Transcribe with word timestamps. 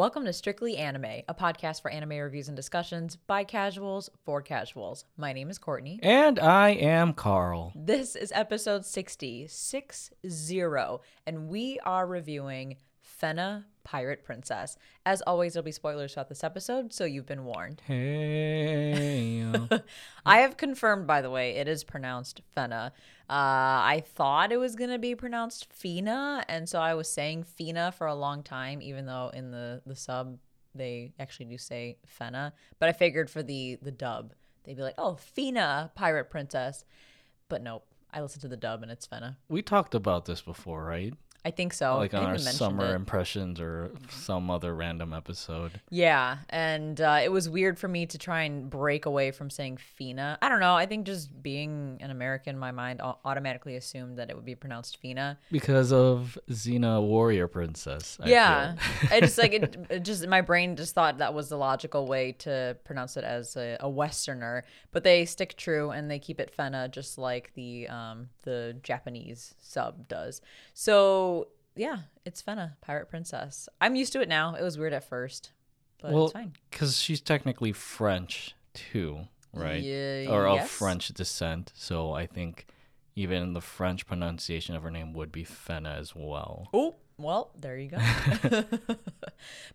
Welcome 0.00 0.24
to 0.24 0.32
Strictly 0.32 0.78
Anime, 0.78 1.24
a 1.28 1.34
podcast 1.34 1.82
for 1.82 1.90
anime 1.90 2.16
reviews 2.16 2.48
and 2.48 2.56
discussions 2.56 3.16
by 3.16 3.44
casuals 3.44 4.08
for 4.24 4.40
casuals. 4.40 5.04
My 5.18 5.34
name 5.34 5.50
is 5.50 5.58
Courtney. 5.58 6.00
And 6.02 6.38
I 6.38 6.70
am 6.70 7.12
Carl. 7.12 7.70
This 7.76 8.16
is 8.16 8.32
episode 8.34 8.86
60, 8.86 9.46
60, 9.46 10.10
and 11.26 11.48
we 11.48 11.78
are 11.80 12.06
reviewing 12.06 12.78
Fena 13.20 13.64
Pirate 13.84 14.24
Princess. 14.24 14.78
As 15.04 15.20
always, 15.22 15.52
there'll 15.52 15.64
be 15.66 15.70
spoilers 15.70 16.14
throughout 16.14 16.30
this 16.30 16.44
episode, 16.44 16.94
so 16.94 17.04
you've 17.04 17.26
been 17.26 17.44
warned. 17.44 17.82
Hey. 17.86 19.44
I 20.24 20.38
have 20.38 20.56
confirmed, 20.56 21.06
by 21.06 21.20
the 21.20 21.30
way, 21.30 21.56
it 21.56 21.68
is 21.68 21.84
pronounced 21.84 22.40
Fena. 22.56 22.92
Uh, 23.30 23.78
I 23.86 24.02
thought 24.04 24.50
it 24.50 24.56
was 24.56 24.74
going 24.74 24.90
to 24.90 24.98
be 24.98 25.14
pronounced 25.14 25.72
Fina, 25.72 26.44
and 26.48 26.68
so 26.68 26.80
I 26.80 26.94
was 26.94 27.08
saying 27.08 27.44
Fina 27.44 27.92
for 27.92 28.08
a 28.08 28.14
long 28.14 28.42
time, 28.42 28.82
even 28.82 29.06
though 29.06 29.30
in 29.32 29.52
the, 29.52 29.82
the 29.86 29.94
sub 29.94 30.38
they 30.74 31.12
actually 31.18 31.46
do 31.46 31.56
say 31.56 31.98
Fena. 32.18 32.50
But 32.80 32.88
I 32.88 32.92
figured 32.92 33.30
for 33.30 33.40
the, 33.40 33.78
the 33.82 33.92
dub, 33.92 34.32
they'd 34.64 34.76
be 34.76 34.82
like, 34.82 34.96
oh, 34.98 35.14
Fina, 35.14 35.92
Pirate 35.94 36.28
Princess. 36.28 36.84
But 37.48 37.62
nope, 37.62 37.84
I 38.12 38.20
listened 38.20 38.42
to 38.42 38.48
the 38.48 38.56
dub 38.56 38.82
and 38.82 38.90
it's 38.90 39.06
Fena. 39.06 39.36
we 39.48 39.62
talked 39.62 39.94
about 39.94 40.24
this 40.24 40.42
before, 40.42 40.84
right? 40.84 41.14
I 41.44 41.50
think 41.50 41.72
so. 41.72 41.96
like 41.96 42.12
on 42.12 42.24
our 42.24 42.38
summer 42.38 42.92
it. 42.92 42.96
impressions 42.96 43.60
or 43.60 43.92
some 44.10 44.50
other 44.50 44.74
random 44.74 45.14
episode. 45.14 45.80
Yeah, 45.88 46.38
and 46.50 47.00
uh, 47.00 47.20
it 47.22 47.32
was 47.32 47.48
weird 47.48 47.78
for 47.78 47.88
me 47.88 48.04
to 48.06 48.18
try 48.18 48.42
and 48.42 48.68
break 48.68 49.06
away 49.06 49.30
from 49.30 49.48
saying 49.48 49.78
Fina. 49.78 50.38
I 50.42 50.50
don't 50.50 50.60
know. 50.60 50.74
I 50.74 50.84
think 50.84 51.06
just 51.06 51.42
being 51.42 51.98
an 52.00 52.10
American, 52.10 52.58
my 52.58 52.72
mind 52.72 53.00
automatically 53.24 53.76
assumed 53.76 54.18
that 54.18 54.28
it 54.28 54.36
would 54.36 54.44
be 54.44 54.54
pronounced 54.54 54.98
Fina. 54.98 55.38
Because 55.50 55.92
of 55.92 56.38
Xena 56.50 57.02
Warrior 57.02 57.48
Princess. 57.48 58.18
I 58.20 58.28
yeah. 58.28 58.74
I 59.10 59.20
just 59.20 59.38
like 59.38 59.54
it, 59.54 59.76
it. 59.90 60.00
Just 60.04 60.26
my 60.26 60.42
brain 60.42 60.76
just 60.76 60.94
thought 60.94 61.18
that 61.18 61.32
was 61.32 61.48
the 61.48 61.56
logical 61.56 62.06
way 62.06 62.32
to 62.40 62.76
pronounce 62.84 63.16
it 63.16 63.24
as 63.24 63.56
a, 63.56 63.78
a 63.80 63.88
Westerner, 63.88 64.64
but 64.92 65.04
they 65.04 65.24
stick 65.24 65.56
true 65.56 65.90
and 65.90 66.10
they 66.10 66.18
keep 66.18 66.38
it 66.38 66.54
Fena, 66.54 66.90
just 66.90 67.16
like 67.16 67.52
the 67.54 67.88
um 67.88 68.28
the 68.42 68.76
Japanese 68.82 69.54
sub 69.60 70.06
does. 70.06 70.42
So 70.74 71.29
yeah, 71.76 71.98
it's 72.24 72.42
Fena, 72.42 72.72
Pirate 72.80 73.08
Princess. 73.08 73.68
I'm 73.80 73.94
used 73.94 74.12
to 74.14 74.20
it 74.20 74.28
now. 74.28 74.54
It 74.54 74.62
was 74.62 74.78
weird 74.78 74.92
at 74.92 75.04
first, 75.04 75.52
but 76.00 76.12
well, 76.12 76.24
it's 76.24 76.32
fine. 76.32 76.52
because 76.70 76.98
she's 76.98 77.20
technically 77.20 77.72
French 77.72 78.54
too, 78.74 79.20
right? 79.52 79.82
Ye- 79.82 80.26
or 80.26 80.46
of. 80.46 80.68
French 80.68 81.08
descent. 81.08 81.72
So 81.74 82.12
I 82.12 82.26
think 82.26 82.66
even 83.14 83.52
the 83.52 83.60
French 83.60 84.06
pronunciation 84.06 84.74
of 84.74 84.82
her 84.82 84.90
name 84.90 85.12
would 85.12 85.32
be 85.32 85.44
Fena 85.44 85.98
as 85.98 86.14
well. 86.14 86.68
Oh, 86.72 86.96
well, 87.18 87.50
there 87.58 87.76
you 87.76 87.90
go. 87.90 87.98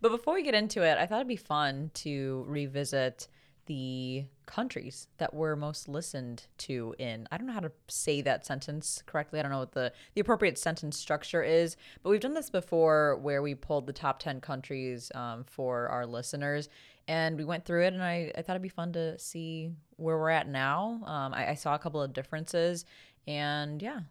but 0.02 0.12
before 0.12 0.34
we 0.34 0.44
get 0.44 0.56
into 0.56 0.82
it, 0.84 0.98
I 0.98 1.06
thought 1.06 1.18
it'd 1.18 1.28
be 1.28 1.36
fun 1.36 1.92
to 1.96 2.44
revisit 2.48 3.28
the 3.66 4.26
countries 4.46 5.08
that 5.18 5.34
were 5.34 5.56
most 5.56 5.88
listened 5.88 6.46
to 6.58 6.96
in. 7.00 7.28
I 7.32 7.38
don't 7.38 7.48
know 7.48 7.54
how 7.54 7.62
to 7.62 7.72
say 7.88 8.22
that 8.22 8.46
sentence 8.46 9.04
correctly. 9.06 9.40
I 9.40 9.44
don't 9.44 9.52
know 9.52 9.60
what 9.60 9.72
the, 9.72 9.92
the 10.14 10.22
appropriate 10.22 10.58
sentence 10.58 10.98
structure 10.98 11.44
is, 11.44 11.76
but 12.04 12.10
we've 12.10 12.20
done 12.20 12.34
this 12.34 12.50
before 12.50 13.18
where 13.18 13.42
we 13.42 13.56
pulled 13.56 13.88
the 13.88 13.94
top 13.94 14.20
10 14.20 14.42
countries 14.42 15.12
um, 15.16 15.44
for 15.46 15.88
our 15.90 16.06
listeners 16.06 16.70
and 17.08 17.38
we 17.38 17.46
went 17.46 17.66
through 17.66 17.86
it 17.86 17.94
and 17.94 18.04
I, 18.04 18.32
I 18.36 18.42
thought 18.42 18.54
it'd 18.54 18.62
be 18.62 18.70
fun 18.70 18.94
to 18.94 19.18
see 19.20 19.72
where 19.98 20.18
we're 20.18 20.30
at 20.30 20.48
now. 20.48 21.02
Um, 21.06 21.34
I, 21.34 21.52
I 21.52 21.54
saw 21.56 21.76
a 21.76 21.80
couple 21.80 22.02
of 22.02 22.14
differences 22.14 22.86
and 23.28 23.82
yeah, 23.82 24.02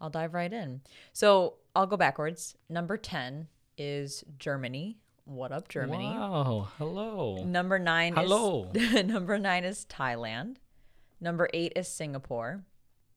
I'll 0.00 0.10
dive 0.10 0.34
right 0.34 0.52
in. 0.52 0.80
So 1.12 1.54
I'll 1.74 1.86
go 1.86 1.96
backwards. 1.96 2.56
Number 2.68 2.96
10 2.96 3.48
is 3.76 4.24
Germany. 4.38 4.98
What 5.28 5.52
up, 5.52 5.68
Germany? 5.68 6.04
Wow. 6.04 6.68
Hello. 6.78 7.44
Number 7.44 7.78
nine 7.78 8.14
Hello. 8.14 8.70
is 8.72 9.04
number 9.06 9.38
nine 9.38 9.62
is 9.62 9.84
Thailand. 9.84 10.56
Number 11.20 11.50
eight 11.52 11.74
is 11.76 11.86
Singapore. 11.86 12.64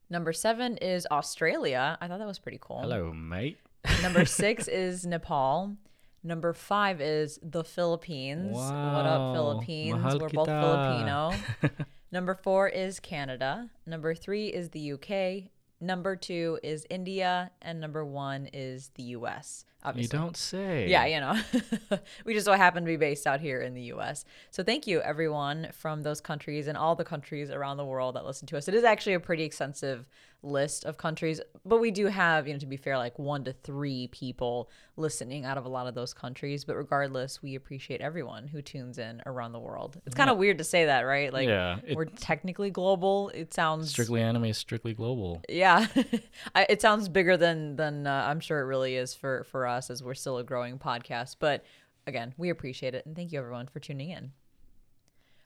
Number 0.09 0.33
seven 0.33 0.75
is 0.75 1.07
Australia. 1.09 1.97
I 2.01 2.09
thought 2.09 2.19
that 2.19 2.27
was 2.27 2.38
pretty 2.38 2.59
cool. 2.59 2.81
Hello, 2.81 3.13
mate. 3.13 3.59
Number 4.03 4.25
six 4.41 4.67
is 4.67 5.05
Nepal. 5.05 5.77
Number 6.22 6.51
five 6.51 6.99
is 6.99 7.39
the 7.41 7.63
Philippines. 7.63 8.57
What 8.57 8.66
up, 8.66 9.33
Philippines? 9.33 9.93
Mahal 9.93 10.19
We're 10.19 10.29
both. 10.29 10.47
Filipino. 10.47 11.31
Number 12.11 12.35
four 12.35 12.67
is 12.67 12.99
Canada. 12.99 13.69
Number 13.85 14.13
three 14.13 14.47
is 14.47 14.72
the 14.72 14.91
UK. 14.91 15.49
Number 15.81 16.15
two 16.15 16.59
is 16.61 16.85
India. 16.89 17.51
And 17.61 17.81
number 17.81 18.05
one 18.05 18.47
is 18.53 18.91
the 18.95 19.03
US. 19.03 19.65
Obviously. 19.83 20.15
You 20.15 20.23
don't 20.23 20.37
say. 20.37 20.87
Yeah, 20.87 21.05
you 21.05 21.19
know, 21.19 21.99
we 22.25 22.35
just 22.35 22.45
so 22.45 22.53
happen 22.53 22.83
to 22.83 22.87
be 22.87 22.97
based 22.97 23.25
out 23.25 23.41
here 23.41 23.61
in 23.61 23.73
the 23.73 23.81
US. 23.93 24.25
So 24.51 24.63
thank 24.63 24.85
you, 24.85 25.01
everyone 25.01 25.69
from 25.73 26.03
those 26.03 26.21
countries 26.21 26.67
and 26.67 26.77
all 26.77 26.95
the 26.95 27.03
countries 27.03 27.49
around 27.49 27.77
the 27.77 27.85
world 27.85 28.15
that 28.15 28.23
listen 28.23 28.47
to 28.49 28.57
us. 28.57 28.67
It 28.67 28.75
is 28.75 28.83
actually 28.83 29.15
a 29.15 29.19
pretty 29.19 29.43
extensive 29.43 30.07
list 30.44 30.85
of 30.85 30.97
countries, 30.97 31.40
but 31.63 31.79
we 31.79 31.91
do 31.91 32.07
have, 32.07 32.47
you 32.47 32.53
know, 32.53 32.59
to 32.59 32.66
be 32.66 32.78
fair, 32.78 32.97
like 32.97 33.19
one 33.19 33.44
to 33.44 33.53
three 33.53 34.07
people 34.07 34.69
listening 34.97 35.46
out 35.46 35.57
of 35.57 35.66
a 35.66 35.69
lot 35.69 35.85
of 35.85 35.94
those 35.94 36.13
countries. 36.13 36.66
But 36.66 36.75
regardless, 36.78 37.44
we 37.44 37.53
appreciate 37.56 38.02
everyone 38.02 38.47
who 38.47 38.62
tunes 38.62 38.97
in 38.97 39.22
around 39.28 39.52
the 39.52 39.59
world. 39.59 40.02
It's 40.06 40.16
kind 40.16 40.29
of 40.31 40.38
weird 40.38 40.57
to 40.57 40.63
say 40.63 40.85
that, 40.85 41.02
right? 41.02 41.31
Like, 41.31 41.47
Yeah, 41.47 41.78
we're 41.94 42.06
technically 42.06 42.72
global. 42.72 43.29
It 43.35 43.53
sounds 43.53 43.91
Strictly 43.91 44.22
anime 44.22 44.46
is 44.46 44.57
strictly 44.57 44.94
global. 44.94 45.41
yeah 45.47 45.85
I, 46.56 46.66
it 46.69 46.81
sounds 46.81 47.08
bigger 47.08 47.38
than 47.38 47.75
than 47.75 48.08
uh, 48.08 48.25
i'm 48.28 48.40
sure 48.40 48.59
it 48.59 48.66
really 48.66 48.96
is 48.96 49.13
for 49.13 49.44
for 49.46 49.68
us 49.68 49.90
as 49.90 50.02
we're 50.03 50.13
still 50.13 50.38
a 50.38 50.44
growing 50.44 50.79
podcast 50.79 51.35
but 51.40 51.63
again 52.08 52.34
we 52.38 52.50
appreciate 52.50 52.96
it 52.96 53.06
and 53.06 53.16
thank 53.16 53.31
you 53.31 53.40
everyone 53.40 53.68
for 53.68 53.79
tuning 53.79 54.09
in 54.09 54.31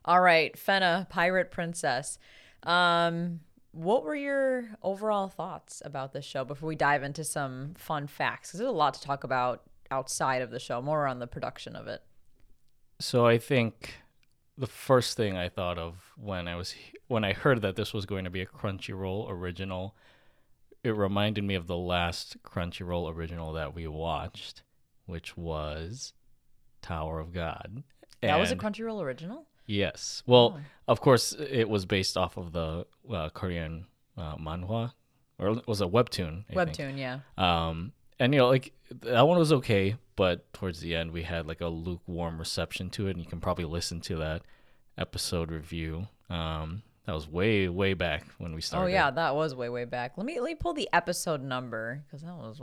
all 0.06 0.22
right 0.22 0.56
fena 0.58 1.08
pirate 1.10 1.52
princess 1.52 2.18
um 2.64 3.40
what 3.76 4.06
were 4.06 4.16
your 4.16 4.70
overall 4.82 5.28
thoughts 5.28 5.82
about 5.84 6.14
this 6.14 6.24
show 6.24 6.46
before 6.46 6.68
we 6.68 6.76
dive 6.76 7.04
into 7.04 7.26
some 7.26 7.74
fun 7.78 8.08
facts? 8.08 8.50
Because 8.50 8.60
there's 8.60 8.70
a 8.70 8.74
lot 8.74 8.94
to 8.94 9.02
talk 9.02 9.26
about 9.26 9.64
outside 9.92 10.42
of 10.42 10.50
the 10.50 10.60
show 10.60 10.82
more 10.82 11.06
on 11.06 11.20
the 11.20 11.28
production 11.28 11.76
of 11.76 11.88
it. 11.88 12.02
So 13.00 13.26
I 13.26 13.38
think 13.38 13.96
the 14.58 14.68
first 14.68 15.18
thing 15.18 15.36
I 15.36 15.50
thought 15.50 15.78
of 15.78 16.14
when 16.16 16.48
I 16.48 16.56
was 16.56 16.74
when 17.08 17.26
I 17.26 17.34
heard 17.34 17.62
that 17.64 17.76
this 17.76 17.94
was 17.94 18.06
going 18.06 18.24
to 18.24 18.30
be 18.30 18.42
a 18.42 18.46
Crunchyroll 18.46 19.30
original, 19.30 19.94
it 20.82 20.96
reminded 20.96 21.44
me 21.44 21.56
of 21.56 21.68
the 21.68 21.78
last 21.78 22.42
Crunchyroll 22.44 23.14
original 23.14 23.52
that 23.54 23.76
we 23.76 23.88
watched, 23.88 24.64
which 25.06 25.36
was 25.36 26.14
Tower 26.82 27.20
of 27.20 27.34
God. 27.34 27.84
that 28.22 28.40
was 28.40 28.52
a 28.52 28.56
crunchyroll 28.56 29.04
original 29.04 29.46
Yes. 29.66 30.24
Well, 30.26 30.58
Oh. 30.58 30.62
of 30.88 31.02
course, 31.02 31.34
it 31.34 31.68
was 31.70 31.86
based 31.86 32.18
off 32.18 32.38
of 32.38 32.52
the 32.52 32.86
uh, 33.12 33.30
Korean 33.30 33.86
uh, 34.18 34.36
manhwa, 34.38 34.94
or 35.40 35.50
it 35.58 35.68
was 35.68 35.82
a 35.82 35.86
webtoon. 35.88 36.44
I 36.50 36.54
think. 36.54 36.58
webtoon 36.72 36.98
yeah 36.98 37.20
Um, 37.38 37.92
and 38.20 38.34
you 38.34 38.40
know, 38.40 38.48
like 38.48 38.72
that 39.02 39.28
one 39.28 39.38
was 39.38 39.52
okay, 39.52 39.96
but 40.16 40.52
towards 40.54 40.80
the 40.80 40.96
end 40.96 41.12
we 41.12 41.24
had 41.24 41.48
like 41.48 41.62
a 41.62 41.68
lukewarm 41.68 42.38
reception 42.40 42.90
to 42.92 43.08
it, 43.08 43.12
and 43.12 43.20
you 43.20 43.26
can 43.30 43.42
probably 43.42 43.66
listen 43.66 44.00
to 44.02 44.16
that 44.18 44.44
episode 44.98 45.52
review. 45.52 46.08
Um, 46.30 46.84
that 47.06 47.14
was 47.14 47.28
way, 47.30 47.68
way 47.70 47.94
back 47.94 48.26
when 48.40 48.56
we 48.56 48.62
started. 48.62 48.86
Oh 48.86 48.88
yeah, 48.88 49.12
that 49.12 49.36
was 49.36 49.54
way 49.54 49.70
way 49.70 49.86
back. 49.86 50.14
Let 50.18 50.26
me 50.26 50.40
let 50.40 50.46
me 50.48 50.56
pull 50.56 50.74
the 50.74 50.90
episode 50.94 51.44
number 51.44 52.02
because 52.08 52.22
that 52.24 52.36
was 52.36 52.60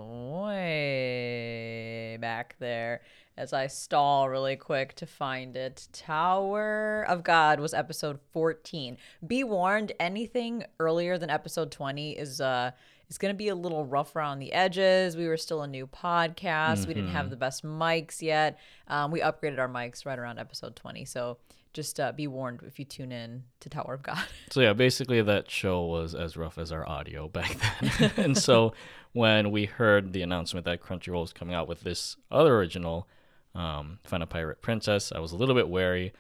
way 1.03 2.17
back 2.21 2.57
there. 2.59 3.03
As 3.37 3.55
I 3.55 3.67
stall 3.67 4.29
really 4.29 4.57
quick 4.57 4.95
to 4.97 5.07
find 5.07 5.57
it, 5.57 5.89
Tower 5.93 7.07
of 7.09 7.25
God 7.25 7.61
was 7.61 7.73
episode 7.73 8.21
fourteen. 8.31 8.99
Be 9.27 9.43
warned, 9.43 9.93
anything 9.99 10.65
earlier 10.79 11.17
than 11.17 11.31
episode 11.31 11.71
twenty 11.71 12.13
is 12.13 12.43
uh 12.43 12.73
is 13.09 13.17
gonna 13.17 13.33
be 13.33 13.49
a 13.49 13.55
little 13.55 13.87
rough 13.87 14.15
around 14.17 14.39
the 14.39 14.53
edges. 14.53 15.17
We 15.17 15.29
were 15.29 15.39
still 15.39 15.63
a 15.63 15.67
new 15.67 15.87
podcast. 15.87 16.87
We 16.87 16.93
didn't 16.93 17.11
have 17.13 17.31
the 17.31 17.37
best 17.37 17.65
mics 17.65 18.21
yet. 18.21 18.59
Um, 18.87 19.11
we 19.11 19.21
upgraded 19.21 19.59
our 19.59 19.69
mics 19.69 20.05
right 20.05 20.19
around 20.19 20.39
episode 20.39 20.77
twenty, 20.77 21.05
so. 21.05 21.39
Just 21.75 21.99
uh, 21.99 22.13
be 22.13 22.27
warned 22.27 22.61
if 22.67 22.79
you 22.79 22.85
tune 22.85 23.11
in 23.13 23.45
to 23.61 23.71
Tower 23.71 23.95
of 23.95 24.03
God. 24.03 24.23
So 24.51 24.61
yeah, 24.61 24.75
basically 24.75 25.23
that 25.23 25.51
show 25.51 25.87
was 25.87 26.15
as 26.15 26.37
rough 26.37 26.59
as 26.59 26.71
our 26.71 26.87
audio 26.87 27.29
back 27.29 27.57
then. 27.81 28.13
and 28.19 28.37
so 28.37 28.75
when 29.15 29.51
we 29.51 29.65
heard 29.65 30.13
the 30.13 30.21
announcement 30.21 30.67
that 30.67 30.83
Crunchyroll 30.83 31.23
was 31.23 31.33
coming 31.33 31.55
out 31.55 31.67
with 31.69 31.81
this 31.81 32.19
other 32.31 32.55
original, 32.59 33.09
um, 33.55 33.99
Fena 34.09 34.29
Pirate 34.29 34.63
Princess, 34.63 35.13
I 35.13 35.19
was 35.19 35.33
a 35.33 35.37
little 35.37 35.55
bit 35.55 35.69
wary. 35.69 36.13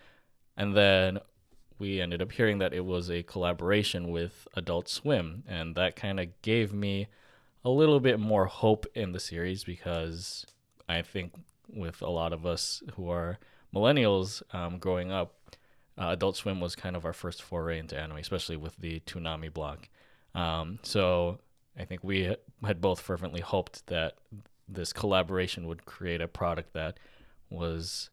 And 0.56 0.76
then 0.76 1.18
we 1.78 2.00
ended 2.00 2.22
up 2.22 2.32
hearing 2.32 2.58
that 2.58 2.72
it 2.72 2.84
was 2.84 3.10
a 3.10 3.22
collaboration 3.22 4.10
with 4.10 4.46
Adult 4.54 4.88
Swim, 4.88 5.42
and 5.48 5.74
that 5.74 5.96
kind 5.96 6.20
of 6.20 6.28
gave 6.42 6.72
me 6.72 7.08
a 7.64 7.70
little 7.70 8.00
bit 8.00 8.20
more 8.20 8.46
hope 8.46 8.86
in 8.94 9.12
the 9.12 9.20
series 9.20 9.64
because 9.64 10.46
I 10.88 11.02
think 11.02 11.32
with 11.68 12.02
a 12.02 12.10
lot 12.10 12.32
of 12.32 12.44
us 12.44 12.82
who 12.94 13.10
are 13.10 13.38
millennials 13.74 14.42
um, 14.54 14.78
growing 14.78 15.10
up, 15.10 15.34
uh, 15.98 16.08
Adult 16.10 16.36
Swim 16.36 16.60
was 16.60 16.76
kind 16.76 16.96
of 16.96 17.04
our 17.04 17.12
first 17.12 17.42
foray 17.42 17.78
into 17.78 17.98
anime, 17.98 18.18
especially 18.18 18.56
with 18.56 18.76
the 18.76 19.00
Toonami 19.00 19.52
block. 19.52 19.88
Um, 20.34 20.78
so 20.82 21.38
I 21.78 21.84
think 21.84 22.02
we 22.04 22.34
had 22.64 22.80
both 22.80 23.00
fervently 23.00 23.40
hoped 23.40 23.86
that 23.88 24.18
this 24.68 24.92
collaboration 24.92 25.66
would 25.66 25.84
create 25.84 26.20
a 26.20 26.28
product 26.28 26.72
that 26.74 26.98
was 27.52 28.10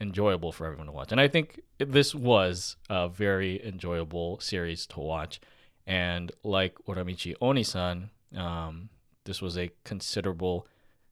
enjoyable 0.00 0.52
for 0.52 0.66
everyone 0.66 0.86
to 0.86 0.92
watch. 0.92 1.12
And 1.12 1.20
I 1.20 1.28
think 1.28 1.60
this 1.78 2.14
was 2.14 2.76
a 2.88 3.08
very 3.08 3.64
enjoyable 3.64 4.38
series 4.40 4.86
to 4.88 5.00
watch. 5.00 5.40
And 5.86 6.32
like 6.42 6.76
Uramichi 6.86 7.36
Onisan, 7.40 8.10
um, 8.38 8.88
this 9.24 9.40
was 9.40 9.56
a 9.56 9.70
considerable 9.84 10.66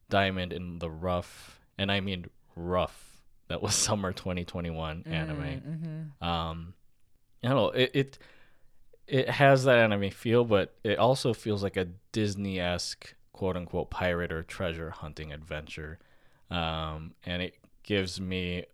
diamond 0.09 0.53
in 0.53 0.79
the 0.79 0.89
rough, 0.89 1.59
and 1.77 1.91
I 1.91 1.99
mean 1.99 2.25
rough. 2.55 3.21
That 3.47 3.61
was 3.61 3.75
summer 3.75 4.11
2021 4.11 5.03
anime. 5.05 5.37
Mm-hmm. 5.37 6.27
Um, 6.27 6.73
I 7.43 7.47
don't 7.47 7.57
know. 7.57 7.69
It, 7.69 7.91
it 7.93 8.17
it 9.07 9.29
has 9.29 9.65
that 9.65 9.77
anime 9.77 10.09
feel, 10.09 10.43
but 10.43 10.73
it 10.83 10.97
also 10.97 11.33
feels 11.33 11.61
like 11.61 11.77
a 11.77 11.87
Disney 12.11 12.59
esque 12.59 13.13
quote 13.33 13.55
unquote 13.55 13.89
pirate 13.89 14.31
or 14.31 14.43
treasure 14.43 14.89
hunting 14.89 15.31
adventure. 15.31 15.99
Um, 16.49 17.13
and 17.25 17.41
it 17.41 17.55
gives 17.85 18.19
me 18.19 18.65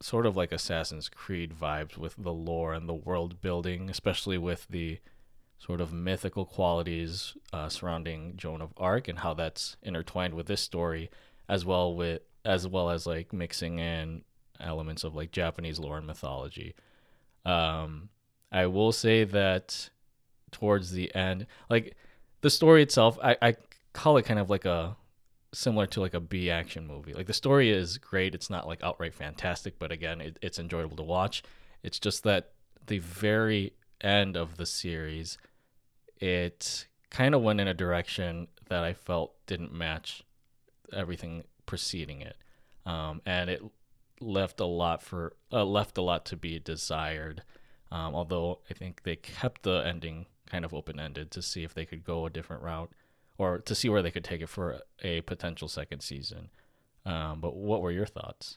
sort 0.00 0.26
of 0.26 0.36
like 0.36 0.52
Assassin's 0.52 1.08
Creed 1.08 1.52
vibes 1.58 1.96
with 1.96 2.14
the 2.18 2.32
lore 2.32 2.74
and 2.74 2.88
the 2.88 2.94
world 2.94 3.40
building, 3.40 3.88
especially 3.90 4.38
with 4.38 4.68
the 4.68 5.00
sort 5.58 5.80
of 5.80 5.92
mythical 5.92 6.44
qualities 6.44 7.36
uh, 7.52 7.68
surrounding 7.68 8.34
Joan 8.36 8.60
of 8.62 8.72
Arc 8.76 9.08
and 9.08 9.20
how 9.20 9.34
that's 9.34 9.76
intertwined 9.82 10.34
with 10.34 10.46
this 10.46 10.60
story, 10.60 11.10
as 11.48 11.64
well 11.64 11.94
with 11.94 12.20
as 12.44 12.68
well 12.68 12.90
as 12.90 13.06
like 13.06 13.32
mixing 13.32 13.78
in 13.78 14.22
elements 14.60 15.02
of 15.02 15.16
like 15.16 15.32
Japanese 15.32 15.78
lore 15.78 15.98
and 15.98 16.06
mythology. 16.06 16.74
Um, 17.44 18.10
I 18.52 18.66
will 18.66 18.92
say 18.92 19.24
that 19.24 19.90
towards 20.52 20.92
the 20.92 21.14
end, 21.14 21.46
like 21.68 21.96
the 22.40 22.50
story 22.50 22.82
itself, 22.82 23.18
I, 23.22 23.36
I 23.42 23.56
call 23.92 24.16
it 24.16 24.24
kind 24.24 24.38
of 24.38 24.50
like 24.50 24.64
a 24.64 24.96
similar 25.52 25.86
to 25.86 26.00
like 26.00 26.14
a 26.14 26.20
B 26.20 26.50
action 26.50 26.86
movie. 26.86 27.14
Like 27.14 27.26
the 27.26 27.32
story 27.32 27.70
is 27.70 27.98
great. 27.98 28.34
It's 28.34 28.50
not 28.50 28.66
like 28.66 28.82
outright 28.82 29.14
fantastic, 29.14 29.78
but 29.78 29.92
again, 29.92 30.20
it, 30.20 30.38
it's 30.42 30.58
enjoyable 30.58 30.96
to 30.96 31.02
watch. 31.02 31.42
It's 31.82 31.98
just 31.98 32.24
that 32.24 32.52
the 32.86 32.98
very 32.98 33.72
end 34.00 34.36
of 34.36 34.56
the 34.56 34.66
series, 34.66 35.38
it 36.18 36.86
kind 37.10 37.34
of 37.34 37.42
went 37.42 37.60
in 37.60 37.68
a 37.68 37.74
direction 37.74 38.48
that 38.68 38.84
I 38.84 38.92
felt 38.92 39.34
didn't 39.46 39.72
match 39.72 40.22
everything 40.92 41.44
preceding 41.66 42.20
it, 42.20 42.36
um, 42.86 43.22
and 43.24 43.48
it 43.48 43.62
left 44.20 44.60
a 44.60 44.66
lot 44.66 45.02
for 45.02 45.34
uh, 45.52 45.64
left 45.64 45.98
a 45.98 46.02
lot 46.02 46.24
to 46.26 46.36
be 46.36 46.58
desired. 46.58 47.42
Um, 47.90 48.14
although 48.14 48.58
I 48.70 48.74
think 48.74 49.02
they 49.04 49.16
kept 49.16 49.62
the 49.62 49.82
ending 49.86 50.26
kind 50.46 50.64
of 50.64 50.74
open 50.74 50.98
ended 51.00 51.30
to 51.30 51.42
see 51.42 51.64
if 51.64 51.74
they 51.74 51.86
could 51.86 52.04
go 52.04 52.26
a 52.26 52.30
different 52.30 52.62
route 52.62 52.90
or 53.38 53.58
to 53.60 53.74
see 53.74 53.88
where 53.88 54.02
they 54.02 54.10
could 54.10 54.24
take 54.24 54.42
it 54.42 54.48
for 54.48 54.80
a 55.02 55.20
potential 55.22 55.68
second 55.68 56.00
season. 56.00 56.50
Um, 57.06 57.40
but 57.40 57.56
what 57.56 57.80
were 57.80 57.92
your 57.92 58.06
thoughts? 58.06 58.56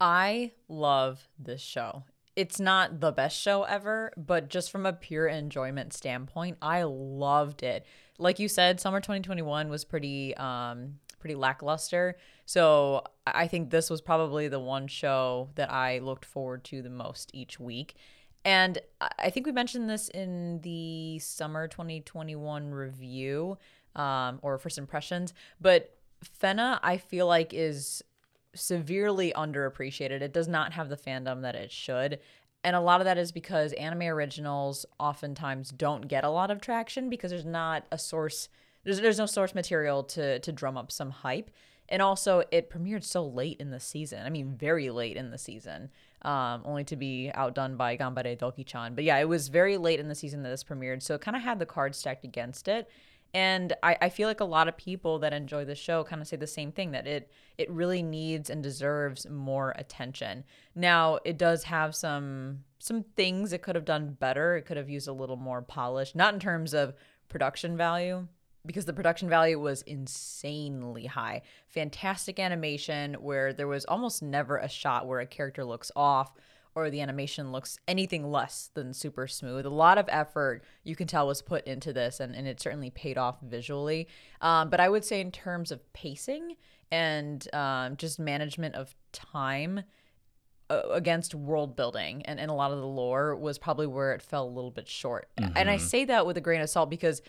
I 0.00 0.52
love 0.68 1.28
this 1.38 1.60
show. 1.60 2.04
It's 2.34 2.58
not 2.58 3.00
the 3.00 3.12
best 3.12 3.38
show 3.38 3.62
ever, 3.64 4.12
but 4.16 4.48
just 4.48 4.70
from 4.70 4.86
a 4.86 4.92
pure 4.92 5.28
enjoyment 5.28 5.92
standpoint, 5.92 6.56
I 6.62 6.82
loved 6.82 7.62
it. 7.62 7.86
Like 8.18 8.38
you 8.38 8.48
said, 8.48 8.80
summer 8.80 9.00
2021 9.00 9.68
was 9.68 9.84
pretty 9.84 10.34
um 10.36 10.94
pretty 11.20 11.36
lackluster. 11.36 12.16
So 12.46 13.04
I 13.24 13.46
think 13.46 13.70
this 13.70 13.88
was 13.88 14.00
probably 14.00 14.48
the 14.48 14.58
one 14.58 14.88
show 14.88 15.50
that 15.54 15.70
I 15.70 16.00
looked 16.00 16.24
forward 16.24 16.64
to 16.64 16.82
the 16.82 16.90
most 16.90 17.30
each 17.32 17.60
week. 17.60 17.94
And 18.44 18.78
I 19.00 19.30
think 19.30 19.46
we 19.46 19.52
mentioned 19.52 19.88
this 19.88 20.08
in 20.08 20.60
the 20.62 21.20
summer 21.20 21.68
2021 21.68 22.72
review 22.72 23.56
um, 23.96 24.38
or 24.42 24.58
first 24.58 24.78
impressions, 24.78 25.34
but 25.60 25.96
Fena, 26.24 26.78
I 26.82 26.98
feel 26.98 27.26
like, 27.26 27.52
is 27.52 28.02
severely 28.54 29.32
underappreciated. 29.34 30.20
It 30.20 30.32
does 30.32 30.48
not 30.48 30.72
have 30.72 30.88
the 30.88 30.96
fandom 30.96 31.42
that 31.42 31.54
it 31.54 31.70
should. 31.70 32.20
And 32.64 32.76
a 32.76 32.80
lot 32.80 33.00
of 33.00 33.06
that 33.06 33.18
is 33.18 33.32
because 33.32 33.72
anime 33.72 34.02
originals 34.02 34.86
oftentimes 35.00 35.70
don't 35.70 36.06
get 36.06 36.24
a 36.24 36.30
lot 36.30 36.50
of 36.50 36.60
traction 36.60 37.10
because 37.10 37.30
there's 37.30 37.44
not 37.44 37.86
a 37.90 37.98
source 37.98 38.48
there's, 38.84 39.00
there's 39.00 39.18
no 39.18 39.26
source 39.26 39.54
material 39.54 40.02
to 40.04 40.38
to 40.40 40.52
drum 40.52 40.76
up 40.76 40.92
some 40.92 41.10
hype. 41.10 41.50
And 41.88 42.00
also 42.00 42.44
it 42.50 42.70
premiered 42.70 43.04
so 43.04 43.26
late 43.26 43.58
in 43.60 43.70
the 43.70 43.80
season. 43.80 44.24
I 44.24 44.30
mean 44.30 44.54
very 44.54 44.90
late 44.90 45.16
in 45.16 45.30
the 45.30 45.38
season. 45.38 45.90
Um, 46.22 46.62
only 46.64 46.84
to 46.84 46.94
be 46.94 47.32
outdone 47.34 47.76
by 47.76 47.96
Ganbare 47.96 48.38
Doki-chan. 48.38 48.94
But 48.94 49.02
yeah, 49.02 49.18
it 49.18 49.28
was 49.28 49.48
very 49.48 49.76
late 49.76 49.98
in 49.98 50.06
the 50.06 50.14
season 50.14 50.44
that 50.44 50.50
this 50.50 50.62
premiered, 50.62 51.02
so 51.02 51.16
it 51.16 51.20
kind 51.20 51.36
of 51.36 51.42
had 51.42 51.58
the 51.58 51.66
cards 51.66 51.98
stacked 51.98 52.24
against 52.24 52.68
it. 52.68 52.88
And 53.34 53.72
I, 53.82 53.96
I 54.02 54.08
feel 54.10 54.28
like 54.28 54.40
a 54.40 54.44
lot 54.44 54.68
of 54.68 54.76
people 54.76 55.18
that 55.20 55.32
enjoy 55.32 55.64
the 55.64 55.74
show 55.74 56.04
kind 56.04 56.20
of 56.20 56.28
say 56.28 56.36
the 56.36 56.46
same 56.46 56.72
thing 56.72 56.90
that 56.92 57.06
it 57.06 57.30
it 57.56 57.70
really 57.70 58.02
needs 58.02 58.50
and 58.50 58.62
deserves 58.62 59.28
more 59.28 59.74
attention. 59.76 60.44
Now 60.74 61.18
it 61.24 61.38
does 61.38 61.64
have 61.64 61.94
some 61.94 62.64
some 62.78 63.04
things 63.16 63.52
it 63.52 63.62
could 63.62 63.76
have 63.76 63.84
done 63.84 64.16
better. 64.18 64.56
It 64.56 64.62
could 64.62 64.76
have 64.76 64.90
used 64.90 65.08
a 65.08 65.12
little 65.12 65.36
more 65.36 65.62
polish, 65.62 66.14
not 66.14 66.34
in 66.34 66.40
terms 66.40 66.74
of 66.74 66.94
production 67.28 67.76
value, 67.76 68.26
because 68.66 68.84
the 68.84 68.92
production 68.92 69.28
value 69.28 69.58
was 69.58 69.82
insanely 69.82 71.06
high. 71.06 71.42
Fantastic 71.68 72.38
animation 72.38 73.14
where 73.14 73.52
there 73.52 73.68
was 73.68 73.84
almost 73.86 74.22
never 74.22 74.58
a 74.58 74.68
shot 74.68 75.06
where 75.06 75.20
a 75.20 75.26
character 75.26 75.64
looks 75.64 75.90
off 75.96 76.32
or 76.74 76.90
the 76.90 77.00
animation 77.00 77.52
looks 77.52 77.78
anything 77.86 78.30
less 78.30 78.70
than 78.74 78.92
super 78.92 79.26
smooth. 79.26 79.66
A 79.66 79.70
lot 79.70 79.98
of 79.98 80.06
effort 80.08 80.62
you 80.84 80.96
can 80.96 81.06
tell 81.06 81.26
was 81.26 81.42
put 81.42 81.66
into 81.66 81.92
this, 81.92 82.20
and, 82.20 82.34
and 82.34 82.46
it 82.46 82.60
certainly 82.60 82.90
paid 82.90 83.18
off 83.18 83.40
visually. 83.42 84.08
Um, 84.40 84.70
but 84.70 84.80
I 84.80 84.88
would 84.88 85.04
say, 85.04 85.20
in 85.20 85.30
terms 85.30 85.70
of 85.70 85.92
pacing 85.92 86.56
and 86.90 87.46
um, 87.54 87.96
just 87.96 88.18
management 88.18 88.74
of 88.74 88.94
time, 89.12 89.84
uh, 90.70 90.88
against 90.92 91.34
world 91.34 91.76
building 91.76 92.22
and, 92.24 92.40
and 92.40 92.50
a 92.50 92.54
lot 92.54 92.70
of 92.70 92.78
the 92.78 92.86
lore 92.86 93.36
was 93.36 93.58
probably 93.58 93.86
where 93.86 94.14
it 94.14 94.22
fell 94.22 94.44
a 94.44 94.48
little 94.48 94.70
bit 94.70 94.88
short. 94.88 95.28
Mm-hmm. 95.38 95.52
And 95.54 95.68
I 95.68 95.76
say 95.76 96.06
that 96.06 96.24
with 96.24 96.36
a 96.38 96.40
grain 96.40 96.62
of 96.62 96.70
salt 96.70 96.88
because 96.88 97.20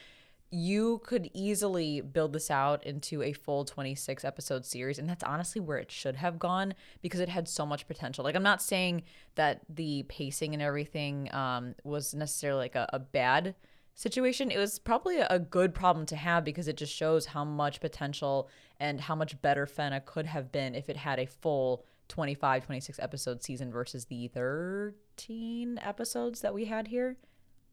you 0.53 1.01
could 1.03 1.31
easily 1.33 2.00
build 2.00 2.31
this 2.31 2.51
out 2.51 2.85
into 2.85 3.23
a 3.23 3.33
full 3.33 3.65
26 3.65 4.23
episode 4.23 4.63
series 4.63 5.00
and 5.00 5.09
that's 5.09 5.23
honestly 5.23 5.59
where 5.59 5.79
it 5.79 5.89
should 5.89 6.15
have 6.15 6.38
gone 6.38 6.75
because 7.01 7.19
it 7.19 7.27
had 7.27 7.47
so 7.47 7.65
much 7.65 7.88
potential. 7.88 8.23
Like 8.23 8.35
i'm 8.35 8.44
not 8.44 8.61
saying 8.61 9.01
that 9.33 9.61
the 9.67 10.03
pacing 10.03 10.53
and 10.53 10.61
everything 10.61 11.33
um, 11.33 11.73
was 11.83 12.13
necessarily 12.13 12.60
like 12.60 12.75
a, 12.75 12.88
a, 12.93 13.00
bad 13.00 13.55
situation. 13.95 14.51
It 14.51 14.60
was 14.60 14.77
probably 14.77 15.17
a 15.19 15.39
good 15.39 15.74
problem 15.74 16.05
to 16.07 16.15
have 16.15 16.43
because 16.43 16.67
it 16.67 16.77
just 16.77 16.93
shows 16.93 17.25
how 17.25 17.43
much 17.43 17.81
potential 17.81 18.48
and 18.79 19.01
how 19.01 19.15
much 19.15 19.41
better 19.41 19.65
fena 19.65 20.05
could 20.05 20.27
have 20.27 20.51
been 20.51 20.75
if 20.75 20.88
it 20.88 20.98
had 20.98 21.19
a 21.19 21.25
full 21.25 21.83
25 22.10 22.65
26 22.65 23.00
episode 23.00 23.43
season 23.43 23.72
versus 23.72 24.05
the 24.05 24.27
13 24.27 25.79
episodes 25.81 26.41
that 26.41 26.53
we 26.53 26.65
had 26.65 26.89
here. 26.89 27.17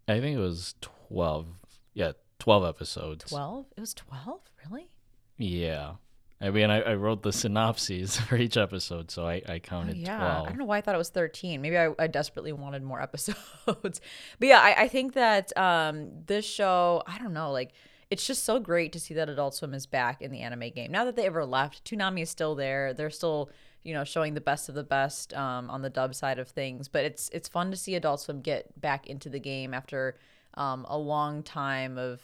I 0.09 0.21
think 0.21 0.37
it 0.37 0.41
was 0.41 0.77
12 0.81 1.47
yeah 1.93 2.13
12 2.41 2.65
episodes. 2.65 3.25
12? 3.27 3.67
It 3.77 3.81
was 3.81 3.95
12? 3.95 4.41
Really? 4.67 4.89
Yeah. 5.37 5.93
I 6.41 6.51
mean, 6.51 6.71
I, 6.71 6.81
I 6.81 6.95
wrote 6.95 7.23
the 7.23 7.33
synopses 7.33 8.17
for 8.21 8.37
each 8.37 8.57
episode, 8.57 9.11
so 9.11 9.27
I, 9.27 9.43
I 9.47 9.59
counted 9.59 9.97
oh, 9.97 10.01
yeah. 10.01 10.17
12. 10.17 10.47
I 10.47 10.49
don't 10.49 10.59
know 10.59 10.65
why 10.65 10.79
I 10.79 10.81
thought 10.81 10.95
it 10.95 10.99
was 10.99 11.11
13. 11.11 11.61
Maybe 11.61 11.79
I, 11.79 11.91
I 11.99 12.07
desperately 12.07 12.53
wanted 12.53 12.83
more 12.83 13.01
episodes. 13.03 13.37
but 13.67 14.01
yeah, 14.41 14.61
I, 14.61 14.83
I 14.83 14.89
think 14.89 15.13
that 15.15 15.57
um, 15.57 16.11
this 16.27 16.45
show, 16.45 17.03
I 17.07 17.19
don't 17.19 17.35
know, 17.35 17.53
like, 17.53 17.73
it's 18.11 18.27
just 18.27 18.43
so 18.43 18.59
great 18.59 18.93
to 18.95 19.01
see 19.01 19.15
that 19.15 19.29
Adult 19.29 19.55
Swim 19.55 19.73
is 19.73 19.87
back 19.87 20.21
in 20.21 20.33
the 20.33 20.41
anime 20.41 20.71
game. 20.71 20.91
Now 20.91 21.05
that 21.05 21.15
they 21.15 21.27
ever 21.27 21.45
left, 21.45 21.85
Toonami 21.85 22.23
is 22.23 22.31
still 22.31 22.57
there. 22.57 22.93
They're 22.93 23.09
still, 23.09 23.51
you 23.85 23.95
know, 23.95 24.03
showing 24.03 24.35
the 24.35 24.41
best 24.41 24.69
of 24.69 24.75
the 24.75 24.83
best 24.83 25.33
um, 25.35 25.71
on 25.71 25.83
the 25.83 25.91
dub 25.91 26.17
side 26.17 26.41
of 26.41 26.49
things. 26.49 26.89
But 26.89 27.05
it's 27.05 27.29
it's 27.29 27.49
fun 27.49 27.71
to 27.71 27.77
see 27.77 27.95
Adult 27.95 28.21
Swim 28.21 28.41
get 28.41 28.81
back 28.81 29.07
into 29.07 29.29
the 29.29 29.39
game 29.39 29.75
after– 29.75 30.17
um, 30.55 30.87
a 30.89 30.99
long 30.99 31.43
time 31.43 31.99
of 31.99 32.21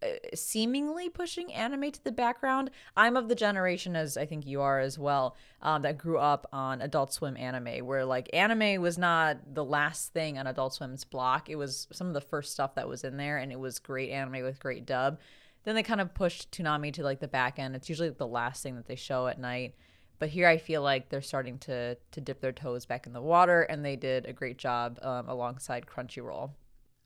uh, 0.00 0.06
seemingly 0.32 1.08
pushing 1.08 1.52
anime 1.52 1.90
to 1.90 2.04
the 2.04 2.12
background. 2.12 2.70
I'm 2.96 3.16
of 3.16 3.28
the 3.28 3.34
generation, 3.34 3.96
as 3.96 4.16
I 4.16 4.26
think 4.26 4.46
you 4.46 4.60
are 4.60 4.78
as 4.78 4.96
well, 4.96 5.36
um, 5.60 5.82
that 5.82 5.98
grew 5.98 6.18
up 6.18 6.48
on 6.52 6.80
Adult 6.80 7.12
Swim 7.12 7.36
anime, 7.36 7.84
where 7.84 8.04
like 8.04 8.30
anime 8.32 8.80
was 8.80 8.96
not 8.96 9.54
the 9.54 9.64
last 9.64 10.12
thing 10.12 10.38
on 10.38 10.46
Adult 10.46 10.74
Swim's 10.74 11.04
block. 11.04 11.50
It 11.50 11.56
was 11.56 11.88
some 11.92 12.06
of 12.06 12.14
the 12.14 12.20
first 12.20 12.52
stuff 12.52 12.76
that 12.76 12.88
was 12.88 13.02
in 13.02 13.16
there, 13.16 13.38
and 13.38 13.50
it 13.50 13.58
was 13.58 13.80
great 13.80 14.10
anime 14.10 14.44
with 14.44 14.60
great 14.60 14.86
dub. 14.86 15.18
Then 15.64 15.74
they 15.74 15.82
kind 15.82 16.00
of 16.00 16.14
pushed 16.14 16.52
Toonami 16.52 16.92
to 16.92 17.02
like 17.02 17.18
the 17.18 17.26
back 17.26 17.58
end. 17.58 17.74
It's 17.74 17.88
usually 17.88 18.10
the 18.10 18.26
last 18.26 18.62
thing 18.62 18.76
that 18.76 18.86
they 18.86 18.94
show 18.94 19.26
at 19.26 19.40
night. 19.40 19.74
But 20.20 20.28
here 20.28 20.46
I 20.46 20.58
feel 20.58 20.82
like 20.82 21.08
they're 21.08 21.22
starting 21.22 21.58
to 21.60 21.96
to 21.96 22.20
dip 22.20 22.40
their 22.40 22.52
toes 22.52 22.86
back 22.86 23.06
in 23.08 23.12
the 23.12 23.20
water, 23.20 23.62
and 23.62 23.84
they 23.84 23.96
did 23.96 24.26
a 24.26 24.32
great 24.32 24.58
job 24.58 25.00
um, 25.02 25.28
alongside 25.28 25.86
Crunchyroll. 25.86 26.50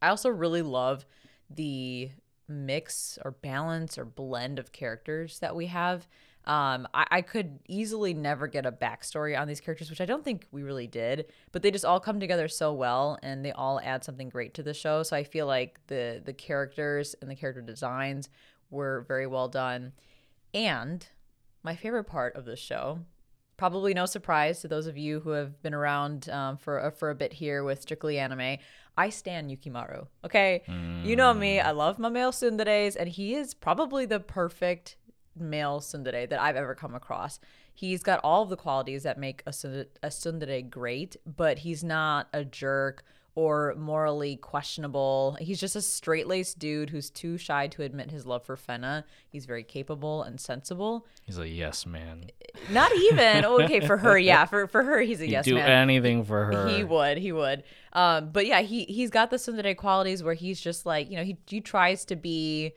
I 0.02 0.08
also 0.08 0.28
really 0.28 0.62
love 0.62 1.06
the 1.48 2.10
mix 2.48 3.18
or 3.24 3.30
balance 3.30 3.96
or 3.96 4.04
blend 4.04 4.58
of 4.58 4.72
characters 4.72 5.38
that 5.38 5.56
we 5.56 5.66
have. 5.66 6.06
Um, 6.44 6.88
I, 6.92 7.06
I, 7.08 7.22
could 7.22 7.60
easily 7.68 8.14
never 8.14 8.48
get 8.48 8.66
a 8.66 8.72
backstory 8.72 9.38
on 9.38 9.46
these 9.46 9.60
characters, 9.60 9.90
which 9.90 10.00
I 10.00 10.06
don't 10.06 10.24
think 10.24 10.48
we 10.50 10.64
really 10.64 10.88
did, 10.88 11.26
but 11.52 11.62
they 11.62 11.70
just 11.70 11.84
all 11.84 12.00
come 12.00 12.18
together 12.18 12.48
so 12.48 12.72
well 12.72 13.16
and 13.22 13.44
they 13.44 13.52
all 13.52 13.78
add 13.78 14.02
something 14.02 14.28
great 14.28 14.52
to 14.54 14.62
the 14.64 14.74
show. 14.74 15.04
So 15.04 15.14
I 15.14 15.22
feel 15.22 15.46
like 15.46 15.78
the 15.86 16.20
the 16.24 16.32
characters 16.32 17.14
and 17.22 17.30
the 17.30 17.36
character 17.36 17.62
designs 17.62 18.28
were 18.70 19.04
very 19.06 19.28
well 19.28 19.46
done. 19.46 19.92
And 20.52 21.06
my 21.62 21.76
favorite 21.76 22.04
part 22.04 22.34
of 22.34 22.44
the 22.44 22.56
show, 22.56 22.98
probably 23.62 23.94
no 23.94 24.06
surprise 24.06 24.58
to 24.58 24.66
those 24.66 24.88
of 24.88 24.98
you 24.98 25.20
who 25.20 25.30
have 25.30 25.62
been 25.62 25.72
around 25.72 26.28
um, 26.30 26.56
for 26.56 26.80
a, 26.80 26.90
for 26.90 27.10
a 27.10 27.14
bit 27.14 27.32
here 27.32 27.62
with 27.62 27.80
Strictly 27.80 28.18
Anime. 28.18 28.58
I 28.96 29.08
stand 29.10 29.52
Yukimaru. 29.52 30.08
Okay, 30.24 30.64
you 31.04 31.14
know 31.14 31.32
me. 31.32 31.60
I 31.60 31.70
love 31.70 31.96
my 31.96 32.08
male 32.08 32.32
tsunderes, 32.32 32.96
and 32.98 33.08
he 33.08 33.36
is 33.36 33.54
probably 33.54 34.04
the 34.04 34.18
perfect 34.18 34.96
male 35.36 35.78
tsundere 35.78 36.28
that 36.28 36.40
I've 36.40 36.56
ever 36.56 36.74
come 36.74 36.96
across. 36.96 37.38
He's 37.72 38.02
got 38.02 38.18
all 38.24 38.42
of 38.42 38.48
the 38.48 38.56
qualities 38.56 39.04
that 39.04 39.16
make 39.16 39.44
a, 39.46 39.52
a 40.02 40.08
tsundere 40.08 40.68
great, 40.68 41.16
but 41.24 41.60
he's 41.60 41.84
not 41.84 42.26
a 42.32 42.44
jerk 42.44 43.04
or 43.34 43.74
morally 43.78 44.36
questionable. 44.36 45.38
He's 45.40 45.58
just 45.58 45.74
a 45.74 45.80
straight 45.80 46.26
laced 46.26 46.58
dude 46.58 46.90
who's 46.90 47.08
too 47.08 47.38
shy 47.38 47.66
to 47.68 47.82
admit 47.82 48.10
his 48.10 48.26
love 48.26 48.44
for 48.44 48.56
Fena. 48.56 49.04
He's 49.28 49.46
very 49.46 49.62
capable 49.64 50.22
and 50.22 50.38
sensible. 50.38 51.06
He's 51.24 51.38
a 51.38 51.48
yes 51.48 51.86
man. 51.86 52.30
Not 52.70 52.92
even 52.94 53.44
okay 53.44 53.80
for 53.80 53.96
her. 53.96 54.18
Yeah, 54.18 54.44
for 54.44 54.66
for 54.66 54.82
her, 54.82 55.00
he's 55.00 55.20
a 55.20 55.24
He'd 55.24 55.32
yes 55.32 55.44
do 55.46 55.54
man. 55.54 55.68
anything 55.70 56.24
for 56.24 56.44
her. 56.44 56.68
He 56.68 56.84
would, 56.84 57.16
he 57.16 57.32
would. 57.32 57.64
Um, 57.94 58.30
but 58.30 58.46
yeah, 58.46 58.60
he 58.60 58.84
he's 58.84 59.10
got 59.10 59.30
the 59.30 59.36
tsundere 59.36 59.76
qualities 59.76 60.22
where 60.22 60.34
he's 60.34 60.60
just 60.60 60.84
like 60.84 61.10
you 61.10 61.16
know 61.16 61.24
he 61.24 61.38
he 61.46 61.62
tries 61.62 62.04
to 62.06 62.16
be, 62.16 62.72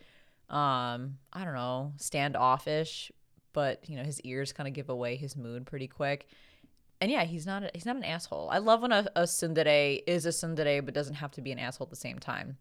um, 0.50 1.18
I 1.34 1.44
don't 1.44 1.56
know, 1.56 1.92
standoffish, 1.98 3.12
but 3.52 3.88
you 3.90 3.98
know 3.98 4.04
his 4.04 4.22
ears 4.22 4.54
kind 4.54 4.68
of 4.70 4.74
give 4.74 4.90
away 4.90 5.18
his 5.18 5.36
mood 5.36 5.66
pretty 5.66 5.88
quick. 5.88 6.28
And 7.02 7.12
yeah, 7.12 7.24
he's 7.24 7.46
not 7.46 7.64
a, 7.64 7.72
he's 7.74 7.86
not 7.86 7.96
an 7.96 8.04
asshole. 8.04 8.50
I 8.52 8.60
love 8.60 8.82
when 8.82 8.92
a, 8.92 9.08
a 9.16 9.24
tsundere 9.24 10.02
is 10.08 10.26
a 10.26 10.30
tsundere 10.30 10.84
but 10.84 10.94
doesn't 10.94 11.16
have 11.16 11.32
to 11.32 11.42
be 11.42 11.52
an 11.52 11.60
asshole 11.60 11.86
at 11.86 11.90
the 11.90 11.96
same 11.96 12.20
time. 12.20 12.58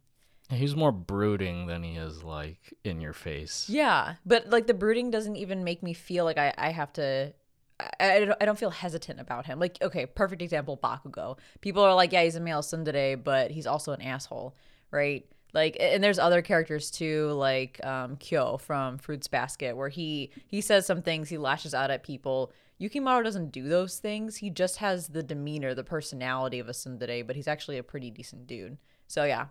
He's 0.51 0.77
more 0.77 0.93
brooding 0.93 1.67
than 1.67 1.83
he 1.83 1.97
is 1.97 2.23
like 2.23 2.75
in 2.85 3.01
your 3.01 3.15
face. 3.15 3.67
Yeah, 3.69 4.15
but 4.27 4.51
like 4.51 4.67
the 4.67 4.75
brooding 4.75 5.11
doesn't 5.11 5.37
even 5.37 5.65
make 5.65 5.83
me 5.83 5.95
feel 5.95 6.25
like 6.25 6.39
I, 6.39 6.53
I 6.59 6.71
have 6.71 6.93
to. 6.95 7.33
I, 7.81 8.29
I, 8.41 8.45
don't, 8.45 8.59
feel 8.59 8.71
hesitant 8.71 9.19
about 9.19 9.47
him. 9.47 9.59
Like, 9.59 9.79
okay, 9.83 10.07
perfect 10.07 10.43
example, 10.43 10.79
Bakugo. 10.81 11.39
People 11.61 11.83
are 11.83 11.93
like, 11.93 12.13
yeah, 12.13 12.23
he's 12.23 12.37
a 12.37 12.41
male 12.41 12.61
tsundere, 12.61 13.23
but 13.23 13.51
he's 13.51 13.67
also 13.67 13.91
an 13.91 14.01
asshole, 14.01 14.55
right? 14.93 15.27
Like, 15.55 15.77
and 15.81 16.03
there's 16.03 16.21
other 16.21 16.41
characters 16.41 16.91
too, 16.91 17.31
like 17.33 17.85
um, 17.85 18.17
Kyo 18.17 18.59
from 18.59 18.99
Fruits 18.99 19.27
Basket, 19.27 19.77
where 19.77 19.89
he 19.89 20.31
he 20.47 20.61
says 20.61 20.87
some 20.87 21.03
things, 21.03 21.29
he 21.29 21.39
lashes 21.39 21.75
out 21.75 21.91
at 21.91 22.03
people. 22.03 22.53
Yukimaru 22.85 23.25
doesn't 23.25 23.51
do 23.51 23.69
those 23.69 23.99
things. 23.99 24.37
He 24.37 24.51
just 24.51 24.79
has 24.79 25.09
the 25.09 25.23
demeanor, 25.23 25.75
the 25.75 25.85
personality 25.85 26.59
of 26.59 26.69
a 26.69 26.73
tsundere, 26.73 27.27
but 27.27 27.37
he's 27.37 27.49
actually 27.49 27.79
a 27.79 27.83
pretty 27.83 28.11
decent 28.11 28.47
dude. 28.47 28.77
So 29.07 29.25
yeah, 29.25 29.47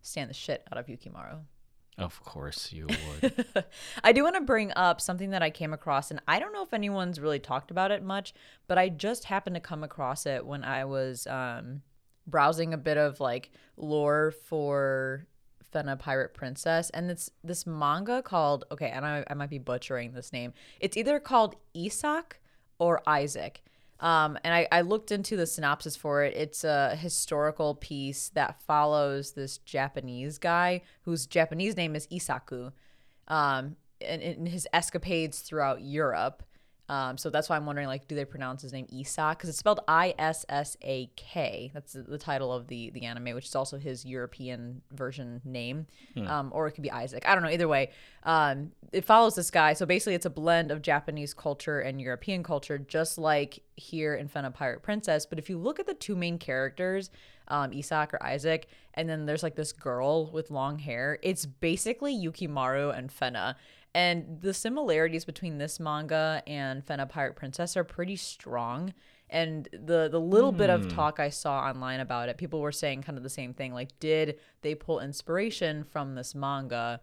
stand 0.00 0.30
the 0.30 0.34
shit 0.34 0.66
out 0.72 0.78
of 0.78 0.86
Yukimaru. 0.86 1.40
Of 1.98 2.22
course 2.22 2.72
you 2.72 2.86
would. 3.22 3.64
I 4.04 4.12
do 4.12 4.22
want 4.22 4.36
to 4.36 4.40
bring 4.40 4.72
up 4.76 5.00
something 5.00 5.30
that 5.30 5.42
I 5.42 5.50
came 5.50 5.72
across, 5.72 6.10
and 6.10 6.20
I 6.28 6.38
don't 6.38 6.52
know 6.52 6.62
if 6.62 6.72
anyone's 6.72 7.20
really 7.20 7.40
talked 7.40 7.70
about 7.70 7.90
it 7.90 8.02
much, 8.02 8.32
but 8.68 8.78
I 8.78 8.88
just 8.88 9.24
happened 9.24 9.56
to 9.56 9.60
come 9.60 9.82
across 9.82 10.24
it 10.24 10.46
when 10.46 10.62
I 10.62 10.84
was 10.84 11.26
um, 11.26 11.82
browsing 12.26 12.72
a 12.72 12.78
bit 12.78 12.96
of 12.96 13.18
like 13.18 13.50
lore 13.76 14.30
for 14.30 15.26
Fena 15.74 15.98
Pirate 15.98 16.34
Princess, 16.34 16.88
and 16.90 17.10
it's 17.10 17.30
this 17.42 17.66
manga 17.66 18.22
called 18.22 18.64
okay, 18.70 18.90
and 18.90 19.04
I, 19.04 19.24
I 19.28 19.34
might 19.34 19.50
be 19.50 19.58
butchering 19.58 20.12
this 20.12 20.32
name. 20.32 20.52
It's 20.80 20.96
either 20.96 21.18
called 21.18 21.56
Isak 21.74 22.40
or 22.78 23.02
Isaac. 23.06 23.62
Um, 24.00 24.38
and 24.44 24.54
I, 24.54 24.68
I 24.70 24.82
looked 24.82 25.10
into 25.10 25.36
the 25.36 25.46
synopsis 25.46 25.96
for 25.96 26.22
it. 26.22 26.36
It's 26.36 26.62
a 26.62 26.94
historical 26.94 27.74
piece 27.74 28.28
that 28.30 28.60
follows 28.62 29.32
this 29.32 29.58
Japanese 29.58 30.38
guy 30.38 30.82
whose 31.02 31.26
Japanese 31.26 31.76
name 31.76 31.96
is 31.96 32.06
Isaku, 32.06 32.72
um, 33.26 33.76
and, 34.00 34.48
his 34.48 34.68
escapades 34.72 35.40
throughout 35.40 35.82
Europe. 35.82 36.44
Um, 36.90 37.18
so 37.18 37.28
that's 37.28 37.50
why 37.50 37.56
I'm 37.56 37.66
wondering, 37.66 37.86
like, 37.86 38.08
do 38.08 38.14
they 38.14 38.24
pronounce 38.24 38.62
his 38.62 38.72
name 38.72 38.86
Isak? 38.90 39.36
Because 39.36 39.50
it's 39.50 39.58
spelled 39.58 39.80
I 39.86 40.14
S 40.18 40.46
S 40.48 40.76
A 40.82 41.10
K. 41.16 41.70
That's 41.74 41.92
the, 41.92 42.02
the 42.02 42.16
title 42.16 42.50
of 42.50 42.66
the 42.68 42.90
the 42.90 43.04
anime, 43.04 43.34
which 43.34 43.44
is 43.44 43.54
also 43.54 43.76
his 43.76 44.06
European 44.06 44.80
version 44.92 45.42
name, 45.44 45.86
um, 46.26 46.50
or 46.54 46.66
it 46.66 46.72
could 46.72 46.82
be 46.82 46.90
Isaac. 46.90 47.24
I 47.26 47.34
don't 47.34 47.42
know. 47.42 47.50
Either 47.50 47.68
way, 47.68 47.90
um, 48.22 48.72
it 48.92 49.04
follows 49.04 49.34
this 49.34 49.50
guy. 49.50 49.74
So 49.74 49.84
basically, 49.84 50.14
it's 50.14 50.24
a 50.26 50.30
blend 50.30 50.70
of 50.70 50.80
Japanese 50.80 51.34
culture 51.34 51.80
and 51.80 52.00
European 52.00 52.42
culture, 52.42 52.78
just 52.78 53.18
like 53.18 53.62
here 53.76 54.14
in 54.14 54.28
Fena 54.28 54.52
Pirate 54.52 54.82
Princess. 54.82 55.26
But 55.26 55.38
if 55.38 55.50
you 55.50 55.58
look 55.58 55.78
at 55.78 55.86
the 55.86 55.94
two 55.94 56.16
main 56.16 56.38
characters, 56.38 57.10
um, 57.48 57.72
Isak 57.72 58.14
or 58.14 58.22
Isaac, 58.22 58.66
and 58.94 59.08
then 59.08 59.26
there's 59.26 59.42
like 59.42 59.56
this 59.56 59.72
girl 59.72 60.30
with 60.30 60.50
long 60.50 60.78
hair. 60.78 61.18
It's 61.22 61.44
basically 61.44 62.16
Yukimaru 62.16 62.96
and 62.96 63.10
Fena. 63.10 63.56
And 63.98 64.40
the 64.42 64.54
similarities 64.54 65.24
between 65.24 65.58
this 65.58 65.80
manga 65.80 66.40
and 66.46 66.86
Fena 66.86 67.08
Pirate 67.08 67.34
Princess 67.34 67.76
are 67.76 67.82
pretty 67.82 68.14
strong. 68.14 68.94
And 69.28 69.68
the 69.72 70.08
the 70.08 70.20
little 70.20 70.52
bit 70.52 70.70
of 70.70 70.88
talk 70.88 71.18
I 71.18 71.30
saw 71.30 71.62
online 71.62 71.98
about 71.98 72.28
it, 72.28 72.38
people 72.38 72.60
were 72.60 72.70
saying 72.70 73.02
kind 73.02 73.18
of 73.18 73.24
the 73.24 73.28
same 73.28 73.54
thing. 73.54 73.74
Like, 73.74 73.98
did 73.98 74.38
they 74.62 74.76
pull 74.76 75.00
inspiration 75.00 75.82
from 75.82 76.14
this 76.14 76.32
manga, 76.32 77.00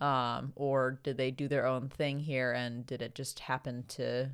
um, 0.00 0.52
or 0.54 1.00
did 1.02 1.16
they 1.16 1.32
do 1.32 1.48
their 1.48 1.66
own 1.66 1.88
thing 1.88 2.20
here? 2.20 2.52
And 2.52 2.86
did 2.86 3.02
it 3.02 3.16
just 3.16 3.40
happen 3.40 3.84
to 3.88 4.30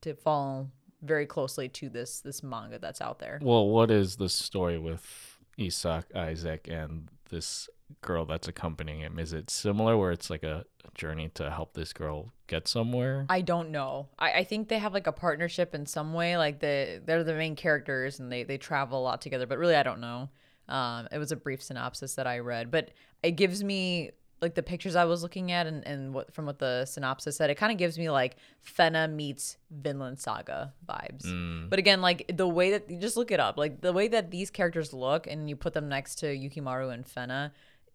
to 0.00 0.14
fall 0.14 0.68
very 1.00 1.26
closely 1.26 1.68
to 1.68 1.88
this 1.88 2.18
this 2.18 2.42
manga 2.42 2.80
that's 2.80 3.00
out 3.00 3.20
there? 3.20 3.38
well, 3.40 3.68
what 3.68 3.88
is 3.88 4.16
the 4.16 4.28
story 4.28 4.78
with 4.78 5.38
Isak, 5.56 6.06
Isaac, 6.12 6.66
and 6.68 7.08
this 7.32 7.68
girl 8.00 8.24
that's 8.24 8.46
accompanying 8.46 9.00
him? 9.00 9.18
Is 9.18 9.32
it 9.32 9.50
similar 9.50 9.96
where 9.96 10.12
it's 10.12 10.30
like 10.30 10.44
a 10.44 10.64
journey 10.94 11.30
to 11.34 11.50
help 11.50 11.74
this 11.74 11.92
girl 11.92 12.30
get 12.46 12.68
somewhere? 12.68 13.26
I 13.28 13.40
don't 13.40 13.70
know. 13.70 14.08
I, 14.18 14.32
I 14.32 14.44
think 14.44 14.68
they 14.68 14.78
have 14.78 14.94
like 14.94 15.08
a 15.08 15.12
partnership 15.12 15.74
in 15.74 15.86
some 15.86 16.12
way. 16.12 16.36
Like 16.36 16.60
the 16.60 17.02
they're 17.04 17.24
the 17.24 17.34
main 17.34 17.56
characters 17.56 18.20
and 18.20 18.30
they 18.30 18.44
they 18.44 18.58
travel 18.58 19.00
a 19.00 19.02
lot 19.02 19.20
together. 19.20 19.46
But 19.46 19.58
really, 19.58 19.74
I 19.74 19.82
don't 19.82 20.00
know. 20.00 20.28
Um, 20.68 21.08
it 21.10 21.18
was 21.18 21.32
a 21.32 21.36
brief 21.36 21.60
synopsis 21.60 22.14
that 22.14 22.28
I 22.28 22.38
read, 22.38 22.70
but 22.70 22.90
it 23.22 23.32
gives 23.32 23.64
me 23.64 24.12
like 24.42 24.56
the 24.56 24.62
pictures 24.62 24.96
I 24.96 25.04
was 25.04 25.22
looking 25.22 25.52
at 25.52 25.68
and, 25.68 25.86
and 25.86 26.12
what 26.12 26.34
from 26.34 26.46
what 26.46 26.58
the 26.58 26.84
synopsis 26.84 27.36
said, 27.36 27.48
it 27.48 27.54
kind 27.54 27.70
of 27.70 27.78
gives 27.78 27.96
me 27.96 28.10
like 28.10 28.36
Fena 28.76 29.10
meets 29.10 29.56
Vinland 29.70 30.18
Saga 30.18 30.74
vibes. 30.86 31.24
Mm. 31.24 31.70
But 31.70 31.78
again, 31.78 32.02
like 32.02 32.30
the 32.34 32.48
way 32.48 32.72
that 32.72 32.90
you 32.90 32.98
just 32.98 33.16
look 33.16 33.30
it 33.30 33.38
up, 33.38 33.56
like 33.56 33.80
the 33.80 33.92
way 33.92 34.08
that 34.08 34.32
these 34.32 34.50
characters 34.50 34.92
look, 34.92 35.28
and 35.28 35.48
you 35.48 35.54
put 35.54 35.72
them 35.72 35.88
next 35.88 36.16
to 36.16 36.26
Yukimaru 36.26 36.92
and 36.92 37.06
Fena, 37.06 37.52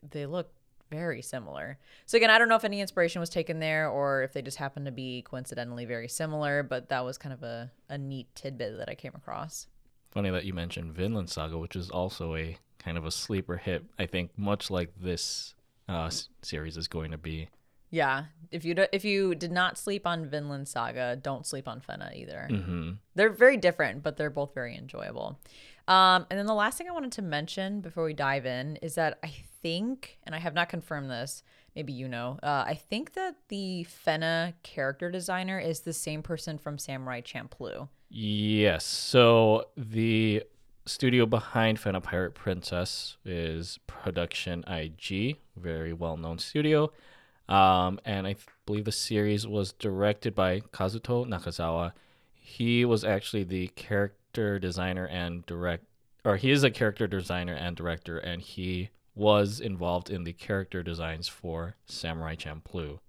they 0.10 0.26
look 0.26 0.50
very 0.90 1.22
similar. 1.22 1.78
So 2.06 2.16
again, 2.16 2.30
I 2.30 2.38
don't 2.38 2.48
know 2.48 2.56
if 2.56 2.64
any 2.64 2.80
inspiration 2.80 3.20
was 3.20 3.30
taken 3.30 3.60
there 3.60 3.90
or 3.90 4.24
if 4.24 4.32
they 4.32 4.42
just 4.42 4.58
happened 4.58 4.86
to 4.86 4.92
be 4.94 5.24
coincidentally 5.24 5.84
very 5.84 6.08
similar, 6.08 6.64
but 6.64 6.88
that 6.88 7.04
was 7.04 7.18
kind 7.18 7.34
of 7.34 7.44
a, 7.44 7.70
a 7.90 7.98
neat 7.98 8.34
tidbit 8.36 8.78
that 8.78 8.88
I 8.88 8.96
came 8.96 9.12
across. 9.14 9.68
Funny 10.12 10.30
that 10.30 10.46
you 10.46 10.54
mentioned 10.54 10.94
Vinland 10.94 11.30
Saga, 11.30 11.58
which 11.58 11.76
is 11.76 11.90
also 11.90 12.36
a 12.36 12.58
kind 12.80 12.98
of 12.98 13.06
a 13.06 13.12
sleeper 13.12 13.58
hit. 13.58 13.84
I 14.00 14.06
think 14.06 14.32
much 14.38 14.72
like 14.72 14.94
this 14.98 15.56
uh, 15.88 16.10
series 16.42 16.78
is 16.78 16.88
going 16.88 17.12
to 17.12 17.18
be. 17.18 17.50
Yeah, 17.90 18.26
if 18.52 18.66
you 18.66 18.74
do, 18.74 18.86
if 18.92 19.06
you 19.06 19.34
did 19.34 19.52
not 19.52 19.78
sleep 19.78 20.06
on 20.06 20.26
Vinland 20.26 20.68
Saga, 20.68 21.16
don't 21.16 21.46
sleep 21.46 21.68
on 21.68 21.80
Fena 21.80 22.16
either. 22.16 22.48
hmm 22.50 22.92
They're 23.16 23.30
very 23.30 23.58
different, 23.58 24.04
but 24.04 24.18
they're 24.18 24.30
both 24.30 24.54
very 24.54 24.76
enjoyable. 24.76 25.40
Um, 25.88 26.26
and 26.30 26.38
then 26.38 26.48
the 26.48 26.54
last 26.54 26.78
thing 26.78 26.90
I 26.90 26.92
wanted 26.92 27.14
to 27.14 27.22
mention 27.22 27.80
before 27.80 28.04
we 28.04 28.14
dive 28.14 28.46
in 28.46 28.76
is 28.78 28.96
that 28.96 29.20
I 29.24 29.34
think, 29.62 30.20
and 30.24 30.36
I 30.36 30.40
have 30.40 30.54
not 30.54 30.68
confirmed 30.68 31.10
this, 31.10 31.44
maybe 31.78 31.94
you 31.94 32.10
know, 32.10 32.40
uh, 32.44 32.66
I 32.68 32.74
think 32.74 33.14
that 33.14 33.36
the 33.48 33.88
Fena 34.06 34.54
character 34.64 35.10
designer 35.10 35.60
is 35.60 35.82
the 35.82 35.94
same 35.94 36.22
person 36.22 36.58
from 36.58 36.78
Samurai 36.78 37.22
Champloo. 37.22 37.88
Yes. 38.10 38.84
So 38.84 39.70
the 39.78 40.44
studio 40.88 41.26
behind 41.26 41.78
Fena 41.78 42.02
Pirate 42.02 42.34
Princess 42.34 43.18
is 43.26 43.80
Production 43.88 44.64
IG, 44.68 45.38
very 45.56 45.94
well 45.94 46.18
known 46.18 46.40
studio. 46.40 46.92
Um, 47.50 48.00
and 48.06 48.28
I 48.28 48.34
th- 48.34 48.46
believe 48.66 48.86
the 48.86 48.92
series 48.92 49.46
was 49.46 49.72
directed 49.74 50.34
by 50.36 50.62
Kazuto 50.62 51.26
Nakazawa. 51.26 51.94
He 52.34 52.86
was 52.86 53.04
actually 53.04 53.44
the 53.44 53.68
character 53.70 54.60
designer 54.60 55.06
and 55.06 55.46
direct, 55.46 55.86
or 56.26 56.38
he 56.38 56.52
is 56.52 56.64
a 56.64 56.72
character 56.72 57.08
designer 57.08 57.54
and 57.54 57.76
director, 57.76 58.18
and 58.18 58.42
he 58.42 58.90
was 59.16 59.60
involved 59.60 60.10
in 60.10 60.24
the 60.24 60.34
character 60.34 60.84
designs 60.84 61.28
for 61.28 61.76
Samurai 61.86 62.36
Champloo. 62.36 63.00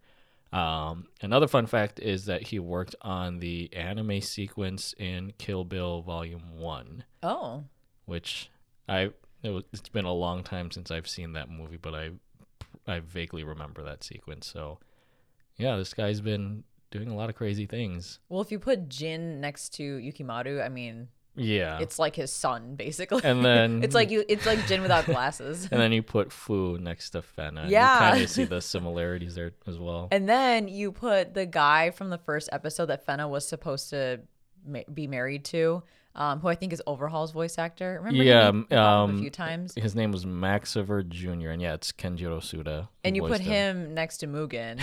Um, 0.53 1.09
another 1.21 1.47
fun 1.47 1.67
fact 1.67 2.01
is 2.01 2.25
that 2.25 2.43
he 2.43 2.59
worked 2.59 2.95
on 3.03 3.39
the 3.41 3.71
anime 3.75 4.21
sequence 4.23 4.95
in 4.99 5.33
Kill 5.39 5.65
Bill 5.65 6.01
Volume 6.03 6.59
One, 6.59 7.05
Oh, 7.23 7.65
which 8.07 8.51
I 8.89 9.11
it 9.43 9.51
was, 9.51 9.65
it's 9.73 9.89
been 9.91 10.05
a 10.07 10.13
long 10.13 10.43
time 10.43 10.71
since 10.71 10.91
I've 10.91 11.07
seen 11.09 11.35
that 11.35 11.51
movie, 11.51 11.77
but 11.77 11.95
I 11.95 12.11
I 12.87 13.01
vaguely 13.01 13.45
remember 13.45 13.83
that 13.85 14.03
sequence. 14.03 14.47
So 14.47 14.79
yeah, 15.59 15.77
this 15.77 15.93
guy's 15.93 16.21
been 16.23 16.65
doing 16.91 17.09
a 17.11 17.15
lot 17.15 17.29
of 17.29 17.37
crazy 17.37 17.67
things. 17.67 18.19
well, 18.31 18.41
if 18.41 18.51
you 18.51 18.59
put 18.59 18.89
Jin 18.89 19.43
next 19.43 19.75
to 19.75 19.83
Yukimaru, 19.99 20.65
I 20.65 20.71
mean, 20.71 21.09
Yeah, 21.39 21.79
it's 21.81 21.99
like 21.99 22.17
his 22.17 22.33
son, 22.33 22.75
basically. 22.75 23.21
and 23.25 23.45
then 23.45 23.83
it's 23.83 23.95
like 23.95 24.11
you, 24.11 24.25
it's 24.29 24.45
like 24.47 24.67
Jin 24.67 24.83
without 24.83 25.07
glasses. 25.07 25.69
and 25.71 25.81
then 25.81 25.93
you 25.93 26.03
put 26.03 26.33
Fu 26.33 26.79
next 26.79 27.11
to 27.11 27.23
Fena. 27.23 27.69
Yeah. 27.69 27.95
you 28.07 28.11
kind 28.13 28.25
of 28.25 28.31
see 28.31 28.45
the 28.57 28.61
similarities 28.61 29.35
there 29.35 29.53
as 29.67 29.79
well. 29.79 30.09
And 30.11 30.29
then 30.29 30.69
you 30.69 30.93
put 30.93 31.35
the 31.35 31.47
guy 31.47 31.91
from 31.91 32.11
the 32.11 32.19
first 32.19 32.49
episode 32.53 32.87
that 32.87 33.07
Fena 33.07 33.29
was 33.29 33.47
supposed 33.49 33.91
to 33.91 34.21
ma- 34.67 34.81
be 34.93 35.07
married 35.07 35.45
to, 35.47 35.83
um, 36.15 36.41
who 36.41 36.49
I 36.49 36.57
think 36.57 36.73
is 36.73 36.83
Overhaul's 36.87 37.31
voice 37.31 37.59
actor. 37.59 38.01
Remember, 38.03 38.25
Yeah, 38.25 38.49
him? 38.49 38.67
Um, 38.73 39.17
a 39.17 39.21
few 39.21 39.31
times. 39.31 39.75
His 39.77 39.95
name 39.95 40.11
was 40.11 40.25
Maxiver 40.25 41.09
Jr. 41.09 41.51
and 41.51 41.63
yeah, 41.63 41.75
it's 41.75 41.93
Kenjiro 41.93 42.41
Tsuda. 42.41 42.89
And 43.05 43.15
you 43.15 43.23
put 43.23 43.31
voiced 43.39 43.43
him 43.43 43.95
next 43.95 44.19
to 44.19 44.27
Mugen. 44.27 44.81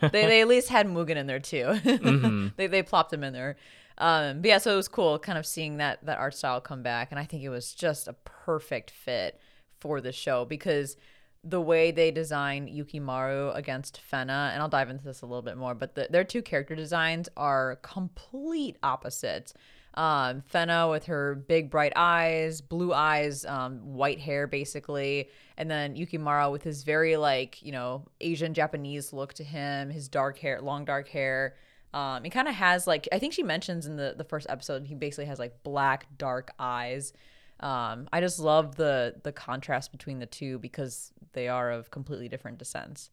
they, 0.00 0.26
they 0.26 0.40
at 0.40 0.48
least 0.48 0.68
had 0.70 0.86
Mugen 0.88 1.16
in 1.16 1.26
there 1.28 1.38
too. 1.38 1.66
Mm-hmm. 1.66 2.48
they 2.56 2.66
they 2.66 2.82
plopped 2.82 3.12
him 3.12 3.22
in 3.22 3.32
there. 3.32 3.56
Um, 4.02 4.40
but 4.40 4.48
yeah, 4.48 4.58
so 4.58 4.72
it 4.72 4.76
was 4.76 4.88
cool, 4.88 5.16
kind 5.20 5.38
of 5.38 5.46
seeing 5.46 5.76
that 5.76 6.04
that 6.04 6.18
art 6.18 6.34
style 6.34 6.60
come 6.60 6.82
back, 6.82 7.12
and 7.12 7.20
I 7.20 7.24
think 7.24 7.44
it 7.44 7.50
was 7.50 7.72
just 7.72 8.08
a 8.08 8.14
perfect 8.24 8.90
fit 8.90 9.40
for 9.78 10.00
the 10.00 10.10
show 10.10 10.44
because 10.44 10.96
the 11.44 11.60
way 11.60 11.92
they 11.92 12.10
design 12.10 12.66
Yukimaru 12.66 13.56
against 13.56 14.00
Fena, 14.10 14.50
and 14.52 14.60
I'll 14.60 14.68
dive 14.68 14.90
into 14.90 15.04
this 15.04 15.22
a 15.22 15.26
little 15.26 15.42
bit 15.42 15.56
more, 15.56 15.76
but 15.76 15.94
the, 15.94 16.08
their 16.10 16.24
two 16.24 16.42
character 16.42 16.74
designs 16.74 17.28
are 17.36 17.76
complete 17.82 18.76
opposites. 18.82 19.54
Um, 19.94 20.42
Fena 20.52 20.90
with 20.90 21.04
her 21.04 21.36
big 21.36 21.70
bright 21.70 21.92
eyes, 21.94 22.60
blue 22.60 22.92
eyes, 22.92 23.44
um, 23.44 23.94
white 23.94 24.18
hair 24.18 24.48
basically, 24.48 25.28
and 25.56 25.70
then 25.70 25.94
Yukimaru 25.94 26.50
with 26.50 26.64
his 26.64 26.82
very 26.82 27.16
like 27.16 27.62
you 27.62 27.70
know 27.70 28.06
Asian 28.20 28.52
Japanese 28.52 29.12
look 29.12 29.32
to 29.34 29.44
him, 29.44 29.90
his 29.90 30.08
dark 30.08 30.38
hair, 30.38 30.60
long 30.60 30.84
dark 30.84 31.08
hair. 31.08 31.54
Um, 31.94 32.24
he 32.24 32.30
kind 32.30 32.48
of 32.48 32.54
has 32.54 32.86
like 32.86 33.08
I 33.12 33.18
think 33.18 33.32
she 33.32 33.42
mentions 33.42 33.86
in 33.86 33.96
the 33.96 34.14
the 34.16 34.24
first 34.24 34.46
episode 34.48 34.86
he 34.86 34.94
basically 34.94 35.26
has 35.26 35.38
like 35.38 35.62
black 35.62 36.06
dark 36.16 36.52
eyes. 36.58 37.12
Um, 37.60 38.08
I 38.12 38.20
just 38.20 38.38
love 38.38 38.76
the 38.76 39.14
the 39.22 39.32
contrast 39.32 39.92
between 39.92 40.18
the 40.18 40.26
two 40.26 40.58
because 40.58 41.12
they 41.32 41.48
are 41.48 41.70
of 41.70 41.90
completely 41.90 42.28
different 42.28 42.58
descents. 42.58 43.10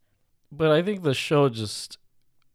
But 0.50 0.72
I 0.72 0.82
think 0.82 1.02
the 1.02 1.14
show 1.14 1.48
just, 1.48 1.98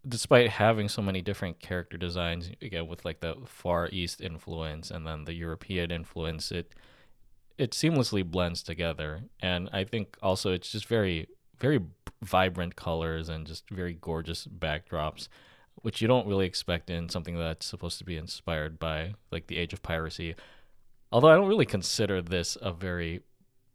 despite 0.05 0.49
having 0.49 0.89
so 0.89 1.01
many 1.01 1.21
different 1.21 1.59
character 1.59 1.97
designs, 1.97 2.51
again 2.61 2.87
with 2.87 3.05
like 3.05 3.21
the 3.21 3.35
Far 3.45 3.89
East 3.91 4.19
influence 4.19 4.91
and 4.91 5.07
then 5.07 5.25
the 5.25 5.33
European 5.33 5.91
influence, 5.91 6.51
it 6.51 6.73
it 7.57 7.71
seamlessly 7.71 8.29
blends 8.29 8.61
together. 8.63 9.21
And 9.41 9.69
I 9.71 9.85
think 9.85 10.17
also 10.21 10.51
it's 10.51 10.71
just 10.71 10.87
very 10.87 11.27
very 11.59 11.79
vibrant 12.21 12.75
colors 12.75 13.29
and 13.29 13.47
just 13.47 13.69
very 13.69 13.93
gorgeous 13.93 14.47
backdrops, 14.47 15.29
which 15.81 16.01
you 16.01 16.07
don't 16.07 16.27
really 16.27 16.45
expect 16.45 16.89
in 16.89 17.09
something 17.09 17.37
that's 17.37 17.65
supposed 17.65 17.97
to 17.99 18.05
be 18.05 18.17
inspired 18.17 18.79
by 18.79 19.13
like 19.31 19.47
the 19.47 19.57
Age 19.57 19.73
of 19.73 19.83
Piracy. 19.83 20.35
Although 21.11 21.29
I 21.29 21.35
don't 21.35 21.47
really 21.47 21.65
consider 21.65 22.21
this 22.21 22.57
a 22.61 22.71
very 22.71 23.21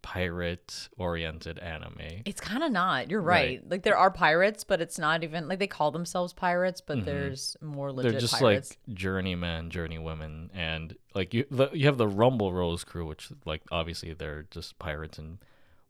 pirate 0.03 0.89
oriented 0.97 1.59
anime. 1.59 2.23
It's 2.25 2.41
kind 2.41 2.63
of 2.63 2.73
not. 2.73 3.11
You're 3.11 3.21
right. 3.21 3.61
Right. 3.61 3.71
Like 3.71 3.83
there 3.83 3.97
are 3.97 4.11
pirates, 4.11 4.65
but 4.65 4.81
it's 4.81 4.99
not 4.99 5.23
even 5.23 5.49
like 5.49 5.59
they 5.59 5.67
call 5.67 5.91
themselves 5.91 6.33
pirates, 6.33 6.81
but 6.81 7.05
there's 7.05 7.57
more 7.61 7.93
legit 7.93 8.07
Mm-hmm. 8.07 8.13
They're 8.13 8.21
just 8.21 8.41
pirates. 8.41 8.77
like 8.89 8.97
journeymen, 8.97 9.71
journeywomen, 9.71 10.49
and 10.55 10.97
like 11.15 11.35
you, 11.35 11.45
the, 11.51 11.71
you 11.73 11.87
have 11.87 11.99
the 11.99 12.09
Rumble 12.09 12.53
Rose 12.53 12.85
crew, 12.85 13.07
which 13.07 13.29
like 13.45 13.63
obviously 13.71 14.13
they're 14.15 14.47
just 14.51 14.79
pirates 14.79 15.19
and 15.19 15.39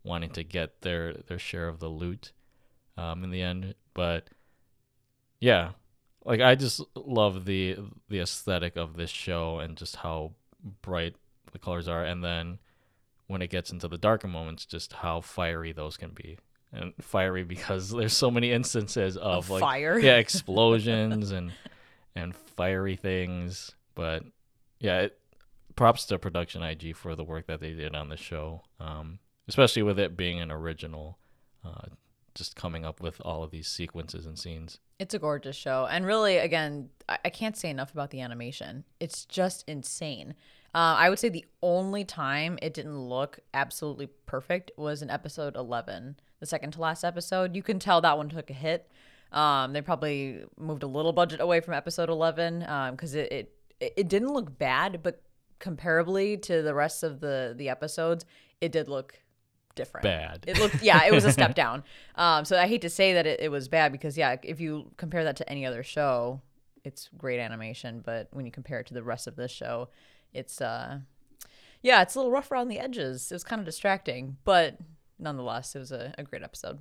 wanting 0.03 0.31
to 0.31 0.43
get 0.43 0.83
their 0.83 1.15
their 1.15 1.39
share 1.39 1.69
of 1.69 1.79
the 1.79 1.89
loot, 1.89 2.33
um, 2.97 3.25
in 3.25 3.31
the 3.31 3.43
end. 3.43 3.75
But 3.95 4.29
yeah, 5.41 5.71
like 6.25 6.41
I 6.41 6.55
just 6.55 6.81
love 6.95 7.45
the 7.45 7.77
the 8.09 8.21
aesthetic 8.21 8.77
of 8.77 8.97
this 8.97 9.11
show 9.11 9.59
and 9.59 9.77
just 9.77 9.97
how 9.97 10.33
bright 10.83 11.15
the 11.53 11.59
colors 11.59 11.89
are, 11.89 12.05
and 12.05 12.23
then 12.23 12.59
when 13.27 13.43
it 13.43 13.51
gets 13.51 13.71
into 13.71 13.89
the 13.89 13.99
darker 13.99 14.29
moments, 14.29 14.65
just 14.67 14.93
how 14.93 15.21
fiery 15.21 15.73
those 15.73 15.97
can 15.97 16.11
be. 16.11 16.37
And 16.73 16.93
fiery 17.01 17.43
because 17.45 17.91
there's 17.97 18.13
so 18.13 18.31
many 18.31 18.53
instances 18.53 19.17
of, 19.17 19.45
Of 19.45 19.51
like 19.51 19.61
fire. 19.61 19.99
yeah, 19.99 20.17
explosions 20.17 21.31
and 21.31 21.53
and 22.15 22.35
fiery 22.35 22.97
things. 22.97 23.73
But 23.95 24.25
yeah, 24.79 25.01
it, 25.03 25.19
props 25.77 26.07
to 26.07 26.19
Production 26.19 26.63
IG 26.63 26.95
for 26.97 27.15
the 27.17 27.25
work 27.25 27.47
that 27.47 27.61
they 27.61 27.73
did 27.73 27.95
on 27.95 28.09
the 28.09 28.17
show, 28.17 28.63
um, 28.79 29.19
especially 29.49 29.83
with 29.83 29.99
it 29.99 30.17
being 30.17 30.41
an 30.41 30.51
original. 30.51 31.19
Uh, 31.65 31.87
just 32.41 32.57
coming 32.57 32.87
up 32.87 33.03
with 33.03 33.21
all 33.23 33.43
of 33.45 33.51
these 33.51 33.69
sequences 33.69 34.25
and 34.25 34.39
scenes. 34.39 34.79
It's 34.99 35.13
a 35.13 35.19
gorgeous 35.19 35.57
show. 35.57 35.87
And 35.91 36.07
really, 36.07 36.39
again, 36.39 36.89
I, 37.07 37.19
I 37.27 37.29
can't 37.29 37.55
say 37.55 37.69
enough 37.69 37.93
about 37.93 38.11
the 38.11 38.23
animation. 38.23 38.85
It's 38.99 39.27
just 39.27 39.69
insane. 39.69 40.35
Uh, 40.75 40.97
I 40.97 41.11
would 41.11 41.19
say 41.19 41.29
the 41.29 41.45
only 41.63 42.03
time 42.03 42.59
it 42.63 42.73
didn't 42.73 42.99
look 42.99 43.41
absolutely 43.53 44.07
perfect 44.25 44.71
was 44.79 45.03
in 45.03 45.11
episode 45.11 45.55
11, 45.55 46.17
the 46.39 46.47
second 46.47 46.73
to 46.73 46.81
last 46.81 47.05
episode. 47.05 47.55
You 47.55 47.63
can 47.63 47.79
tell 47.79 48.01
that 48.01 48.17
one 48.17 48.31
took 48.31 48.49
a 48.49 48.55
hit. 48.55 48.91
Um, 49.33 49.75
they 49.75 49.83
probably 49.83 50.45
moved 50.57 50.83
a 50.83 50.87
little 50.87 51.13
budget 51.13 51.43
away 51.43 51.61
from 51.61 51.75
episode 51.75 52.09
11 52.09 52.61
because 52.93 53.15
it, 53.15 53.31
it 53.31 53.55
it 53.81 54.09
didn't 54.09 54.33
look 54.33 54.59
bad, 54.59 55.03
but 55.03 55.23
comparably 55.61 56.41
to 56.43 56.63
the 56.63 56.75
rest 56.75 57.03
of 57.03 57.21
the 57.21 57.55
the 57.57 57.69
episodes, 57.69 58.25
it 58.61 58.73
did 58.73 58.89
look 58.89 59.21
different. 59.75 60.05
Bad. 60.05 60.45
It 60.47 60.59
looked 60.59 60.83
yeah, 60.83 61.05
it 61.07 61.13
was 61.13 61.25
a 61.25 61.33
step 61.33 61.55
down. 61.65 61.85
Um, 62.15 62.45
so 62.45 62.59
I 62.59 62.67
hate 62.67 62.83
to 62.83 62.91
say 62.91 63.15
that 63.15 63.27
it, 63.27 63.41
it 63.41 63.51
was 63.51 63.69
bad 63.69 63.93
because 63.93 64.17
yeah, 64.17 64.37
if 64.43 64.61
you 64.61 64.91
compare 64.97 65.25
that 65.25 65.37
to 65.37 65.49
any 65.49 65.67
other 65.67 65.83
show, 65.83 66.41
it's 66.85 67.09
great 67.17 67.41
animation. 67.41 68.03
But 68.05 68.29
when 68.33 68.47
you 68.47 68.53
compare 68.53 68.81
it 68.81 68.87
to 68.89 68.95
the 68.95 69.03
rest 69.03 69.27
of 69.27 69.37
this 69.37 69.51
show, 69.51 69.89
it's 70.33 70.61
uh, 70.61 71.01
yeah, 71.83 72.03
it's 72.03 72.15
a 72.15 72.19
little 72.19 72.33
rough 72.33 72.51
around 72.51 72.69
the 72.69 72.79
edges. 72.79 73.31
It 73.31 73.35
was 73.35 73.45
kind 73.45 73.61
of 73.61 73.67
distracting, 73.67 74.37
but 74.45 74.79
nonetheless, 75.19 75.75
it 75.75 75.79
was 75.79 75.93
a, 75.93 76.15
a 76.19 76.23
great 76.23 76.43
episode. 76.43 76.79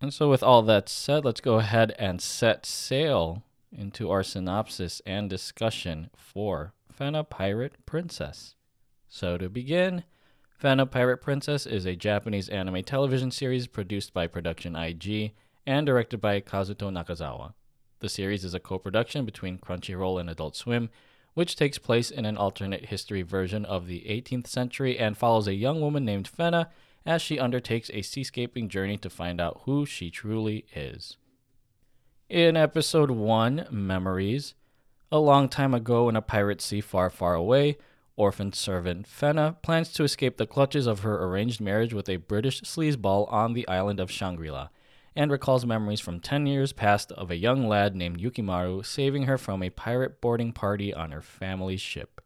And 0.00 0.12
so, 0.12 0.28
with 0.28 0.42
all 0.42 0.62
that 0.62 0.88
said, 0.88 1.24
let's 1.24 1.40
go 1.40 1.58
ahead 1.58 1.94
and 1.98 2.20
set 2.20 2.66
sail 2.66 3.44
into 3.70 4.10
our 4.10 4.22
synopsis 4.22 5.00
and 5.06 5.30
discussion 5.30 6.10
for 6.16 6.72
Fena 6.98 7.28
Pirate 7.28 7.74
Princess. 7.86 8.56
So, 9.08 9.38
to 9.38 9.48
begin, 9.48 10.04
Fena 10.62 10.88
Pirate 10.88 11.16
Princess 11.16 11.66
is 11.66 11.86
a 11.86 11.96
Japanese 11.96 12.48
anime 12.48 12.84
television 12.84 13.32
series 13.32 13.66
produced 13.66 14.14
by 14.14 14.28
Production 14.28 14.76
IG 14.76 15.32
and 15.66 15.84
directed 15.84 16.20
by 16.20 16.40
Kazuto 16.40 16.88
Nakazawa. 16.88 17.54
The 17.98 18.08
series 18.08 18.44
is 18.44 18.54
a 18.54 18.60
co 18.60 18.78
production 18.78 19.24
between 19.24 19.58
Crunchyroll 19.58 20.20
and 20.20 20.30
Adult 20.30 20.54
Swim, 20.54 20.88
which 21.34 21.56
takes 21.56 21.78
place 21.78 22.12
in 22.12 22.24
an 22.24 22.36
alternate 22.36 22.84
history 22.84 23.22
version 23.22 23.64
of 23.64 23.88
the 23.88 24.02
18th 24.08 24.46
century 24.46 24.96
and 24.96 25.18
follows 25.18 25.48
a 25.48 25.54
young 25.54 25.80
woman 25.80 26.04
named 26.04 26.30
Fena 26.30 26.68
as 27.04 27.20
she 27.20 27.40
undertakes 27.40 27.90
a 27.92 28.02
seascaping 28.02 28.68
journey 28.68 28.96
to 28.98 29.10
find 29.10 29.40
out 29.40 29.62
who 29.64 29.84
she 29.84 30.12
truly 30.12 30.64
is. 30.76 31.16
In 32.28 32.56
episode 32.56 33.10
1, 33.10 33.66
Memories, 33.68 34.54
a 35.10 35.18
long 35.18 35.48
time 35.48 35.74
ago 35.74 36.08
in 36.08 36.14
a 36.14 36.22
pirate 36.22 36.60
sea 36.60 36.80
far, 36.80 37.10
far 37.10 37.34
away, 37.34 37.78
orphan 38.16 38.52
servant 38.52 39.06
Fena 39.06 39.60
plans 39.62 39.92
to 39.92 40.04
escape 40.04 40.36
the 40.36 40.46
clutches 40.46 40.86
of 40.86 41.00
her 41.00 41.24
arranged 41.24 41.60
marriage 41.60 41.94
with 41.94 42.08
a 42.08 42.16
British 42.16 42.60
sleazeball 42.62 43.30
on 43.32 43.52
the 43.52 43.66
island 43.68 44.00
of 44.00 44.10
Shangri 44.10 44.50
La, 44.50 44.68
and 45.14 45.30
recalls 45.30 45.66
memories 45.66 46.00
from 46.00 46.20
10 46.20 46.46
years 46.46 46.72
past 46.72 47.12
of 47.12 47.30
a 47.30 47.36
young 47.36 47.66
lad 47.68 47.94
named 47.94 48.20
Yukimaru 48.20 48.84
saving 48.84 49.24
her 49.24 49.38
from 49.38 49.62
a 49.62 49.70
pirate 49.70 50.20
boarding 50.20 50.52
party 50.52 50.92
on 50.92 51.10
her 51.10 51.22
family's 51.22 51.80
ship. 51.80 52.20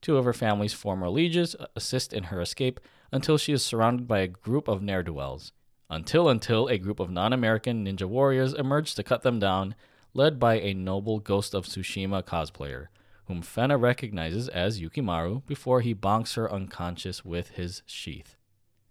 Two 0.00 0.16
of 0.16 0.24
her 0.24 0.32
family's 0.32 0.72
former 0.72 1.08
lieges 1.08 1.56
assist 1.74 2.12
in 2.12 2.24
her 2.24 2.40
escape 2.40 2.80
until 3.10 3.38
she 3.38 3.52
is 3.52 3.64
surrounded 3.64 4.06
by 4.06 4.20
a 4.20 4.28
group 4.28 4.68
of 4.68 4.82
ne'er 4.82 5.02
do 5.02 5.14
wells. 5.14 5.52
Until 5.90 6.28
until 6.28 6.68
a 6.68 6.78
group 6.78 7.00
of 7.00 7.10
non 7.10 7.32
American 7.32 7.84
ninja 7.84 8.06
warriors 8.06 8.52
emerge 8.52 8.94
to 8.94 9.02
cut 9.02 9.22
them 9.22 9.38
down, 9.38 9.74
led 10.12 10.38
by 10.38 10.54
a 10.60 10.74
noble 10.74 11.18
Ghost 11.18 11.54
of 11.54 11.66
Tsushima 11.66 12.22
cosplayer, 12.22 12.88
whom 13.28 13.42
Fena 13.42 13.80
recognizes 13.80 14.48
as 14.48 14.80
Yukimaru 14.80 15.46
before 15.46 15.82
he 15.82 15.94
bonks 15.94 16.34
her 16.34 16.50
unconscious 16.50 17.24
with 17.24 17.50
his 17.50 17.82
sheath. 17.86 18.36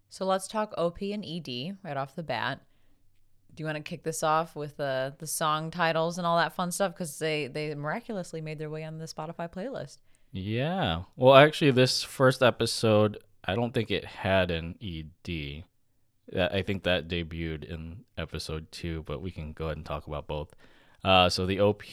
So 0.09 0.25
let's 0.25 0.47
talk 0.47 0.73
OP 0.77 1.01
and 1.01 1.25
ED 1.25 1.77
right 1.83 1.97
off 1.97 2.15
the 2.15 2.23
bat. 2.23 2.61
Do 3.53 3.61
you 3.61 3.65
want 3.65 3.77
to 3.77 3.83
kick 3.83 4.03
this 4.03 4.21
off 4.21 4.55
with 4.55 4.77
the 4.77 5.15
the 5.17 5.27
song 5.27 5.71
titles 5.71 6.17
and 6.17 6.27
all 6.27 6.37
that 6.37 6.53
fun 6.53 6.71
stuff? 6.71 6.93
Because 6.93 7.17
they 7.17 7.47
they 7.47 7.73
miraculously 7.73 8.39
made 8.39 8.59
their 8.59 8.69
way 8.69 8.83
on 8.83 8.99
the 8.99 9.05
Spotify 9.05 9.51
playlist. 9.51 9.97
Yeah. 10.31 11.03
Well, 11.15 11.35
actually, 11.35 11.71
this 11.71 12.03
first 12.03 12.43
episode, 12.43 13.17
I 13.43 13.55
don't 13.55 13.73
think 13.73 13.89
it 13.89 14.05
had 14.05 14.51
an 14.51 14.75
ED. 14.81 15.63
I 16.37 16.61
think 16.61 16.83
that 16.83 17.07
debuted 17.07 17.63
in 17.63 18.03
episode 18.17 18.71
two, 18.71 19.03
but 19.07 19.21
we 19.21 19.31
can 19.31 19.53
go 19.53 19.65
ahead 19.65 19.77
and 19.77 19.85
talk 19.85 20.05
about 20.05 20.27
both. 20.27 20.53
Uh, 21.03 21.29
so 21.29 21.45
the 21.45 21.59
OP, 21.59 21.83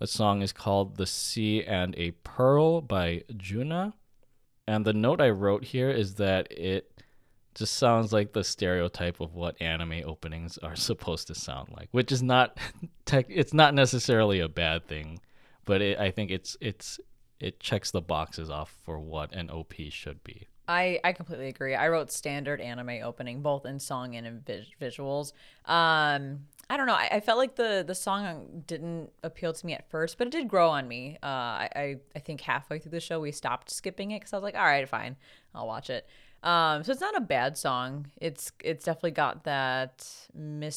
the 0.00 0.06
song 0.06 0.42
is 0.42 0.52
called 0.52 0.96
"The 0.96 1.06
Sea 1.06 1.62
and 1.62 1.94
a 1.96 2.10
Pearl" 2.24 2.80
by 2.80 3.22
JUNNA, 3.36 3.94
and 4.66 4.84
the 4.84 4.92
note 4.92 5.20
I 5.20 5.30
wrote 5.30 5.62
here 5.64 5.90
is 5.90 6.14
that 6.16 6.50
it 6.50 6.90
just 7.54 7.74
sounds 7.74 8.12
like 8.12 8.32
the 8.32 8.42
stereotype 8.42 9.20
of 9.20 9.34
what 9.34 9.60
anime 9.60 10.02
openings 10.04 10.58
are 10.58 10.74
supposed 10.88 11.28
to 11.28 11.34
sound 11.34 11.68
like, 11.76 11.88
which 11.92 12.10
is 12.10 12.22
not 12.22 12.58
tech. 13.04 13.26
It's 13.28 13.54
not 13.54 13.74
necessarily 13.74 14.40
a 14.40 14.48
bad 14.48 14.88
thing, 14.88 15.20
but 15.64 15.82
it, 15.82 15.98
I 15.98 16.10
think 16.10 16.30
it's 16.30 16.56
it's 16.60 16.98
it 17.38 17.60
checks 17.60 17.90
the 17.90 18.00
boxes 18.02 18.50
off 18.50 18.74
for 18.84 18.98
what 18.98 19.32
an 19.34 19.50
OP 19.50 19.74
should 19.90 20.24
be. 20.24 20.48
I, 20.68 21.00
I 21.02 21.12
completely 21.12 21.48
agree. 21.48 21.74
I 21.74 21.88
wrote 21.88 22.12
standard 22.12 22.60
anime 22.60 23.00
opening, 23.02 23.42
both 23.42 23.66
in 23.66 23.80
song 23.80 24.14
and 24.14 24.24
in 24.24 24.40
vis- 24.40 24.68
visuals. 24.80 25.32
Um, 25.64 26.46
I 26.70 26.76
don't 26.76 26.86
know. 26.86 26.94
I, 26.94 27.08
I 27.12 27.20
felt 27.20 27.36
like 27.38 27.56
the 27.56 27.84
the 27.86 27.94
song 27.96 28.62
didn't 28.66 29.10
appeal 29.24 29.52
to 29.52 29.66
me 29.66 29.72
at 29.74 29.90
first, 29.90 30.16
but 30.18 30.28
it 30.28 30.30
did 30.30 30.48
grow 30.48 30.70
on 30.70 30.86
me. 30.86 31.18
Uh, 31.22 31.26
I, 31.26 31.96
I 32.14 32.18
think 32.20 32.40
halfway 32.42 32.78
through 32.78 32.92
the 32.92 33.00
show 33.00 33.18
we 33.20 33.32
stopped 33.32 33.70
skipping 33.70 34.12
it 34.12 34.20
because 34.20 34.32
I 34.32 34.36
was 34.36 34.44
like, 34.44 34.54
all 34.54 34.62
right, 34.64 34.88
fine, 34.88 35.16
I'll 35.54 35.66
watch 35.66 35.90
it. 35.90 36.06
Um, 36.42 36.84
so 36.84 36.92
it's 36.92 37.00
not 37.02 37.16
a 37.16 37.20
bad 37.20 37.58
song. 37.58 38.06
It's 38.20 38.52
it's 38.64 38.84
definitely 38.84 39.10
got 39.10 39.44
that 39.44 40.06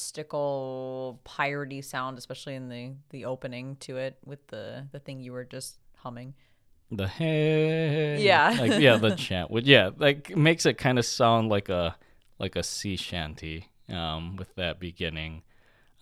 mystical 0.03 1.19
piratey 1.25 1.83
sound, 1.83 2.17
especially 2.17 2.55
in 2.55 2.69
the 2.69 2.91
the 3.11 3.25
opening 3.25 3.75
to 3.81 3.97
it 3.97 4.17
with 4.25 4.45
the 4.47 4.87
the 4.91 4.99
thing 4.99 5.19
you 5.19 5.31
were 5.31 5.45
just 5.45 5.77
humming. 5.97 6.33
The 6.91 7.07
hey, 7.07 8.21
Yeah. 8.21 8.55
like 8.59 8.79
yeah, 8.81 8.97
the 8.97 9.15
chant 9.15 9.51
would 9.51 9.65
yeah, 9.65 9.91
like 9.97 10.35
makes 10.35 10.65
it 10.65 10.77
kind 10.77 10.99
of 10.99 11.05
sound 11.05 11.49
like 11.49 11.69
a 11.69 11.95
like 12.39 12.55
a 12.55 12.63
sea 12.63 12.95
shanty, 12.97 13.69
um, 13.89 14.35
with 14.35 14.53
that 14.55 14.79
beginning, 14.79 15.43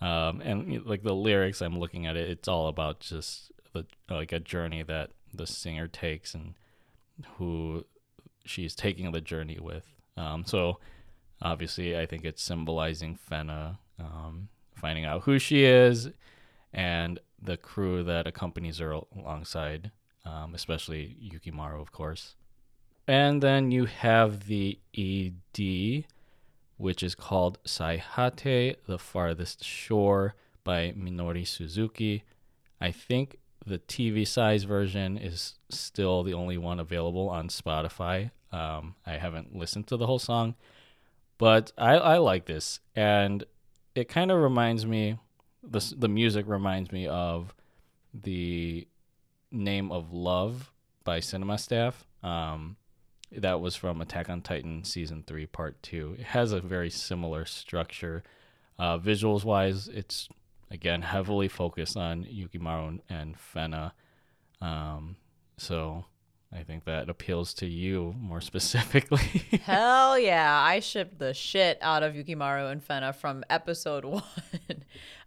um, 0.02 0.40
and 0.40 0.84
like 0.84 1.02
the 1.02 1.14
lyrics. 1.14 1.62
I'm 1.62 1.78
looking 1.78 2.06
at 2.06 2.16
it. 2.16 2.28
It's 2.28 2.48
all 2.48 2.68
about 2.68 3.00
just 3.00 3.52
the 3.72 3.86
like 4.10 4.32
a 4.32 4.40
journey 4.40 4.82
that 4.82 5.10
the 5.32 5.46
singer 5.46 5.88
takes 5.88 6.34
and 6.34 6.54
who 7.36 7.84
she's 8.44 8.74
taking 8.74 9.12
the 9.12 9.20
journey 9.20 9.58
with. 9.60 9.86
Um, 10.16 10.44
so 10.44 10.78
obviously, 11.40 11.96
I 11.96 12.06
think 12.06 12.24
it's 12.24 12.42
symbolizing 12.42 13.18
Fena 13.30 13.78
um, 13.98 14.48
finding 14.74 15.04
out 15.04 15.22
who 15.22 15.38
she 15.38 15.64
is 15.64 16.10
and 16.72 17.18
the 17.40 17.56
crew 17.56 18.02
that 18.04 18.26
accompanies 18.26 18.78
her 18.78 18.92
alongside, 19.16 19.90
um, 20.24 20.54
especially 20.54 21.16
Yukimaru, 21.22 21.80
of 21.80 21.92
course. 21.92 22.34
And 23.06 23.42
then 23.42 23.70
you 23.70 23.86
have 23.86 24.46
the 24.46 24.78
ED, 24.96 26.04
which 26.82 27.00
is 27.04 27.14
called 27.14 27.62
Saihate, 27.64 28.74
The 28.86 28.98
Farthest 28.98 29.62
Shore 29.62 30.34
by 30.64 30.92
Minori 30.98 31.46
Suzuki. 31.46 32.24
I 32.80 32.90
think 32.90 33.38
the 33.64 33.78
TV 33.78 34.26
size 34.26 34.64
version 34.64 35.16
is 35.16 35.54
still 35.70 36.24
the 36.24 36.34
only 36.34 36.58
one 36.58 36.80
available 36.80 37.28
on 37.28 37.46
Spotify. 37.46 38.32
Um, 38.50 38.96
I 39.06 39.12
haven't 39.12 39.54
listened 39.54 39.86
to 39.86 39.96
the 39.96 40.06
whole 40.06 40.18
song, 40.18 40.56
but 41.38 41.70
I, 41.78 41.92
I 41.94 42.18
like 42.18 42.46
this. 42.46 42.80
And 42.96 43.44
it 43.94 44.08
kind 44.08 44.32
of 44.32 44.42
reminds 44.42 44.84
me, 44.84 45.18
the, 45.62 45.94
the 45.96 46.08
music 46.08 46.46
reminds 46.48 46.90
me 46.90 47.06
of 47.06 47.54
the 48.12 48.88
Name 49.52 49.92
of 49.92 50.12
Love 50.12 50.72
by 51.04 51.20
Cinema 51.20 51.58
Staff. 51.58 52.04
Um, 52.24 52.76
that 53.36 53.60
was 53.60 53.76
from 53.76 54.00
Attack 54.00 54.28
on 54.28 54.42
Titan 54.42 54.84
season 54.84 55.24
three, 55.26 55.46
part 55.46 55.82
two. 55.82 56.16
It 56.18 56.26
has 56.26 56.52
a 56.52 56.60
very 56.60 56.90
similar 56.90 57.44
structure. 57.44 58.22
Uh, 58.78 58.98
visuals 58.98 59.44
wise, 59.44 59.88
it's 59.88 60.28
again 60.70 61.02
heavily 61.02 61.48
focused 61.48 61.96
on 61.96 62.24
Yukimaru 62.24 63.00
and, 63.08 63.36
Fena. 63.36 63.92
Um, 64.60 65.16
so 65.56 66.06
I 66.52 66.62
think 66.62 66.84
that 66.84 67.08
appeals 67.08 67.54
to 67.54 67.66
you 67.66 68.14
more 68.18 68.40
specifically. 68.52 69.42
Hell 69.62 70.18
yeah, 70.18 70.60
I 70.60 70.80
shipped 70.80 71.18
the 71.18 71.34
shit 71.34 71.78
out 71.80 72.02
of 72.02 72.14
Yukimaru 72.14 72.70
and 72.70 72.86
Fena 72.86 73.14
from 73.14 73.44
episode 73.48 74.04
one. 74.06 74.22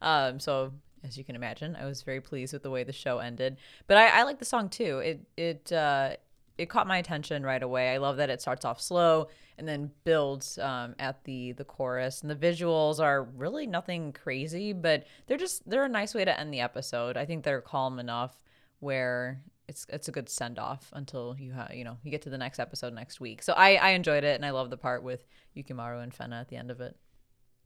um, 0.01 0.39
so 0.39 0.73
as 1.05 1.17
you 1.17 1.23
can 1.23 1.35
imagine, 1.35 1.75
I 1.79 1.85
was 1.85 2.01
very 2.01 2.21
pleased 2.21 2.53
with 2.53 2.63
the 2.63 2.71
way 2.71 2.83
the 2.83 2.93
show 2.93 3.19
ended. 3.19 3.57
But 3.87 3.97
I, 3.97 4.07
I 4.07 4.23
like 4.23 4.39
the 4.39 4.45
song 4.45 4.69
too. 4.69 4.99
It 4.99 5.21
it 5.37 5.71
uh, 5.71 6.15
it 6.57 6.69
caught 6.69 6.87
my 6.87 6.97
attention 6.97 7.43
right 7.43 7.61
away. 7.61 7.93
I 7.93 7.97
love 7.97 8.17
that 8.17 8.29
it 8.29 8.41
starts 8.41 8.65
off 8.65 8.81
slow 8.81 9.27
and 9.57 9.67
then 9.67 9.91
builds 10.03 10.57
um, 10.57 10.95
at 10.99 11.23
the 11.23 11.53
the 11.53 11.63
chorus, 11.63 12.21
and 12.21 12.29
the 12.29 12.35
visuals 12.35 12.99
are 12.99 13.23
really 13.23 13.67
nothing 13.67 14.11
crazy, 14.11 14.73
but 14.73 15.05
they're 15.27 15.37
just 15.37 15.67
they're 15.69 15.85
a 15.85 15.89
nice 15.89 16.13
way 16.13 16.25
to 16.25 16.39
end 16.39 16.53
the 16.53 16.61
episode. 16.61 17.17
I 17.17 17.25
think 17.25 17.43
they're 17.43 17.61
calm 17.61 17.99
enough 17.99 18.41
where 18.79 19.41
it's 19.67 19.85
it's 19.89 20.07
a 20.07 20.11
good 20.11 20.29
send 20.29 20.59
off 20.59 20.89
until 20.93 21.35
you 21.39 21.53
ha- 21.53 21.69
you 21.73 21.83
know 21.83 21.97
you 22.03 22.11
get 22.11 22.21
to 22.23 22.29
the 22.29 22.37
next 22.37 22.59
episode 22.59 22.93
next 22.93 23.19
week. 23.19 23.41
So 23.41 23.53
I 23.53 23.75
I 23.75 23.89
enjoyed 23.91 24.23
it 24.23 24.35
and 24.35 24.45
I 24.45 24.51
love 24.51 24.69
the 24.69 24.77
part 24.77 25.03
with 25.03 25.25
Yukimaru 25.55 26.03
and 26.03 26.13
Fena 26.13 26.41
at 26.41 26.49
the 26.49 26.57
end 26.57 26.71
of 26.71 26.81
it. 26.81 26.95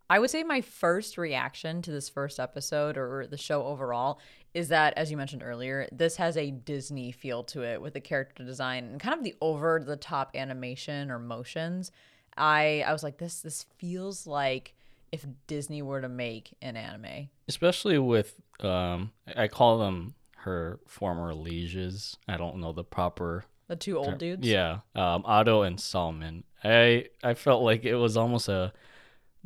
I 0.09 0.19
would 0.19 0.29
say 0.29 0.43
my 0.43 0.61
first 0.61 1.17
reaction 1.17 1.81
to 1.83 1.91
this 1.91 2.09
first 2.09 2.39
episode 2.39 2.97
or 2.97 3.27
the 3.27 3.37
show 3.37 3.63
overall 3.63 4.19
is 4.55 4.69
that, 4.69 4.95
as 4.97 5.11
you 5.11 5.17
mentioned 5.17 5.43
earlier, 5.43 5.87
this 5.91 6.15
has 6.15 6.35
a 6.35 6.49
Disney 6.49 7.11
feel 7.11 7.43
to 7.45 7.61
it 7.61 7.79
with 7.79 7.93
the 7.93 8.01
character 8.01 8.43
design 8.43 8.85
and 8.85 8.99
kind 8.99 9.13
of 9.13 9.23
the 9.23 9.35
over 9.39 9.79
the 9.79 9.95
top 9.95 10.31
animation 10.35 11.11
or 11.11 11.19
motions. 11.19 11.91
I 12.35 12.83
I 12.87 12.91
was 12.91 13.03
like, 13.03 13.17
this 13.17 13.41
this 13.41 13.65
feels 13.77 14.25
like 14.25 14.73
if 15.11 15.25
Disney 15.47 15.81
were 15.81 16.01
to 16.01 16.09
make 16.09 16.55
an 16.61 16.75
anime. 16.77 17.29
Especially 17.47 17.97
with, 17.97 18.39
um, 18.61 19.11
I 19.35 19.47
call 19.47 19.79
them 19.79 20.15
her 20.37 20.79
former 20.87 21.33
lieges. 21.33 22.17
I 22.27 22.37
don't 22.37 22.57
know 22.57 22.71
the 22.71 22.83
proper 22.83 23.45
The 23.67 23.75
two 23.75 23.97
old 23.97 24.17
dudes. 24.17 24.47
Yeah, 24.47 24.79
um, 24.95 25.23
Otto 25.25 25.61
and 25.63 25.79
Salmon. 25.79 26.43
I 26.63 27.09
I 27.23 27.35
felt 27.35 27.63
like 27.63 27.85
it 27.85 27.95
was 27.95 28.17
almost 28.17 28.49
a 28.49 28.73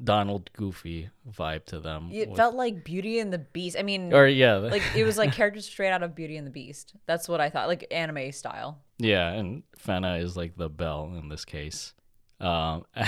Donald 0.02 0.50
Goofy 0.54 1.10
vibe 1.30 1.66
to 1.66 1.80
them. 1.80 2.10
It 2.12 2.30
with- 2.30 2.38
felt 2.38 2.56
like 2.56 2.84
Beauty 2.84 3.20
and 3.20 3.32
the 3.32 3.38
Beast. 3.40 3.78
I 3.78 3.84
mean, 3.84 4.14
or 4.14 4.28
yeah, 4.28 4.56
like 4.58 4.84
it 4.96 5.04
was 5.04 5.18
like 5.18 5.34
characters 5.36 5.66
straight 5.66 5.92
out 5.92 6.04
of 6.04 6.16
Beauty 6.16 6.38
and 6.38 6.48
the 6.48 6.52
Beast. 6.52 6.94
That's 7.06 7.28
what 7.30 7.40
I 7.42 7.50
thought, 7.50 7.68
like 7.68 7.86
anime 7.92 8.32
style. 8.32 8.80
yeah, 8.98 9.30
and 9.30 9.64
Fena 9.78 10.22
is 10.22 10.36
like 10.38 10.56
the 10.58 10.70
Belle 10.70 11.14
in 11.18 11.30
this 11.30 11.46
case. 11.46 11.94
Um, 12.40 12.86
I 12.96 13.06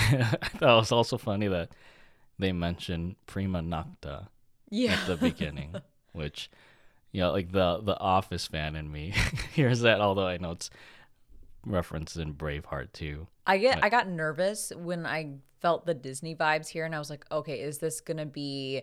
thought 0.58 0.72
it 0.72 0.80
was 0.80 0.92
also 0.92 1.18
funny 1.18 1.48
that 1.48 1.70
they 2.38 2.52
mentioned 2.52 3.16
prima 3.26 3.60
nocta 3.62 4.28
Yeah. 4.70 4.92
at 4.92 5.06
the 5.06 5.16
beginning, 5.16 5.74
which 6.12 6.50
you 7.12 7.20
know, 7.20 7.32
like 7.32 7.50
the 7.52 7.80
the 7.82 7.98
Office 7.98 8.46
fan 8.46 8.76
in 8.76 8.90
me 8.92 9.12
hears 9.52 9.80
that. 9.80 10.00
Although 10.00 10.26
I 10.28 10.36
know 10.38 10.52
it's 10.52 10.70
referenced 11.64 12.16
in 12.16 12.34
Braveheart 12.34 12.92
too. 12.92 13.26
I 13.46 13.58
get 13.58 13.82
I 13.82 13.88
got 13.88 14.08
nervous 14.08 14.72
when 14.76 15.04
I 15.06 15.34
felt 15.66 15.84
the 15.84 15.94
Disney 15.94 16.32
vibes 16.32 16.68
here 16.68 16.84
and 16.84 16.94
I 16.94 17.00
was 17.00 17.10
like, 17.10 17.24
okay, 17.32 17.58
is 17.58 17.78
this 17.78 18.00
to 18.18 18.24
be 18.24 18.82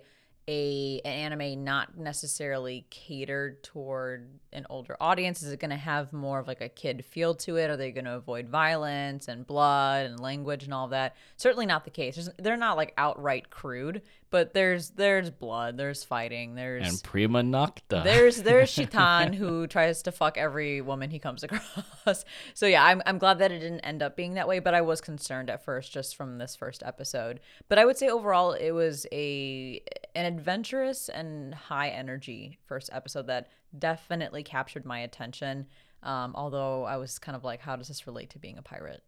a 0.49 0.99
an 1.05 1.31
anime 1.31 1.63
not 1.63 1.97
necessarily 1.97 2.85
catered 2.89 3.63
toward 3.63 4.27
an 4.51 4.65
older 4.69 4.97
audience? 4.99 5.41
Is 5.41 5.53
it 5.53 5.61
to 5.69 5.77
have 5.77 6.11
more 6.11 6.39
of 6.39 6.47
like 6.49 6.59
a 6.59 6.67
kid 6.67 7.05
feel 7.05 7.35
to 7.35 7.55
it? 7.55 7.69
Are 7.69 7.77
they 7.77 7.93
to 8.03 8.15
avoid 8.15 8.49
violence 8.49 9.29
and 9.29 9.47
blood 9.47 10.07
and 10.07 10.19
language 10.19 10.65
and 10.65 10.73
all 10.73 10.89
that? 10.89 11.15
Certainly 11.37 11.67
not 11.67 11.85
the 11.85 11.89
case. 11.89 12.15
There's, 12.15 12.29
they're 12.37 12.57
not 12.57 12.75
like 12.75 12.93
outright 12.97 13.49
crude, 13.49 14.01
but 14.33 14.55
there's 14.55 14.89
there's 14.89 15.29
blood, 15.29 15.77
there's 15.77 16.03
fighting, 16.03 16.55
there's 16.55 16.87
And 16.87 17.03
prima 17.03 17.43
nocta. 17.43 18.03
there's 18.03 18.41
there's 18.41 18.69
Shitan 18.73 19.31
who 19.31 19.67
tries 19.67 20.01
to 20.01 20.11
fuck 20.11 20.39
every 20.39 20.81
woman 20.81 21.11
he 21.11 21.19
comes 21.19 21.43
across. 21.47 22.25
So 22.55 22.65
yeah, 22.65 22.83
I'm 22.83 23.03
I'm 23.05 23.19
glad 23.19 23.37
that 23.37 23.51
it 23.51 23.59
didn't 23.59 23.81
end 23.81 24.01
up 24.01 24.17
being 24.17 24.33
that 24.33 24.47
way, 24.47 24.57
but 24.57 24.73
I 24.73 24.81
was 24.81 25.01
concerned 25.01 25.51
at 25.51 25.63
first 25.63 25.93
just 25.93 26.15
from 26.15 26.39
this 26.39 26.55
first 26.55 26.81
episode. 26.83 27.41
But 27.69 27.77
I 27.77 27.85
would 27.85 27.95
say 27.95 28.09
overall 28.09 28.53
it 28.53 28.71
was 28.71 29.05
a 29.11 29.83
an 30.15 30.25
adventurous 30.25 31.09
and 31.09 31.53
high 31.53 31.89
energy 31.89 32.57
first 32.65 32.89
episode 32.91 33.27
that 33.27 33.49
definitely 33.77 34.41
captured 34.41 34.83
my 34.83 34.97
attention. 34.97 35.67
Um, 36.01 36.33
although 36.35 36.85
I 36.85 36.97
was 36.97 37.19
kind 37.19 37.35
of 37.35 37.43
like, 37.43 37.61
how 37.61 37.75
does 37.75 37.87
this 37.87 38.07
relate 38.07 38.31
to 38.31 38.39
being 38.39 38.57
a 38.57 38.63
pirate? 38.63 39.03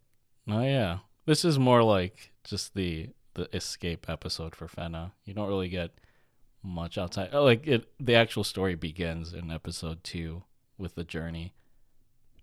Oh 0.48 0.62
yeah, 0.62 0.98
this 1.24 1.44
is 1.44 1.58
more 1.58 1.82
like 1.82 2.30
just 2.44 2.74
the 2.74 3.08
the 3.36 3.54
escape 3.56 4.06
episode 4.08 4.56
for 4.56 4.66
Fena. 4.66 5.12
You 5.24 5.32
don't 5.34 5.48
really 5.48 5.68
get 5.68 5.92
much 6.62 6.98
outside. 6.98 7.30
oh, 7.32 7.44
Like 7.44 7.66
it, 7.66 7.88
the 8.00 8.14
actual 8.14 8.42
story 8.44 8.74
begins 8.74 9.32
in 9.32 9.50
episode 9.50 10.02
two 10.02 10.42
with 10.76 10.94
the 10.96 11.04
journey. 11.04 11.52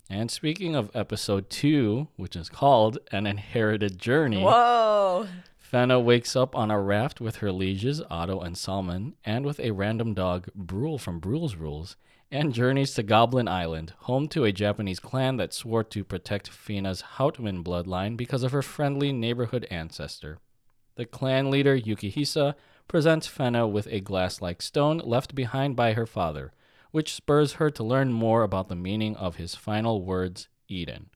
And 0.09 0.29
speaking 0.29 0.75
of 0.75 0.91
episode 0.93 1.49
two, 1.49 2.07
which 2.15 2.35
is 2.35 2.49
called 2.49 2.97
An 3.11 3.25
Inherited 3.25 3.99
Journey, 3.99 4.43
Whoa! 4.43 5.27
Fena 5.71 6.03
wakes 6.03 6.35
up 6.35 6.55
on 6.55 6.69
a 6.69 6.79
raft 6.79 7.19
with 7.19 7.37
her 7.37 7.51
lieges, 7.51 8.01
Otto 8.09 8.39
and 8.39 8.57
Salmon, 8.57 9.15
and 9.25 9.45
with 9.45 9.59
a 9.59 9.71
random 9.71 10.13
dog, 10.13 10.47
Brule 10.53 10.97
from 10.99 11.19
Brule's 11.19 11.55
Rules, 11.55 11.95
and 12.29 12.53
journeys 12.53 12.93
to 12.93 13.03
Goblin 13.03 13.47
Island, 13.47 13.93
home 14.01 14.27
to 14.29 14.43
a 14.43 14.51
Japanese 14.51 14.99
clan 14.99 15.37
that 15.37 15.53
swore 15.53 15.83
to 15.85 16.03
protect 16.03 16.49
Fina's 16.49 17.03
Houtman 17.17 17.63
bloodline 17.63 18.15
because 18.17 18.43
of 18.43 18.51
her 18.51 18.61
friendly 18.61 19.11
neighborhood 19.11 19.65
ancestor. 19.71 20.37
The 20.95 21.05
clan 21.05 21.49
leader, 21.49 21.77
Yukihisa, 21.77 22.55
presents 22.87 23.27
Fena 23.27 23.69
with 23.69 23.87
a 23.87 23.99
glass 23.99 24.41
like 24.41 24.61
stone 24.61 24.99
left 24.99 25.33
behind 25.33 25.75
by 25.75 25.93
her 25.93 26.05
father, 26.05 26.53
which 26.91 27.13
spurs 27.13 27.53
her 27.53 27.69
to 27.71 27.83
learn 27.83 28.13
more 28.13 28.43
about 28.43 28.69
the 28.69 28.75
meaning 28.75 29.15
of 29.15 29.37
his 29.37 29.55
final 29.55 30.03
words, 30.03 30.49
Eden. 30.67 31.09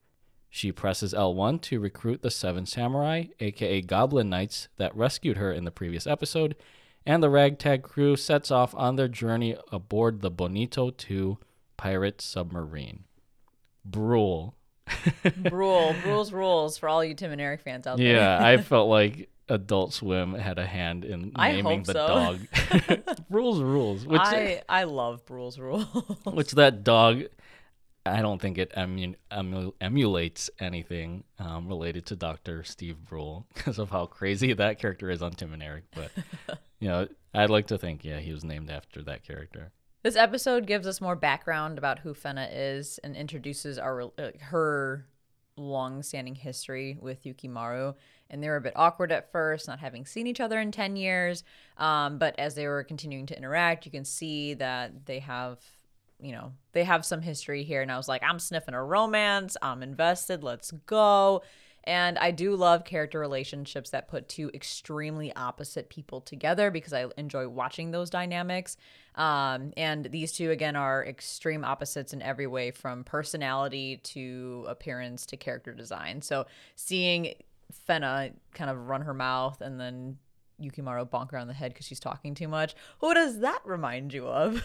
She 0.50 0.72
presses 0.72 1.14
L1 1.14 1.60
to 1.62 1.78
recruit 1.78 2.22
the 2.22 2.30
Seven 2.30 2.66
Samurai, 2.66 3.26
aka 3.38 3.82
Goblin 3.82 4.30
Knights, 4.30 4.68
that 4.76 4.96
rescued 4.96 5.36
her 5.36 5.52
in 5.52 5.64
the 5.64 5.70
previous 5.70 6.06
episode, 6.06 6.56
and 7.06 7.22
the 7.22 7.30
ragtag 7.30 7.82
crew 7.82 8.16
sets 8.16 8.50
off 8.50 8.74
on 8.74 8.96
their 8.96 9.08
journey 9.08 9.56
aboard 9.70 10.20
the 10.20 10.30
Bonito 10.30 10.90
2 10.90 11.38
pirate 11.76 12.20
submarine. 12.20 13.04
Brule. 13.84 14.54
Brule. 15.36 15.94
rules, 16.04 16.32
rules 16.32 16.78
for 16.78 16.88
all 16.88 17.04
you 17.04 17.14
Tim 17.14 17.30
and 17.30 17.40
Eric 17.40 17.60
fans 17.60 17.86
out 17.86 17.98
there. 17.98 18.14
Yeah, 18.14 18.38
I 18.44 18.56
felt 18.56 18.88
like 18.88 19.30
Adult 19.48 19.92
Swim 19.94 20.34
had 20.34 20.58
a 20.58 20.66
hand 20.66 21.04
in 21.04 21.32
naming 21.36 21.82
the 21.82 21.92
so. 21.92 22.06
dog. 22.06 23.18
rules, 23.30 23.60
rules. 23.60 24.06
Which 24.06 24.20
I 24.20 24.62
I 24.68 24.84
love 24.84 25.22
rules 25.28 25.58
rules. 25.58 25.84
which 26.24 26.52
that 26.52 26.84
dog, 26.84 27.22
I 28.04 28.22
don't 28.22 28.40
think 28.40 28.58
it 28.58 28.72
emu- 28.76 29.14
emu- 29.36 29.72
emulates 29.80 30.50
anything 30.58 31.24
um, 31.38 31.68
related 31.68 32.06
to 32.06 32.16
Doctor 32.16 32.64
Steve 32.64 33.04
Brule 33.04 33.46
because 33.54 33.78
of 33.78 33.90
how 33.90 34.06
crazy 34.06 34.52
that 34.52 34.78
character 34.78 35.10
is 35.10 35.22
on 35.22 35.32
Tim 35.32 35.52
and 35.52 35.62
Eric. 35.62 35.84
But 35.94 36.10
you 36.80 36.88
know, 36.88 37.08
I'd 37.34 37.50
like 37.50 37.68
to 37.68 37.78
think, 37.78 38.04
yeah, 38.04 38.18
he 38.18 38.32
was 38.32 38.44
named 38.44 38.70
after 38.70 39.02
that 39.02 39.24
character. 39.24 39.72
This 40.02 40.16
episode 40.16 40.66
gives 40.66 40.86
us 40.86 41.00
more 41.00 41.16
background 41.16 41.76
about 41.76 41.98
who 41.98 42.14
Fena 42.14 42.48
is 42.52 42.98
and 43.02 43.16
introduces 43.16 43.78
our 43.78 44.02
uh, 44.02 44.30
her 44.40 45.06
long-standing 45.56 46.36
history 46.36 46.96
with 47.00 47.24
Yukimaru. 47.24 47.94
And 48.30 48.42
they 48.42 48.48
were 48.48 48.56
a 48.56 48.60
bit 48.60 48.74
awkward 48.76 49.10
at 49.10 49.32
first, 49.32 49.68
not 49.68 49.78
having 49.78 50.04
seen 50.04 50.26
each 50.26 50.40
other 50.40 50.60
in 50.60 50.70
ten 50.70 50.96
years. 50.96 51.44
Um, 51.78 52.18
but 52.18 52.38
as 52.38 52.54
they 52.54 52.66
were 52.66 52.84
continuing 52.84 53.26
to 53.26 53.36
interact, 53.36 53.86
you 53.86 53.92
can 53.92 54.04
see 54.04 54.54
that 54.54 55.06
they 55.06 55.20
have, 55.20 55.58
you 56.20 56.32
know, 56.32 56.52
they 56.72 56.84
have 56.84 57.06
some 57.06 57.22
history 57.22 57.64
here. 57.64 57.80
And 57.80 57.90
I 57.90 57.96
was 57.96 58.08
like, 58.08 58.22
I'm 58.22 58.38
sniffing 58.38 58.74
a 58.74 58.84
romance. 58.84 59.56
I'm 59.62 59.82
invested. 59.82 60.44
Let's 60.44 60.72
go. 60.86 61.42
And 61.84 62.18
I 62.18 62.32
do 62.32 62.54
love 62.54 62.84
character 62.84 63.18
relationships 63.18 63.90
that 63.90 64.08
put 64.08 64.28
two 64.28 64.50
extremely 64.52 65.34
opposite 65.34 65.88
people 65.88 66.20
together 66.20 66.70
because 66.70 66.92
I 66.92 67.06
enjoy 67.16 67.48
watching 67.48 67.92
those 67.92 68.10
dynamics. 68.10 68.76
Um, 69.14 69.72
and 69.74 70.04
these 70.04 70.32
two, 70.32 70.50
again, 70.50 70.76
are 70.76 71.02
extreme 71.02 71.64
opposites 71.64 72.12
in 72.12 72.20
every 72.20 72.46
way 72.46 72.72
from 72.72 73.04
personality 73.04 74.00
to 74.04 74.66
appearance 74.68 75.24
to 75.26 75.38
character 75.38 75.72
design. 75.72 76.20
So 76.20 76.44
seeing 76.74 77.32
Fena 77.88 78.32
kind 78.54 78.70
of 78.70 78.88
run 78.88 79.02
her 79.02 79.14
mouth 79.14 79.60
and 79.60 79.78
then 79.80 80.18
Yukimaru 80.60 81.08
bonk 81.08 81.30
her 81.30 81.38
on 81.38 81.46
the 81.46 81.54
head 81.54 81.72
because 81.72 81.86
she's 81.86 82.00
talking 82.00 82.34
too 82.34 82.48
much. 82.48 82.74
Who 83.00 83.14
does 83.14 83.40
that 83.40 83.60
remind 83.64 84.12
you 84.12 84.26
of? 84.26 84.64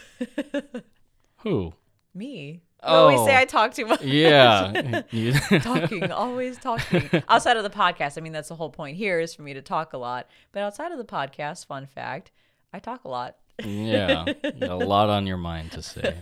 Who? 1.37 1.73
Me. 2.13 2.61
Oh, 2.81 3.07
we 3.07 3.17
say. 3.25 3.35
I 3.37 3.45
talk 3.45 3.73
too 3.73 3.85
much. 3.85 4.01
Yeah. 4.01 4.71
Talking, 5.61 6.11
always 6.11 6.57
talking. 6.57 7.09
Outside 7.29 7.55
of 7.55 7.63
the 7.63 7.69
podcast, 7.69 8.17
I 8.17 8.21
mean, 8.21 8.33
that's 8.33 8.49
the 8.49 8.55
whole 8.55 8.69
point 8.69 8.97
here 8.97 9.19
is 9.21 9.33
for 9.33 9.41
me 9.41 9.53
to 9.53 9.61
talk 9.61 9.93
a 9.93 9.97
lot. 9.97 10.27
But 10.51 10.63
outside 10.63 10.91
of 10.91 10.97
the 10.97 11.05
podcast, 11.05 11.65
fun 11.65 11.85
fact, 11.85 12.31
I 12.73 12.79
talk 12.79 13.05
a 13.05 13.07
lot. 13.07 13.37
yeah, 13.63 14.25
you 14.27 14.51
got 14.51 14.69
a 14.69 14.75
lot 14.75 15.09
on 15.09 15.27
your 15.27 15.37
mind 15.37 15.71
to 15.73 15.81
say. 15.81 16.21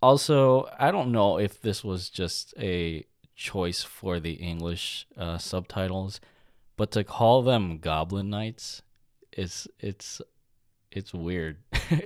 Also, 0.00 0.68
I 0.78 0.92
don't 0.92 1.10
know 1.10 1.38
if 1.38 1.60
this 1.60 1.82
was 1.82 2.08
just 2.08 2.54
a 2.58 3.04
choice 3.38 3.82
for 3.82 4.20
the 4.20 4.34
English 4.34 5.06
uh, 5.16 5.38
subtitles, 5.38 6.20
but 6.76 6.90
to 6.90 7.04
call 7.04 7.42
them 7.42 7.78
Goblin 7.78 8.28
Knights 8.28 8.82
is 9.32 9.66
it's 9.80 10.20
it's 10.90 11.14
weird. 11.14 11.58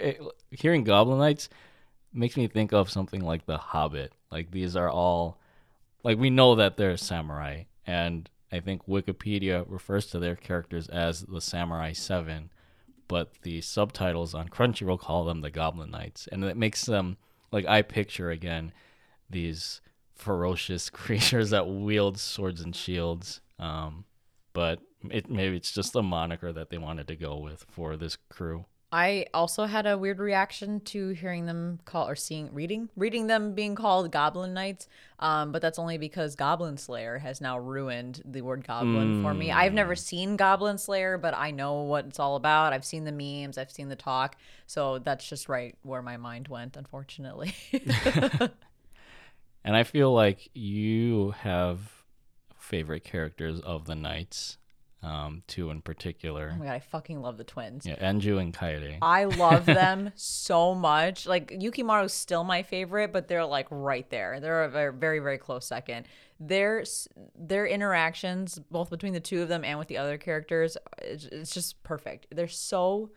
Hearing 0.50 0.84
Goblin 0.84 1.18
Knights 1.18 1.48
makes 2.12 2.36
me 2.36 2.46
think 2.46 2.72
of 2.72 2.90
something 2.90 3.22
like 3.22 3.46
The 3.46 3.58
Hobbit. 3.58 4.12
Like 4.30 4.50
these 4.50 4.76
are 4.76 4.90
all 4.90 5.40
like 6.04 6.18
we 6.18 6.30
know 6.30 6.54
that 6.54 6.76
they're 6.76 6.96
samurai, 6.96 7.64
and 7.86 8.28
I 8.52 8.60
think 8.60 8.86
Wikipedia 8.86 9.64
refers 9.66 10.06
to 10.08 10.18
their 10.18 10.36
characters 10.36 10.88
as 10.88 11.22
the 11.22 11.40
Samurai 11.40 11.92
Seven 11.92 12.50
but 13.12 13.30
the 13.42 13.60
subtitles 13.60 14.32
on 14.32 14.48
Crunchyroll 14.48 14.98
call 14.98 15.26
them 15.26 15.42
the 15.42 15.50
Goblin 15.50 15.90
Knights, 15.90 16.26
and 16.32 16.42
it 16.44 16.56
makes 16.56 16.86
them 16.86 17.18
like 17.50 17.66
I 17.66 17.82
picture 17.82 18.30
again 18.30 18.72
these 19.28 19.82
ferocious 20.22 20.88
creatures 21.02 21.50
that 21.50 21.68
wield 21.68 22.18
swords 22.18 22.60
and 22.60 22.74
shields. 22.74 23.40
Um, 23.58 24.04
but 24.52 24.80
it 25.10 25.30
maybe 25.30 25.56
it's 25.56 25.72
just 25.72 25.96
a 25.96 26.02
moniker 26.02 26.52
that 26.52 26.70
they 26.70 26.78
wanted 26.78 27.08
to 27.08 27.16
go 27.16 27.36
with 27.36 27.66
for 27.70 27.96
this 27.96 28.16
crew. 28.30 28.66
I 28.94 29.24
also 29.32 29.64
had 29.64 29.86
a 29.86 29.96
weird 29.96 30.18
reaction 30.18 30.80
to 30.80 31.08
hearing 31.10 31.46
them 31.46 31.80
call 31.86 32.06
or 32.06 32.14
seeing 32.14 32.52
reading 32.52 32.90
reading 32.94 33.26
them 33.26 33.54
being 33.54 33.74
called 33.74 34.12
Goblin 34.12 34.52
Knights. 34.52 34.86
Um, 35.18 35.50
but 35.50 35.62
that's 35.62 35.78
only 35.78 35.96
because 35.96 36.36
Goblin 36.36 36.76
Slayer 36.76 37.16
has 37.18 37.40
now 37.40 37.58
ruined 37.58 38.20
the 38.24 38.42
word 38.42 38.66
goblin 38.66 39.22
for 39.22 39.32
me. 39.32 39.50
I've 39.50 39.72
never 39.72 39.96
seen 39.96 40.36
Goblin 40.36 40.76
Slayer, 40.76 41.16
but 41.16 41.32
I 41.34 41.52
know 41.52 41.82
what 41.82 42.04
it's 42.06 42.20
all 42.20 42.36
about. 42.36 42.74
I've 42.74 42.84
seen 42.84 43.04
the 43.04 43.12
memes, 43.12 43.56
I've 43.56 43.70
seen 43.70 43.88
the 43.88 43.96
talk, 43.96 44.36
so 44.66 44.98
that's 44.98 45.26
just 45.26 45.48
right 45.48 45.74
where 45.82 46.02
my 46.02 46.18
mind 46.18 46.48
went, 46.48 46.76
unfortunately. 46.76 47.54
And 49.64 49.76
I 49.76 49.84
feel 49.84 50.12
like 50.12 50.50
you 50.54 51.32
have 51.40 51.78
favorite 52.58 53.04
characters 53.04 53.60
of 53.60 53.84
the 53.86 53.94
knights, 53.94 54.58
um, 55.02 55.42
two 55.46 55.70
in 55.70 55.82
particular. 55.82 56.52
oh 56.54 56.58
my 56.58 56.66
god, 56.66 56.74
I 56.74 56.80
fucking 56.80 57.20
love 57.20 57.36
the 57.36 57.44
twins. 57.44 57.84
Yeah, 57.86 57.96
Anju 57.96 58.40
and 58.40 58.54
Kaede. 58.54 58.98
I 59.02 59.24
love 59.24 59.66
them 59.66 60.12
so 60.14 60.74
much. 60.74 61.26
Like 61.26 61.50
Yukimaru's 61.50 62.12
still 62.12 62.44
my 62.44 62.62
favorite, 62.62 63.12
but 63.12 63.28
they're 63.28 63.44
like 63.44 63.66
right 63.70 64.08
there. 64.10 64.40
They're 64.40 64.64
a 64.64 64.68
very, 64.68 64.92
very, 64.92 65.18
very 65.18 65.38
close 65.38 65.66
second. 65.66 66.06
Their 66.40 66.84
their 67.36 67.66
interactions, 67.66 68.58
both 68.70 68.90
between 68.90 69.12
the 69.12 69.20
two 69.20 69.42
of 69.42 69.48
them 69.48 69.64
and 69.64 69.78
with 69.78 69.88
the 69.88 69.98
other 69.98 70.18
characters, 70.18 70.76
it's, 70.98 71.24
it's 71.26 71.52
just 71.52 71.82
perfect. 71.82 72.28
They're 72.34 72.48
so 72.48 73.10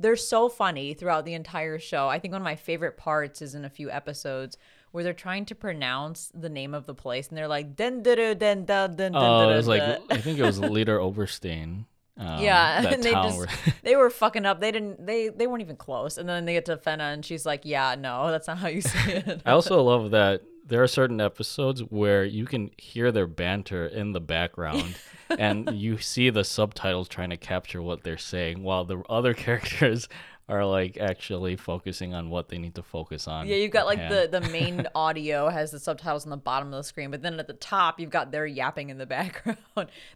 they're 0.00 0.16
so 0.16 0.48
funny 0.48 0.94
throughout 0.94 1.24
the 1.24 1.34
entire 1.34 1.78
show. 1.78 2.08
I 2.08 2.18
think 2.18 2.32
one 2.32 2.40
of 2.40 2.44
my 2.44 2.56
favorite 2.56 2.96
parts 2.96 3.42
is 3.42 3.54
in 3.54 3.64
a 3.64 3.70
few 3.70 3.90
episodes 3.90 4.56
where 4.90 5.04
they're 5.04 5.12
trying 5.12 5.44
to 5.46 5.54
pronounce 5.54 6.30
the 6.34 6.48
name 6.48 6.74
of 6.74 6.86
the 6.86 6.94
place 6.94 7.28
and 7.28 7.36
they're 7.36 7.48
like 7.48 7.76
den 7.76 8.02
den 8.02 8.38
den 8.38 8.64
den 8.64 9.12
Oh, 9.14 9.50
it 9.50 9.56
was 9.56 9.68
like 9.68 9.82
I 10.10 10.18
think 10.18 10.38
it 10.38 10.42
was 10.42 10.58
Leader 10.76 11.00
Oberstein. 11.00 11.86
Um, 12.16 12.42
yeah, 12.42 12.84
and 12.88 13.02
they 13.02 13.12
just 13.12 13.48
they 13.82 13.94
were 13.94 14.10
fucking 14.10 14.44
up. 14.44 14.60
They 14.60 14.72
didn't 14.72 15.06
they 15.06 15.28
they 15.28 15.46
weren't 15.46 15.62
even 15.62 15.76
close. 15.76 16.18
And 16.18 16.28
then 16.28 16.44
they 16.44 16.54
get 16.54 16.64
to 16.66 16.76
Fena 16.76 17.12
and 17.14 17.24
she's 17.24 17.46
like, 17.46 17.64
"Yeah, 17.64 17.94
no, 17.96 18.30
that's 18.30 18.48
not 18.48 18.58
how 18.58 18.68
you 18.68 18.80
say 18.80 19.22
it." 19.24 19.42
I 19.46 19.52
also 19.52 19.80
love 19.82 20.10
that 20.10 20.42
there 20.66 20.82
are 20.82 20.88
certain 20.88 21.20
episodes 21.20 21.80
where 21.80 22.24
you 22.24 22.44
can 22.44 22.70
hear 22.76 23.10
their 23.10 23.26
banter 23.26 23.86
in 23.86 24.12
the 24.12 24.20
background 24.20 24.96
and 25.30 25.70
you 25.72 25.96
see 25.98 26.28
the 26.28 26.44
subtitles 26.44 27.08
trying 27.08 27.30
to 27.30 27.36
capture 27.36 27.80
what 27.80 28.02
they're 28.02 28.18
saying 28.18 28.62
while 28.62 28.84
the 28.84 29.02
other 29.08 29.32
characters 29.34 30.08
are 30.48 30.64
like 30.64 30.96
actually 30.96 31.56
focusing 31.56 32.14
on 32.14 32.30
what 32.30 32.48
they 32.48 32.56
need 32.58 32.74
to 32.76 32.82
focus 32.82 33.28
on. 33.28 33.46
yeah, 33.46 33.56
you've 33.56 33.70
got 33.70 33.86
like 33.86 34.08
the 34.08 34.28
the 34.30 34.40
main 34.50 34.86
audio 34.94 35.48
has 35.50 35.70
the 35.70 35.78
subtitles 35.78 36.24
on 36.24 36.30
the 36.30 36.36
bottom 36.36 36.68
of 36.68 36.78
the 36.78 36.82
screen, 36.84 37.10
but 37.10 37.20
then 37.22 37.38
at 37.38 37.46
the 37.46 37.52
top 37.52 38.00
you've 38.00 38.10
got 38.10 38.30
their 38.32 38.46
yapping 38.46 38.88
in 38.90 38.98
the 38.98 39.06
background. 39.18 39.58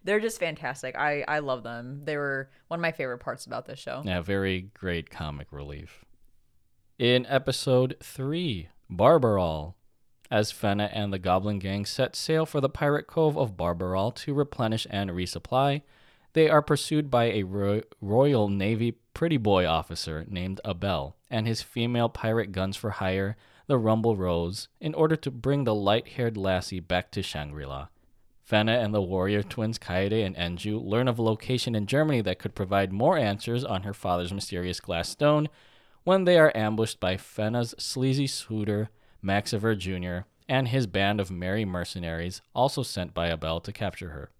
They're 0.05 0.21
just 0.21 0.41
fantastic. 0.41 0.97
I 0.97 1.25
I 1.29 1.41
love 1.41 1.63
them. 1.63 2.03
They 2.05 2.17
were 2.17 2.49
one 2.69 2.81
of 2.81 2.83
my 2.83 2.93
favorite 2.93 3.19
parts 3.19 3.45
about 3.47 3.67
this 3.67 3.79
show. 3.79 4.03
Yeah, 4.05 4.23
very 4.23 4.71
great 4.75 5.11
comic 5.11 5.49
relief. 5.51 6.05
In 6.99 7.27
episode 7.27 7.97
3, 8.03 8.69
Barbarol, 8.91 9.75
as 10.31 10.53
Fena 10.53 10.89
and 10.93 11.13
the 11.13 11.19
Goblin 11.19 11.59
Gang 11.59 11.85
set 11.85 12.15
sail 12.15 12.47
for 12.47 12.61
the 12.61 12.69
pirate 12.69 13.07
cove 13.07 13.37
of 13.37 13.57
Barbarol 13.57 14.15
to 14.17 14.33
replenish 14.33 14.87
and 14.89 15.11
resupply, 15.11 15.83
they 16.35 16.49
are 16.49 16.63
pursued 16.63 17.11
by 17.11 17.25
a 17.25 17.43
ro- 17.43 17.83
Royal 18.01 18.49
Navy 18.49 18.99
pretty 19.15 19.37
boy 19.37 19.67
officer 19.67 20.25
named 20.29 20.61
Abel 20.65 21.17
and 21.31 21.47
his 21.47 21.63
female 21.63 22.09
pirate 22.09 22.53
guns 22.53 22.77
for 22.77 22.91
hire, 22.91 23.37
the 23.67 23.79
Rumble 23.79 24.17
Rose, 24.17 24.69
in 24.81 24.95
order 24.95 25.17
to 25.17 25.31
bring 25.31 25.65
the 25.65 25.75
light 25.75 26.09
haired 26.09 26.37
lassie 26.37 26.81
back 26.81 27.11
to 27.13 27.23
Shangri 27.23 27.65
La. 27.65 27.89
Fena 28.49 28.83
and 28.85 28.93
the 28.93 29.01
warrior 29.01 29.43
twins 29.43 29.79
Kaede 29.79 30.25
and 30.25 30.37
Enju 30.37 30.85
learn 30.85 31.09
of 31.09 31.19
a 31.19 31.23
location 31.23 31.75
in 31.75 31.87
Germany 31.87 32.21
that 32.23 32.39
could 32.39 32.55
provide 32.55 32.93
more 32.93 33.17
answers 33.17 33.65
on 33.65 33.83
her 33.83 33.95
father's 33.95 34.33
mysterious 34.33 34.81
glass 34.81 35.09
stone 35.09 35.49
when 36.05 36.25
they 36.25 36.39
are 36.39 36.53
ambushed 36.55 36.99
by 36.99 37.17
Fena's 37.17 37.75
sleazy 37.79 38.27
suitor, 38.27 38.91
Maxiver 39.25 39.79
Jr., 39.79 40.27
and 40.49 40.69
his 40.69 40.87
band 40.87 41.21
of 41.21 41.31
merry 41.31 41.65
mercenaries, 41.65 42.43
also 42.55 42.83
sent 42.83 43.15
by 43.15 43.31
Abel 43.31 43.61
to 43.61 43.73
capture 43.73 44.11
her. 44.11 44.31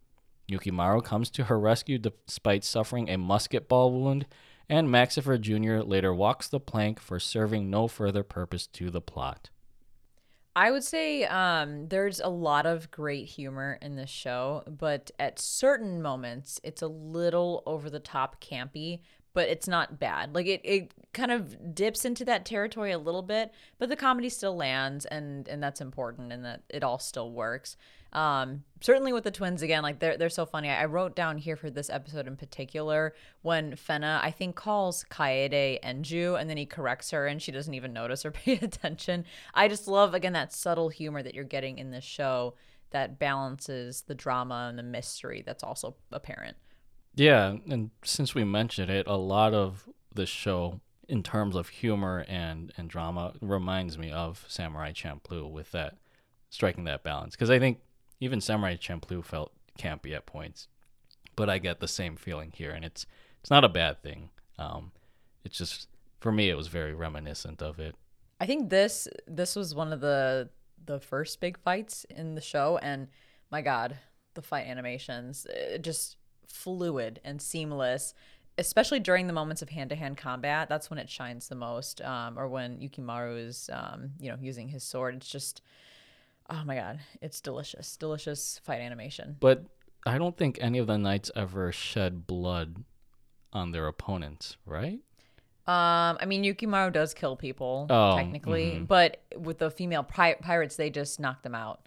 Yukimaru 0.51 1.03
comes 1.03 1.31
to 1.31 1.45
her 1.45 1.59
rescue 1.59 1.99
despite 1.99 2.65
suffering 2.65 3.09
a 3.09 3.17
musket 3.17 3.69
ball 3.69 3.93
wound, 3.93 4.27
and 4.69 4.89
Maxiver 4.89 5.41
Jr. 5.41 5.85
later 5.87 6.15
walks 6.15 6.49
the 6.49 6.61
plank 6.61 7.01
for 7.01 7.19
serving 7.19 7.71
no 7.71 7.89
further 7.89 8.23
purpose 8.23 8.67
to 8.69 8.91
the 8.91 9.01
plot. 9.01 9.51
I 10.55 10.71
would 10.71 10.85
say 10.85 11.25
um, 11.25 11.89
there's 11.89 12.21
a 12.21 12.29
lot 12.29 12.67
of 12.67 12.91
great 12.91 13.27
humor 13.27 13.79
in 13.81 13.97
this 13.97 14.11
show, 14.11 14.63
but 14.67 15.11
at 15.19 15.39
certain 15.39 16.03
moments, 16.03 16.61
it's 16.63 16.83
a 16.83 16.89
little 16.89 17.63
over 17.65 17.89
the 17.89 18.01
top 18.01 18.43
campy, 18.43 19.01
but 19.33 19.49
it's 19.49 19.67
not 19.67 19.99
bad. 19.99 20.35
Like 20.35 20.47
it, 20.47 20.61
it 20.63 20.93
kind 21.15 21.31
of 21.31 21.75
dips 21.75 22.05
into 22.05 22.25
that 22.27 22.45
territory 22.45 22.93
a 22.93 22.99
little 22.99 23.23
bit, 23.23 23.51
but 23.79 23.89
the 23.89 23.97
comedy 23.97 24.29
still 24.29 24.55
lands, 24.55 25.07
and 25.07 25.49
and 25.49 25.63
that's 25.63 25.81
important, 25.81 26.33
and 26.33 26.45
that 26.45 26.63
it 26.69 26.85
all 26.85 26.99
still 26.99 27.31
works. 27.33 27.79
Um, 28.13 28.65
certainly 28.81 29.13
with 29.13 29.25
the 29.25 29.31
twins 29.31 29.63
again, 29.63 29.83
like 29.83 29.99
they're 29.99 30.17
they're 30.17 30.29
so 30.29 30.45
funny. 30.45 30.69
I 30.69 30.85
wrote 30.85 31.17
down 31.17 31.39
here 31.39 31.57
for 31.57 31.71
this 31.71 31.89
episode 31.89 32.27
in 32.27 32.37
particular 32.37 33.15
when 33.41 33.73
Fena 33.73 34.21
I 34.23 34.31
think 34.31 34.55
calls 34.55 35.05
Kaede 35.11 35.83
Enju 35.83 36.39
and 36.39 36.49
then 36.51 36.57
he 36.57 36.67
corrects 36.67 37.11
her 37.13 37.27
and 37.27 37.41
she 37.41 37.53
doesn't 37.53 37.75
even 37.75 37.93
notice 37.93 38.25
or 38.27 38.31
pay 38.33 38.55
attention. 38.55 39.25
I 39.55 39.69
just 39.69 39.89
love 39.89 40.15
again 40.15 40.35
that 40.35 40.53
subtle 40.53 40.91
humor 40.91 41.23
that 41.23 41.35
you're 41.35 41.45
getting 41.45 41.79
in 41.79 41.91
this 41.91 42.05
show 42.05 42.55
that 42.91 43.19
balances 43.19 44.03
the 44.03 44.15
drama 44.15 44.67
and 44.69 44.79
the 44.79 44.83
mystery 44.83 45.43
that's 45.45 45.65
also 45.65 45.97
apparent. 46.11 46.57
Yeah, 47.15 47.57
and 47.69 47.91
since 48.05 48.35
we 48.35 48.45
mentioned 48.45 48.91
it, 48.91 49.07
a 49.07 49.17
lot 49.17 49.55
of 49.55 49.89
the 50.15 50.27
show 50.27 50.81
in 51.09 51.23
terms 51.23 51.57
of 51.57 51.69
humor 51.69 52.25
and 52.29 52.73
and 52.77 52.89
drama 52.89 53.35
reminds 53.41 53.99
me 53.99 54.11
of 54.11 54.45
Samurai 54.49 54.93
Champloo 54.93 55.51
with 55.51 55.73
that 55.73 55.97
striking 56.51 56.85
that 56.85 57.03
balance 57.03 57.35
because 57.35 57.51
I 57.51 57.59
think 57.59 57.79
even 58.23 58.41
Samurai 58.41 58.77
Champloo 58.77 59.25
felt 59.25 59.53
campy 59.77 60.15
at 60.15 60.27
points, 60.27 60.69
but 61.35 61.51
I 61.51 61.59
get 61.59 61.81
the 61.81 61.89
same 61.89 62.15
feeling 62.17 62.53
here, 62.55 62.71
and 62.71 62.85
it's 62.85 63.05
it's 63.41 63.51
not 63.51 63.65
a 63.65 63.69
bad 63.69 64.01
thing. 64.03 64.31
Um, 64.59 64.93
it's 65.45 65.59
just 65.59 65.89
for 66.21 66.31
me, 66.31 66.49
it 66.49 66.57
was 66.57 66.69
very 66.69 66.95
reminiscent 66.95 67.61
of 67.61 67.81
it. 67.81 67.97
I 68.41 68.47
think 68.47 68.71
this 68.71 69.09
this 69.27 69.57
was 69.57 69.75
one 69.75 69.93
of 69.93 70.01
the 70.01 70.51
the 70.87 71.01
first 71.01 71.41
big 71.41 71.59
fights 71.59 72.07
in 72.09 72.37
the 72.37 72.41
show, 72.41 72.79
and 72.81 73.09
my 73.51 73.61
God, 73.61 73.99
the 74.35 74.43
fight 74.43 74.67
animations 74.69 75.47
uh, 75.47 75.79
just 75.79 76.17
fluid 76.47 77.21
and 77.25 77.43
seamless. 77.43 78.15
Especially 78.59 79.01
during 79.01 79.27
the 79.27 79.33
moments 79.33 79.63
of 79.63 79.71
hand-to-hand 79.71 80.19
combat, 80.19 80.69
that's 80.69 80.91
when 80.91 80.99
it 80.99 81.09
shines 81.09 81.49
the 81.49 81.55
most. 81.55 82.03
Um, 82.03 82.39
or 82.39 82.47
when 82.49 82.79
Yukimaru 82.79 83.47
is, 83.49 83.71
um, 83.73 84.11
you 84.21 84.29
know, 84.31 84.37
using 84.39 84.69
his 84.69 84.85
sword. 84.85 85.15
It's 85.15 85.31
just, 85.31 85.63
oh 86.51 86.63
my 86.65 86.77
god, 86.77 87.01
it's 87.21 87.41
delicious, 87.41 87.97
delicious 87.97 88.61
fight 88.65 88.81
animation. 88.81 89.37
But 89.41 89.65
I 90.07 90.19
don't 90.19 90.37
think 90.37 90.59
any 90.61 90.79
of 90.79 90.87
the 90.87 90.99
knights 90.99 91.31
ever 91.37 91.71
shed 91.73 92.27
blood 92.27 92.85
on 93.53 93.73
their 93.73 93.87
opponents, 93.87 94.57
right? 94.67 95.01
Um, 95.67 96.19
I 96.21 96.25
mean, 96.27 96.43
Yukimaru 96.43 96.93
does 96.93 97.15
kill 97.15 97.37
people 97.37 97.87
Oh, 97.89 98.17
technically, 98.17 98.79
mhm. 98.81 98.89
but 98.89 99.23
with 99.37 99.59
the 99.59 99.71
female 99.71 100.03
pi- 100.03 100.35
pirates, 100.35 100.75
they 100.77 100.91
just 100.91 101.21
knock 101.21 101.43
them 101.43 101.55
out. 101.55 101.87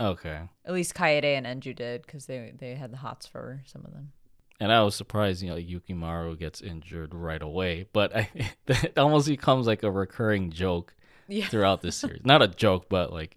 Okay. 0.00 0.40
At 0.64 0.72
least 0.72 0.94
Kaede 0.94 1.24
and 1.24 1.44
Enju 1.44 1.76
did 1.76 2.02
because 2.02 2.24
they 2.24 2.54
they 2.58 2.74
had 2.74 2.90
the 2.90 2.96
hots 2.96 3.26
for 3.26 3.60
some 3.66 3.84
of 3.84 3.92
them. 3.92 4.12
And 4.58 4.72
I 4.72 4.82
was 4.82 4.94
surprised, 4.94 5.42
you 5.42 5.50
know, 5.50 5.56
Yukimaru 5.56 6.38
gets 6.38 6.60
injured 6.62 7.14
right 7.14 7.40
away, 7.42 7.86
but 7.92 8.14
I, 8.16 8.30
that 8.66 8.96
almost 8.98 9.28
becomes 9.28 9.66
like 9.66 9.82
a 9.82 9.90
recurring 9.90 10.50
joke 10.50 10.94
Yeah. 11.28 11.46
throughout 11.48 11.82
this 11.82 11.96
series. 11.96 12.22
Not 12.24 12.40
a 12.40 12.48
joke, 12.48 12.86
but 12.88 13.12
like 13.12 13.36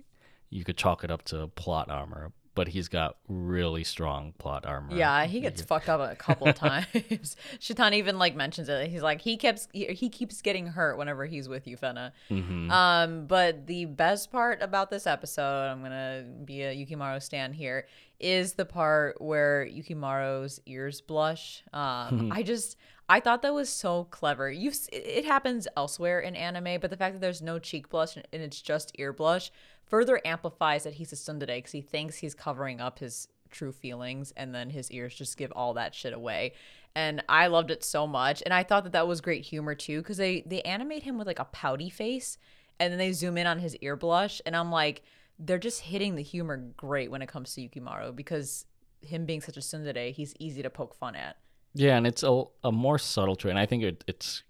you 0.54 0.64
could 0.64 0.78
chalk 0.78 1.04
it 1.04 1.12
up 1.12 1.24
to 1.26 1.48
plot 1.48 1.90
armor. 1.90 2.32
But 2.56 2.68
he's 2.68 2.88
got 2.88 3.18
really 3.28 3.84
strong 3.84 4.34
plot 4.38 4.64
armor. 4.64 4.96
Yeah, 4.96 5.26
he 5.26 5.40
gets 5.40 5.64
fucked 5.64 5.90
up 5.90 6.00
a 6.00 6.16
couple 6.16 6.54
times. 6.54 7.36
Shitan 7.60 7.96
even 7.96 8.20
like 8.20 8.36
mentions 8.36 8.70
it. 8.70 8.90
He's 8.92 9.02
like 9.02 9.22
he 9.22 9.38
keeps 9.38 9.68
he, 9.74 9.86
he 9.88 10.08
keeps 10.08 10.40
getting 10.44 10.68
hurt 10.68 11.00
whenever 11.00 11.26
he's 11.26 11.50
with 11.50 11.66
you, 11.66 11.78
Fena. 11.78 12.12
hmm 12.30 12.70
Um, 12.70 13.26
but 13.26 13.66
the 13.66 13.86
best 13.86 14.32
part 14.32 14.62
about 14.62 14.92
this 14.92 15.08
episode, 15.08 15.66
I'm 15.72 15.82
gonna 15.82 16.26
be 16.46 16.62
a 16.62 16.76
Yukimaru 16.76 17.24
stand 17.24 17.56
here, 17.56 17.88
is 18.20 18.54
the 18.54 18.66
part 18.66 19.20
where 19.20 19.66
Yukimaru's 19.66 20.60
ears 20.68 21.02
blush. 21.02 21.64
Um, 21.74 22.30
I 22.36 22.44
just 22.44 22.78
I 23.10 23.20
thought 23.20 23.42
that 23.42 23.54
was 23.54 23.68
so 23.70 24.06
clever. 24.12 24.52
You 24.52 24.72
it 24.92 25.26
happens 25.26 25.68
elsewhere 25.76 26.20
in 26.20 26.36
anime, 26.36 26.80
but 26.80 26.92
the 26.92 26.98
fact 26.98 27.16
that 27.16 27.20
there's 27.22 27.42
no 27.42 27.58
cheek 27.58 27.90
blush 27.90 28.16
and 28.16 28.26
it's 28.32 28.62
just 28.62 28.92
ear 29.00 29.12
blush 29.12 29.52
further 29.86 30.22
amplifies 30.26 30.84
that 30.84 30.96
he's 30.96 31.14
a 31.14 31.16
tsundere 31.16 31.58
because 31.58 31.72
he 31.72 31.82
thinks 31.82 32.18
he's 32.18 32.36
covering 32.36 32.82
up 32.82 33.00
his 33.00 33.28
true 33.52 33.72
feelings 33.72 34.34
and 34.36 34.54
then 34.54 34.70
his 34.70 34.90
ears 34.92 35.14
just 35.14 35.38
give 35.38 35.52
all 35.52 35.74
that 35.76 35.94
shit 35.94 36.14
away. 36.14 36.54
And 36.96 37.24
i 37.30 37.48
loved 37.48 37.72
it 37.72 37.84
so 37.84 38.08
much. 38.08 38.42
And 38.44 38.54
i 38.54 38.64
thought 38.64 38.84
that 38.84 38.94
that 38.94 39.08
was 39.08 39.22
great 39.22 39.46
humor 39.46 39.76
too 39.76 40.02
because 40.02 40.18
they 40.18 40.44
they 40.46 40.62
animate 40.62 41.04
him 41.04 41.18
with 41.18 41.28
like 41.28 41.40
a 41.40 41.46
pouty 41.46 41.90
face 41.90 42.38
and 42.80 42.92
then 42.92 42.98
they 42.98 43.12
zoom 43.12 43.38
in 43.38 43.48
on 43.48 43.60
his 43.60 43.76
ear 43.78 43.96
blush. 43.96 44.42
And 44.46 44.56
i'm 44.56 44.72
like 44.72 45.04
they're 45.40 45.58
just 45.58 45.82
hitting 45.82 46.16
the 46.16 46.24
humor 46.24 46.58
great 46.78 47.12
when 47.12 47.22
it 47.22 47.28
comes 47.28 47.54
to 47.54 47.62
yukimaru 47.62 48.16
because 48.16 48.66
him 49.02 49.26
being 49.26 49.42
such 49.42 49.58
a 49.58 49.60
tsundere 49.60 50.12
he's 50.12 50.34
easy 50.40 50.62
to 50.64 50.70
poke 50.70 50.96
fun 50.96 51.16
at. 51.16 51.38
Yeah, 51.76 51.98
and 51.98 52.06
it's 52.06 52.24
a, 52.24 52.44
a 52.64 52.72
more 52.72 53.00
subtle 53.00 53.36
trait. 53.36 53.52
And 53.52 53.60
I 53.60 53.66
think 53.66 53.84
it 53.84 54.04
it's 54.08 54.44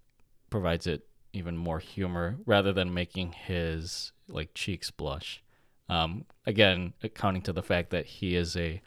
provides 0.49 0.87
it 0.87 1.07
even 1.33 1.57
more 1.57 1.79
humor 1.79 2.37
rather 2.45 2.71
than 2.71 2.93
making 2.93 3.33
his 3.33 4.11
like 4.27 4.53
cheeks 4.53 4.91
blush. 4.91 5.43
Um, 5.89 6.25
again, 6.45 6.93
accounting 7.03 7.41
to 7.43 7.53
the 7.53 7.63
fact 7.63 7.89
that 7.89 8.05
he 8.05 8.35
is 8.35 8.55
a 8.55 8.81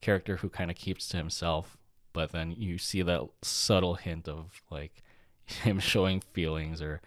character 0.00 0.36
who 0.36 0.48
kind 0.48 0.70
of 0.70 0.76
keeps 0.76 1.08
to 1.08 1.16
himself, 1.16 1.76
but 2.12 2.32
then 2.32 2.52
you 2.52 2.78
see 2.78 3.02
that 3.02 3.28
subtle 3.42 3.96
hint 3.96 4.28
of 4.28 4.62
like 4.70 5.02
him 5.44 5.78
showing 5.78 6.22
feelings 6.32 6.80
or 6.80 7.02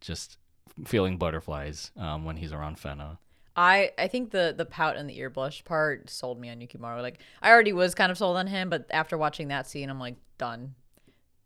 just 0.00 0.38
feeling 0.84 1.18
butterflies 1.18 1.90
um, 1.96 2.24
when 2.24 2.36
he's 2.36 2.52
around 2.52 2.78
Fena. 2.78 3.18
I 3.54 3.92
I 3.98 4.08
think 4.08 4.30
the 4.30 4.54
the 4.56 4.64
pout 4.64 4.96
and 4.96 5.08
the 5.08 5.18
ear 5.18 5.28
blush 5.28 5.62
part 5.64 6.08
sold 6.08 6.40
me 6.40 6.48
on 6.48 6.58
Yukimaru. 6.58 7.02
Like 7.02 7.18
I 7.42 7.50
already 7.50 7.74
was 7.74 7.94
kind 7.94 8.10
of 8.10 8.16
sold 8.16 8.36
on 8.36 8.46
him, 8.46 8.70
but 8.70 8.86
after 8.90 9.18
watching 9.18 9.48
that 9.48 9.66
scene, 9.66 9.90
I'm 9.90 10.00
like 10.00 10.16
done. 10.38 10.74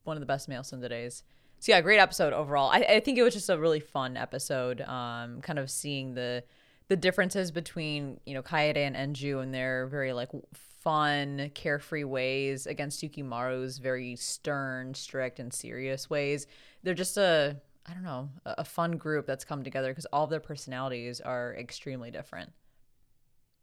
One 0.05 0.17
of 0.17 0.21
the 0.21 0.27
best 0.27 0.49
male 0.49 0.63
tsunderes. 0.63 1.23
So 1.67 1.73
yeah, 1.73 1.81
great 1.81 1.99
episode 1.99 2.33
overall. 2.33 2.71
I, 2.71 2.79
I 2.79 3.01
think 3.01 3.19
it 3.19 3.25
was 3.25 3.35
just 3.35 3.51
a 3.51 3.59
really 3.59 3.81
fun 3.81 4.17
episode. 4.17 4.83
Um, 4.83 5.41
kind 5.41 5.59
of 5.59 5.69
seeing 5.69 6.15
the 6.15 6.45
the 6.87 6.95
differences 6.95 7.51
between 7.51 8.21
you 8.25 8.35
know 8.35 8.43
Kaede 8.43 8.77
and 8.77 8.95
Enju 8.95 9.43
and 9.43 9.53
their 9.53 9.89
very 9.89 10.13
like 10.13 10.29
fun, 10.55 11.51
carefree 11.55 12.05
ways 12.05 12.69
against 12.69 13.03
Yukimaru's 13.03 13.79
very 13.79 14.15
stern, 14.15 14.95
strict, 14.95 15.41
and 15.41 15.53
serious 15.53 16.09
ways. 16.09 16.47
They're 16.85 16.95
just 16.95 17.17
a 17.17 17.57
I 17.85 17.95
don't 17.95 18.05
know 18.05 18.31
a 18.45 18.65
fun 18.65 18.93
group 18.93 19.27
that's 19.27 19.45
come 19.45 19.65
together 19.65 19.89
because 19.89 20.07
all 20.13 20.23
of 20.23 20.31
their 20.31 20.39
personalities 20.39 21.21
are 21.21 21.57
extremely 21.59 22.13
different. 22.13 22.53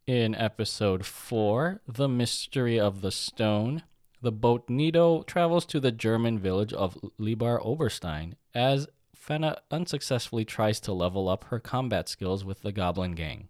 In 0.05 0.35
episode 0.35 1.05
4, 1.05 1.79
The 1.87 2.09
Mystery 2.09 2.77
of 2.77 2.99
the 2.99 3.11
Stone, 3.11 3.83
the 4.23 4.31
boat 4.31 4.69
Nido 4.69 5.21
travels 5.23 5.65
to 5.65 5.79
the 5.81 5.91
German 5.91 6.39
village 6.39 6.71
of 6.73 6.97
Idar-Oberstein 7.19 8.35
as 8.55 8.87
Fena 9.15 9.57
unsuccessfully 9.69 10.45
tries 10.45 10.79
to 10.79 10.93
level 10.93 11.27
up 11.27 11.43
her 11.45 11.59
combat 11.59 12.07
skills 12.07 12.43
with 12.45 12.61
the 12.61 12.71
Goblin 12.71 13.15
Gang. 13.15 13.49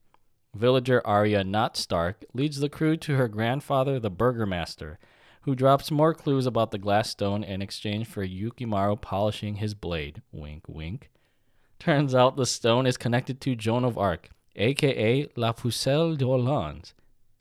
Villager 0.55 1.05
Arya 1.05 1.43
Not 1.43 1.77
Stark 1.77 2.25
leads 2.33 2.59
the 2.59 2.69
crew 2.69 2.97
to 2.97 3.15
her 3.15 3.27
grandfather, 3.27 3.99
the 3.99 4.11
Burgermaster, 4.11 4.97
who 5.41 5.55
drops 5.55 5.91
more 5.91 6.13
clues 6.13 6.47
about 6.47 6.71
the 6.71 6.77
glass 6.79 7.09
stone 7.09 7.43
in 7.43 7.61
exchange 7.61 8.07
for 8.07 8.25
Yukimaru 8.25 8.99
polishing 8.99 9.55
his 9.55 9.75
blade. 9.75 10.21
Wink, 10.31 10.63
wink. 10.67 11.11
Turns 11.77 12.15
out 12.15 12.35
the 12.35 12.45
stone 12.45 12.87
is 12.87 12.97
connected 12.97 13.39
to 13.41 13.55
Joan 13.55 13.83
of 13.85 13.97
Arc, 13.97 14.29
aka 14.55 15.27
La 15.35 15.51
Pucelle 15.53 16.15
d'Orleans, 16.15 16.93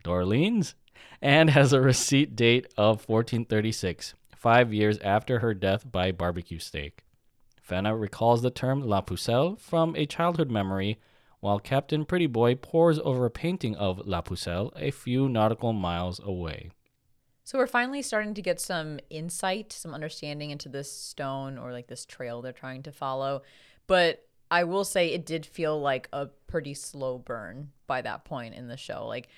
d'Orleans, 0.03 0.75
and 1.21 1.51
has 1.51 1.73
a 1.73 1.81
receipt 1.81 2.35
date 2.37 2.67
of 2.77 3.09
1436, 3.09 4.15
five 4.37 4.73
years 4.73 4.99
after 4.99 5.39
her 5.39 5.55
death 5.55 5.91
by 5.91 6.13
barbecue 6.13 6.59
steak. 6.59 7.05
Fena 7.67 7.99
recalls 7.99 8.43
the 8.43 8.51
term 8.51 8.83
La 8.83 9.01
Pucelle 9.01 9.59
from 9.59 9.95
a 9.97 10.07
childhood 10.07 10.51
memory, 10.51 10.99
while 11.41 11.59
Captain 11.59 12.05
Prettyboy 12.05 12.61
pores 12.61 12.99
over 13.01 13.25
a 13.27 13.31
painting 13.31 13.75
of 13.77 14.07
La 14.07 14.21
Pucelle 14.21 14.73
a 14.77 14.91
few 14.91 15.29
nautical 15.29 15.73
miles 15.73 16.21
away. 16.23 16.71
So 17.45 17.59
we're 17.59 17.67
finally 17.67 18.03
starting 18.03 18.35
to 18.35 18.43
get 18.43 18.61
some 18.61 19.01
insight, 19.11 19.73
some 19.73 19.95
understanding 19.95 20.51
into 20.51 20.69
this 20.69 20.91
stone 20.91 21.59
or 21.59 21.73
like 21.73 21.89
this 21.89 22.05
trail 22.05 22.41
they're 22.41 22.53
trying 22.53 22.85
to 22.85 22.93
follow. 22.93 23.43
But 23.87 24.25
I 24.51 24.65
will 24.65 24.85
say 24.85 25.09
it 25.09 25.27
did 25.27 25.45
feel 25.45 25.81
like 25.81 26.09
a 26.13 26.27
pretty 26.47 26.75
slow 26.75 27.19
burn 27.19 27.71
by 27.87 28.03
that 28.03 28.25
point 28.25 28.55
in 28.55 28.69
the 28.69 28.77
show. 28.77 29.07
Like 29.07 29.29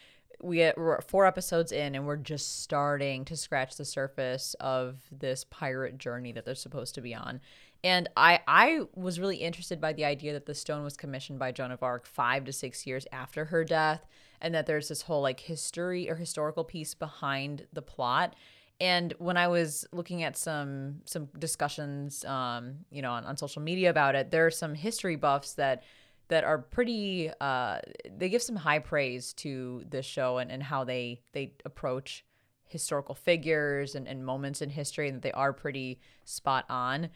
we 0.42 0.56
get, 0.56 0.76
we're 0.76 1.00
four 1.02 1.26
episodes 1.26 1.72
in 1.72 1.94
and 1.94 2.06
we're 2.06 2.16
just 2.16 2.62
starting 2.62 3.24
to 3.26 3.36
scratch 3.36 3.76
the 3.76 3.84
surface 3.84 4.54
of 4.60 4.96
this 5.10 5.44
pirate 5.44 5.98
journey 5.98 6.32
that 6.32 6.44
they're 6.44 6.54
supposed 6.54 6.94
to 6.96 7.00
be 7.00 7.14
on. 7.14 7.40
And 7.82 8.08
I 8.16 8.40
I 8.48 8.80
was 8.94 9.20
really 9.20 9.36
interested 9.36 9.78
by 9.78 9.92
the 9.92 10.06
idea 10.06 10.32
that 10.32 10.46
the 10.46 10.54
stone 10.54 10.84
was 10.84 10.96
commissioned 10.96 11.38
by 11.38 11.52
Joan 11.52 11.70
of 11.70 11.82
Arc 11.82 12.06
5 12.06 12.46
to 12.46 12.52
6 12.52 12.86
years 12.86 13.06
after 13.12 13.44
her 13.46 13.62
death 13.62 14.06
and 14.40 14.54
that 14.54 14.66
there's 14.66 14.88
this 14.88 15.02
whole 15.02 15.20
like 15.20 15.40
history 15.40 16.08
or 16.08 16.16
historical 16.16 16.64
piece 16.64 16.94
behind 16.94 17.66
the 17.72 17.82
plot. 17.82 18.36
And 18.80 19.14
when 19.18 19.36
I 19.36 19.48
was 19.48 19.86
looking 19.92 20.22
at 20.22 20.36
some 20.36 21.02
some 21.04 21.28
discussions 21.38 22.24
um, 22.24 22.76
you 22.90 23.02
know, 23.02 23.12
on, 23.12 23.24
on 23.24 23.36
social 23.36 23.62
media 23.62 23.90
about 23.90 24.14
it, 24.14 24.30
there 24.30 24.46
are 24.46 24.50
some 24.50 24.74
history 24.74 25.16
buffs 25.16 25.52
that 25.54 25.82
that 26.28 26.44
are 26.44 26.58
pretty 26.58 27.30
uh 27.40 27.78
they 28.16 28.28
give 28.28 28.42
some 28.42 28.56
high 28.56 28.78
praise 28.78 29.32
to 29.34 29.84
this 29.88 30.06
show 30.06 30.38
and, 30.38 30.50
and 30.50 30.62
how 30.62 30.84
they 30.84 31.20
they 31.32 31.52
approach 31.64 32.24
historical 32.66 33.14
figures 33.14 33.94
and, 33.94 34.08
and 34.08 34.24
moments 34.24 34.62
in 34.62 34.70
history 34.70 35.08
and 35.08 35.16
that 35.16 35.22
they 35.22 35.32
are 35.32 35.52
pretty 35.52 36.00
spot 36.24 36.64
on. 36.68 37.08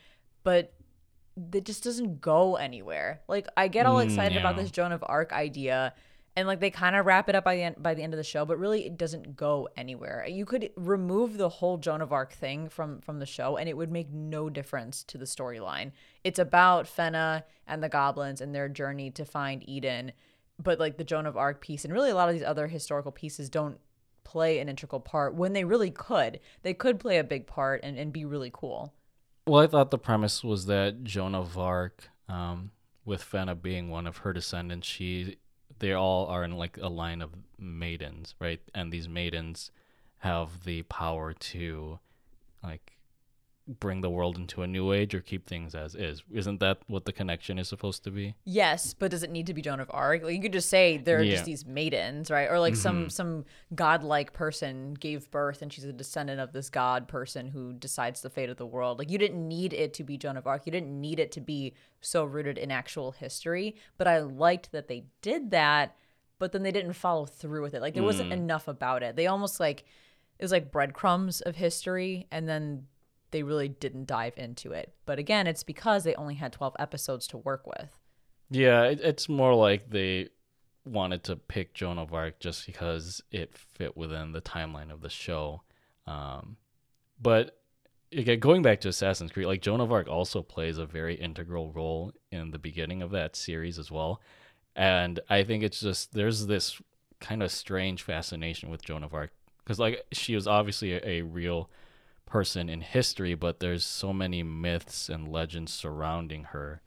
But 0.45 0.73
it 1.53 1.65
just 1.65 1.85
doesn't 1.85 2.21
go 2.21 2.57
anywhere. 2.57 3.23
Like 3.29 3.47
i 3.57 3.69
get 3.69 3.87
all 3.87 3.99
Mm, 3.99 4.05
excited 4.05 4.37
about 4.37 4.57
this 4.57 4.71
joan 4.71 4.93
of 4.93 5.05
arc 5.07 5.33
idea 5.33 5.95
and 6.37 6.47
like 6.47 6.61
they 6.61 6.71
kind 6.71 6.95
of 6.95 7.07
wrap 7.07 7.29
it 7.29 7.35
up 7.35 7.45
by 7.45 7.57
the 7.57 7.63
end 7.63 7.77
by 7.83 7.95
the 7.95 8.03
end 8.03 8.13
of 8.13 8.19
the 8.19 8.25
show 8.25 8.45
but 8.45 8.59
really 8.59 8.87
it 8.87 8.97
doesn't 8.97 9.37
go 9.37 9.69
anywhere 9.77 10.27
you 10.29 10.45
could 10.45 10.71
remove 10.77 11.37
the 11.37 11.49
whole 11.49 11.77
joan 11.77 12.01
of 12.01 12.13
arc 12.13 12.33
thing 12.33 12.69
from 12.69 13.01
from 13.01 13.19
the 13.19 13.27
show 13.27 13.57
and 13.57 13.69
it 13.69 13.77
would 13.77 13.91
make 13.91 14.11
no 14.11 14.49
difference 14.49 15.03
to 15.03 15.19
the 15.19 15.25
storyline 15.25 15.93
it's 16.25 16.39
about 16.39 16.87
fena 16.87 17.43
and 17.67 17.83
the 17.83 17.89
goblins 17.89 18.41
and 18.41 18.55
their 18.55 18.69
journey 18.69 19.11
to 19.11 19.25
find 19.25 19.69
eden 19.69 20.13
but 20.63 20.79
like 20.79 20.97
the 20.97 21.05
joan 21.05 21.27
of 21.27 21.37
arc 21.37 21.61
piece 21.61 21.85
and 21.85 21.93
really 21.93 22.11
a 22.11 22.15
lot 22.15 22.29
of 22.29 22.35
these 22.35 22.45
other 22.45 22.67
historical 22.67 23.13
pieces 23.13 23.49
don't 23.49 23.79
play 24.29 24.59
an 24.59 24.69
integral 24.69 25.01
part 25.01 25.35
when 25.35 25.55
they 25.55 25.65
really 25.65 25.91
could. 25.91 26.39
They 26.63 26.75
could 26.75 27.01
play 27.01 27.17
a 27.17 27.25
big 27.25 27.47
part 27.47 27.81
and, 27.83 27.99
and 27.99 28.13
be 28.13 28.27
really 28.27 28.51
cool. 28.53 28.93
Well, 29.47 29.63
I 29.63 29.67
thought 29.67 29.91
the 29.91 29.97
premise 29.97 30.45
was 30.45 30.67
that 30.67 31.03
Joan 31.03 31.35
of 31.35 31.57
Arc, 31.57 32.11
um, 32.29 32.73
with 33.07 33.25
Fena 33.25 33.61
being 33.61 33.89
one 33.89 34.07
of 34.07 34.19
her 34.19 34.35
descendants, 34.35 34.87
she 34.87 35.39
they 35.79 35.93
all 35.93 36.27
are 36.27 36.45
in 36.45 36.53
like 36.53 36.79
a 36.81 36.89
line 36.89 37.23
of 37.23 37.31
maidens, 37.59 38.35
right? 38.41 38.61
And 38.75 38.93
these 38.93 39.09
maidens 39.09 39.71
have 40.19 40.65
the 40.65 40.83
power 40.83 41.33
to 41.33 41.99
like 42.63 42.98
bring 43.69 44.01
the 44.01 44.09
world 44.09 44.37
into 44.37 44.63
a 44.63 44.67
new 44.67 44.93
age 44.93 45.15
or 45.15 45.21
keep 45.21 45.47
things 45.47 45.75
as 45.75 45.95
is. 45.95 46.23
Isn't 46.33 46.59
that 46.61 46.79
what 46.87 47.05
the 47.05 47.13
connection 47.13 47.59
is 47.59 47.69
supposed 47.69 48.03
to 48.05 48.11
be? 48.11 48.35
Yes, 48.45 48.95
but 48.95 49.11
does 49.11 49.23
it 49.23 49.31
need 49.31 49.47
to 49.47 49.55
be 49.55 49.61
Joan 49.61 49.81
of 49.81 49.91
Arc? 49.93 50.23
Like 50.23 50.35
you 50.35 50.41
could 50.41 50.55
just 50.55 50.71
say 50.71 50.97
there 50.97 51.19
are 51.19 51.23
Yeah. 51.23 51.35
just 51.35 51.45
these 51.45 51.67
maidens, 51.67 52.31
right? 52.31 52.49
Or 52.51 52.59
like 52.59 52.77
some 52.77 53.03
mm-hmm. 53.03 53.09
some 53.09 53.45
godlike 53.75 54.33
person 54.33 54.95
gave 54.95 55.31
birth 55.31 55.61
and 55.61 55.73
she's 55.73 55.85
a 55.85 55.93
descendant 55.93 56.41
of 56.41 56.53
this 56.53 56.71
god 56.71 57.09
person 57.09 57.49
who 57.49 57.75
decides 57.75 58.23
the 58.23 58.31
fate 58.31 58.49
of 58.49 58.57
the 58.57 58.67
world. 58.67 58.99
Like 58.99 59.11
you 59.11 59.19
didn't 59.19 59.47
need 59.47 59.75
it 59.75 59.93
to 59.95 60.05
be 60.05 60.17
Joan 60.17 60.37
of 60.37 60.47
Arc. 60.47 60.65
You 60.65 60.73
didn't 60.73 60.99
need 60.99 61.21
it 61.21 61.31
to 61.33 61.41
be 61.41 61.75
so 62.01 62.25
rooted 62.25 62.57
in 62.57 62.71
actual 62.71 63.13
history. 63.13 63.77
But 63.99 64.09
I 64.09 64.21
liked 64.21 64.73
that 64.73 64.89
they 64.89 65.05
did 65.21 65.51
that, 65.51 65.97
but 66.39 66.53
then 66.53 66.63
they 66.63 66.73
didn't 66.73 66.95
follow 66.95 67.27
through 67.27 67.63
with 67.63 67.75
it. 67.75 67.83
Like 67.83 67.95
there 67.95 68.03
wasn't 68.03 68.31
mm. 68.31 68.35
enough 68.35 68.67
about 68.67 69.03
it. 69.03 69.15
They 69.15 69.27
almost 69.27 69.61
like 69.61 69.85
it 70.39 70.45
was 70.45 70.53
like 70.53 70.71
breadcrumbs 70.71 71.41
of 71.41 71.57
history 71.57 72.27
and 72.31 72.49
then 72.49 72.87
they 73.31 73.43
really 73.43 73.69
didn't 73.69 74.07
dive 74.07 74.35
into 74.37 74.73
it. 74.73 74.95
But 75.07 75.19
again, 75.19 75.47
it's 75.47 75.63
because 75.63 76.05
they 76.05 76.15
only 76.15 76.35
had 76.35 76.53
12 76.53 76.77
episodes 76.79 77.27
to 77.29 77.39
work 77.39 77.67
with. 77.67 77.99
Yeah, 78.51 78.85
it, 78.85 79.01
it's 79.01 79.29
more 79.29 79.55
like 79.55 79.91
they 79.91 80.31
wanted 80.85 81.25
to 81.25 81.37
pick 81.37 81.75
Joan 81.75 81.99
of 81.99 82.15
Arc 82.15 82.41
just 82.41 82.67
because 82.67 83.23
it 83.31 83.55
fit 83.55 83.97
within 83.97 84.33
the 84.33 84.41
timeline 84.41 84.91
of 84.91 85.03
the 85.03 85.11
show. 85.11 85.63
Um, 86.07 86.57
but 87.21 87.59
again, 88.13 88.41
going 88.41 88.63
back 88.63 88.81
to 88.81 88.89
Assassin's 88.89 89.33
Creed, 89.33 89.47
like 89.47 89.63
Joan 89.63 89.81
of 89.81 89.93
Arc 89.93 90.09
also 90.09 90.43
plays 90.43 90.79
a 90.79 90.87
very 90.87 91.15
integral 91.15 91.73
role 91.73 92.13
in 92.31 92.51
the 92.51 92.59
beginning 92.59 93.03
of 93.03 93.11
that 93.11 93.37
series 93.37 93.79
as 93.79 93.91
well. 93.91 94.21
And 94.75 95.21
I 95.29 95.45
think 95.45 95.63
it's 95.63 95.81
just 95.81 96.15
there's 96.15 96.47
this 96.47 96.81
kind 97.21 97.43
of 97.43 97.51
strange 97.51 98.03
fascination 98.03 98.71
with 98.71 98.85
Joan 98.85 99.03
of 99.03 99.13
Arc 99.13 99.33
because 99.59 99.79
like 99.79 100.05
she 100.13 100.35
was 100.35 100.47
obviously 100.47 100.95
a, 100.95 101.01
a 101.05 101.23
real 101.23 101.69
person 102.29 102.69
in 102.69 102.81
history, 102.81 103.35
but 103.35 103.61
there's 103.61 103.85
so 103.85 104.13
many 104.13 104.43
myths 104.43 105.09
and 105.09 105.29
legends 105.29 105.73
surrounding 105.73 106.45
her 106.45 106.83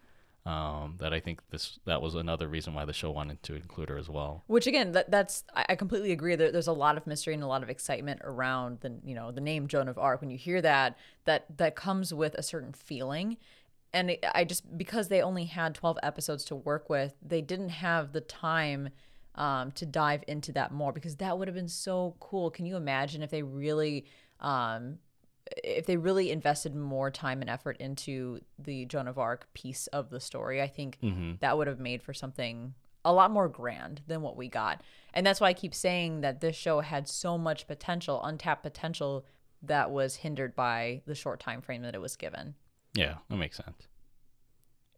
um, 0.45 0.95
that 0.99 1.13
I 1.13 1.19
think 1.19 1.41
this 1.51 1.79
that 1.85 2.01
was 2.01 2.15
another 2.15 2.47
reason 2.47 2.73
why 2.73 2.85
the 2.85 2.93
show 2.93 3.11
wanted 3.11 3.43
to 3.43 3.55
include 3.55 3.89
her 3.89 3.97
as 3.97 4.09
well. 4.09 4.43
Which 4.47 4.65
again, 4.65 4.91
that, 4.93 5.11
that's 5.11 5.43
I 5.53 5.75
completely 5.75 6.11
agree. 6.11 6.35
There, 6.35 6.51
there's 6.51 6.67
a 6.67 6.73
lot 6.73 6.97
of 6.97 7.05
mystery 7.05 7.35
and 7.35 7.43
a 7.43 7.47
lot 7.47 7.61
of 7.61 7.69
excitement 7.69 8.21
around 8.23 8.79
the 8.81 8.97
you 9.03 9.13
know 9.13 9.31
the 9.31 9.41
name 9.41 9.67
Joan 9.67 9.87
of 9.87 9.99
Arc. 9.99 10.21
When 10.21 10.31
you 10.31 10.37
hear 10.37 10.61
that, 10.61 10.97
that 11.25 11.57
that 11.57 11.75
comes 11.75 12.13
with 12.13 12.33
a 12.35 12.43
certain 12.43 12.73
feeling, 12.73 13.37
and 13.93 14.17
I 14.33 14.43
just 14.43 14.77
because 14.77 15.09
they 15.09 15.21
only 15.21 15.45
had 15.45 15.75
12 15.75 15.99
episodes 16.01 16.43
to 16.45 16.55
work 16.55 16.89
with, 16.89 17.13
they 17.21 17.41
didn't 17.41 17.69
have 17.69 18.11
the 18.11 18.21
time 18.21 18.89
um, 19.35 19.71
to 19.73 19.85
dive 19.85 20.23
into 20.27 20.51
that 20.53 20.71
more 20.71 20.91
because 20.91 21.17
that 21.17 21.37
would 21.37 21.47
have 21.47 21.55
been 21.55 21.67
so 21.67 22.15
cool. 22.19 22.49
Can 22.49 22.65
you 22.65 22.77
imagine 22.77 23.21
if 23.21 23.29
they 23.29 23.43
really 23.43 24.05
um, 24.39 24.97
if 25.63 25.85
they 25.85 25.97
really 25.97 26.31
invested 26.31 26.75
more 26.75 27.11
time 27.11 27.41
and 27.41 27.49
effort 27.49 27.77
into 27.77 28.39
the 28.59 28.85
Joan 28.85 29.07
of 29.07 29.17
Arc 29.17 29.51
piece 29.53 29.87
of 29.87 30.09
the 30.09 30.19
story, 30.19 30.61
I 30.61 30.67
think 30.67 30.97
mm-hmm. 31.01 31.33
that 31.39 31.57
would 31.57 31.67
have 31.67 31.79
made 31.79 32.01
for 32.01 32.13
something 32.13 32.73
a 33.03 33.13
lot 33.13 33.31
more 33.31 33.47
grand 33.47 34.01
than 34.07 34.21
what 34.21 34.37
we 34.37 34.47
got. 34.47 34.81
And 35.13 35.25
that's 35.25 35.41
why 35.41 35.47
I 35.47 35.53
keep 35.53 35.73
saying 35.73 36.21
that 36.21 36.41
this 36.41 36.55
show 36.55 36.81
had 36.81 37.07
so 37.07 37.37
much 37.37 37.67
potential, 37.67 38.21
untapped 38.23 38.63
potential 38.63 39.25
that 39.63 39.91
was 39.91 40.17
hindered 40.17 40.55
by 40.55 41.01
the 41.05 41.15
short 41.15 41.39
time 41.39 41.61
frame 41.61 41.81
that 41.83 41.95
it 41.95 42.01
was 42.01 42.15
given. 42.15 42.55
Yeah, 42.93 43.15
that 43.29 43.37
makes 43.37 43.57
sense. 43.57 43.87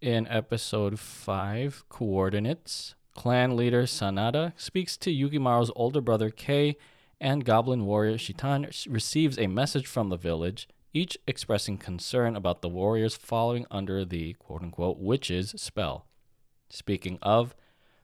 In 0.01 0.27
episode 0.27 0.99
5, 0.99 1.85
Coordinates, 1.89 2.95
clan 3.13 3.55
leader 3.55 3.83
Sanada 3.83 4.53
speaks 4.57 4.97
to 4.97 5.11
Yukimaru's 5.11 5.71
older 5.75 6.01
brother 6.01 6.29
Kei, 6.29 6.75
and 7.23 7.45
goblin 7.45 7.85
warrior 7.85 8.17
Shitan 8.17 8.69
receives 8.87 9.39
a 9.39 9.47
message 9.47 9.87
from 9.87 10.09
the 10.09 10.17
village, 10.17 10.67
each 10.93 11.17
expressing 11.25 11.77
concern 11.77 12.35
about 12.35 12.61
the 12.61 12.67
warriors 12.67 13.15
falling 13.15 13.65
under 13.71 14.03
the 14.03 14.33
quote 14.33 14.61
unquote 14.61 14.99
witch's 14.99 15.59
spell. 15.59 16.05
Speaking 16.69 17.17
of, 17.21 17.55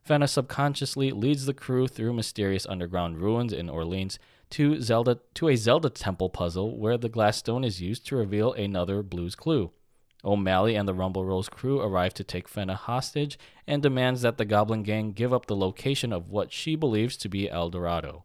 Fena 0.07 0.27
subconsciously 0.27 1.11
leads 1.11 1.45
the 1.45 1.53
crew 1.53 1.87
through 1.87 2.13
mysterious 2.13 2.65
underground 2.65 3.17
ruins 3.17 3.51
in 3.51 3.69
Orleans 3.69 4.17
to 4.51 4.81
Zelda 4.81 5.19
to 5.35 5.49
a 5.49 5.57
Zelda 5.57 5.89
temple 5.89 6.29
puzzle 6.29 6.79
where 6.79 6.97
the 6.97 7.09
glass 7.09 7.37
stone 7.37 7.65
is 7.65 7.81
used 7.81 8.07
to 8.07 8.15
reveal 8.15 8.53
another 8.53 9.03
blues 9.03 9.35
clue. 9.35 9.71
O'Malley 10.23 10.75
and 10.75 10.87
the 10.87 10.93
Rumble 10.93 11.25
Rose 11.25 11.49
crew 11.49 11.81
arrive 11.81 12.13
to 12.15 12.23
take 12.23 12.49
Fena 12.49 12.75
hostage 12.75 13.37
and 13.67 13.83
demands 13.83 14.21
that 14.21 14.37
the 14.37 14.45
Goblin 14.45 14.83
Gang 14.83 15.11
give 15.11 15.33
up 15.33 15.45
the 15.45 15.55
location 15.55 16.13
of 16.13 16.29
what 16.29 16.53
she 16.53 16.75
believes 16.75 17.17
to 17.17 17.29
be 17.29 17.49
El 17.49 17.69
Dorado. 17.69 18.23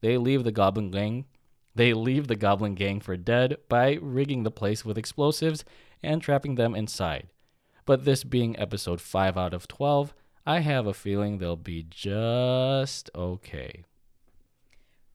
They 0.00 0.18
leave 0.18 0.44
the 0.44 0.52
Goblin 0.52 0.90
Gang 0.90 1.26
they 1.78 1.94
leave 1.94 2.26
the 2.26 2.34
Goblin 2.34 2.74
Gang 2.74 2.98
for 2.98 3.16
dead 3.16 3.56
by 3.68 3.98
rigging 4.02 4.42
the 4.42 4.50
place 4.50 4.84
with 4.84 4.98
explosives 4.98 5.64
and 6.02 6.20
trapping 6.20 6.56
them 6.56 6.74
inside. 6.74 7.28
But 7.86 8.04
this 8.04 8.24
being 8.24 8.58
episode 8.58 9.00
5 9.00 9.38
out 9.38 9.54
of 9.54 9.68
12, 9.68 10.12
I 10.44 10.58
have 10.58 10.88
a 10.88 10.92
feeling 10.92 11.38
they'll 11.38 11.54
be 11.54 11.86
just 11.88 13.10
okay. 13.14 13.84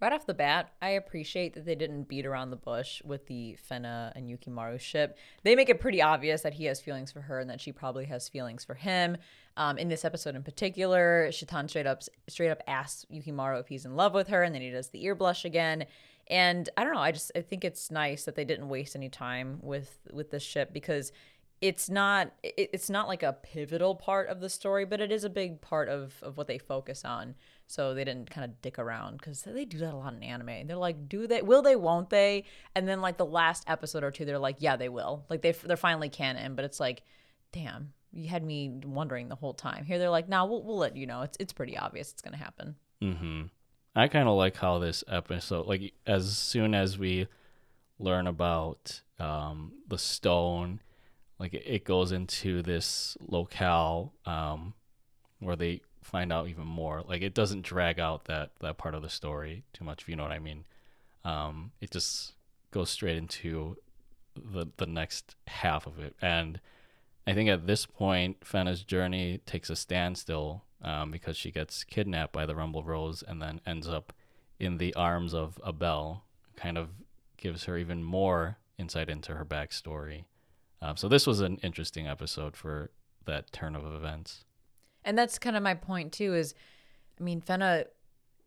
Right 0.03 0.11
off 0.11 0.25
the 0.25 0.33
bat, 0.33 0.73
I 0.81 0.89
appreciate 0.89 1.53
that 1.53 1.65
they 1.65 1.75
didn't 1.75 2.09
beat 2.09 2.25
around 2.25 2.49
the 2.49 2.57
bush 2.57 3.01
with 3.05 3.25
the 3.27 3.55
Fena 3.71 4.11
and 4.17 4.27
Yukimaru 4.27 4.77
ship. 4.77 5.17
They 5.43 5.55
make 5.55 5.69
it 5.69 5.79
pretty 5.79 6.01
obvious 6.01 6.41
that 6.41 6.55
he 6.55 6.65
has 6.65 6.81
feelings 6.81 7.09
for 7.09 7.21
her 7.21 7.39
and 7.39 7.49
that 7.49 7.61
she 7.61 7.71
probably 7.71 8.03
has 8.07 8.27
feelings 8.27 8.65
for 8.65 8.73
him. 8.73 9.15
Um, 9.55 9.77
in 9.77 9.87
this 9.87 10.03
episode 10.03 10.35
in 10.35 10.43
particular, 10.43 11.31
Shitan 11.31 11.69
straight 11.69 11.87
up 11.87 12.01
straight 12.27 12.49
up 12.49 12.61
asks 12.67 13.05
Yukimaru 13.13 13.61
if 13.61 13.69
he's 13.69 13.85
in 13.85 13.95
love 13.95 14.13
with 14.13 14.27
her, 14.27 14.43
and 14.43 14.53
then 14.53 14.61
he 14.61 14.71
does 14.71 14.89
the 14.89 15.01
ear 15.05 15.15
blush 15.15 15.45
again. 15.45 15.85
And 16.27 16.69
I 16.75 16.83
don't 16.83 16.95
know, 16.95 16.99
I 16.99 17.13
just 17.13 17.31
I 17.33 17.39
think 17.39 17.63
it's 17.63 17.89
nice 17.89 18.25
that 18.25 18.35
they 18.35 18.43
didn't 18.43 18.67
waste 18.67 18.97
any 18.97 19.07
time 19.07 19.59
with 19.61 19.99
with 20.11 20.31
this 20.31 20.43
ship 20.43 20.73
because 20.73 21.13
it's 21.61 21.89
not 21.89 22.33
it, 22.43 22.71
it's 22.73 22.89
not 22.89 23.07
like 23.07 23.23
a 23.23 23.31
pivotal 23.31 23.95
part 23.95 24.27
of 24.27 24.41
the 24.41 24.49
story, 24.49 24.83
but 24.83 24.99
it 24.99 25.13
is 25.13 25.23
a 25.23 25.29
big 25.29 25.61
part 25.61 25.87
of 25.87 26.15
of 26.21 26.35
what 26.35 26.47
they 26.47 26.57
focus 26.57 27.05
on. 27.05 27.35
So 27.73 27.95
they 27.95 28.03
didn't 28.03 28.29
kind 28.29 28.45
of 28.45 28.61
dick 28.61 28.77
around 28.77 29.17
because 29.17 29.41
they 29.41 29.65
do 29.65 29.79
that 29.79 29.95
a 29.95 29.97
lot 29.97 30.13
in 30.13 30.21
anime. 30.21 30.67
They're 30.67 30.77
like, 30.77 31.09
do 31.09 31.25
they? 31.25 31.41
Will 31.41 31.63
they? 31.63 31.75
Won't 31.75 32.11
they? 32.11 32.43
And 32.75 32.87
then 32.87 33.01
like 33.01 33.17
the 33.17 33.25
last 33.25 33.63
episode 33.67 34.03
or 34.03 34.11
two, 34.11 34.25
they're 34.25 34.37
like, 34.37 34.57
yeah, 34.59 34.75
they 34.75 34.89
will. 34.89 35.25
Like 35.27 35.41
they 35.41 35.53
they're 35.53 35.75
finally 35.75 36.09
canon, 36.09 36.53
but 36.53 36.65
it's 36.65 36.79
like, 36.79 37.01
damn, 37.51 37.93
you 38.11 38.27
had 38.27 38.43
me 38.43 38.69
wondering 38.85 39.27
the 39.27 39.35
whole 39.35 39.55
time. 39.55 39.85
Here 39.85 39.97
they're 39.97 40.11
like, 40.11 40.29
nah, 40.29 40.45
we'll 40.45 40.61
we'll 40.61 40.77
let 40.77 40.95
you 40.95 41.07
know. 41.07 41.23
It's 41.23 41.37
it's 41.39 41.53
pretty 41.53 41.75
obvious 41.75 42.11
it's 42.11 42.21
gonna 42.21 42.37
happen. 42.37 42.75
Mm-hmm. 43.01 43.43
I 43.95 44.07
kind 44.07 44.27
of 44.27 44.35
like 44.35 44.57
how 44.57 44.79
this 44.79 45.03
episode, 45.07 45.67
like, 45.67 45.93
as 46.07 46.37
soon 46.37 46.73
as 46.73 46.97
we 46.97 47.27
learn 47.99 48.25
about 48.25 49.01
um, 49.19 49.73
the 49.87 49.99
stone, 49.99 50.79
like, 51.37 51.53
it, 51.53 51.85
goes 51.85 52.11
into 52.11 52.63
this 52.63 53.17
locale 53.21 54.13
um, 54.25 54.73
where 55.39 55.55
they 55.55 55.81
find 56.03 56.31
out 56.31 56.47
even 56.47 56.65
more. 56.65 57.03
Like, 57.07 57.21
it 57.21 57.33
doesn't 57.33 57.63
drag 57.63 57.99
out 57.99 58.25
that 58.25 58.51
that 58.59 58.77
part 58.77 58.95
of 58.95 59.01
the 59.01 59.09
story 59.09 59.63
too 59.73 59.83
much, 59.83 60.03
if 60.03 60.09
you 60.09 60.15
know 60.15 60.23
what 60.23 60.31
I 60.31 60.39
mean. 60.39 60.65
Um, 61.25 61.71
it 61.81 61.91
just 61.91 62.33
goes 62.71 62.89
straight 62.89 63.17
into 63.17 63.77
the 64.35 64.67
the 64.77 64.85
next 64.85 65.35
half 65.47 65.87
of 65.87 65.99
it, 65.99 66.15
and 66.21 66.59
I 67.25 67.33
think 67.33 67.49
at 67.49 67.67
this 67.67 67.85
point, 67.85 68.37
Fena's 68.43 68.83
journey 68.83 69.39
takes 69.45 69.69
a 69.69 69.75
standstill 69.75 70.63
um, 70.81 71.11
because 71.11 71.37
she 71.37 71.51
gets 71.51 71.83
kidnapped 71.83 72.33
by 72.33 72.45
the 72.45 72.55
Rumble 72.55 72.83
Rose 72.83 73.23
and 73.25 73.41
then 73.41 73.61
ends 73.65 73.87
up 73.87 74.11
in 74.59 74.77
the 74.77 74.93
arms 74.95 75.33
of 75.33 75.59
Abel. 75.65 76.23
Kind 76.55 76.77
of 76.77 76.89
gives 77.37 77.63
her 77.65 77.77
even 77.77 78.03
more 78.03 78.57
insight 78.77 79.09
into 79.09 79.33
her 79.35 79.45
backstory. 79.45 80.25
Um, 80.81 80.97
so 80.97 81.07
this 81.07 81.25
was 81.25 81.39
an 81.39 81.57
interesting 81.63 82.07
episode 82.07 82.55
for 82.57 82.91
that 83.25 83.51
turn 83.53 83.75
of 83.75 83.85
events. 83.85 84.43
And 85.05 85.17
that's 85.17 85.39
kind 85.39 85.55
of 85.55 85.63
my 85.63 85.73
point 85.73 86.11
too. 86.13 86.33
Is 86.33 86.53
I 87.19 87.23
mean, 87.23 87.41
Fena 87.41 87.85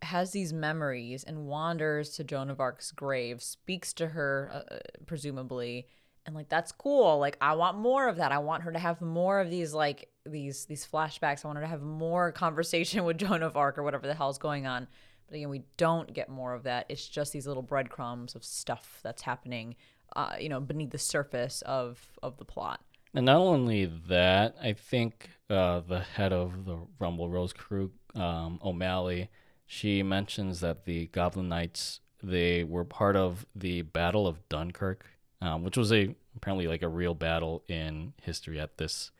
has 0.02 0.30
these 0.32 0.52
memories 0.52 1.24
and 1.24 1.46
wanders 1.46 2.10
to 2.10 2.24
Joan 2.24 2.50
of 2.50 2.60
Arc's 2.60 2.92
grave, 2.92 3.42
speaks 3.42 3.92
to 3.94 4.08
her, 4.08 4.50
uh, 4.52 4.76
presumably, 5.06 5.86
and 6.26 6.34
like 6.34 6.48
that's 6.48 6.72
cool. 6.72 7.18
Like 7.18 7.36
I 7.40 7.54
want 7.54 7.78
more 7.78 8.08
of 8.08 8.16
that. 8.16 8.32
I 8.32 8.38
want 8.38 8.64
her 8.64 8.72
to 8.72 8.78
have 8.78 9.00
more 9.00 9.40
of 9.40 9.50
these 9.50 9.72
like 9.72 10.08
these 10.24 10.66
these 10.66 10.86
flashbacks. 10.86 11.44
I 11.44 11.48
want 11.48 11.58
her 11.58 11.64
to 11.64 11.70
have 11.70 11.82
more 11.82 12.32
conversation 12.32 13.04
with 13.06 13.18
Joan 13.18 13.42
of 13.42 13.56
Arc 13.56 13.78
or 13.78 13.82
whatever 13.82 14.06
the 14.06 14.14
hell's 14.14 14.38
going 14.38 14.66
on. 14.66 14.88
But 15.28 15.36
again, 15.36 15.48
we 15.48 15.62
don't 15.76 16.12
get 16.12 16.28
more 16.28 16.52
of 16.54 16.64
that. 16.64 16.86
It's 16.88 17.06
just 17.06 17.32
these 17.32 17.46
little 17.46 17.62
breadcrumbs 17.62 18.34
of 18.34 18.44
stuff 18.44 19.00
that's 19.02 19.22
happening, 19.22 19.74
uh, 20.14 20.34
you 20.38 20.48
know, 20.48 20.60
beneath 20.60 20.90
the 20.90 20.98
surface 20.98 21.62
of 21.62 22.04
of 22.22 22.36
the 22.38 22.44
plot. 22.44 22.80
And 23.16 23.24
not 23.24 23.38
only 23.38 23.86
that, 23.86 24.56
I 24.62 24.74
think 24.74 25.30
uh, 25.48 25.80
the 25.80 26.00
head 26.00 26.34
of 26.34 26.66
the 26.66 26.76
Rumble 26.98 27.30
Rose 27.30 27.54
crew, 27.54 27.90
um, 28.14 28.60
O'Malley, 28.62 29.30
she 29.64 30.02
mentions 30.02 30.60
that 30.60 30.84
the 30.84 31.06
Goblin 31.06 31.48
Knights 31.48 32.00
they 32.22 32.62
were 32.62 32.84
part 32.84 33.16
of 33.16 33.46
the 33.54 33.80
Battle 33.80 34.26
of 34.26 34.46
Dunkirk, 34.50 35.06
um, 35.40 35.64
which 35.64 35.78
was 35.78 35.94
a 35.94 36.14
apparently 36.36 36.66
like 36.66 36.82
a 36.82 36.88
real 36.88 37.14
battle 37.14 37.62
in 37.68 38.12
history 38.20 38.60
at 38.60 38.76
this 38.76 39.12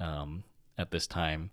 um, 0.00 0.44
at 0.78 0.90
this 0.90 1.06
time, 1.06 1.50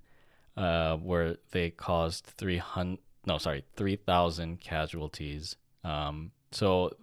uh, 0.55 0.95
where 0.95 1.35
they 1.51 1.71
caused 1.71 2.25
three 2.25 2.57
hundred 2.57 2.99
no 3.25 3.37
sorry 3.37 3.65
three 3.75 3.97
thousand 3.97 4.61
casualties. 4.61 5.57
Um, 5.83 6.31
so 6.51 6.95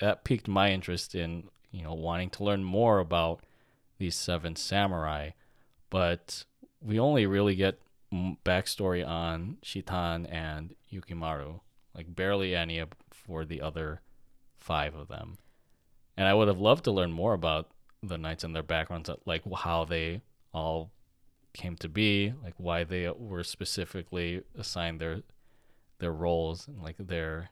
that 0.00 0.24
piqued 0.24 0.48
my 0.48 0.70
interest 0.72 1.14
in 1.14 1.44
you 1.72 1.82
know 1.82 1.92
wanting 1.92 2.30
to 2.30 2.44
learn 2.44 2.64
more 2.64 3.00
about 3.00 3.44
these 4.00 4.16
seven 4.16 4.56
samurai, 4.56 5.30
but 5.90 6.44
we 6.80 6.98
only 6.98 7.26
really 7.26 7.54
get 7.54 7.78
backstory 8.12 9.06
on 9.06 9.58
Shitan 9.62 10.26
and 10.26 10.74
Yukimaru, 10.92 11.60
like 11.94 12.16
barely 12.16 12.56
any 12.56 12.82
for 13.12 13.44
the 13.44 13.60
other 13.60 14.00
five 14.58 14.94
of 14.94 15.08
them. 15.08 15.36
And 16.16 16.26
I 16.26 16.34
would 16.34 16.48
have 16.48 16.58
loved 16.58 16.84
to 16.84 16.90
learn 16.90 17.12
more 17.12 17.34
about 17.34 17.68
the 18.02 18.18
knights 18.18 18.42
and 18.42 18.56
their 18.56 18.62
backgrounds, 18.62 19.10
uh, 19.10 19.16
like 19.26 19.42
how 19.54 19.84
they 19.84 20.22
all 20.52 20.90
came 21.52 21.76
to 21.76 21.88
be, 21.88 22.32
like 22.42 22.54
why 22.56 22.84
they 22.84 23.10
were 23.10 23.44
specifically 23.44 24.42
assigned 24.58 24.98
their 25.00 25.22
their 25.98 26.12
roles 26.12 26.66
and 26.66 26.82
like 26.82 26.96
their 26.98 27.50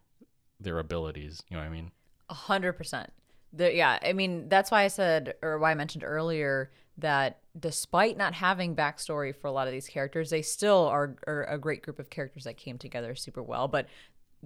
their 0.58 0.78
abilities. 0.78 1.42
You 1.48 1.56
know 1.56 1.62
what 1.62 1.68
I 1.68 1.72
mean? 1.72 1.92
A 2.30 2.34
hundred 2.34 2.72
percent. 2.72 3.12
Yeah, 3.56 3.98
I 4.02 4.12
mean 4.12 4.48
that's 4.48 4.70
why 4.70 4.84
I 4.84 4.88
said, 4.88 5.34
or 5.42 5.58
why 5.58 5.70
I 5.70 5.74
mentioned 5.74 6.04
earlier 6.04 6.70
that 6.98 7.38
despite 7.58 8.16
not 8.16 8.34
having 8.34 8.74
backstory 8.76 9.34
for 9.34 9.46
a 9.46 9.52
lot 9.52 9.66
of 9.66 9.72
these 9.72 9.88
characters, 9.88 10.30
they 10.30 10.42
still 10.42 10.86
are, 10.86 11.16
are 11.26 11.44
a 11.44 11.58
great 11.58 11.82
group 11.82 11.98
of 11.98 12.10
characters 12.10 12.44
that 12.44 12.56
came 12.56 12.76
together 12.76 13.14
super 13.14 13.42
well. 13.42 13.68
But 13.68 13.86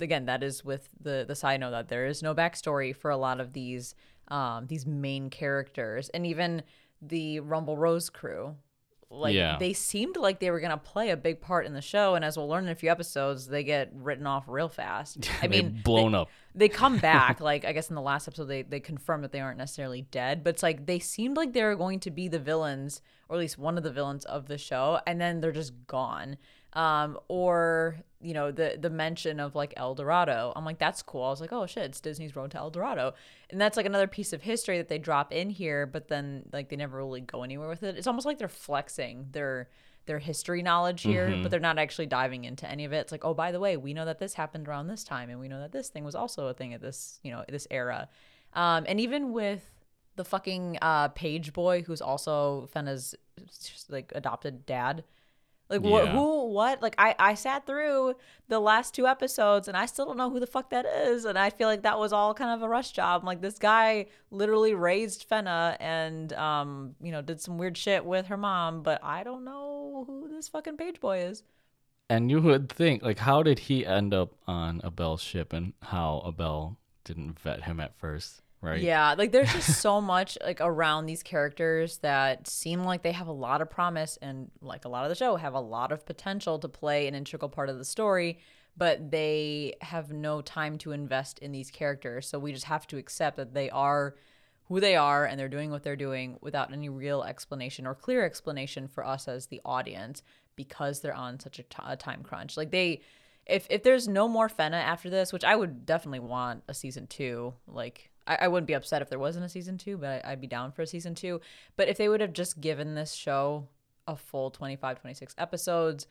again, 0.01 0.27
that 0.27 0.43
is 0.43 0.65
with 0.65 0.89
the 1.01 1.25
the 1.27 1.35
side 1.35 1.61
note 1.61 1.73
that 1.73 1.89
there 1.89 2.07
is 2.07 2.23
no 2.23 2.35
backstory 2.35 2.95
for 2.95 3.11
a 3.11 3.17
lot 3.17 3.41
of 3.41 3.53
these 3.53 3.95
um, 4.29 4.67
these 4.67 4.87
main 4.87 5.31
characters, 5.31 6.09
and 6.11 6.27
even 6.27 6.63
the 7.01 7.41
Rumble 7.41 7.77
Rose 7.77 8.09
crew. 8.09 8.57
Like 9.15 9.35
Yeah. 9.35 9.59
they 9.59 9.75
seemed 9.75 10.17
like 10.17 10.41
they 10.41 10.51
were 10.51 10.59
gonna 10.61 10.79
play 10.79 11.11
a 11.11 11.17
big 11.17 11.41
part 11.43 11.67
in 11.67 11.75
the 11.75 11.83
show, 11.83 12.15
and 12.15 12.25
as 12.25 12.37
we'll 12.39 12.49
learn 12.49 12.65
in 12.65 12.71
a 12.71 12.75
few 12.75 12.91
episodes, 12.91 13.47
they 13.47 13.63
get 13.63 13.91
written 13.95 14.27
off 14.27 14.45
real 14.49 14.69
fast. 14.71 15.29
I 15.43 15.49
mean, 15.49 15.81
blown 15.85 16.13
they- 16.13 16.19
up. 16.19 16.29
they 16.55 16.69
come 16.71 16.97
back 17.11 17.41
like 17.41 17.65
i 17.65 17.73
guess 17.73 17.89
in 17.91 17.95
the 17.95 18.01
last 18.03 18.27
episode 18.29 18.45
they, 18.47 18.63
they 18.63 18.81
confirmed 18.81 19.23
that 19.25 19.33
they 19.33 19.41
aren't 19.41 19.59
necessarily 19.59 20.03
dead 20.11 20.43
but 20.45 20.51
it's 20.51 20.63
like 20.63 20.87
they 20.87 20.99
seemed 20.99 21.37
like 21.37 21.53
they 21.53 21.63
were 21.63 21.75
going 21.77 21.99
to 22.01 22.11
be 22.11 22.29
the 22.29 22.39
villains 22.39 23.01
or 23.29 23.37
at 23.37 23.41
least 23.41 23.57
one 23.59 23.77
of 23.79 23.85
the 23.85 23.91
villains 23.91 24.25
of 24.27 24.47
the 24.49 24.59
show 24.59 25.01
and 25.07 25.21
then 25.21 25.41
they're 25.41 25.53
just 25.53 25.73
gone 25.87 26.37
um 26.75 27.19
or 27.29 27.97
you 28.21 28.33
know 28.33 28.51
the 28.51 28.79
the 28.81 28.89
mention 28.89 29.41
of 29.41 29.55
like 29.55 29.75
el 29.77 29.95
dorado 29.95 30.53
i'm 30.57 30.65
like 30.65 30.79
that's 30.79 31.03
cool 31.03 31.25
i 31.25 31.31
was 31.31 31.41
like 31.41 31.53
oh 31.53 31.67
shit 31.67 31.85
it's 31.85 32.01
disney's 32.01 32.35
road 32.35 32.51
to 32.51 32.57
el 32.57 32.71
dorado 32.71 33.13
and 33.51 33.61
that's 33.61 33.77
like 33.77 33.85
another 33.87 34.07
piece 34.07 34.33
of 34.33 34.43
history 34.43 34.79
that 34.79 34.89
they 34.89 34.99
drop 34.99 35.33
in 35.33 35.51
here 35.51 35.87
but 35.87 36.09
then 36.09 36.43
like 36.53 36.69
they 36.69 36.77
never 36.77 36.97
really 36.97 37.21
go 37.21 37.43
anywhere 37.43 37.69
with 37.69 37.83
it 37.83 37.97
it's 37.97 38.07
almost 38.07 38.25
like 38.25 38.39
they're 38.39 38.49
flexing 38.49 39.27
their 39.33 39.69
their 40.07 40.19
history 40.19 40.63
knowledge 40.63 41.03
here, 41.03 41.39
but 41.43 41.51
they're 41.51 41.61
not 41.61 41.79
actually 41.79 42.07
diving 42.07 42.45
into 42.45 42.69
any 42.69 42.85
of 42.85 42.93
it. 42.93 42.99
It's 42.99 43.13
like, 43.13 43.25
oh, 43.25 43.35
by 43.35 43.53
the 43.53 43.61
way, 43.61 43.77
we 43.77 43.95
know 43.95 44.05
that 44.05 44.19
this 44.19 44.35
happened 44.35 44.67
around 44.67 44.89
this 44.89 45.05
time, 45.05 45.31
and 45.31 45.39
we 45.39 45.49
know 45.49 45.61
that 45.61 45.73
this 45.73 45.89
thing 45.89 46.05
was 46.05 46.15
also 46.15 46.49
a 46.49 46.55
thing 46.55 46.75
at 46.75 46.81
this, 46.81 47.21
you 47.23 47.31
know, 47.31 47.45
this 47.49 47.69
era. 47.71 48.09
Um, 48.55 48.85
and 48.89 48.99
even 48.99 49.33
with 49.33 49.63
the 50.17 50.25
fucking 50.25 50.79
uh, 50.83 51.09
page 51.09 51.53
boy, 51.53 51.83
who's 51.83 52.01
also 52.01 52.69
Fena's 52.73 53.15
like 53.89 54.13
adopted 54.15 54.67
dad. 54.67 55.05
Like 55.73 55.81
what? 55.81 56.05
Yeah. 56.05 56.13
Who? 56.13 56.51
What? 56.51 56.83
Like 56.83 56.95
I, 56.99 57.15
I 57.19 57.35
sat 57.35 57.67
through 57.67 58.15
the 58.49 58.61
last 58.61 58.95
two 58.95 59.07
episodes 59.07 59.69
and 59.69 59.77
I 59.77 59.87
still 59.87 60.07
don't 60.07 60.19
know 60.19 60.31
who 60.31 60.39
the 60.39 60.47
fuck 60.47 60.71
that 60.71 60.85
is. 60.85 61.25
And 61.25 61.39
I 61.39 61.51
feel 61.51 61.67
like 61.67 61.83
that 61.83 61.99
was 61.99 62.13
all 62.13 62.35
kind 62.35 62.51
of 62.51 62.63
a 62.63 62.69
rush 62.69 62.93
job. 62.93 63.25
Like 63.25 63.41
this 63.41 63.59
guy 63.59 64.07
literally 64.31 64.75
raised 64.75 65.29
Fena 65.29 65.77
and 65.81 66.33
um, 66.35 66.95
you 67.01 67.11
know, 67.11 67.23
did 67.23 67.41
some 67.41 67.57
weird 67.57 67.77
shit 67.77 68.05
with 68.05 68.27
her 68.27 68.37
mom, 68.37 68.83
but 68.83 69.03
I 69.03 69.25
don't 69.25 69.45
know 69.45 70.05
who 70.07 70.29
this 70.29 70.49
fucking 70.49 70.77
page 70.77 71.01
boy 71.01 71.25
is. 71.25 71.43
And 72.11 72.31
you 72.31 72.43
would 72.43 72.69
think, 72.69 73.03
like, 73.03 73.21
how 73.21 73.43
did 73.43 73.59
he 73.59 73.87
end 73.87 74.13
up 74.13 74.35
on 74.47 74.83
Abel's 74.85 75.23
ship, 75.23 75.55
and 75.55 75.73
how 75.81 76.23
Abel 76.27 76.77
didn't 77.05 77.39
vet 77.41 77.65
him 77.65 77.81
at 77.81 77.97
first, 77.97 78.42
right? 78.63 78.81
Yeah, 78.81 79.15
like 79.19 79.33
there's 79.33 79.53
just 79.53 79.81
so 79.81 80.01
much 80.01 80.39
like 80.43 80.61
around 80.61 81.07
these 81.07 81.23
characters 81.23 81.99
that 81.99 82.47
seem 82.49 82.85
like 82.85 83.03
they 83.03 83.13
have 83.13 83.27
a 83.27 83.33
lot 83.33 83.61
of 83.61 83.69
promise 83.69 84.19
and 84.23 84.51
like 84.63 84.85
a 84.85 84.89
lot 84.89 85.05
of 85.05 85.11
the 85.11 85.15
show 85.15 85.37
have 85.37 85.55
a 85.55 85.61
lot 85.61 85.93
of 85.93 86.07
potential 86.07 86.59
to 86.61 86.69
play 86.69 87.07
an 87.07 87.15
integral 87.15 87.49
part 87.49 87.69
of 87.69 87.77
the 87.77 87.85
story, 87.85 88.39
but 88.77 89.11
they 89.11 89.75
have 89.83 90.13
no 90.13 90.41
time 90.41 90.79
to 90.79 90.93
invest 90.93 91.41
in 91.41 91.53
these 91.53 91.71
characters. 91.71 92.27
So 92.27 92.39
we 92.39 92.53
just 92.53 92.67
have 92.67 92.87
to 92.87 92.97
accept 92.97 93.37
that 93.37 93.53
they 93.53 93.69
are 93.69 94.15
who 94.69 94.81
they 94.81 94.97
are 94.97 95.27
and 95.27 95.39
they're 95.39 95.49
doing 95.49 95.71
what 95.71 95.83
they're 95.83 95.97
doing 95.97 96.39
without 96.41 96.73
any 96.73 96.89
real 96.89 97.25
explanation 97.25 97.87
or 97.87 97.95
clear 97.95 98.25
explanation 98.25 98.87
for 98.89 99.05
us 99.05 99.29
as 99.29 99.47
the 99.47 99.61
audience 99.65 100.23
because 100.57 101.01
they're 101.01 101.15
on 101.15 101.41
such 101.41 101.59
a 101.59 101.65
a 101.85 101.97
time 101.97 102.23
crunch. 102.23 102.57
Like 102.57 102.71
they 102.71 103.01
if 103.45 103.67
if 103.71 103.83
there's 103.83 104.07
no 104.07 104.29
more 104.29 104.49
Fena 104.49 104.81
after 104.81 105.11
this, 105.11 105.33
which 105.33 105.45
I 105.45 105.57
would 105.57 105.85
definitely 105.85 106.21
want 106.21 106.63
a 106.69 106.75
season 106.75 107.07
two, 107.07 107.55
like 107.67 108.12
I, 108.27 108.39
I 108.43 108.49
wouldn't 108.49 108.67
be 108.67 108.75
upset 108.75 109.03
if 109.03 109.09
there 109.11 109.19
wasn't 109.19 109.45
a 109.45 109.49
season 109.49 109.79
two, 109.79 109.97
but 109.97 110.25
I, 110.25 110.33
I'd 110.33 110.41
be 110.41 110.47
down 110.47 110.73
for 110.73 110.83
a 110.83 110.87
season 110.87 111.15
two. 111.15 111.41
But 111.77 111.89
if 111.89 111.97
they 111.97 112.09
would 112.09 112.21
have 112.21 112.33
just 112.33 112.61
given 112.61 112.95
this 112.95 113.13
show 113.15 113.69
a 114.07 114.17
full 114.17 114.51
25, 114.51 115.01
26 115.01 115.35
episodes, 115.39 116.07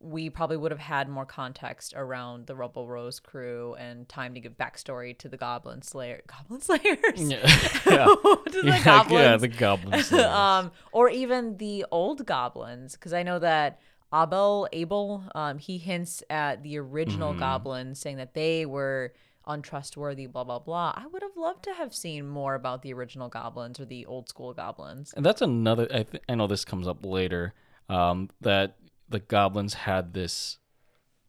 we 0.00 0.28
probably 0.28 0.56
would 0.58 0.70
have 0.72 0.80
had 0.80 1.08
more 1.08 1.24
context 1.24 1.94
around 1.96 2.46
the 2.46 2.54
Rumble 2.54 2.86
Rose 2.86 3.20
crew 3.20 3.74
and 3.78 4.06
time 4.08 4.34
to 4.34 4.40
give 4.40 4.58
backstory 4.58 5.16
to 5.18 5.28
the 5.28 5.36
Goblin 5.38 5.80
Slayer, 5.82 6.20
Goblin 6.26 6.60
Slayers, 6.60 7.00
Yeah. 7.16 7.38
yeah. 7.86 8.04
to 8.06 8.60
the 8.62 8.62
yeah, 8.64 8.84
goblins, 8.84 9.20
yeah, 9.22 9.36
the 9.38 9.48
goblins. 9.48 10.12
um, 10.12 10.72
or 10.92 11.08
even 11.08 11.56
the 11.56 11.86
old 11.90 12.26
goblins, 12.26 12.92
because 12.94 13.12
I 13.14 13.22
know 13.22 13.38
that 13.38 13.80
Abel 14.12 14.68
Abel 14.72 15.24
um, 15.34 15.58
he 15.58 15.78
hints 15.78 16.22
at 16.28 16.62
the 16.62 16.78
original 16.78 17.30
Mm-hmm. 17.30 17.40
goblins, 17.40 17.98
saying 17.98 18.16
that 18.18 18.34
they 18.34 18.66
were 18.66 19.12
untrustworthy, 19.46 20.26
blah 20.26 20.44
blah 20.44 20.58
blah. 20.58 20.92
I 20.96 21.06
would 21.06 21.22
have 21.22 21.36
loved 21.36 21.64
to 21.64 21.74
have 21.74 21.94
seen 21.94 22.26
more 22.28 22.54
about 22.54 22.82
the 22.82 22.92
original 22.92 23.28
goblins 23.28 23.78
or 23.80 23.84
the 23.84 24.06
old 24.06 24.28
school 24.28 24.52
goblins. 24.54 25.12
And 25.16 25.24
that's 25.24 25.42
another. 25.42 25.86
I 25.92 26.02
th- 26.04 26.22
I 26.28 26.34
know 26.34 26.46
this 26.46 26.64
comes 26.64 26.86
up 26.88 27.04
later. 27.04 27.54
Um, 27.88 28.30
that 28.40 28.76
the 29.08 29.20
goblins 29.20 29.74
had 29.74 30.14
this, 30.14 30.56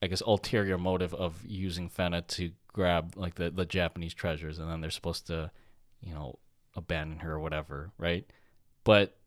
I 0.02 0.08
guess, 0.08 0.22
ulterior 0.22 0.78
motive 0.78 1.14
of 1.14 1.44
using 1.46 1.90
Fena 1.90 2.26
to 2.28 2.52
grab 2.72 3.14
like 3.16 3.36
the 3.36 3.50
the 3.50 3.66
Japanese 3.66 4.14
treasures, 4.14 4.60
and 4.60 4.70
then 4.70 4.82
they're 4.82 4.90
supposed 4.92 5.28
to, 5.28 5.52
you 6.02 6.14
know, 6.14 6.40
abandon 6.76 7.20
her 7.20 7.34
or 7.34 7.40
whatever, 7.40 7.92
right? 7.98 8.26
But 8.84 9.18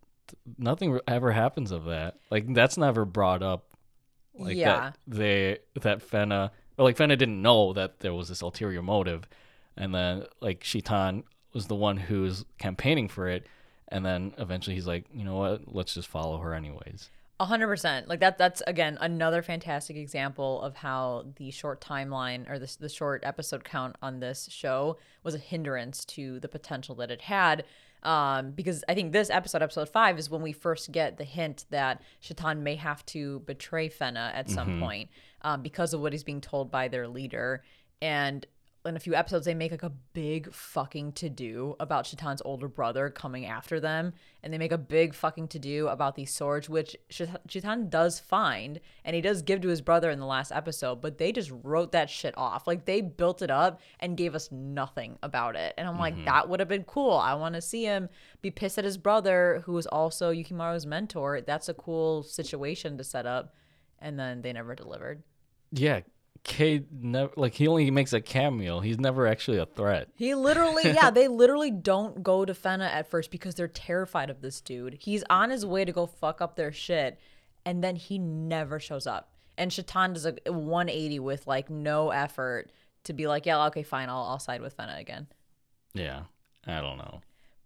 nothing 0.56 0.98
ever 1.06 1.32
happens 1.32 1.70
of 1.72 1.84
that. 1.86 2.18
Like 2.30 2.52
that's 2.54 2.76
never 2.76 3.04
brought 3.04 3.42
up. 3.42 3.74
Like 4.34 4.56
Yeah. 4.56 4.92
that 4.92 4.98
they 5.06 5.58
that 5.80 5.98
Fena 6.00 6.50
or 6.78 6.84
like 6.84 6.96
Fena 6.96 7.18
didn't 7.18 7.42
know 7.42 7.72
that 7.72 8.00
there 8.00 8.14
was 8.14 8.28
this 8.28 8.40
ulterior 8.40 8.82
motive, 8.82 9.28
and 9.76 9.94
then 9.94 10.24
like 10.40 10.64
Shitan 10.64 11.24
was 11.52 11.66
the 11.66 11.74
one 11.74 11.96
who's 11.96 12.44
campaigning 12.58 13.08
for 13.08 13.28
it, 13.28 13.46
and 13.88 14.06
then 14.06 14.32
eventually 14.38 14.76
he's 14.76 14.86
like, 14.86 15.04
you 15.12 15.24
know 15.24 15.36
what, 15.36 15.74
let's 15.74 15.94
just 15.94 16.08
follow 16.08 16.38
her 16.38 16.54
anyways. 16.54 17.10
A 17.40 17.44
hundred 17.44 17.68
percent. 17.68 18.08
Like 18.08 18.18
that. 18.20 18.36
That's 18.36 18.62
again 18.66 18.98
another 19.00 19.42
fantastic 19.42 19.96
example 19.96 20.60
of 20.60 20.74
how 20.76 21.26
the 21.36 21.52
short 21.52 21.80
timeline 21.80 22.50
or 22.50 22.58
the 22.58 22.76
the 22.80 22.88
short 22.88 23.22
episode 23.24 23.62
count 23.62 23.94
on 24.02 24.18
this 24.18 24.48
show 24.50 24.98
was 25.22 25.36
a 25.36 25.38
hindrance 25.38 26.04
to 26.06 26.40
the 26.40 26.48
potential 26.48 26.96
that 26.96 27.12
it 27.12 27.22
had. 27.22 27.64
Um, 28.02 28.52
because 28.52 28.84
I 28.88 28.94
think 28.94 29.12
this 29.12 29.30
episode, 29.30 29.62
episode 29.62 29.88
five, 29.88 30.18
is 30.18 30.30
when 30.30 30.42
we 30.42 30.52
first 30.52 30.92
get 30.92 31.16
the 31.16 31.24
hint 31.24 31.64
that 31.70 32.02
Shitan 32.20 32.62
may 32.62 32.76
have 32.76 33.04
to 33.06 33.40
betray 33.40 33.88
Fena 33.88 34.32
at 34.34 34.48
some 34.48 34.80
point, 34.80 35.10
um, 35.42 35.62
because 35.62 35.94
of 35.94 36.00
what 36.00 36.12
he's 36.12 36.24
being 36.24 36.40
told 36.40 36.70
by 36.70 36.88
their 36.88 37.08
leader. 37.08 37.62
And 38.00 38.46
in 38.88 38.96
a 38.96 39.00
few 39.00 39.14
episodes, 39.14 39.44
they 39.44 39.54
make 39.54 39.70
like 39.70 39.82
a 39.82 39.92
big 40.12 40.52
fucking 40.52 41.12
to 41.12 41.28
do 41.28 41.76
about 41.78 42.06
Shitan's 42.06 42.42
older 42.44 42.68
brother 42.68 43.10
coming 43.10 43.46
after 43.46 43.78
them. 43.78 44.14
And 44.42 44.52
they 44.52 44.58
make 44.58 44.72
a 44.72 44.78
big 44.78 45.14
fucking 45.14 45.48
to 45.48 45.58
do 45.58 45.88
about 45.88 46.14
these 46.14 46.32
swords, 46.32 46.68
which 46.68 46.96
Shait- 47.10 47.36
Shitan 47.48 47.88
does 47.88 48.18
find 48.18 48.80
and 49.04 49.14
he 49.14 49.20
does 49.20 49.42
give 49.42 49.60
to 49.60 49.68
his 49.68 49.80
brother 49.80 50.10
in 50.10 50.18
the 50.18 50.26
last 50.26 50.52
episode, 50.52 51.00
but 51.00 51.18
they 51.18 51.32
just 51.32 51.52
wrote 51.62 51.92
that 51.92 52.10
shit 52.10 52.34
off. 52.36 52.66
Like 52.66 52.84
they 52.84 53.00
built 53.00 53.42
it 53.42 53.50
up 53.50 53.80
and 54.00 54.16
gave 54.16 54.34
us 54.34 54.50
nothing 54.50 55.18
about 55.22 55.54
it. 55.54 55.74
And 55.76 55.86
I'm 55.86 55.98
like, 55.98 56.14
mm-hmm. 56.14 56.24
that 56.24 56.48
would 56.48 56.60
have 56.60 56.68
been 56.68 56.84
cool. 56.84 57.14
I 57.14 57.34
want 57.34 57.54
to 57.54 57.62
see 57.62 57.84
him 57.84 58.08
be 58.42 58.50
pissed 58.50 58.78
at 58.78 58.84
his 58.84 58.98
brother, 58.98 59.62
who 59.66 59.76
is 59.76 59.86
also 59.86 60.32
Yukimaru's 60.32 60.86
mentor. 60.86 61.40
That's 61.40 61.68
a 61.68 61.74
cool 61.74 62.22
situation 62.22 62.96
to 62.98 63.04
set 63.04 63.26
up. 63.26 63.54
And 63.98 64.18
then 64.18 64.42
they 64.42 64.52
never 64.52 64.74
delivered. 64.74 65.22
Yeah, 65.72 66.00
Cade 66.48 66.86
never 66.90 67.32
like 67.36 67.54
he 67.54 67.68
only 67.68 67.90
makes 67.90 68.12
a 68.12 68.20
cameo. 68.20 68.80
He's 68.80 68.98
never 68.98 69.26
actually 69.26 69.58
a 69.58 69.66
threat. 69.66 70.08
He 70.16 70.34
literally, 70.34 70.82
yeah, 70.92 71.10
they 71.10 71.28
literally 71.28 71.70
don't 71.70 72.22
go 72.22 72.44
to 72.44 72.52
Fena 72.52 72.88
at 72.88 73.08
first 73.08 73.30
because 73.30 73.54
they're 73.54 73.68
terrified 73.68 74.30
of 74.30 74.40
this 74.40 74.60
dude. 74.60 74.94
He's 75.00 75.22
on 75.30 75.50
his 75.50 75.64
way 75.64 75.84
to 75.84 75.92
go 75.92 76.06
fuck 76.06 76.40
up 76.40 76.56
their 76.56 76.72
shit, 76.72 77.20
and 77.64 77.84
then 77.84 77.94
he 77.96 78.18
never 78.18 78.80
shows 78.80 79.06
up. 79.06 79.30
and 79.56 79.72
Shitan 79.72 80.14
does 80.14 80.26
a 80.26 80.34
180 80.46 81.18
with 81.20 81.46
like 81.46 81.68
no 81.70 82.10
effort 82.10 82.72
to 83.04 83.12
be 83.12 83.26
like, 83.28 83.46
yeah, 83.46 83.66
okay, 83.66 83.82
fine, 83.82 84.08
I'll 84.08 84.22
I'll 84.24 84.38
side 84.38 84.60
with 84.60 84.76
Fena 84.76 84.98
again. 84.98 85.26
Yeah, 85.94 86.22
I 86.66 86.80
don't 86.80 86.98
know. 86.98 87.20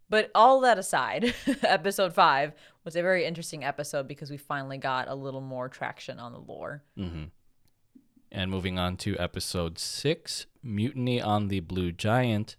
But 0.09 0.31
all 0.35 0.61
that 0.61 0.77
aside, 0.79 1.35
episode 1.63 2.13
five 2.15 2.53
was 2.85 2.97
a 2.97 3.03
very 3.03 3.25
interesting 3.25 3.65
episode 3.65 4.07
because 4.09 4.31
we 4.31 4.37
finally 4.37 4.77
got 4.77 5.09
a 5.09 5.15
little 5.15 5.41
more 5.41 5.69
traction 5.69 6.19
on 6.19 6.33
the 6.33 6.39
lore. 6.39 6.83
Mm-hmm. 6.99 7.25
And 8.35 8.51
moving 8.51 8.79
on 8.79 8.97
to 8.97 9.19
episode 9.19 9.79
six 9.79 10.47
Mutiny 10.63 11.21
on 11.21 11.49
the 11.49 11.61
Blue 11.61 11.93
Giant. 11.93 12.57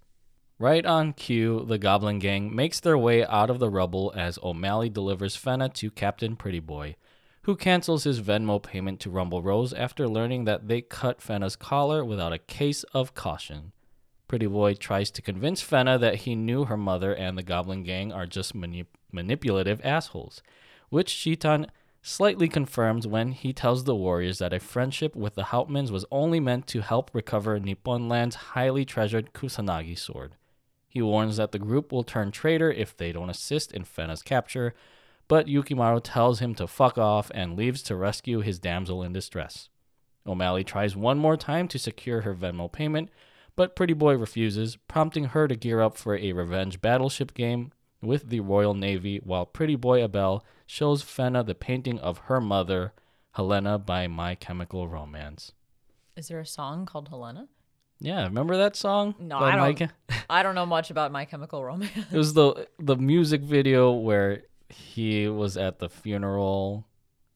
Right 0.59 0.85
on 0.85 1.13
cue, 1.13 1.65
the 1.67 1.79
Goblin 1.79 2.19
Gang 2.19 2.55
makes 2.55 2.79
their 2.79 2.95
way 2.97 3.25
out 3.25 3.49
of 3.49 3.57
the 3.57 3.71
rubble 3.71 4.13
as 4.15 4.37
O'Malley 4.43 4.89
delivers 4.89 5.35
Fena 5.35 5.73
to 5.73 5.89
Captain 5.89 6.35
Pretty 6.35 6.59
Boy, 6.59 6.95
who 7.41 7.55
cancels 7.55 8.03
his 8.03 8.21
Venmo 8.21 8.61
payment 8.61 8.99
to 8.99 9.09
Rumble 9.09 9.41
Rose 9.41 9.73
after 9.73 10.07
learning 10.07 10.45
that 10.45 10.67
they 10.67 10.79
cut 10.79 11.19
Fena's 11.19 11.55
collar 11.55 12.05
without 12.05 12.33
a 12.33 12.37
case 12.37 12.83
of 12.93 13.15
caution. 13.15 13.71
Pretty 14.27 14.45
Boy 14.45 14.75
tries 14.75 15.09
to 15.09 15.23
convince 15.23 15.63
Fena 15.63 15.99
that 15.99 16.17
he 16.17 16.35
knew 16.35 16.65
her 16.65 16.77
mother 16.77 17.15
and 17.15 17.35
the 17.35 17.41
Goblin 17.41 17.81
Gang 17.81 18.13
are 18.13 18.27
just 18.27 18.55
manip- 18.55 18.85
manipulative 19.11 19.81
assholes, 19.83 20.43
which 20.89 21.09
Shitan 21.09 21.65
slightly 22.05 22.49
confirms 22.49 23.07
when 23.07 23.31
he 23.31 23.53
tells 23.53 23.85
the 23.85 23.95
warriors 23.95 24.37
that 24.37 24.53
a 24.53 24.59
friendship 24.59 25.15
with 25.15 25.35
the 25.35 25.45
Houtmans 25.45 25.89
was 25.89 26.05
only 26.11 26.39
meant 26.39 26.67
to 26.67 26.81
help 26.81 27.09
recover 27.13 27.57
Nippon 27.59 28.09
Land's 28.09 28.35
highly 28.35 28.83
treasured 28.83 29.33
Kusanagi 29.33 29.97
sword. 29.97 30.35
He 30.89 31.01
warns 31.01 31.37
that 31.37 31.53
the 31.53 31.59
group 31.59 31.91
will 31.91 32.03
turn 32.03 32.31
traitor 32.31 32.69
if 32.69 32.95
they 32.95 33.13
don't 33.13 33.29
assist 33.29 33.71
in 33.71 33.85
Fena's 33.85 34.21
capture, 34.21 34.75
but 35.29 35.47
Yukimaru 35.47 36.01
tells 36.03 36.39
him 36.39 36.53
to 36.55 36.67
fuck 36.67 36.97
off 36.97 37.31
and 37.33 37.55
leaves 37.55 37.81
to 37.83 37.95
rescue 37.95 38.41
his 38.41 38.59
damsel 38.59 39.01
in 39.01 39.13
distress. 39.13 39.69
O'Malley 40.27 40.65
tries 40.65 40.95
one 40.95 41.17
more 41.17 41.37
time 41.37 41.69
to 41.69 41.79
secure 41.79 42.21
her 42.21 42.35
Venmo 42.35 42.69
payment, 42.69 43.09
but 43.55 43.75
Pretty 43.77 43.93
Boy 43.93 44.15
refuses, 44.15 44.75
prompting 44.87 45.25
her 45.25 45.47
to 45.47 45.55
gear 45.55 45.79
up 45.79 45.95
for 45.95 46.17
a 46.17 46.33
revenge 46.33 46.81
battleship 46.81 47.33
game 47.33 47.71
with 48.01 48.29
the 48.29 48.41
Royal 48.41 48.73
Navy, 48.73 49.21
while 49.23 49.45
Pretty 49.45 49.77
Boy 49.77 50.03
Abel 50.03 50.45
shows 50.65 51.03
Fena 51.03 51.45
the 51.45 51.55
painting 51.55 51.99
of 51.99 52.19
her 52.19 52.41
mother, 52.41 52.93
Helena 53.31 53.77
by 53.77 54.07
My 54.07 54.35
Chemical 54.35 54.87
Romance. 54.87 55.51
Is 56.15 56.27
there 56.27 56.39
a 56.39 56.45
song 56.45 56.85
called 56.85 57.09
Helena? 57.09 57.47
Yeah, 57.99 58.23
remember 58.23 58.57
that 58.57 58.75
song? 58.75 59.15
No, 59.19 59.37
I 59.37 59.55
don't. 59.55 59.91
I 60.29 60.43
don't 60.43 60.55
know 60.55 60.65
much 60.65 60.91
about 60.91 61.11
My 61.11 61.25
Chemical 61.25 61.63
Romance. 61.63 61.91
It 62.11 62.17
was 62.17 62.33
the 62.33 62.67
the 62.79 62.95
music 62.95 63.41
video 63.41 63.91
where 63.91 64.43
he 64.69 65.27
was 65.27 65.57
at 65.57 65.79
the 65.79 65.89
funeral. 65.89 66.85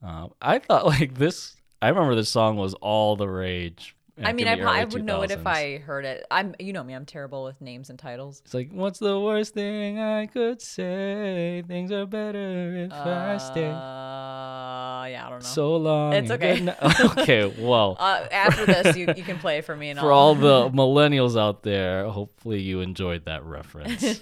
Uh, 0.06 0.28
I 0.42 0.60
thought 0.60 0.86
like 1.00 1.16
this. 1.16 1.56
I 1.82 1.90
remember 1.90 2.16
this 2.16 2.30
song 2.30 2.58
was 2.58 2.74
all 2.76 3.16
the 3.16 3.30
rage. 3.30 3.96
I 4.24 4.34
mean, 4.34 4.48
I, 4.48 4.56
pro- 4.56 4.72
I 4.72 4.84
would 4.84 5.04
know 5.04 5.22
it 5.22 5.32
if 5.32 5.46
I 5.46 5.78
heard 5.78 6.06
it. 6.06 6.26
I'm, 6.32 6.56
you 6.60 6.74
know 6.74 6.84
me, 6.84 6.94
I'm 6.94 7.06
terrible 7.06 7.44
with 7.44 7.62
names 7.62 7.90
and 7.90 8.00
titles. 8.00 8.42
It's 8.46 8.54
like, 8.54 8.72
what's 8.72 9.00
the 9.00 9.20
worst 9.20 9.54
thing 9.54 10.00
I 10.00 10.26
could 10.26 10.62
say? 10.62 11.64
Things 11.68 11.92
are 11.92 12.06
better 12.06 12.76
if 12.86 12.92
I 12.94 13.38
stay. 13.38 13.68
Uh, 13.68 13.72
yeah, 13.72 15.24
I 15.26 15.30
don't 15.30 15.40
know. 15.44 15.46
So 15.48 15.76
long. 15.78 16.14
It's 16.14 16.32
okay. 16.32 16.68
okay, 17.18 17.54
well, 17.60 17.96
uh, 18.00 18.26
after 18.32 18.66
this, 18.66 18.98
you, 18.98 19.08
you 19.16 19.24
can 19.24 19.38
play 19.40 19.62
for 19.62 19.76
me 19.76 19.90
and 19.90 20.00
for 20.00 20.12
I'll- 20.12 20.18
all 20.20 20.36
the 20.36 20.70
millennials 20.74 21.40
out 21.40 21.64
there, 21.64 22.08
hopefully 22.10 22.62
you 22.62 22.82
enjoyed 22.82 23.26
that 23.26 23.44
reference. 23.44 24.20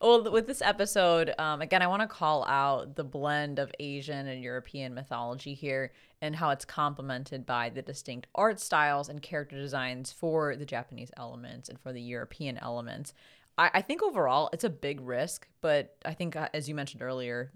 Well, 0.00 0.32
with 0.32 0.46
this 0.46 0.62
episode, 0.62 1.34
um, 1.38 1.60
again, 1.60 1.82
I 1.82 1.86
want 1.86 2.00
to 2.00 2.08
call 2.08 2.46
out 2.46 2.96
the 2.96 3.04
blend 3.04 3.58
of 3.58 3.70
Asian 3.78 4.28
and 4.28 4.42
European 4.42 4.94
mythology 4.94 5.52
here 5.52 5.92
and 6.22 6.34
how 6.34 6.48
it's 6.50 6.64
complemented 6.64 7.44
by 7.44 7.68
the 7.68 7.82
distinct 7.82 8.26
art 8.34 8.60
styles 8.60 9.10
and 9.10 9.20
character 9.20 9.56
designs 9.56 10.10
for 10.10 10.56
the 10.56 10.64
Japanese 10.64 11.10
elements 11.18 11.68
and 11.68 11.78
for 11.78 11.92
the 11.92 12.00
European 12.00 12.56
elements. 12.58 13.12
I, 13.58 13.70
I 13.74 13.82
think 13.82 14.02
overall 14.02 14.48
it's 14.54 14.64
a 14.64 14.70
big 14.70 15.02
risk, 15.02 15.46
but 15.60 15.96
I 16.06 16.14
think, 16.14 16.34
uh, 16.34 16.48
as 16.54 16.66
you 16.66 16.74
mentioned 16.74 17.02
earlier, 17.02 17.52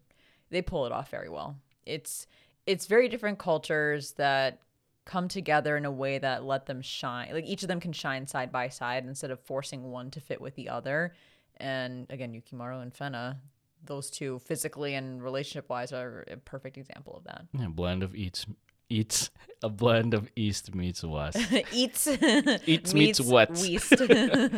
they 0.50 0.60
pull 0.60 0.84
it 0.84 0.92
off 0.92 1.10
very 1.10 1.30
well. 1.30 1.56
It's 1.86 2.26
it's 2.66 2.86
very 2.86 3.08
different 3.08 3.38
cultures 3.38 4.12
that 4.12 4.60
come 5.06 5.28
together 5.28 5.76
in 5.76 5.84
a 5.84 5.90
way 5.90 6.18
that 6.18 6.44
let 6.44 6.66
them 6.66 6.82
shine. 6.82 7.30
Like 7.32 7.46
each 7.46 7.62
of 7.62 7.68
them 7.68 7.80
can 7.80 7.92
shine 7.92 8.26
side 8.26 8.52
by 8.52 8.68
side 8.68 9.06
instead 9.06 9.30
of 9.30 9.40
forcing 9.40 9.90
one 9.90 10.10
to 10.10 10.20
fit 10.20 10.40
with 10.40 10.54
the 10.56 10.68
other. 10.68 11.14
And 11.58 12.06
again, 12.10 12.32
Yukimaru 12.32 12.82
and 12.82 12.92
Fena, 12.92 13.36
those 13.84 14.10
two 14.10 14.38
physically 14.40 14.94
and 14.94 15.22
relationship 15.22 15.68
wise 15.68 15.92
are 15.92 16.24
a 16.30 16.36
perfect 16.36 16.76
example 16.78 17.16
of 17.16 17.24
that. 17.24 17.46
a 17.64 17.68
blend 17.68 18.02
of 18.02 18.14
eats 18.14 18.46
eats 18.90 19.30
a 19.62 19.68
blend 19.68 20.14
of 20.14 20.30
East 20.36 20.74
meets 20.74 21.02
West. 21.02 21.38
Eats 21.72 22.06
Eats 22.66 22.94
meets 22.94 23.20
wet. 23.20 23.50
Weast. 23.50 23.94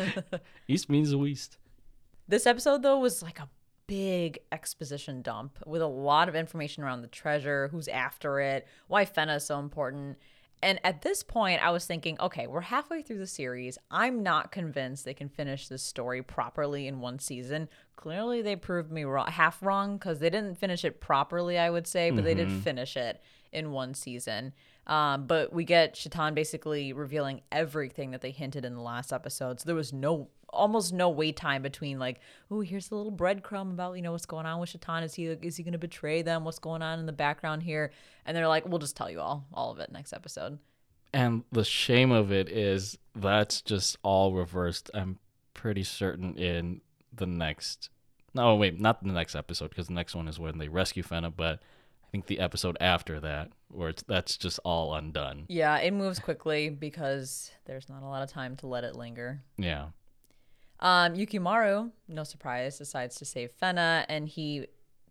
East 0.68 0.90
means 0.90 1.14
West. 1.14 1.58
This 2.28 2.46
episode, 2.46 2.82
though, 2.82 2.98
was 2.98 3.22
like 3.22 3.38
a 3.38 3.48
big 3.86 4.40
exposition 4.50 5.22
dump 5.22 5.58
with 5.64 5.80
a 5.80 5.86
lot 5.86 6.28
of 6.28 6.34
information 6.34 6.82
around 6.82 7.02
the 7.02 7.08
treasure, 7.08 7.68
who's 7.68 7.88
after 7.88 8.40
it, 8.40 8.66
why 8.88 9.04
Fena 9.04 9.36
is 9.36 9.44
so 9.46 9.58
important. 9.60 10.18
And 10.62 10.80
at 10.82 11.02
this 11.02 11.22
point, 11.22 11.64
I 11.64 11.70
was 11.70 11.84
thinking, 11.84 12.18
okay, 12.20 12.46
we're 12.46 12.62
halfway 12.62 13.02
through 13.02 13.18
the 13.18 13.26
series. 13.26 13.78
I'm 13.90 14.22
not 14.22 14.50
convinced 14.50 15.04
they 15.04 15.14
can 15.14 15.28
finish 15.28 15.68
this 15.68 15.82
story 15.82 16.22
properly 16.22 16.86
in 16.86 17.00
one 17.00 17.18
season. 17.18 17.68
Clearly, 17.96 18.40
they 18.42 18.56
proved 18.56 18.90
me 18.90 19.04
wrong, 19.04 19.26
half 19.26 19.62
wrong 19.62 19.96
because 19.96 20.18
they 20.18 20.30
didn't 20.30 20.56
finish 20.56 20.84
it 20.84 21.00
properly, 21.00 21.58
I 21.58 21.70
would 21.70 21.86
say, 21.86 22.10
but 22.10 22.24
they 22.24 22.34
did 22.34 22.50
finish 22.62 22.96
it 22.96 23.22
in 23.52 23.70
one 23.70 23.94
season. 23.94 24.52
Um, 24.86 25.26
but 25.26 25.52
we 25.52 25.64
get 25.64 25.96
Shitan 25.96 26.34
basically 26.34 26.92
revealing 26.92 27.42
everything 27.50 28.12
that 28.12 28.20
they 28.20 28.30
hinted 28.30 28.64
in 28.64 28.74
the 28.74 28.80
last 28.82 29.12
episode. 29.12 29.60
So 29.60 29.66
there 29.66 29.74
was 29.74 29.92
no, 29.92 30.28
almost 30.56 30.92
no 30.92 31.08
wait 31.08 31.36
time 31.36 31.62
between 31.62 31.98
like, 31.98 32.20
oh, 32.50 32.60
here's 32.60 32.90
a 32.90 32.94
little 32.94 33.12
breadcrumb 33.12 33.72
about 33.72 33.94
you 33.96 34.02
know 34.02 34.12
what's 34.12 34.26
going 34.26 34.46
on 34.46 34.60
with 34.60 34.70
Shitan. 34.70 35.02
Is 35.02 35.14
he 35.14 35.26
is 35.26 35.56
he 35.56 35.62
going 35.62 35.72
to 35.72 35.78
betray 35.78 36.22
them? 36.22 36.44
What's 36.44 36.58
going 36.58 36.82
on 36.82 36.98
in 36.98 37.06
the 37.06 37.12
background 37.12 37.62
here? 37.62 37.90
And 38.24 38.36
they're 38.36 38.48
like, 38.48 38.66
we'll 38.66 38.78
just 38.78 38.96
tell 38.96 39.10
you 39.10 39.20
all, 39.20 39.46
all 39.52 39.70
of 39.70 39.78
it 39.78 39.92
next 39.92 40.12
episode. 40.12 40.58
And 41.12 41.44
the 41.52 41.64
shame 41.64 42.10
of 42.10 42.32
it 42.32 42.48
is 42.48 42.98
that's 43.14 43.62
just 43.62 43.96
all 44.02 44.32
reversed. 44.32 44.90
I'm 44.92 45.18
pretty 45.54 45.84
certain 45.84 46.36
in 46.36 46.80
the 47.14 47.26
next. 47.26 47.90
No, 48.34 48.54
wait, 48.56 48.78
not 48.78 49.02
the 49.02 49.12
next 49.12 49.34
episode 49.34 49.70
because 49.70 49.86
the 49.86 49.94
next 49.94 50.14
one 50.14 50.28
is 50.28 50.38
when 50.38 50.58
they 50.58 50.68
rescue 50.68 51.02
Fena, 51.02 51.32
but 51.34 51.60
I 52.04 52.08
think 52.12 52.26
the 52.26 52.38
episode 52.38 52.76
after 52.80 53.18
that 53.20 53.50
where 53.68 53.88
it's 53.88 54.02
that's 54.02 54.36
just 54.36 54.60
all 54.64 54.94
undone. 54.94 55.46
Yeah, 55.48 55.78
it 55.78 55.92
moves 55.92 56.18
quickly 56.18 56.68
because 56.68 57.50
there's 57.64 57.88
not 57.88 58.02
a 58.02 58.06
lot 58.06 58.22
of 58.22 58.30
time 58.30 58.56
to 58.56 58.66
let 58.66 58.84
it 58.84 58.94
linger. 58.94 59.42
Yeah. 59.56 59.86
Um, 60.80 61.14
Yukimaru, 61.14 61.90
no 62.08 62.24
surprise, 62.24 62.78
decides 62.78 63.16
to 63.16 63.24
save 63.24 63.50
Fena, 63.60 64.04
and 64.08 64.28
he 64.28 64.66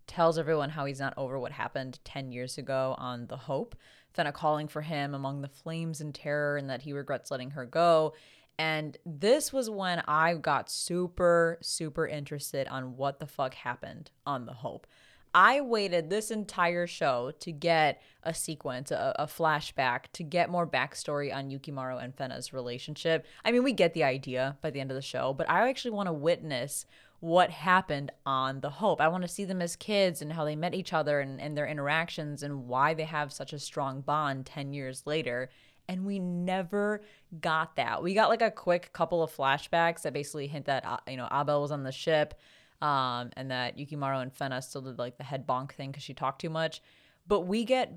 tells 0.07 0.37
everyone 0.37 0.69
how 0.69 0.85
he's 0.85 0.99
not 0.99 1.13
over 1.17 1.39
what 1.39 1.51
happened 1.51 1.99
10 2.03 2.31
years 2.31 2.57
ago 2.57 2.95
on 2.97 3.27
The 3.27 3.37
Hope. 3.37 3.75
Fena 4.15 4.31
calling 4.31 4.67
for 4.67 4.81
him 4.81 5.13
among 5.13 5.41
the 5.41 5.49
flames 5.49 6.01
and 6.01 6.13
terror, 6.13 6.57
and 6.57 6.69
that 6.69 6.83
he 6.83 6.93
regrets 6.93 7.31
letting 7.31 7.51
her 7.51 7.65
go. 7.65 8.13
And 8.57 8.97
this 9.05 9.51
was 9.51 9.69
when 9.69 10.01
I 10.07 10.35
got 10.35 10.69
super, 10.69 11.57
super 11.61 12.07
interested 12.07 12.67
on 12.67 12.95
what 12.95 13.19
the 13.19 13.27
fuck 13.27 13.53
happened 13.53 14.11
on 14.25 14.45
The 14.45 14.53
Hope. 14.53 14.87
I 15.35 15.59
waited 15.59 16.09
this 16.09 16.31
entire 16.31 16.87
show 16.87 17.33
to 17.41 17.51
get 17.51 18.01
a 18.23 18.33
sequence, 18.33 18.89
a, 18.89 19.13
a 19.19 19.27
flashback, 19.27 20.05
to 20.13 20.23
get 20.23 20.49
more 20.49 20.65
backstory 20.65 21.35
on 21.35 21.49
Yukimaru 21.49 22.01
and 22.01 22.15
Fena's 22.15 22.53
relationship. 22.53 23.25
I 23.43 23.51
mean, 23.51 23.61
we 23.61 23.73
get 23.73 23.93
the 23.93 24.05
idea 24.05 24.57
by 24.61 24.69
the 24.69 24.79
end 24.79 24.91
of 24.91 24.95
the 24.95 25.01
show, 25.01 25.33
but 25.33 25.49
I 25.49 25.67
actually 25.67 25.91
want 25.91 26.07
to 26.07 26.13
witness 26.13 26.85
what 27.19 27.49
happened 27.49 28.11
on 28.25 28.61
The 28.61 28.69
Hope. 28.69 29.01
I 29.01 29.09
want 29.09 29.23
to 29.23 29.27
see 29.27 29.43
them 29.43 29.61
as 29.61 29.75
kids 29.75 30.21
and 30.21 30.31
how 30.31 30.45
they 30.45 30.55
met 30.55 30.73
each 30.73 30.93
other 30.93 31.19
and, 31.19 31.41
and 31.41 31.57
their 31.57 31.67
interactions 31.67 32.41
and 32.41 32.67
why 32.69 32.93
they 32.93 33.03
have 33.03 33.33
such 33.33 33.51
a 33.51 33.59
strong 33.59 33.99
bond 33.99 34.45
10 34.45 34.71
years 34.71 35.03
later. 35.05 35.49
And 35.89 36.05
we 36.05 36.17
never 36.17 37.01
got 37.41 37.75
that. 37.75 38.01
We 38.01 38.13
got 38.13 38.29
like 38.29 38.41
a 38.41 38.51
quick 38.51 38.93
couple 38.93 39.21
of 39.21 39.35
flashbacks 39.35 40.03
that 40.03 40.13
basically 40.13 40.47
hint 40.47 40.65
that, 40.65 40.85
uh, 40.85 40.97
you 41.09 41.17
know, 41.17 41.27
Abel 41.29 41.61
was 41.61 41.71
on 41.71 41.83
the 41.83 41.91
ship 41.91 42.35
um, 42.81 43.31
and 43.37 43.51
that 43.51 43.77
Yukimaru 43.77 44.21
and 44.21 44.33
Fena 44.33 44.63
still 44.63 44.81
did 44.81 44.99
like 44.99 45.17
the 45.17 45.23
head 45.23 45.47
bonk 45.47 45.71
thing 45.71 45.91
because 45.91 46.03
she 46.03 46.13
talked 46.13 46.41
too 46.41 46.49
much. 46.49 46.81
But 47.27 47.41
we 47.41 47.63
get 47.63 47.93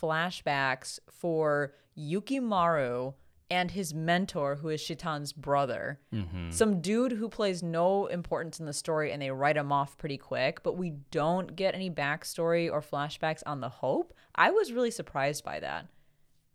flashbacks 0.00 0.98
for 1.10 1.74
Yukimaru 1.98 3.14
and 3.50 3.70
his 3.70 3.92
mentor, 3.92 4.56
who 4.56 4.70
is 4.70 4.80
Shitan's 4.80 5.34
brother. 5.34 6.00
Some 6.50 6.80
dude 6.80 7.12
who 7.12 7.28
plays 7.28 7.62
no 7.62 8.06
importance 8.06 8.58
in 8.58 8.64
the 8.64 8.72
story, 8.72 9.12
and 9.12 9.20
they 9.20 9.30
write 9.30 9.58
him 9.58 9.70
off 9.70 9.98
pretty 9.98 10.16
quick. 10.16 10.62
But 10.62 10.78
we 10.78 10.94
don't 11.10 11.54
get 11.54 11.74
any 11.74 11.90
backstory 11.90 12.72
or 12.72 12.80
flashbacks 12.80 13.42
on 13.44 13.60
the 13.60 13.68
Hope. 13.68 14.14
I 14.34 14.50
was 14.52 14.72
really 14.72 14.90
surprised 14.90 15.44
by 15.44 15.60
that. 15.60 15.86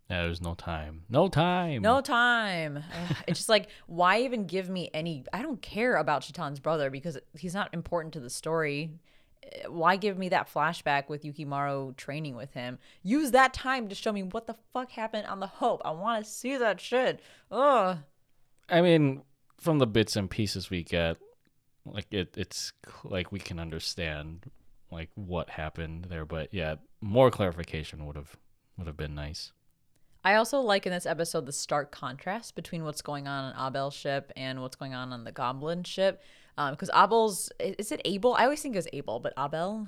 Yeah, 0.09 0.21
there's 0.23 0.41
no 0.41 0.53
time. 0.53 1.01
No 1.09 1.27
time. 1.27 1.81
No 1.81 1.99
time. 1.99 2.77
Ugh, 2.77 3.15
it's 3.27 3.39
just 3.39 3.49
like, 3.49 3.67
why 3.87 4.21
even 4.21 4.45
give 4.45 4.69
me 4.69 4.89
any? 4.93 5.25
I 5.33 5.41
don't 5.41 5.61
care 5.61 5.97
about 5.97 6.23
Shitan's 6.23 6.59
brother 6.61 6.89
because 6.89 7.17
he's 7.37 7.53
not 7.53 7.73
important 7.73 8.13
to 8.13 8.21
the 8.21 8.29
story. 8.29 8.91
eh, 9.43 9.67
why 9.67 9.97
give 9.97 10.17
me 10.17 10.29
that 10.29 10.51
flashback 10.53 11.09
with 11.09 11.23
Yukimaru 11.23 11.95
training 11.97 12.35
with 12.37 12.53
him? 12.53 12.79
Use 13.03 13.31
that 13.31 13.53
time 13.53 13.89
to 13.89 13.95
show 13.95 14.13
me 14.13 14.23
what 14.23 14.47
the 14.47 14.55
fuck 14.73 14.91
happened 14.91 15.27
on 15.27 15.41
the 15.41 15.47
Hope. 15.47 15.81
I 15.83 15.91
want 15.91 16.23
to 16.23 16.31
see 16.31 16.55
that 16.55 16.79
shit. 16.79 17.19
Ugh. 17.51 17.97
I 18.69 18.81
mean, 18.81 19.23
from 19.59 19.79
the 19.79 19.87
bits 19.87 20.15
and 20.15 20.29
pieces 20.29 20.69
we 20.69 20.83
get, 20.83 21.17
like 21.85 22.07
it, 22.11 22.35
it's 22.37 22.71
like 23.03 23.31
we 23.31 23.39
can 23.39 23.59
understand 23.59 24.49
like 24.89 25.09
what 25.15 25.49
happened 25.49 26.05
there. 26.09 26.25
But 26.25 26.53
yeah, 26.53 26.75
more 27.01 27.29
clarification 27.29 28.05
would 28.05 28.15
have 28.15 28.37
would 28.77 28.87
have 28.87 28.97
been 28.97 29.15
nice. 29.15 29.51
I 30.24 30.36
also 30.36 30.59
like 30.59 30.86
in 30.86 30.91
this 30.91 31.05
episode 31.05 31.45
the 31.45 31.51
stark 31.51 31.91
contrast 31.91 32.55
between 32.55 32.84
what's 32.84 33.01
going 33.01 33.28
on 33.28 33.53
on 33.53 33.68
Abel's 33.68 33.93
ship 33.93 34.32
and 34.36 34.61
what's 34.61 34.76
going 34.76 34.93
on 34.93 35.13
on 35.13 35.24
the 35.24 35.32
Goblin 35.32 35.84
ship. 35.84 36.22
Um, 36.57 36.74
because 36.74 36.89
Abel's 36.95 37.51
is 37.59 37.91
it 37.91 38.01
Abel? 38.03 38.34
I 38.34 38.43
always 38.43 38.61
think 38.61 38.76
it's 38.76 38.88
Abel, 38.93 39.20
but 39.20 39.34
Abel. 39.38 39.88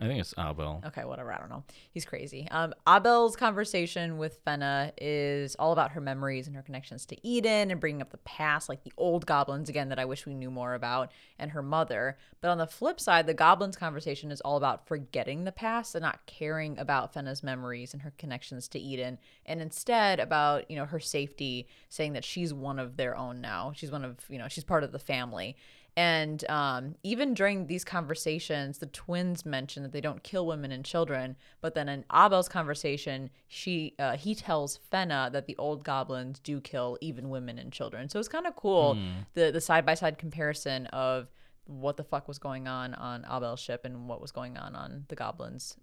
I 0.00 0.06
think 0.06 0.18
it's 0.18 0.34
Abel. 0.38 0.82
Okay, 0.86 1.04
whatever. 1.04 1.30
I 1.30 1.36
don't 1.36 1.50
know. 1.50 1.62
He's 1.90 2.06
crazy. 2.06 2.48
Um, 2.50 2.72
Abel's 2.88 3.36
conversation 3.36 4.16
with 4.16 4.42
Fena 4.46 4.92
is 4.96 5.56
all 5.56 5.72
about 5.72 5.90
her 5.92 6.00
memories 6.00 6.46
and 6.46 6.56
her 6.56 6.62
connections 6.62 7.04
to 7.06 7.26
Eden 7.26 7.70
and 7.70 7.78
bringing 7.78 8.00
up 8.00 8.10
the 8.10 8.16
past, 8.18 8.70
like 8.70 8.82
the 8.82 8.94
old 8.96 9.26
goblins 9.26 9.68
again 9.68 9.90
that 9.90 9.98
I 9.98 10.06
wish 10.06 10.24
we 10.24 10.34
knew 10.34 10.50
more 10.50 10.72
about, 10.72 11.12
and 11.38 11.50
her 11.50 11.62
mother. 11.62 12.16
But 12.40 12.48
on 12.48 12.56
the 12.56 12.66
flip 12.66 12.98
side, 12.98 13.26
the 13.26 13.34
goblins' 13.34 13.76
conversation 13.76 14.30
is 14.30 14.40
all 14.40 14.56
about 14.56 14.88
forgetting 14.88 15.44
the 15.44 15.52
past 15.52 15.94
and 15.94 16.02
not 16.02 16.24
caring 16.24 16.78
about 16.78 17.12
Fena's 17.12 17.42
memories 17.42 17.92
and 17.92 18.00
her 18.00 18.14
connections 18.16 18.68
to 18.68 18.78
Eden, 18.78 19.18
and 19.44 19.60
instead 19.60 20.18
about 20.18 20.70
you 20.70 20.76
know 20.76 20.86
her 20.86 21.00
safety, 21.00 21.68
saying 21.90 22.14
that 22.14 22.24
she's 22.24 22.54
one 22.54 22.78
of 22.78 22.96
their 22.96 23.14
own 23.14 23.42
now. 23.42 23.72
She's 23.76 23.90
one 23.90 24.04
of 24.04 24.16
you 24.30 24.38
know 24.38 24.48
she's 24.48 24.64
part 24.64 24.82
of 24.82 24.92
the 24.92 24.98
family. 24.98 25.56
And 25.96 26.48
um, 26.48 26.94
even 27.02 27.34
during 27.34 27.66
these 27.66 27.84
conversations, 27.84 28.78
the 28.78 28.86
twins 28.86 29.44
mention 29.44 29.82
that 29.82 29.92
they 29.92 30.00
don't 30.00 30.22
kill 30.22 30.46
women 30.46 30.72
and 30.72 30.84
children. 30.84 31.36
But 31.60 31.74
then 31.74 31.88
in 31.88 32.04
Abel's 32.14 32.48
conversation, 32.48 33.30
she 33.48 33.94
uh, 33.98 34.16
he 34.16 34.34
tells 34.34 34.78
Fena 34.92 35.30
that 35.32 35.46
the 35.46 35.56
old 35.56 35.84
goblins 35.84 36.38
do 36.38 36.60
kill 36.60 36.96
even 37.00 37.28
women 37.28 37.58
and 37.58 37.72
children. 37.72 38.08
So 38.08 38.18
it's 38.18 38.28
kind 38.28 38.46
of 38.46 38.56
cool 38.56 38.96
the 39.34 39.50
the 39.50 39.60
side 39.60 39.84
by 39.84 39.94
side 39.94 40.18
comparison 40.18 40.86
of 40.86 41.28
what 41.66 41.96
the 41.96 42.04
fuck 42.04 42.26
was 42.26 42.38
going 42.38 42.66
on 42.66 42.94
on 42.94 43.24
Abel's 43.24 43.60
ship 43.60 43.84
and 43.84 44.08
what 44.08 44.20
was 44.20 44.32
going 44.32 44.56
on 44.56 44.74
on 44.74 45.04
the 45.08 45.16
goblins 45.16 45.76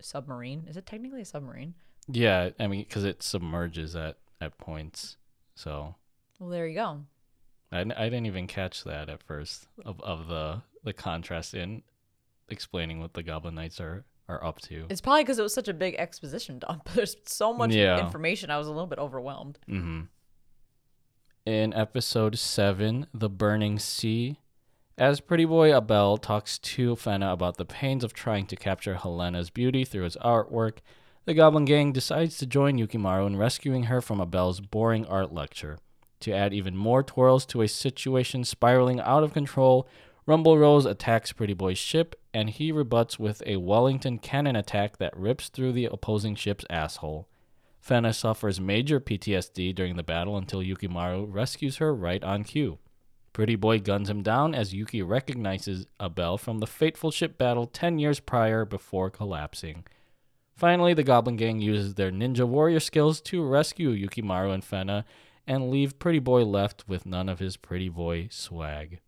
submarine. 0.00 0.66
Is 0.68 0.76
it 0.76 0.86
technically 0.86 1.22
a 1.22 1.24
submarine? 1.24 1.74
Yeah, 2.08 2.50
I 2.58 2.66
mean, 2.66 2.82
because 2.82 3.04
it 3.04 3.22
submerges 3.22 3.94
at 3.96 4.16
at 4.40 4.58
points. 4.58 5.16
So 5.54 5.94
Well, 6.38 6.50
there 6.50 6.66
you 6.66 6.74
go. 6.74 7.04
I, 7.72 7.80
I 7.80 7.84
didn't 7.84 8.26
even 8.26 8.46
catch 8.46 8.84
that 8.84 9.08
at 9.08 9.22
first 9.22 9.66
of 9.84 10.00
of 10.02 10.28
the 10.28 10.62
the 10.84 10.92
contrast 10.92 11.54
in 11.54 11.82
explaining 12.48 13.00
what 13.00 13.14
the 13.14 13.22
Goblin 13.22 13.54
Knights 13.54 13.80
are 13.80 14.04
are 14.28 14.44
up 14.44 14.60
to. 14.62 14.86
It's 14.90 15.00
probably 15.00 15.22
because 15.24 15.38
it 15.38 15.42
was 15.42 15.54
such 15.54 15.68
a 15.68 15.74
big 15.74 15.94
exposition 15.96 16.58
dump. 16.58 16.88
There's 16.94 17.16
so 17.24 17.52
much 17.52 17.72
Yeah. 17.72 18.04
information. 18.04 18.50
I 18.50 18.58
was 18.58 18.66
a 18.66 18.70
little 18.70 18.86
bit 18.86 18.98
overwhelmed. 18.98 19.58
Mm-hmm. 19.68 20.02
In 21.44 21.74
episode 21.74 22.38
7, 22.38 23.08
The 23.12 23.28
Burning 23.28 23.78
Sea, 23.80 24.38
as 24.96 25.18
Pretty 25.20 25.44
Boy 25.44 25.76
Abel 25.76 26.16
talks 26.16 26.56
to 26.58 26.94
Fena 26.94 27.32
about 27.32 27.56
the 27.56 27.64
pains 27.64 28.04
of 28.04 28.12
trying 28.12 28.46
to 28.46 28.54
capture 28.56 28.94
Helena's 28.94 29.50
beauty 29.50 29.84
through 29.84 30.04
his 30.04 30.16
artwork, 30.18 30.78
the 31.24 31.34
Goblin 31.34 31.64
Gang 31.64 31.90
decides 31.92 32.36
to 32.38 32.46
join 32.46 32.78
Yukimaru 32.78 33.26
in 33.26 33.36
rescuing 33.36 33.84
her 33.84 34.00
from 34.00 34.20
Abel's 34.20 34.60
boring 34.60 35.04
art 35.06 35.32
lecture. 35.32 35.78
To 36.22 36.32
add 36.32 36.54
even 36.54 36.76
more 36.76 37.02
twirls 37.02 37.44
to 37.46 37.62
a 37.62 37.68
situation 37.68 38.44
spiraling 38.44 39.00
out 39.00 39.24
of 39.24 39.32
control, 39.32 39.88
Rumble 40.24 40.56
Rose 40.56 40.86
attacks 40.86 41.32
Pretty 41.32 41.52
Boy's 41.52 41.78
ship, 41.78 42.14
and 42.32 42.48
he 42.48 42.70
rebuts 42.70 43.18
with 43.18 43.42
a 43.44 43.56
Wellington 43.56 44.18
cannon 44.18 44.54
attack 44.54 44.98
that 44.98 45.16
rips 45.16 45.48
through 45.48 45.72
the 45.72 45.86
opposing 45.86 46.36
ship's 46.36 46.64
asshole. 46.70 47.26
Fena 47.84 48.14
suffers 48.14 48.60
major 48.60 49.00
PTSD 49.00 49.74
during 49.74 49.96
the 49.96 50.04
battle 50.04 50.36
until 50.36 50.60
Yukimaru 50.60 51.26
rescues 51.28 51.78
her 51.78 51.92
right 51.92 52.22
on 52.22 52.44
cue. 52.44 52.78
Pretty 53.32 53.56
Boy 53.56 53.80
guns 53.80 54.08
him 54.08 54.22
down 54.22 54.54
as 54.54 54.72
Yuki 54.72 55.02
recognizes 55.02 55.86
Abel 56.00 56.38
from 56.38 56.60
the 56.60 56.68
fateful 56.68 57.10
ship 57.10 57.36
battle 57.36 57.66
10 57.66 57.98
years 57.98 58.20
prior 58.20 58.64
before 58.64 59.10
collapsing. 59.10 59.84
Finally, 60.54 60.94
the 60.94 61.02
Goblin 61.02 61.36
Gang 61.36 61.60
uses 61.60 61.94
their 61.94 62.12
ninja 62.12 62.46
warrior 62.46 62.78
skills 62.78 63.20
to 63.22 63.44
rescue 63.44 63.90
Yukimaru 63.90 64.54
and 64.54 64.62
Fena 64.62 65.02
and 65.46 65.70
leave 65.70 65.98
Pretty 65.98 66.18
Boy 66.18 66.44
left 66.44 66.84
with 66.86 67.06
none 67.06 67.28
of 67.28 67.38
his 67.38 67.56
Pretty 67.56 67.88
Boy 67.88 68.28
swag. 68.30 69.00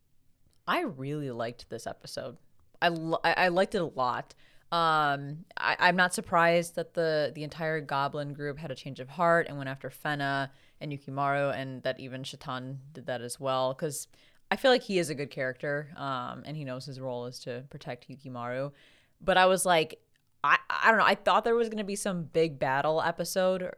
I 0.67 0.81
really 0.83 1.31
liked 1.31 1.69
this 1.69 1.87
episode. 1.87 2.37
I, 2.81 2.89
lo- 2.89 3.21
I, 3.23 3.49
liked 3.49 3.75
it 3.75 3.81
a 3.81 3.87
lot. 3.87 4.35
Um, 4.73 5.45
I, 5.57 5.77
I'm 5.79 5.97
not 5.97 6.15
surprised 6.15 6.75
that 6.77 6.95
the 6.95 7.33
the 7.35 7.45
entire 7.45 7.81
Goblin 7.81 8.33
group 8.33 8.59
had 8.59 8.71
a 8.71 8.75
change 8.75 8.99
of 8.99 9.09
heart 9.09 9.47
and 9.49 9.57
went 9.57 9.69
after 9.69 9.91
Fena 9.91 10.51
and 10.81 10.93
Yukimaru, 10.93 11.55
and 11.55 11.83
that 11.83 12.01
even 12.01 12.25
Shitan 12.25 12.81
did 12.93 13.07
that 13.07 13.21
as 13.21 13.39
well. 13.39 13.73
Because 13.73 14.09
I 14.51 14.57
feel 14.57 14.71
like 14.71 14.83
he 14.83 14.99
is 14.99 15.11
a 15.11 15.15
good 15.15 15.31
character, 15.31 15.89
um, 15.97 16.43
and 16.45 16.57
he 16.57 16.65
knows 16.65 16.87
his 16.87 16.99
role 17.01 17.27
is 17.27 17.39
to 17.41 17.65
protect 17.71 18.09
Yukimaru. 18.09 18.73
But 19.21 19.37
I 19.37 19.47
was 19.47 19.65
like, 19.65 20.01
I 20.43 20.59
I 20.69 20.91
don't 20.91 20.99
know. 20.99 21.07
I 21.07 21.15
thought 21.15 21.45
there 21.45 21.55
was 21.55 21.69
gonna 21.69 21.85
be 21.85 21.97
some 21.97 22.25
big 22.25 22.59
battle 22.59 23.01
episode. 23.01 23.71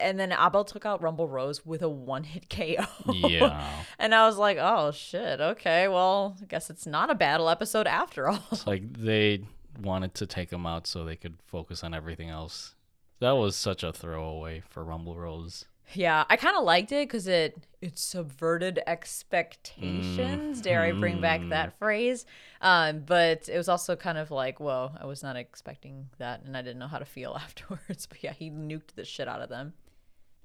And 0.00 0.18
then 0.18 0.32
Abel 0.32 0.64
took 0.64 0.84
out 0.84 1.02
Rumble 1.02 1.28
Rose 1.28 1.64
with 1.64 1.82
a 1.82 1.88
one 1.88 2.24
hit 2.24 2.48
KO. 2.50 2.84
Yeah. 3.12 3.66
And 3.98 4.14
I 4.14 4.26
was 4.26 4.38
like, 4.38 4.56
oh 4.58 4.92
shit, 4.92 5.40
okay, 5.42 5.86
well, 5.86 6.36
I 6.40 6.46
guess 6.46 6.70
it's 6.70 6.86
not 6.86 7.10
a 7.10 7.14
battle 7.14 7.50
episode 7.50 7.86
after 7.86 8.28
all. 8.28 8.42
It's 8.50 8.66
like 8.66 8.94
they 8.94 9.42
wanted 9.78 10.14
to 10.14 10.26
take 10.26 10.50
him 10.50 10.64
out 10.64 10.86
so 10.86 11.04
they 11.04 11.16
could 11.16 11.36
focus 11.46 11.84
on 11.84 11.92
everything 11.92 12.30
else. 12.30 12.74
That 13.20 13.32
was 13.32 13.56
such 13.56 13.82
a 13.82 13.92
throwaway 13.92 14.62
for 14.70 14.82
Rumble 14.82 15.16
Rose. 15.18 15.66
Yeah, 15.94 16.24
I 16.28 16.36
kind 16.36 16.56
of 16.56 16.64
liked 16.64 16.92
it 16.92 17.08
because 17.08 17.26
it 17.26 17.56
it 17.80 17.98
subverted 17.98 18.80
expectations. 18.86 20.60
Dare 20.60 20.82
I 20.82 20.92
bring 20.92 21.20
back 21.20 21.40
that 21.48 21.78
phrase? 21.78 22.26
Um, 22.60 23.00
but 23.00 23.48
it 23.48 23.56
was 23.56 23.68
also 23.68 23.96
kind 23.96 24.18
of 24.18 24.30
like, 24.30 24.60
whoa, 24.60 24.92
I 25.00 25.06
was 25.06 25.22
not 25.22 25.36
expecting 25.36 26.08
that, 26.18 26.42
and 26.44 26.56
I 26.56 26.62
didn't 26.62 26.78
know 26.78 26.88
how 26.88 26.98
to 26.98 27.04
feel 27.04 27.34
afterwards. 27.40 28.06
But 28.06 28.22
yeah, 28.22 28.32
he 28.32 28.50
nuked 28.50 28.94
the 28.96 29.04
shit 29.04 29.28
out 29.28 29.40
of 29.40 29.48
them. 29.48 29.72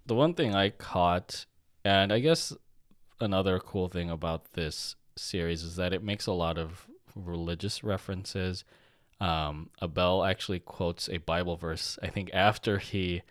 The 0.05 0.15
one 0.15 0.33
thing 0.33 0.55
I 0.55 0.69
caught, 0.69 1.45
and 1.83 2.13
I 2.13 2.19
guess 2.19 2.53
another 3.19 3.59
cool 3.59 3.87
thing 3.87 4.09
about 4.09 4.53
this 4.53 4.95
series 5.15 5.63
is 5.63 5.75
that 5.77 5.93
it 5.93 6.03
makes 6.03 6.27
a 6.27 6.33
lot 6.33 6.57
of 6.57 6.87
religious 7.15 7.83
references. 7.83 8.63
Um, 9.19 9.69
Abel 9.81 10.23
actually 10.23 10.59
quotes 10.59 11.09
a 11.09 11.17
Bible 11.17 11.55
verse, 11.55 11.97
I 12.03 12.07
think, 12.07 12.29
after 12.33 12.79
he 12.79 13.23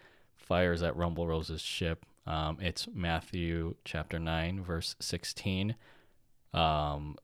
fires 0.45 0.83
at 0.83 0.97
Rumble 0.97 1.27
Rose's 1.27 1.61
ship. 1.61 2.05
Um, 2.27 2.59
it's 2.61 2.87
Matthew 2.93 3.75
chapter 3.85 4.19
9, 4.19 4.63
verse 4.63 4.95
16. 5.01 5.75
Um, 6.53 7.17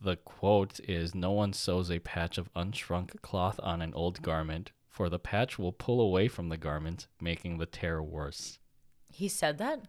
the 0.00 0.16
quote 0.16 0.80
is 0.80 1.14
No 1.14 1.32
one 1.32 1.52
sews 1.52 1.90
a 1.90 1.98
patch 1.98 2.38
of 2.38 2.52
unshrunk 2.54 3.20
cloth 3.22 3.60
on 3.62 3.82
an 3.82 3.92
old 3.94 4.22
garment, 4.22 4.72
for 4.88 5.08
the 5.08 5.18
patch 5.18 5.58
will 5.58 5.72
pull 5.72 6.00
away 6.00 6.28
from 6.28 6.48
the 6.48 6.56
garment, 6.56 7.06
making 7.20 7.58
the 7.58 7.66
tear 7.66 8.02
worse. 8.02 8.58
He 9.12 9.28
said 9.28 9.58
that. 9.58 9.82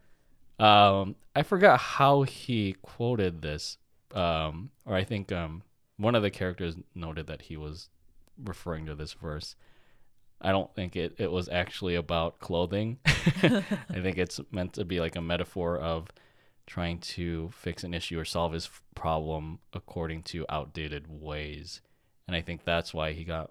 Um, 0.64 1.16
I 1.36 1.44
forgot 1.44 1.80
how 1.80 2.24
he 2.24 2.76
quoted 2.82 3.42
this, 3.42 3.78
um, 4.14 4.70
or 4.86 4.96
I 4.96 5.04
think 5.04 5.32
um, 5.32 5.64
one 5.98 6.14
of 6.14 6.22
the 6.22 6.30
characters 6.30 6.76
noted 6.94 7.28
that 7.28 7.44
he 7.44 7.58
was 7.58 7.90
referring 8.44 8.86
to 8.88 8.96
this 8.96 9.14
verse. 9.14 9.56
I 10.42 10.52
don't 10.52 10.74
think 10.74 10.96
it, 10.96 11.16
it 11.18 11.32
was 11.32 11.50
actually 11.50 11.96
about 11.96 12.40
clothing. 12.40 12.98
I 13.06 14.02
think 14.02 14.18
it's 14.18 14.40
meant 14.52 14.74
to 14.74 14.86
be 14.86 15.00
like 15.00 15.16
a 15.16 15.22
metaphor 15.22 15.78
of 15.78 16.08
trying 16.66 17.00
to 17.00 17.50
fix 17.54 17.84
an 17.84 17.94
issue 17.94 18.20
or 18.20 18.26
solve 18.26 18.54
his 18.54 18.70
problem 18.96 19.60
according 19.74 20.24
to 20.24 20.46
outdated 20.50 21.06
ways. 21.08 21.82
And 22.28 22.36
I 22.36 22.42
think 22.42 22.64
that's 22.64 22.94
why 22.94 23.12
he 23.12 23.24
got 23.24 23.50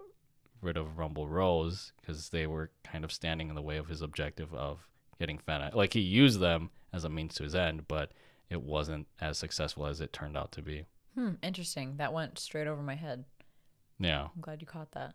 rid 0.62 0.76
of 0.76 0.98
Rumble 0.98 1.28
Rose 1.28 1.92
because 2.00 2.30
they 2.30 2.46
were 2.46 2.70
kind 2.84 3.04
of 3.04 3.12
standing 3.12 3.48
in 3.48 3.54
the 3.54 3.62
way 3.62 3.76
of 3.76 3.88
his 3.88 4.02
objective 4.02 4.54
of 4.54 4.86
getting 5.18 5.38
Fena. 5.38 5.74
Like 5.74 5.92
he 5.92 6.00
used 6.00 6.40
them 6.40 6.70
as 6.92 7.04
a 7.04 7.08
means 7.08 7.34
to 7.36 7.42
his 7.42 7.54
end, 7.54 7.86
but 7.88 8.12
it 8.48 8.62
wasn't 8.62 9.06
as 9.20 9.38
successful 9.38 9.86
as 9.86 10.00
it 10.00 10.12
turned 10.12 10.36
out 10.36 10.52
to 10.52 10.62
be. 10.62 10.86
Hmm, 11.14 11.34
interesting. 11.42 11.96
That 11.98 12.12
went 12.12 12.38
straight 12.38 12.66
over 12.66 12.82
my 12.82 12.94
head. 12.94 13.24
Yeah. 13.98 14.28
I'm 14.34 14.40
glad 14.40 14.60
you 14.60 14.66
caught 14.66 14.92
that. 14.92 15.14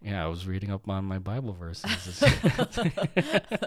Yeah, 0.00 0.24
I 0.24 0.28
was 0.28 0.46
reading 0.46 0.70
up 0.70 0.88
on 0.88 1.04
my 1.04 1.18
Bible 1.18 1.52
verses. 1.52 2.22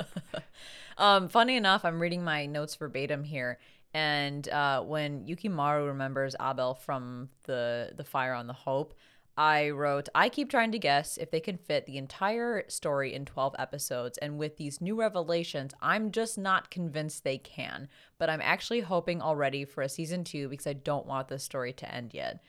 Um, 0.97 1.29
funny 1.29 1.55
enough, 1.55 1.83
I'm 1.83 1.99
reading 1.99 2.23
my 2.23 2.45
notes 2.45 2.75
verbatim 2.75 3.23
here, 3.23 3.57
and 3.91 4.47
uh, 4.49 4.81
when 4.81 5.25
Yukimaru 5.25 5.87
remembers 5.87 6.35
Abel 6.39 6.75
from 6.75 7.29
the 7.45 7.93
the 7.95 8.03
fire 8.03 8.35
on 8.35 8.45
the 8.45 8.53
Hope, 8.53 8.93
I 9.35 9.69
wrote, 9.69 10.09
I 10.13 10.29
keep 10.29 10.49
trying 10.49 10.71
to 10.73 10.79
guess 10.79 11.17
if 11.17 11.31
they 11.31 11.39
can 11.39 11.57
fit 11.57 11.85
the 11.87 11.97
entire 11.97 12.65
story 12.67 13.13
in 13.15 13.25
12 13.25 13.55
episodes, 13.57 14.17
and 14.19 14.37
with 14.37 14.57
these 14.57 14.79
new 14.81 14.95
revelations, 14.95 15.73
I'm 15.81 16.11
just 16.11 16.37
not 16.37 16.69
convinced 16.69 17.23
they 17.23 17.39
can. 17.39 17.87
But 18.19 18.29
I'm 18.29 18.41
actually 18.41 18.81
hoping 18.81 19.21
already 19.21 19.65
for 19.65 19.81
a 19.81 19.89
season 19.89 20.23
two 20.23 20.49
because 20.49 20.67
I 20.67 20.73
don't 20.73 21.07
want 21.07 21.29
this 21.29 21.43
story 21.43 21.73
to 21.73 21.91
end 21.91 22.13
yet. 22.13 22.43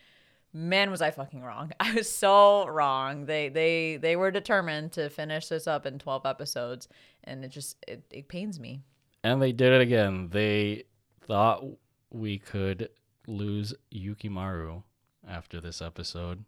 Man 0.54 0.90
was 0.90 1.00
i 1.00 1.10
fucking 1.10 1.42
wrong. 1.42 1.72
I 1.80 1.94
was 1.94 2.10
so 2.10 2.66
wrong. 2.66 3.26
They 3.26 3.48
they 3.48 3.96
they 3.96 4.16
were 4.16 4.30
determined 4.30 4.92
to 4.92 5.08
finish 5.08 5.48
this 5.48 5.66
up 5.66 5.86
in 5.86 5.98
12 5.98 6.26
episodes 6.26 6.88
and 7.24 7.44
it 7.44 7.48
just 7.48 7.76
it, 7.88 8.04
it 8.10 8.28
pains 8.28 8.60
me. 8.60 8.82
And 9.24 9.40
they 9.40 9.52
did 9.52 9.72
it 9.72 9.80
again. 9.80 10.28
They 10.30 10.84
thought 11.26 11.64
we 12.10 12.38
could 12.38 12.90
lose 13.26 13.72
Yukimaru 13.94 14.82
after 15.26 15.60
this 15.60 15.80
episode 15.80 16.44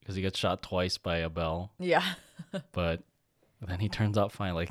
because 0.00 0.16
he 0.16 0.22
gets 0.22 0.38
shot 0.38 0.62
twice 0.62 0.96
by 0.96 1.22
Abel, 1.22 1.70
yeah. 1.78 2.14
But 2.72 3.02
then 3.60 3.78
he 3.78 3.88
turns 3.88 4.16
out 4.16 4.32
fine. 4.32 4.54
Like 4.54 4.70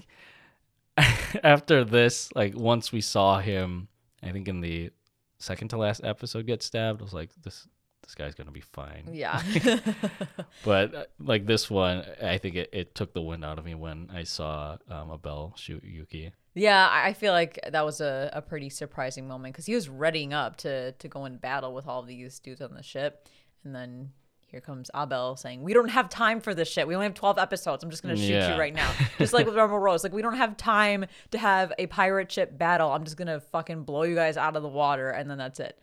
after 1.43 1.83
this, 1.83 2.33
like 2.33 2.55
once 2.55 2.91
we 2.91 3.01
saw 3.01 3.39
him, 3.39 3.87
I 4.23 4.31
think 4.31 4.47
in 4.47 4.61
the 4.61 4.89
second 5.37 5.67
to 5.69 5.77
last 5.77 6.03
episode 6.03 6.47
get 6.47 6.63
stabbed, 6.63 7.01
I 7.01 7.03
was 7.03 7.13
like, 7.13 7.29
this 7.43 7.67
this 8.07 8.15
guy's 8.15 8.33
gonna 8.33 8.51
be 8.51 8.61
fine. 8.61 9.03
yeah 9.11 9.41
But 10.63 10.95
uh, 10.95 11.03
like 11.19 11.45
this 11.45 11.69
one, 11.69 12.03
I 12.23 12.37
think 12.37 12.55
it, 12.55 12.69
it 12.73 12.95
took 12.95 13.13
the 13.13 13.21
wind 13.21 13.43
out 13.45 13.59
of 13.59 13.65
me 13.65 13.75
when 13.75 14.09
I 14.13 14.23
saw 14.23 14.77
um, 14.89 15.11
Abel 15.13 15.53
shoot 15.57 15.83
Yuki. 15.83 16.31
Yeah, 16.53 16.87
I 16.87 17.09
I 17.09 17.13
feel 17.13 17.33
like 17.33 17.59
that 17.69 17.85
was 17.85 18.01
a, 18.01 18.29
a 18.33 18.41
pretty 18.41 18.69
surprising 18.69 19.27
moment 19.27 19.53
because 19.53 19.65
he 19.65 19.75
was 19.75 19.89
readying 19.89 20.33
up 20.33 20.57
to 20.57 20.93
to 20.93 21.07
go 21.07 21.25
in 21.25 21.37
battle 21.37 21.73
with 21.73 21.87
all 21.87 22.01
these 22.01 22.39
dudes 22.39 22.61
on 22.61 22.73
the 22.73 22.81
ship, 22.83 23.27
and 23.63 23.75
then 23.75 24.11
here 24.39 24.61
comes 24.61 24.89
Abel 24.95 25.35
saying, 25.35 25.61
"We 25.61 25.73
don't 25.73 25.89
have 25.89 26.09
time 26.09 26.39
for 26.41 26.55
this 26.55 26.67
shit. 26.71 26.87
We 26.87 26.95
only 26.95 27.05
have 27.05 27.13
twelve 27.13 27.37
episodes. 27.37 27.83
I'm 27.83 27.91
just 27.91 28.01
gonna 28.01 28.15
shoot 28.17 28.31
Yeah. 28.33 28.53
you 28.53 28.59
right 28.59 28.73
now." 28.73 28.91
Just 29.19 29.33
like 29.33 29.45
with 29.45 29.55
Rumble 29.55 29.77
Rose, 29.79 30.03
like 30.03 30.13
we 30.13 30.21
don't 30.21 30.37
have 30.37 30.55
time 30.57 31.05
to 31.31 31.37
have 31.37 31.73
a 31.77 31.85
pirate 31.87 32.31
ship 32.31 32.57
battle. 32.57 32.89
I'm 32.91 33.03
just 33.03 33.17
gonna 33.17 33.39
fucking 33.39 33.83
blow 33.83 34.03
you 34.03 34.15
guys 34.15 34.37
out 34.37 34.55
of 34.55 34.63
the 34.63 34.69
water, 34.69 35.09
and 35.09 35.29
then 35.29 35.37
that's 35.37 35.59
it. 35.59 35.77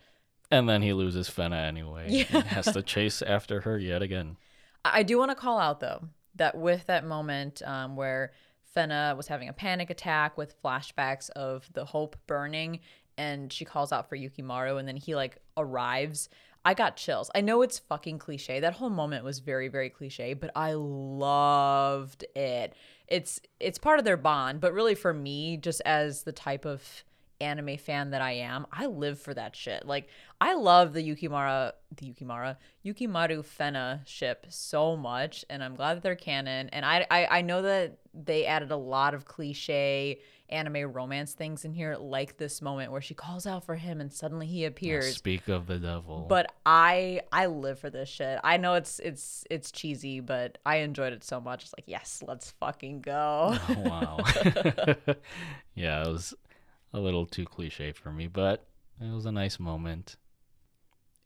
And 0.51 0.68
then 0.68 0.82
he 0.82 0.92
loses 0.92 1.28
Fena 1.28 1.66
anyway. 1.66 2.07
Yeah. 2.09 2.24
and 2.30 2.45
has 2.45 2.66
to 2.66 2.82
chase 2.82 3.22
after 3.22 3.62
her 3.62 3.78
yet 3.78 4.03
again. 4.03 4.36
I 4.84 5.03
do 5.03 5.18
want 5.18 5.30
to 5.30 5.34
call 5.34 5.59
out 5.59 5.80
though 5.80 6.09
that 6.36 6.57
with 6.57 6.86
that 6.86 7.07
moment 7.07 7.62
um, 7.64 7.97
where 7.97 8.32
Fena 8.76 9.16
was 9.16 9.28
having 9.28 9.49
a 9.49 9.53
panic 9.53 9.90
attack 9.90 10.36
with 10.36 10.61
flashbacks 10.62 11.30
of 11.30 11.68
the 11.72 11.84
hope 11.84 12.16
burning, 12.26 12.80
and 13.16 13.53
she 13.53 13.64
calls 13.64 13.92
out 13.92 14.09
for 14.09 14.16
Yukimaru, 14.16 14.78
and 14.78 14.88
then 14.88 14.97
he 14.97 15.14
like 15.14 15.38
arrives. 15.57 16.28
I 16.66 16.74
got 16.74 16.97
chills. 16.97 17.30
I 17.34 17.42
know 17.42 17.61
it's 17.61 17.78
fucking 17.78 18.18
cliche. 18.18 18.59
That 18.61 18.72
whole 18.72 18.88
moment 18.90 19.22
was 19.22 19.38
very, 19.40 19.68
very 19.68 19.90
cliche, 19.90 20.32
but 20.32 20.51
I 20.57 20.72
loved 20.72 22.24
it. 22.34 22.74
It's 23.07 23.38
it's 23.61 23.78
part 23.78 23.99
of 23.99 24.05
their 24.05 24.16
bond, 24.16 24.61
but 24.61 24.72
really 24.72 24.95
for 24.95 25.12
me, 25.12 25.57
just 25.57 25.82
as 25.84 26.22
the 26.22 26.32
type 26.32 26.64
of 26.64 27.05
anime 27.41 27.76
fan 27.76 28.11
that 28.11 28.22
I 28.22 28.32
am, 28.32 28.66
I 28.72 28.87
live 28.87 29.18
for 29.18 29.35
that 29.35 29.55
shit. 29.57 29.87
Like 29.87 30.09
I 30.41 30.55
love 30.55 30.93
the 30.93 31.03
Yukimara 31.03 31.72
the 31.97 32.12
Yukimara 32.12 32.57
Yukimaru 32.85 33.45
Fena 33.45 34.07
ship 34.07 34.47
so 34.49 34.97
much 34.97 35.45
and 35.49 35.62
I'm 35.62 35.76
glad 35.76 35.95
that 35.97 36.03
they're 36.03 36.16
canon 36.16 36.68
and 36.70 36.85
I 36.85 37.07
I, 37.11 37.26
I 37.39 37.41
know 37.43 37.62
that 37.62 37.99
they 38.12 38.47
added 38.47 38.70
a 38.70 38.76
lot 38.76 39.14
of 39.14 39.24
cliche 39.24 40.20
anime 40.51 40.93
romance 40.93 41.32
things 41.32 41.64
in 41.64 41.72
here 41.72 41.97
like 41.97 42.37
this 42.37 42.61
moment 42.61 42.93
where 42.93 43.01
she 43.01 43.14
calls 43.14 43.47
out 43.47 43.64
for 43.64 43.74
him 43.76 44.01
and 44.01 44.12
suddenly 44.12 44.47
he 44.47 44.66
appears 44.66 45.16
Speak 45.16 45.49
of 45.49 45.66
the 45.66 45.78
devil. 45.78 46.26
but 46.28 46.53
I 46.66 47.22
I 47.32 47.47
live 47.47 47.78
for 47.78 47.89
this 47.91 48.09
shit. 48.09 48.39
I 48.45 48.59
know 48.59 48.74
it's 48.74 48.99
it's 48.99 49.45
it's 49.51 49.72
cheesy, 49.72 50.20
but 50.20 50.59
I 50.66 50.76
enjoyed 50.76 51.12
it 51.14 51.24
so 51.24 51.41
much. 51.41 51.64
It's 51.64 51.74
like, 51.78 51.89
yes, 51.89 52.22
let's 52.26 52.51
fucking 52.53 53.01
go. 53.01 53.57
Oh, 53.68 53.80
wow. 53.80 54.18
yeah, 55.74 56.03
it 56.03 56.09
was 56.09 56.35
a 56.95 57.01
little 57.01 57.26
too 57.26 57.45
cliche 57.45 57.92
for 57.92 58.12
me, 58.12 58.28
but 58.28 58.64
it 59.01 59.12
was 59.12 59.26
a 59.26 59.32
nice 59.32 59.59
moment. 59.59 60.16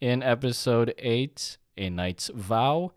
In 0.01 0.23
episode 0.23 0.95
8, 0.97 1.59
A 1.77 1.91
Knight's 1.91 2.31
Vow, 2.35 2.93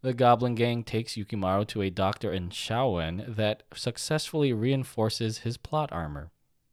the 0.00 0.14
Goblin 0.14 0.54
Gang 0.54 0.82
takes 0.82 1.14
Yukimaru 1.14 1.66
to 1.68 1.82
a 1.82 1.90
doctor 1.90 2.32
in 2.32 2.48
Shaoen 2.48 3.36
that 3.36 3.62
successfully 3.74 4.52
reinforces 4.52 5.38
his 5.38 5.58
plot 5.58 5.92
armor. 5.92 6.30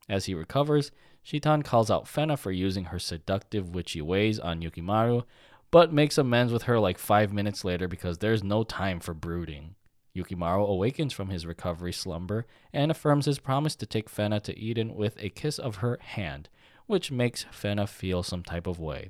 As 0.08 0.26
he 0.26 0.34
recovers, 0.34 0.92
Shitan 1.22 1.64
calls 1.64 1.92
out 1.92 2.06
Fena 2.06 2.38
for 2.38 2.52
using 2.52 2.86
her 2.86 3.00
seductive 3.00 3.76
witchy 3.76 4.02
ways 4.02 4.40
on 4.40 4.62
Yukimaru, 4.62 5.24
but 5.70 5.94
makes 5.94 6.18
amends 6.18 6.54
with 6.54 6.64
her 6.64 6.80
like 6.80 6.98
five 6.98 7.34
minutes 7.34 7.66
later 7.66 7.88
because 7.88 8.18
there's 8.18 8.44
no 8.44 8.64
time 8.64 9.00
for 9.00 9.14
brooding. 9.14 9.76
Yukimaru 10.16 10.68
awakens 10.68 11.14
from 11.14 11.30
his 11.30 11.46
recovery 11.46 11.94
slumber 11.94 12.46
and 12.74 12.92
affirms 12.92 13.26
his 13.26 13.40
promise 13.40 13.76
to 13.78 13.86
take 13.86 14.10
Fena 14.10 14.42
to 14.44 14.58
Eden 14.58 14.96
with 14.96 15.16
a 15.20 15.30
kiss 15.30 15.58
of 15.58 15.78
her 15.78 15.98
hand, 16.02 16.50
which 16.86 17.12
makes 17.12 17.46
Fena 17.46 17.88
feel 17.88 18.24
some 18.24 18.44
type 18.44 18.68
of 18.68 18.80
way. 18.80 19.10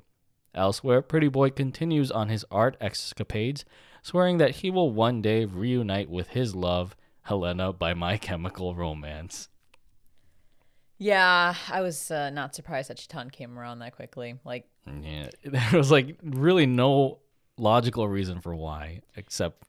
Elsewhere, 0.54 1.02
Pretty 1.02 1.28
Boy 1.28 1.50
continues 1.50 2.10
on 2.10 2.28
his 2.28 2.44
art 2.50 2.76
escapades, 2.80 3.64
swearing 4.02 4.38
that 4.38 4.56
he 4.56 4.70
will 4.70 4.90
one 4.90 5.22
day 5.22 5.44
reunite 5.44 6.10
with 6.10 6.28
his 6.28 6.54
love, 6.54 6.94
Helena 7.22 7.72
by 7.72 7.94
My 7.94 8.16
Chemical 8.16 8.74
Romance. 8.74 9.48
Yeah, 10.98 11.54
I 11.68 11.80
was 11.80 12.10
uh, 12.10 12.30
not 12.30 12.54
surprised 12.54 12.90
that 12.90 12.98
Shitan 12.98 13.30
came 13.30 13.58
around 13.58 13.80
that 13.80 13.96
quickly. 13.96 14.36
Like, 14.44 14.68
Yeah, 14.86 15.30
there 15.44 15.70
was 15.72 15.90
like 15.90 16.16
really 16.22 16.66
no 16.66 17.18
logical 17.58 18.06
reason 18.06 18.40
for 18.40 18.54
why, 18.54 19.00
except 19.16 19.64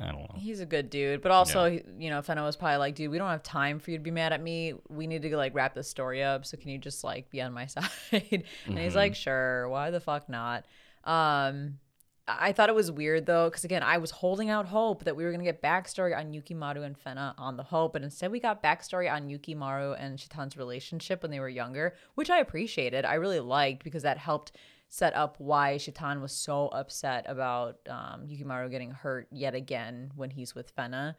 I 0.00 0.06
don't 0.06 0.22
know. 0.22 0.34
he's 0.36 0.60
a 0.60 0.66
good 0.66 0.90
dude, 0.90 1.20
but 1.22 1.30
also, 1.32 1.66
you 1.66 2.10
know, 2.10 2.20
Fena 2.22 2.42
was 2.44 2.56
probably 2.56 2.78
like, 2.78 2.94
dude, 2.94 3.10
we 3.10 3.18
don't 3.18 3.28
have 3.28 3.42
time 3.42 3.78
for 3.78 3.90
you 3.90 3.98
to 3.98 4.02
be 4.02 4.10
mad 4.10 4.32
at 4.32 4.42
me. 4.42 4.74
We 4.88 5.06
need 5.06 5.22
to 5.22 5.36
like 5.36 5.54
wrap 5.54 5.74
this 5.74 5.88
story 5.88 6.22
up. 6.22 6.46
So 6.46 6.56
can 6.56 6.70
you 6.70 6.78
just 6.78 7.04
like 7.04 7.30
be 7.30 7.40
on 7.42 7.52
my 7.52 7.66
side? 7.66 8.44
and 8.66 8.78
he's 8.78 8.96
like, 8.96 9.14
sure. 9.14 9.68
Why 9.68 9.90
the 9.90 10.00
fuck 10.00 10.28
not? 10.28 10.64
Um, 11.04 11.78
I 12.28 12.48
I 12.48 12.52
thought 12.52 12.68
it 12.68 12.74
was 12.74 12.90
weird 12.90 13.26
though, 13.26 13.48
because 13.50 13.64
again, 13.64 13.82
I 13.82 13.98
was 13.98 14.10
holding 14.12 14.48
out 14.48 14.66
hope 14.66 15.04
that 15.04 15.16
we 15.16 15.24
were 15.24 15.32
gonna 15.32 15.42
get 15.44 15.60
backstory 15.60 16.16
on 16.16 16.32
Yukimaru 16.32 16.84
and 16.84 16.96
Fena 16.96 17.34
on 17.36 17.56
the 17.56 17.64
Hope, 17.64 17.92
but 17.94 18.02
instead 18.02 18.30
we 18.30 18.38
got 18.40 18.62
backstory 18.62 19.12
on 19.12 19.28
Yukimaru 19.28 19.96
and 19.98 20.18
Shitan's 20.18 20.56
relationship 20.56 21.22
when 21.22 21.30
they 21.30 21.40
were 21.40 21.48
younger, 21.48 21.94
which 22.14 22.30
I 22.30 22.38
appreciated. 22.38 23.04
I 23.04 23.14
really 23.14 23.40
liked 23.40 23.82
because 23.84 24.04
that 24.04 24.18
helped 24.18 24.52
set 24.92 25.16
up 25.16 25.36
why 25.38 25.78
Shitan 25.78 26.20
was 26.20 26.32
so 26.32 26.68
upset 26.68 27.24
about 27.26 27.78
um, 27.88 28.26
Yukimaru 28.28 28.70
getting 28.70 28.90
hurt 28.90 29.26
yet 29.30 29.54
again 29.54 30.12
when 30.16 30.28
he's 30.28 30.54
with 30.54 30.76
Fena. 30.76 31.14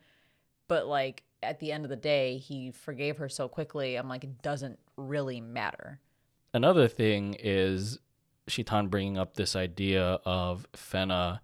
But 0.67 0.85
like 0.85 1.23
at 1.41 1.59
the 1.59 1.71
end 1.71 1.83
of 1.83 1.89
the 1.89 1.95
day, 1.95 2.37
he 2.37 2.69
forgave 2.69 3.17
her 3.17 3.27
so 3.27 3.47
quickly. 3.47 3.95
I'm 3.95 4.07
like, 4.07 4.23
it 4.23 4.43
doesn't 4.43 4.77
really 4.95 5.41
matter. 5.41 5.99
Another 6.53 6.87
thing 6.87 7.35
is 7.39 7.97
Shitan 8.47 8.89
bringing 8.89 9.17
up 9.17 9.33
this 9.33 9.55
idea 9.55 10.19
of 10.23 10.67
Fena 10.73 11.39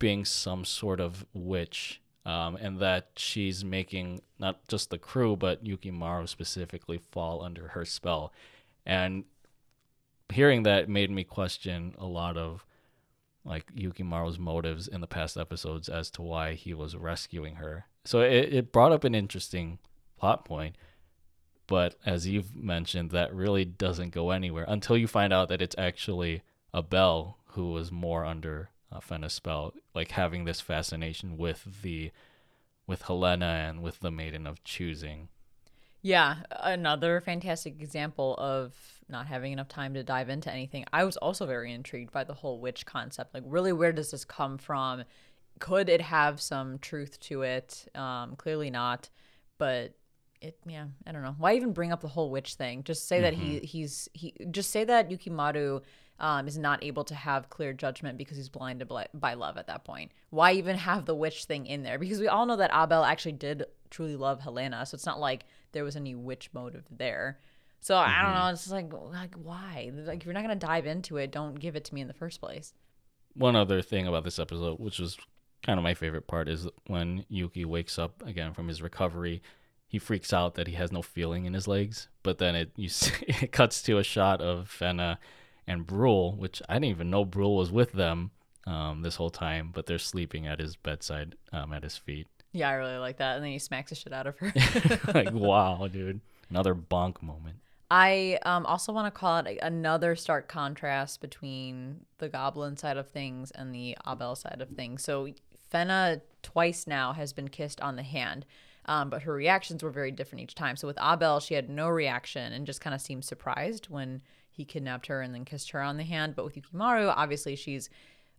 being 0.00 0.24
some 0.24 0.64
sort 0.64 0.98
of 0.98 1.24
witch, 1.32 2.02
um, 2.26 2.56
and 2.56 2.80
that 2.80 3.10
she's 3.14 3.64
making 3.64 4.20
not 4.40 4.66
just 4.66 4.90
the 4.90 4.98
crew 4.98 5.36
but 5.36 5.62
Yukimaru 5.62 6.28
specifically 6.28 6.98
fall 6.98 7.40
under 7.40 7.68
her 7.68 7.84
spell. 7.84 8.32
And 8.84 9.22
hearing 10.30 10.62
that 10.64 10.88
made 10.88 11.10
me 11.10 11.24
question 11.24 11.94
a 11.98 12.06
lot 12.06 12.36
of 12.36 12.64
like 13.44 13.74
Yukimaru's 13.74 14.38
motives 14.38 14.86
in 14.86 15.00
the 15.00 15.06
past 15.06 15.36
episodes 15.36 15.88
as 15.88 16.10
to 16.12 16.22
why 16.22 16.54
he 16.54 16.74
was 16.74 16.96
rescuing 16.96 17.56
her. 17.56 17.86
So 18.04 18.20
it, 18.20 18.52
it 18.52 18.72
brought 18.72 18.92
up 18.92 19.04
an 19.04 19.14
interesting 19.14 19.78
plot 20.18 20.44
point. 20.44 20.76
But 21.66 21.96
as 22.04 22.26
you've 22.26 22.54
mentioned, 22.54 23.10
that 23.10 23.34
really 23.34 23.64
doesn't 23.64 24.10
go 24.10 24.30
anywhere 24.30 24.64
until 24.68 24.96
you 24.96 25.06
find 25.06 25.32
out 25.32 25.48
that 25.48 25.62
it's 25.62 25.76
actually 25.78 26.42
Abel 26.74 27.38
who 27.46 27.72
was 27.72 27.90
more 27.92 28.24
under 28.24 28.70
uh, 28.90 29.00
Fena's 29.00 29.32
spell, 29.32 29.74
like 29.94 30.12
having 30.12 30.44
this 30.44 30.60
fascination 30.60 31.36
with 31.36 31.82
the 31.82 32.10
with 32.86 33.02
Helena 33.02 33.46
and 33.68 33.82
with 33.82 34.00
the 34.00 34.10
Maiden 34.10 34.46
of 34.46 34.62
Choosing. 34.64 35.28
Yeah, 36.02 36.38
another 36.50 37.20
fantastic 37.20 37.80
example 37.80 38.34
of 38.36 38.74
not 39.08 39.26
having 39.26 39.52
enough 39.52 39.68
time 39.68 39.94
to 39.94 40.02
dive 40.02 40.28
into 40.28 40.52
anything. 40.52 40.84
I 40.92 41.04
was 41.04 41.16
also 41.16 41.46
very 41.46 41.72
intrigued 41.72 42.12
by 42.12 42.24
the 42.24 42.34
whole 42.34 42.60
witch 42.60 42.86
concept. 42.86 43.34
Like, 43.34 43.44
really, 43.46 43.72
where 43.72 43.92
does 43.92 44.10
this 44.10 44.24
come 44.24 44.58
from? 44.58 45.04
Could 45.58 45.88
it 45.88 46.00
have 46.00 46.40
some 46.40 46.78
truth 46.78 47.20
to 47.20 47.42
it? 47.42 47.86
Um, 47.94 48.36
clearly 48.36 48.70
not, 48.70 49.10
but 49.58 49.94
it. 50.40 50.58
Yeah, 50.66 50.86
I 51.06 51.12
don't 51.12 51.22
know. 51.22 51.36
Why 51.38 51.54
even 51.54 51.72
bring 51.72 51.92
up 51.92 52.00
the 52.00 52.08
whole 52.08 52.30
witch 52.30 52.54
thing? 52.54 52.82
Just 52.84 53.06
say 53.06 53.20
that 53.20 53.34
he 53.34 53.58
he's 53.60 54.08
he. 54.12 54.34
Just 54.50 54.70
say 54.70 54.84
that 54.84 55.10
Yukimaru. 55.10 55.82
Um, 56.20 56.46
is 56.46 56.56
not 56.56 56.84
able 56.84 57.02
to 57.04 57.16
have 57.16 57.50
clear 57.50 57.72
judgment 57.72 58.16
because 58.16 58.36
he's 58.36 58.48
blinded 58.48 58.88
by 59.12 59.34
love 59.34 59.56
at 59.56 59.66
that 59.66 59.82
point. 59.82 60.12
Why 60.30 60.52
even 60.52 60.76
have 60.76 61.04
the 61.04 61.16
witch 61.16 61.46
thing 61.46 61.66
in 61.66 61.82
there? 61.82 61.98
Because 61.98 62.20
we 62.20 62.28
all 62.28 62.46
know 62.46 62.54
that 62.56 62.70
Abel 62.72 63.02
actually 63.02 63.32
did 63.32 63.64
truly 63.90 64.14
love 64.14 64.40
Helena, 64.40 64.86
so 64.86 64.94
it's 64.94 65.06
not 65.06 65.18
like 65.18 65.46
there 65.72 65.82
was 65.82 65.96
any 65.96 66.14
witch 66.14 66.50
motive 66.52 66.84
there. 66.90 67.40
So 67.82 67.96
I 67.96 68.22
don't 68.22 68.34
know. 68.34 68.46
It's 68.46 68.62
just 68.62 68.72
like 68.72 68.90
like 69.12 69.34
why? 69.34 69.90
Like 69.94 70.20
if 70.20 70.24
you're 70.24 70.32
not 70.34 70.42
gonna 70.42 70.54
dive 70.56 70.86
into 70.86 71.16
it, 71.18 71.30
don't 71.30 71.58
give 71.58 71.76
it 71.76 71.84
to 71.86 71.94
me 71.94 72.00
in 72.00 72.08
the 72.08 72.14
first 72.14 72.40
place. 72.40 72.72
One 73.34 73.56
other 73.56 73.82
thing 73.82 74.06
about 74.06 74.24
this 74.24 74.38
episode, 74.38 74.78
which 74.78 74.98
was 74.98 75.18
kind 75.62 75.78
of 75.78 75.82
my 75.82 75.94
favorite 75.94 76.26
part, 76.26 76.48
is 76.48 76.68
when 76.86 77.24
Yuki 77.28 77.64
wakes 77.64 77.98
up 77.98 78.22
again 78.26 78.52
from 78.54 78.68
his 78.68 78.80
recovery. 78.82 79.42
He 79.88 79.98
freaks 79.98 80.32
out 80.32 80.54
that 80.54 80.68
he 80.68 80.74
has 80.74 80.90
no 80.92 81.02
feeling 81.02 81.44
in 81.44 81.52
his 81.54 81.68
legs, 81.68 82.08
but 82.22 82.38
then 82.38 82.54
it 82.54 82.70
you 82.76 82.88
see, 83.00 83.12
it 83.26 83.52
cuts 83.52 83.82
to 83.82 83.98
a 83.98 84.04
shot 84.04 84.40
of 84.40 84.68
Fena 84.70 85.18
and 85.66 85.86
Brule, 85.86 86.32
which 86.36 86.62
I 86.68 86.74
didn't 86.74 86.86
even 86.86 87.10
know 87.10 87.24
Brule 87.24 87.56
was 87.56 87.70
with 87.72 87.92
them. 87.92 88.30
um, 88.66 89.02
this 89.02 89.16
whole 89.16 89.30
time, 89.30 89.70
but 89.74 89.86
they're 89.86 89.98
sleeping 89.98 90.46
at 90.46 90.60
his 90.60 90.76
bedside, 90.76 91.34
um, 91.52 91.72
at 91.72 91.82
his 91.82 91.96
feet. 91.96 92.28
Yeah, 92.52 92.68
I 92.68 92.74
really 92.74 92.96
like 92.98 93.16
that. 93.18 93.36
And 93.36 93.44
then 93.44 93.50
he 93.52 93.58
smacks 93.58 93.90
the 93.90 93.96
shit 93.96 94.12
out 94.12 94.26
of 94.28 94.38
her. 94.38 94.52
like, 95.14 95.30
wow, 95.32 95.88
dude. 95.90 96.20
Another 96.48 96.74
bonk 96.74 97.22
moment. 97.22 97.56
I 97.94 98.38
um, 98.46 98.64
also 98.64 98.90
want 98.90 99.12
to 99.12 99.18
call 99.18 99.36
it 99.40 99.58
another 99.60 100.16
stark 100.16 100.48
contrast 100.48 101.20
between 101.20 102.06
the 102.16 102.30
goblin 102.30 102.78
side 102.78 102.96
of 102.96 103.10
things 103.10 103.50
and 103.50 103.74
the 103.74 103.98
Abel 104.10 104.34
side 104.34 104.62
of 104.62 104.70
things. 104.70 105.04
So 105.04 105.28
Fena 105.70 106.22
twice 106.42 106.86
now 106.86 107.12
has 107.12 107.34
been 107.34 107.48
kissed 107.48 107.82
on 107.82 107.96
the 107.96 108.02
hand, 108.02 108.46
um, 108.86 109.10
but 109.10 109.24
her 109.24 109.34
reactions 109.34 109.82
were 109.82 109.90
very 109.90 110.10
different 110.10 110.42
each 110.42 110.54
time. 110.54 110.74
So 110.76 110.86
with 110.86 110.96
Abel, 111.02 111.38
she 111.38 111.52
had 111.52 111.68
no 111.68 111.86
reaction 111.90 112.54
and 112.54 112.66
just 112.66 112.80
kind 112.80 112.94
of 112.94 113.02
seemed 113.02 113.26
surprised 113.26 113.90
when 113.90 114.22
he 114.48 114.64
kidnapped 114.64 115.08
her 115.08 115.20
and 115.20 115.34
then 115.34 115.44
kissed 115.44 115.72
her 115.72 115.82
on 115.82 115.98
the 115.98 116.02
hand. 116.02 116.34
But 116.34 116.46
with 116.46 116.54
Yukimaru, 116.54 117.12
obviously 117.14 117.56
she's 117.56 117.90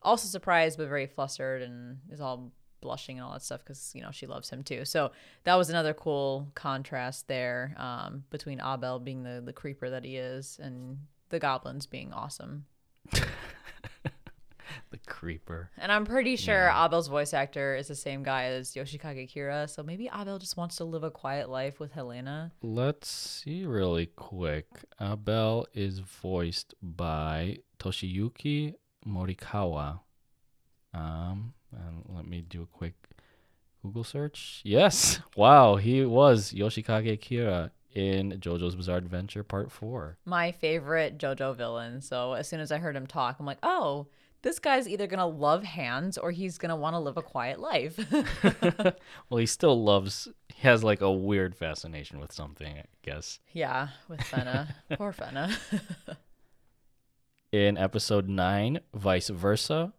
also 0.02 0.28
surprised 0.28 0.80
but 0.80 0.88
very 0.88 1.06
flustered 1.06 1.62
and 1.62 2.00
is 2.10 2.20
all 2.20 2.52
blushing 2.84 3.18
and 3.18 3.26
all 3.26 3.34
that 3.34 3.42
stuff 3.42 3.62
because 3.64 3.92
you 3.96 4.02
know 4.02 4.12
she 4.12 4.28
loves 4.28 4.50
him 4.50 4.64
too. 4.64 4.86
So 4.86 5.12
that 5.46 5.56
was 5.56 5.70
another 5.70 5.94
cool 5.94 6.52
contrast 6.54 7.28
there 7.28 7.76
um, 7.78 8.26
between 8.30 8.62
Abel 8.62 9.00
being 9.00 9.24
the 9.24 9.42
the 9.44 9.54
creeper 9.54 9.90
that 9.90 10.04
he 10.04 10.18
is 10.18 10.60
and 10.62 11.00
the 11.30 11.40
goblins 11.40 11.88
being 11.88 12.14
awesome. 12.14 12.66
the 14.92 14.98
creeper. 15.06 15.70
And 15.78 15.92
I'm 15.92 16.06
pretty 16.06 16.36
sure 16.36 16.66
yeah. 16.66 16.86
Abel's 16.86 17.08
voice 17.08 17.34
actor 17.34 17.76
is 17.76 17.88
the 17.88 17.96
same 17.96 18.24
guy 18.24 18.46
as 18.46 18.74
Yoshikage 18.74 19.34
Kira, 19.34 19.70
so 19.70 19.84
maybe 19.84 20.10
Abel 20.14 20.40
just 20.40 20.58
wants 20.58 20.78
to 20.78 20.84
live 20.84 21.04
a 21.04 21.12
quiet 21.12 21.50
life 21.50 21.80
with 21.80 21.92
Helena. 21.92 22.52
Let's 22.62 23.10
see 23.10 23.66
really 23.66 24.06
quick. 24.06 24.68
Abel 25.02 25.68
is 25.74 26.00
voiced 26.00 26.74
by 26.82 27.60
Toshiyuki 27.80 28.76
Morikawa. 29.06 30.00
Um, 30.94 31.54
and 31.76 32.16
let 32.16 32.28
me 32.28 32.42
do 32.42 32.62
a 32.62 32.66
quick 32.66 32.96
Google 33.82 34.04
search. 34.04 34.62
Yes. 34.64 35.20
Wow, 35.36 35.76
he 35.76 36.06
was 36.06 36.54
Yoshikage 36.54 37.20
Kira 37.20 37.72
in 37.94 38.34
JoJo's 38.40 38.76
Bizarre 38.76 38.98
Adventure 38.98 39.44
Part 39.44 39.72
4. 39.72 40.18
My 40.26 40.52
favorite 40.52 41.18
JoJo 41.18 41.56
villain. 41.56 42.02
So 42.02 42.34
as 42.34 42.48
soon 42.48 42.60
as 42.60 42.72
I 42.72 42.78
heard 42.78 42.96
him 42.96 43.08
talk, 43.08 43.38
I'm 43.40 43.46
like, 43.46 43.58
oh, 43.64 44.08
this 44.44 44.60
guy's 44.60 44.88
either 44.88 45.08
going 45.08 45.20
to 45.20 45.26
love 45.26 45.64
hands 45.64 46.18
or 46.18 46.32
he's 46.32 46.58
going 46.58 46.70
to 46.70 46.76
want 46.76 46.94
to 46.94 47.00
live 47.00 47.18
a 47.18 47.22
quiet 47.22 47.60
life. 47.60 47.98
well, 49.30 49.40
he 49.40 49.46
still 49.46 49.82
loves, 49.82 50.28
he 50.54 50.68
has 50.68 50.84
like 50.84 51.02
a 51.02 51.12
weird 51.12 51.56
fascination 51.56 52.20
with 52.20 52.32
something, 52.32 52.78
I 52.78 52.86
guess. 53.02 53.40
Yeah, 53.54 53.90
with 54.08 54.20
Fena. 54.20 54.68
Poor 54.98 55.14
Fena. 55.14 55.58
in 57.52 57.78
episode 57.78 58.28
9, 58.28 58.80
Vice 58.94 59.30
Versa, 59.30 59.94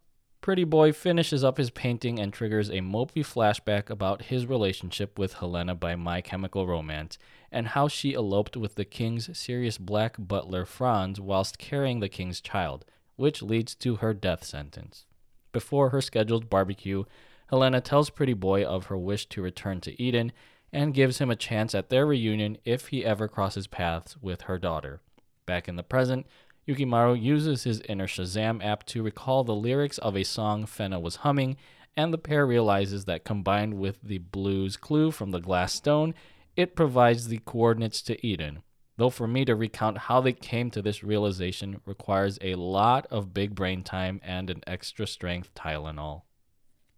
Pretty 0.45 0.63
Boy 0.63 0.91
finishes 0.91 1.43
up 1.43 1.57
his 1.57 1.71
painting 1.71 2.19
and 2.19 2.31
triggers 2.31 2.69
a 2.69 2.73
mopey 2.73 3.25
flashback 3.25 3.89
about 3.89 4.25
his 4.25 4.45
relationship 4.45 5.17
with 5.17 5.33
Helena 5.33 5.73
by 5.73 5.95
My 5.95 6.21
Chemical 6.21 6.67
Romance 6.67 7.17
and 7.51 7.69
how 7.69 7.87
she 7.87 8.13
eloped 8.13 8.55
with 8.55 8.75
the 8.75 8.85
king's 8.85 9.35
serious 9.35 9.79
black 9.79 10.17
butler 10.19 10.63
Franz 10.63 11.19
whilst 11.19 11.57
carrying 11.57 11.99
the 11.99 12.09
king's 12.09 12.41
child, 12.41 12.85
which 13.15 13.41
leads 13.41 13.73
to 13.73 13.95
her 13.95 14.13
death 14.13 14.43
sentence. 14.43 15.07
Before 15.51 15.89
her 15.89 15.99
scheduled 15.99 16.47
barbecue, 16.47 17.05
Helena 17.49 17.81
tells 17.81 18.11
Pretty 18.11 18.33
Boy 18.33 18.63
of 18.63 18.85
her 18.85 18.97
wish 18.99 19.25
to 19.29 19.41
return 19.41 19.81
to 19.81 19.99
Eden 19.99 20.31
and 20.71 20.93
gives 20.93 21.17
him 21.17 21.31
a 21.31 21.35
chance 21.35 21.73
at 21.73 21.89
their 21.89 22.05
reunion 22.05 22.59
if 22.63 22.89
he 22.89 23.03
ever 23.03 23.27
crosses 23.27 23.65
paths 23.65 24.15
with 24.21 24.41
her 24.41 24.59
daughter. 24.59 25.01
Back 25.47 25.67
in 25.67 25.75
the 25.75 25.81
present, 25.81 26.27
Yukimaru 26.67 27.21
uses 27.21 27.63
his 27.63 27.81
inner 27.81 28.07
Shazam 28.07 28.63
app 28.63 28.85
to 28.87 29.03
recall 29.03 29.43
the 29.43 29.53
lyrics 29.53 29.99
of 29.99 30.17
a 30.17 30.23
song 30.23 30.65
Fena 30.65 30.99
was 30.99 31.17
humming, 31.17 31.57
and 31.95 32.11
the 32.11 32.17
pair 32.17 32.45
realizes 32.45 33.05
that 33.05 33.23
combined 33.23 33.75
with 33.75 34.01
the 34.01 34.17
blues 34.17 34.75
clue 34.75 35.11
from 35.11 35.31
the 35.31 35.39
glass 35.39 35.73
stone, 35.73 36.15
it 36.55 36.75
provides 36.75 37.27
the 37.27 37.39
coordinates 37.39 38.01
to 38.01 38.25
Eden. 38.25 38.63
Though 38.97 39.09
for 39.09 39.27
me 39.27 39.45
to 39.45 39.55
recount 39.55 39.97
how 39.97 40.21
they 40.21 40.33
came 40.33 40.71
to 40.71 40.81
this 40.81 41.03
realization 41.03 41.81
requires 41.85 42.39
a 42.41 42.55
lot 42.55 43.05
of 43.11 43.33
big 43.33 43.53
brain 43.53 43.83
time 43.83 44.19
and 44.23 44.49
an 44.49 44.63
extra 44.65 45.05
strength 45.05 45.53
Tylenol. 45.53 46.24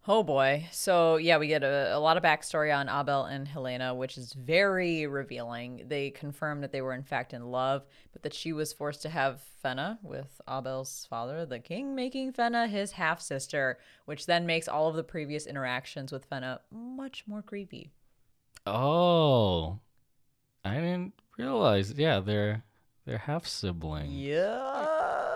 Oh 0.09 0.23
boy. 0.23 0.67
So, 0.71 1.17
yeah, 1.17 1.37
we 1.37 1.47
get 1.47 1.63
a, 1.63 1.97
a, 1.97 1.99
lot 1.99 2.15
of 2.15 2.23
backstory 2.23 2.73
on 2.73 2.87
Abel 2.87 3.25
and 3.25 3.45
Helena, 3.45 3.93
which 3.93 4.17
is 4.17 4.31
very 4.31 5.05
revealing. 5.05 5.83
They 5.85 6.11
confirm 6.11 6.61
that 6.61 6.71
they 6.71 6.81
were, 6.81 6.93
in 6.93 7.03
fact, 7.03 7.33
in 7.33 7.51
love, 7.51 7.85
but 8.13 8.23
that 8.23 8.33
she 8.33 8.53
was 8.53 8.71
forced 8.71 9.01
to 9.01 9.09
have 9.09 9.41
Fena 9.63 9.97
with 10.01 10.39
Abel's 10.49 11.05
father, 11.09 11.45
the 11.45 11.59
king, 11.59 11.93
making 11.93 12.31
Fena 12.31 12.69
his 12.69 12.93
half 12.93 13.19
sister, 13.19 13.79
which 14.05 14.27
then 14.27 14.45
makes 14.45 14.69
all 14.69 14.87
of 14.87 14.95
the 14.95 15.03
previous 15.03 15.45
interactions 15.45 16.13
with 16.13 16.29
Fena 16.29 16.59
much 16.71 17.25
more 17.27 17.41
creepy. 17.41 17.91
Oh, 18.65 19.79
I 20.63 20.75
didn't 20.75 21.15
realize. 21.37 21.93
Yeah, 21.97 22.21
they're 22.21 22.63
they're 23.05 23.17
half 23.17 23.45
siblings. 23.45 24.13
Yep. 24.13 25.35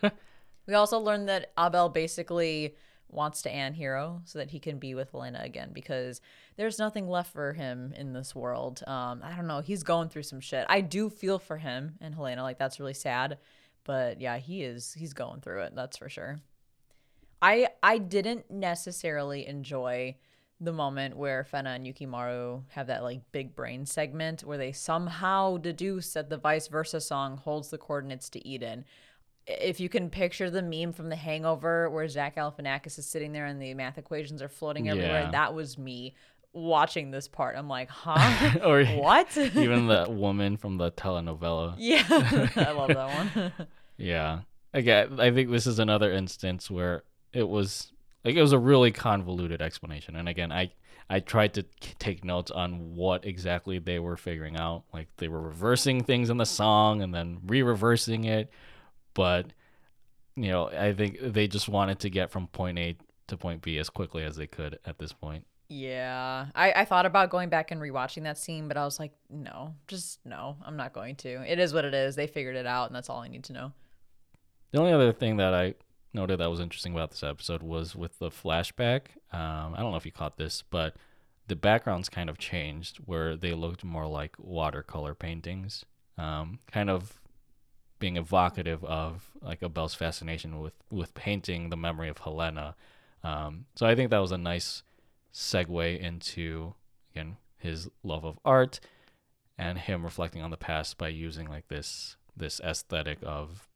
we 0.66 0.74
also 0.74 0.98
learned 0.98 1.28
that 1.28 1.52
Abel 1.56 1.88
basically 1.88 2.74
wants 3.14 3.42
to 3.42 3.50
Anhero 3.50 4.20
so 4.24 4.38
that 4.38 4.50
he 4.50 4.58
can 4.58 4.78
be 4.78 4.94
with 4.94 5.10
Helena 5.12 5.40
again 5.42 5.70
because 5.72 6.20
there's 6.56 6.78
nothing 6.78 7.08
left 7.08 7.32
for 7.32 7.52
him 7.52 7.94
in 7.96 8.12
this 8.12 8.34
world. 8.34 8.82
Um, 8.86 9.20
I 9.22 9.34
don't 9.36 9.46
know. 9.46 9.60
He's 9.60 9.82
going 9.82 10.08
through 10.08 10.24
some 10.24 10.40
shit. 10.40 10.66
I 10.68 10.80
do 10.80 11.08
feel 11.08 11.38
for 11.38 11.56
him 11.56 11.94
and 12.00 12.14
Helena. 12.14 12.42
Like 12.42 12.58
that's 12.58 12.80
really 12.80 12.94
sad, 12.94 13.38
but 13.84 14.20
yeah, 14.20 14.38
he 14.38 14.62
is. 14.62 14.94
He's 14.94 15.12
going 15.12 15.40
through 15.40 15.62
it. 15.62 15.74
That's 15.74 15.96
for 15.96 16.08
sure. 16.08 16.40
I 17.40 17.68
I 17.82 17.98
didn't 17.98 18.50
necessarily 18.50 19.46
enjoy 19.46 20.16
the 20.60 20.72
moment 20.72 21.16
where 21.16 21.46
Fena 21.50 21.76
and 21.76 21.86
Yukimaru 21.86 22.62
have 22.70 22.86
that 22.86 23.02
like 23.02 23.20
big 23.32 23.54
brain 23.54 23.86
segment 23.86 24.42
where 24.42 24.58
they 24.58 24.72
somehow 24.72 25.56
deduce 25.56 26.12
that 26.12 26.30
the 26.30 26.38
vice 26.38 26.68
versa 26.68 27.00
song 27.00 27.36
holds 27.36 27.68
the 27.68 27.78
coordinates 27.78 28.30
to 28.30 28.46
Eden 28.46 28.84
if 29.46 29.80
you 29.80 29.88
can 29.88 30.10
picture 30.10 30.50
the 30.50 30.62
meme 30.62 30.92
from 30.92 31.08
The 31.08 31.16
Hangover 31.16 31.90
where 31.90 32.08
Zach 32.08 32.36
Galifianakis 32.36 32.98
is 32.98 33.06
sitting 33.06 33.32
there 33.32 33.46
and 33.46 33.60
the 33.60 33.74
math 33.74 33.98
equations 33.98 34.40
are 34.42 34.48
floating 34.48 34.88
everywhere, 34.88 35.22
yeah. 35.24 35.30
that 35.30 35.54
was 35.54 35.76
me 35.76 36.14
watching 36.52 37.10
this 37.10 37.28
part. 37.28 37.56
I'm 37.56 37.68
like, 37.68 37.90
huh? 37.90 38.58
or 38.64 38.84
what? 38.96 39.36
even 39.36 39.86
the 39.86 40.06
woman 40.08 40.56
from 40.56 40.78
the 40.78 40.90
telenovela. 40.92 41.74
Yeah, 41.78 42.04
I 42.08 42.70
love 42.72 42.88
that 42.88 43.32
one. 43.34 43.52
yeah, 43.96 44.40
again, 44.72 45.20
I 45.20 45.30
think 45.30 45.50
this 45.50 45.66
is 45.66 45.78
another 45.78 46.10
instance 46.10 46.70
where 46.70 47.02
it 47.32 47.48
was 47.48 47.92
like 48.24 48.36
it 48.36 48.42
was 48.42 48.52
a 48.52 48.58
really 48.58 48.92
convoluted 48.92 49.60
explanation, 49.60 50.16
and 50.16 50.28
again, 50.28 50.52
I 50.52 50.72
I 51.10 51.20
tried 51.20 51.52
to 51.54 51.64
take 51.98 52.24
notes 52.24 52.50
on 52.50 52.94
what 52.94 53.26
exactly 53.26 53.78
they 53.78 53.98
were 53.98 54.16
figuring 54.16 54.56
out. 54.56 54.84
Like 54.92 55.08
they 55.18 55.28
were 55.28 55.40
reversing 55.40 56.02
things 56.02 56.30
in 56.30 56.38
the 56.38 56.46
song 56.46 57.02
and 57.02 57.14
then 57.14 57.40
re-reversing 57.44 58.24
it 58.24 58.50
but 59.14 59.52
you 60.36 60.50
know, 60.50 60.68
I 60.68 60.92
think 60.92 61.18
they 61.20 61.46
just 61.46 61.68
wanted 61.68 62.00
to 62.00 62.10
get 62.10 62.30
from 62.30 62.48
point 62.48 62.78
A 62.78 62.96
to 63.28 63.36
point 63.36 63.62
B 63.62 63.78
as 63.78 63.88
quickly 63.88 64.24
as 64.24 64.36
they 64.36 64.46
could 64.46 64.78
at 64.84 64.98
this 64.98 65.12
point. 65.12 65.46
Yeah. 65.68 66.46
I, 66.54 66.72
I 66.72 66.84
thought 66.84 67.06
about 67.06 67.30
going 67.30 67.48
back 67.48 67.70
and 67.70 67.80
rewatching 67.80 68.24
that 68.24 68.36
scene, 68.38 68.68
but 68.68 68.76
I 68.76 68.84
was 68.84 68.98
like, 68.98 69.12
no, 69.30 69.74
just 69.88 70.18
no, 70.24 70.56
I'm 70.64 70.76
not 70.76 70.92
going 70.92 71.16
to. 71.16 71.50
It 71.50 71.58
is 71.58 71.72
what 71.72 71.84
it 71.84 71.94
is. 71.94 72.16
They 72.16 72.26
figured 72.26 72.56
it 72.56 72.66
out, 72.66 72.88
and 72.88 72.96
that's 72.96 73.08
all 73.08 73.20
I 73.20 73.28
need 73.28 73.44
to 73.44 73.52
know. 73.52 73.72
The 74.72 74.78
only 74.80 74.92
other 74.92 75.12
thing 75.12 75.36
that 75.38 75.54
I 75.54 75.74
noted 76.12 76.38
that 76.38 76.50
was 76.50 76.60
interesting 76.60 76.92
about 76.92 77.10
this 77.10 77.22
episode 77.22 77.62
was 77.62 77.94
with 77.94 78.18
the 78.18 78.30
flashback. 78.30 79.02
Um, 79.32 79.74
I 79.74 79.78
don't 79.78 79.90
know 79.90 79.96
if 79.96 80.06
you 80.06 80.12
caught 80.12 80.36
this, 80.36 80.62
but 80.68 80.96
the 81.46 81.56
backgrounds 81.56 82.08
kind 82.08 82.28
of 82.28 82.38
changed 82.38 82.98
where 82.98 83.36
they 83.36 83.52
looked 83.52 83.84
more 83.84 84.06
like 84.06 84.34
watercolor 84.38 85.14
paintings. 85.14 85.84
Um, 86.16 86.60
kind 86.70 86.90
of 86.90 87.20
being 88.04 88.18
evocative 88.18 88.84
of 88.84 89.30
like 89.40 89.62
Abel's 89.62 89.94
fascination 89.94 90.60
with 90.60 90.74
with 90.90 91.14
painting 91.14 91.70
the 91.70 91.76
memory 91.76 92.10
of 92.10 92.18
Helena. 92.18 92.76
Um, 93.22 93.64
so 93.76 93.86
I 93.86 93.94
think 93.94 94.10
that 94.10 94.18
was 94.18 94.30
a 94.30 94.36
nice 94.36 94.82
segue 95.32 95.98
into 95.98 96.74
again 97.10 97.38
his 97.56 97.88
love 98.02 98.26
of 98.26 98.38
art 98.44 98.78
and 99.56 99.78
him 99.78 100.04
reflecting 100.04 100.42
on 100.42 100.50
the 100.50 100.58
past 100.58 100.98
by 100.98 101.08
using 101.08 101.48
like 101.48 101.68
this 101.68 102.18
this 102.36 102.60
aesthetic 102.60 103.20
of 103.22 103.70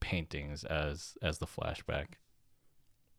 paintings 0.00 0.64
as 0.64 1.16
as 1.22 1.38
the 1.38 1.46
flashback. 1.46 2.06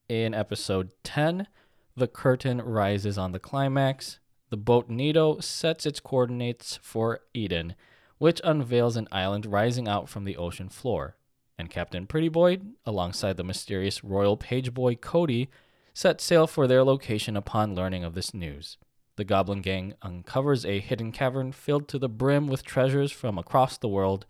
In 0.10 0.34
episode 0.34 0.92
10, 1.06 1.48
the 1.96 2.10
curtain 2.10 2.62
rises 2.62 3.18
on 3.18 3.32
the 3.32 3.40
climax. 3.40 4.20
The 4.50 4.58
boat 4.58 4.90
Nido 4.90 5.40
sets 5.40 5.86
its 5.86 6.02
coordinates 6.02 6.78
for 6.84 7.22
Eden 7.34 7.74
which 8.18 8.42
unveils 8.44 8.96
an 8.96 9.08
island 9.12 9.46
rising 9.46 9.88
out 9.88 10.08
from 10.10 10.24
the 10.24 10.38
ocean 10.38 10.70
floor. 10.70 11.16
And 11.58 11.70
Captain 11.70 12.06
Prettyboy, 12.06 12.62
alongside 12.86 13.38
the 13.38 13.44
mysterious 13.44 14.04
royal 14.04 14.38
page 14.38 14.74
boy 14.74 14.96
Cody, 14.96 15.50
set 15.94 16.20
sail 16.20 16.48
for 16.48 16.68
their 16.68 16.84
location 16.84 17.38
upon 17.38 17.76
learning 17.76 18.04
of 18.04 18.14
this 18.14 18.34
news. 18.34 18.78
The 19.16 19.24
Goblin 19.24 19.62
Gang 19.62 19.94
uncovers 20.02 20.66
a 20.66 20.80
hidden 20.82 21.14
cavern 21.14 21.54
filled 21.54 21.88
to 21.88 21.98
the 21.98 22.10
brim 22.10 22.48
with 22.48 22.64
treasures 22.64 23.14
from 23.14 23.38
across 23.38 23.78
the 23.78 23.88
world, 23.88 24.26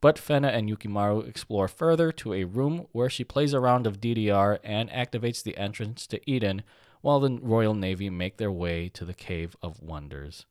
But 0.00 0.16
Fena 0.16 0.48
and 0.48 0.68
Yukimaru 0.68 1.28
explore 1.28 1.68
further 1.68 2.10
to 2.12 2.32
a 2.32 2.44
room 2.44 2.86
where 2.92 3.10
she 3.10 3.22
plays 3.22 3.52
a 3.52 3.60
round 3.60 3.86
of 3.86 4.00
DDR 4.00 4.58
and 4.64 4.88
activates 4.90 5.42
the 5.42 5.58
entrance 5.58 6.06
to 6.06 6.30
Eden, 6.30 6.62
while 7.02 7.20
the 7.20 7.38
Royal 7.42 7.74
Navy 7.74 8.08
make 8.08 8.38
their 8.38 8.52
way 8.52 8.88
to 8.90 9.04
the 9.04 9.14
Cave 9.14 9.56
of 9.62 9.82
Wonders. 9.82 10.46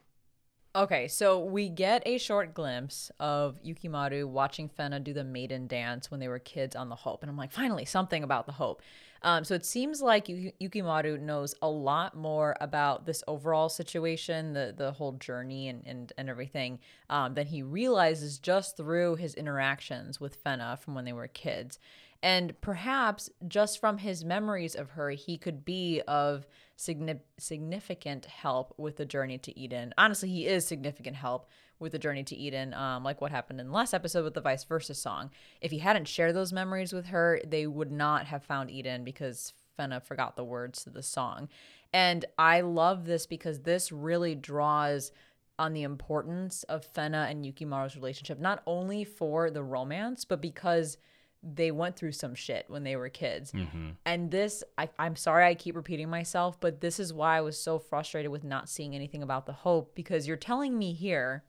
Okay, 0.76 1.08
so 1.08 1.44
we 1.44 1.68
get 1.68 2.04
a 2.06 2.20
short 2.20 2.54
glimpse 2.54 3.12
of 3.20 3.62
Yukimaru 3.64 4.28
watching 4.28 4.70
Fena 4.70 5.04
do 5.04 5.14
the 5.14 5.24
maiden 5.24 5.66
dance 5.66 6.12
when 6.12 6.20
they 6.20 6.28
were 6.28 6.38
kids 6.38 6.76
on 6.76 6.90
the 6.90 6.96
Hope. 6.96 7.24
And 7.24 7.30
I'm 7.30 7.38
like, 7.38 7.52
finally, 7.52 7.86
something 7.86 8.24
about 8.24 8.46
the 8.46 8.52
Hope. 8.52 8.84
Um, 9.24 9.44
so 9.44 9.56
it 9.56 9.66
seems 9.66 10.00
like 10.00 10.28
Yukimaru 10.28 11.20
knows 11.20 11.56
a 11.64 11.68
lot 11.68 12.16
more 12.16 12.56
about 12.62 13.08
this 13.08 13.24
overall 13.28 13.68
situation, 13.68 14.54
the 14.54 14.74
the 14.78 14.92
whole 14.92 15.14
journey 15.14 15.70
and 15.70 15.82
and, 15.88 16.14
and 16.20 16.30
everything, 16.30 16.80
um, 17.10 17.34
than 17.34 17.48
he 17.48 17.64
realizes 17.64 18.38
just 18.38 18.78
through 18.78 19.16
his 19.16 19.34
interactions 19.34 20.20
with 20.20 20.42
Fena 20.44 20.78
from 20.78 20.94
when 20.94 21.04
they 21.04 21.14
were 21.14 21.28
kids. 21.28 21.80
And 22.22 22.60
perhaps 22.62 23.30
just 23.48 23.80
from 23.80 23.98
his 23.98 24.24
memories 24.24 24.76
of 24.76 24.92
her, 24.92 25.10
he 25.12 25.38
could 25.38 25.66
be 25.66 26.02
of 26.08 26.46
significant 26.80 28.26
help 28.26 28.74
with 28.78 28.96
the 28.96 29.06
journey 29.06 29.38
to 29.38 29.60
Eden. 29.60 29.94
Honestly, 29.98 30.30
he 30.30 30.48
is 30.48 30.66
significant 30.66 31.16
help 31.16 31.50
with 31.78 31.92
the 31.92 32.00
journey 32.00 32.24
to 32.24 32.36
Eden, 32.36 32.74
um, 32.74 33.04
like 33.04 33.20
what 33.20 33.32
happened 33.32 33.60
in 33.60 33.68
the 33.68 33.74
last 33.74 33.94
episode 33.94 34.24
with 34.24 34.34
the 34.34 34.42
vice 34.42 34.64
versa 34.64 34.94
song. 34.94 35.30
If 35.62 35.72
he 35.72 35.80
hadn't 35.80 36.08
shared 36.08 36.36
those 36.36 36.54
memories 36.54 36.94
with 36.94 37.08
her, 37.08 37.42
they 37.46 37.68
would 37.68 37.92
not 37.92 38.26
have 38.28 38.44
found 38.44 38.72
Eden 38.72 39.04
because 39.04 39.54
Fena 39.78 40.02
forgot 40.02 40.36
the 40.36 40.44
words 40.44 40.84
to 40.84 40.90
the 40.90 41.04
song. 41.04 41.50
And 41.92 42.24
I 42.38 42.62
love 42.62 43.06
this 43.06 43.26
because 43.26 43.62
this 43.62 43.92
really 43.92 44.36
draws 44.36 45.12
on 45.58 45.74
the 45.74 45.84
importance 45.84 46.64
of 46.64 46.92
Fena 46.94 47.30
and 47.30 47.44
Yukimaru's 47.44 47.98
relationship, 47.98 48.40
not 48.40 48.64
only 48.66 49.04
for 49.04 49.52
the 49.52 49.64
romance, 49.64 50.24
but 50.24 50.40
because 50.40 50.98
they 51.42 51.72
went 51.72 51.96
through 51.96 52.12
some 52.12 52.36
shit 52.36 52.66
when 52.68 52.84
they 52.84 52.96
were 52.96 53.10
kids. 53.10 53.52
Mm-hmm. 53.52 53.92
And 54.06 54.30
this, 54.30 54.64
I, 54.78 54.90
I'm 55.00 55.16
sorry 55.16 55.46
I 55.46 55.56
keep 55.56 55.76
repeating 55.76 56.10
myself, 56.10 56.60
but 56.60 56.82
this 56.82 57.00
is 57.00 57.14
why 57.14 57.38
I 57.38 57.42
was 57.42 57.58
so 57.58 57.80
frustrated 57.80 58.32
with 58.32 58.44
not 58.44 58.70
seeing 58.70 58.94
anything 58.94 59.24
about 59.24 59.46
the 59.46 59.54
hope 59.54 59.96
because 59.96 60.28
you're 60.28 60.38
telling 60.38 60.78
me 60.78 60.94
here 60.94 61.44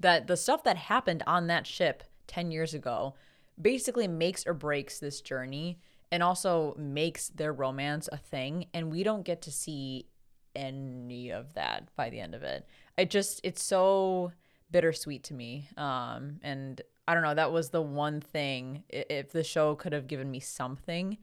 that 0.00 0.26
the 0.26 0.36
stuff 0.36 0.64
that 0.64 0.76
happened 0.76 1.22
on 1.26 1.46
that 1.46 1.66
ship 1.66 2.02
10 2.26 2.50
years 2.50 2.74
ago 2.74 3.14
basically 3.60 4.08
makes 4.08 4.46
or 4.46 4.52
breaks 4.52 4.98
this 4.98 5.20
journey 5.20 5.78
and 6.10 6.22
also 6.22 6.74
makes 6.76 7.28
their 7.28 7.52
romance 7.52 8.08
a 8.10 8.16
thing. 8.16 8.66
And 8.74 8.90
we 8.90 9.02
don't 9.02 9.24
get 9.24 9.42
to 9.42 9.52
see 9.52 10.06
any 10.54 11.30
of 11.30 11.54
that 11.54 11.88
by 11.94 12.10
the 12.10 12.20
end 12.20 12.34
of 12.34 12.42
it. 12.42 12.66
It 12.98 13.10
just, 13.10 13.40
it's 13.44 13.62
so 13.62 14.32
bittersweet 14.70 15.24
to 15.24 15.34
me. 15.34 15.68
Um, 15.76 16.40
and 16.42 16.80
I 17.08 17.14
don't 17.14 17.22
know, 17.22 17.34
that 17.34 17.52
was 17.52 17.70
the 17.70 17.82
one 17.82 18.20
thing. 18.20 18.82
If 18.88 19.30
the 19.30 19.44
show 19.44 19.74
could 19.74 19.92
have 19.92 20.06
given 20.06 20.30
me 20.30 20.40
something, 20.40 21.18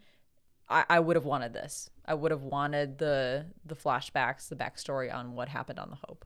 I, 0.70 0.86
I 0.90 1.00
would 1.00 1.16
have 1.16 1.26
wanted 1.26 1.54
this. 1.54 1.90
I 2.06 2.14
would 2.14 2.32
have 2.32 2.44
wanted 2.44 2.98
the 2.98 3.48
the 3.66 3.76
flashbacks, 3.76 4.48
the 4.48 4.56
backstory 4.56 5.14
on 5.14 5.36
what 5.36 5.50
happened 5.50 5.80
on 5.80 5.90
the 5.90 5.98
Hope. 6.08 6.26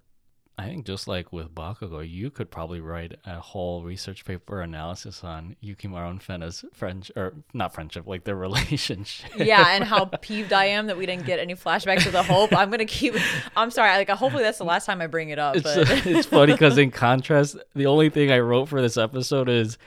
I 0.60 0.66
think 0.66 0.88
just 0.88 1.08
like 1.08 1.32
with 1.32 1.54
Bakugo, 1.54 2.08
you 2.10 2.32
could 2.32 2.50
probably 2.50 2.82
write 2.82 3.20
a 3.28 3.40
whole 3.40 3.84
research 3.84 4.26
paper 4.26 4.62
analysis 4.62 5.24
on 5.24 5.56
Yukimaru 5.64 6.10
and 6.10 6.24
Fena's 6.24 6.66
friendship, 6.74 7.16
or 7.16 7.36
not 7.54 7.76
friendship, 7.76 8.08
like 8.08 8.24
their 8.24 8.36
relationship. 8.48 9.30
Yeah, 9.38 9.76
and 9.76 9.84
how 9.84 10.06
peeved 10.06 10.54
I 10.54 10.66
am 10.66 10.88
that 10.88 10.98
we 10.98 11.06
didn't 11.06 11.28
get 11.28 11.38
any 11.38 11.54
flashbacks 11.54 12.08
of 12.08 12.12
the 12.12 12.24
Hope. 12.24 12.58
I'm 12.58 12.72
gonna 12.72 12.86
keep. 12.86 13.14
I'm 13.56 13.70
sorry. 13.70 13.96
Like, 13.98 14.10
uh, 14.10 14.16
hopefully 14.16 14.42
that's 14.42 14.58
the 14.58 14.64
last 14.64 14.88
time 14.88 15.00
I 15.00 15.06
bring 15.06 15.30
it 15.30 15.38
up. 15.38 15.58
It's, 15.58 15.64
but. 15.64 15.78
it's 16.08 16.28
funny 16.28 16.54
because 16.54 16.80
in 16.80 16.90
contrast, 16.90 17.58
the 17.76 17.86
only 17.86 18.10
thing 18.10 18.32
I 18.32 18.40
wrote 18.40 18.68
for 18.68 18.82
this 18.82 18.98
episode 18.98 19.50
is 19.50 19.78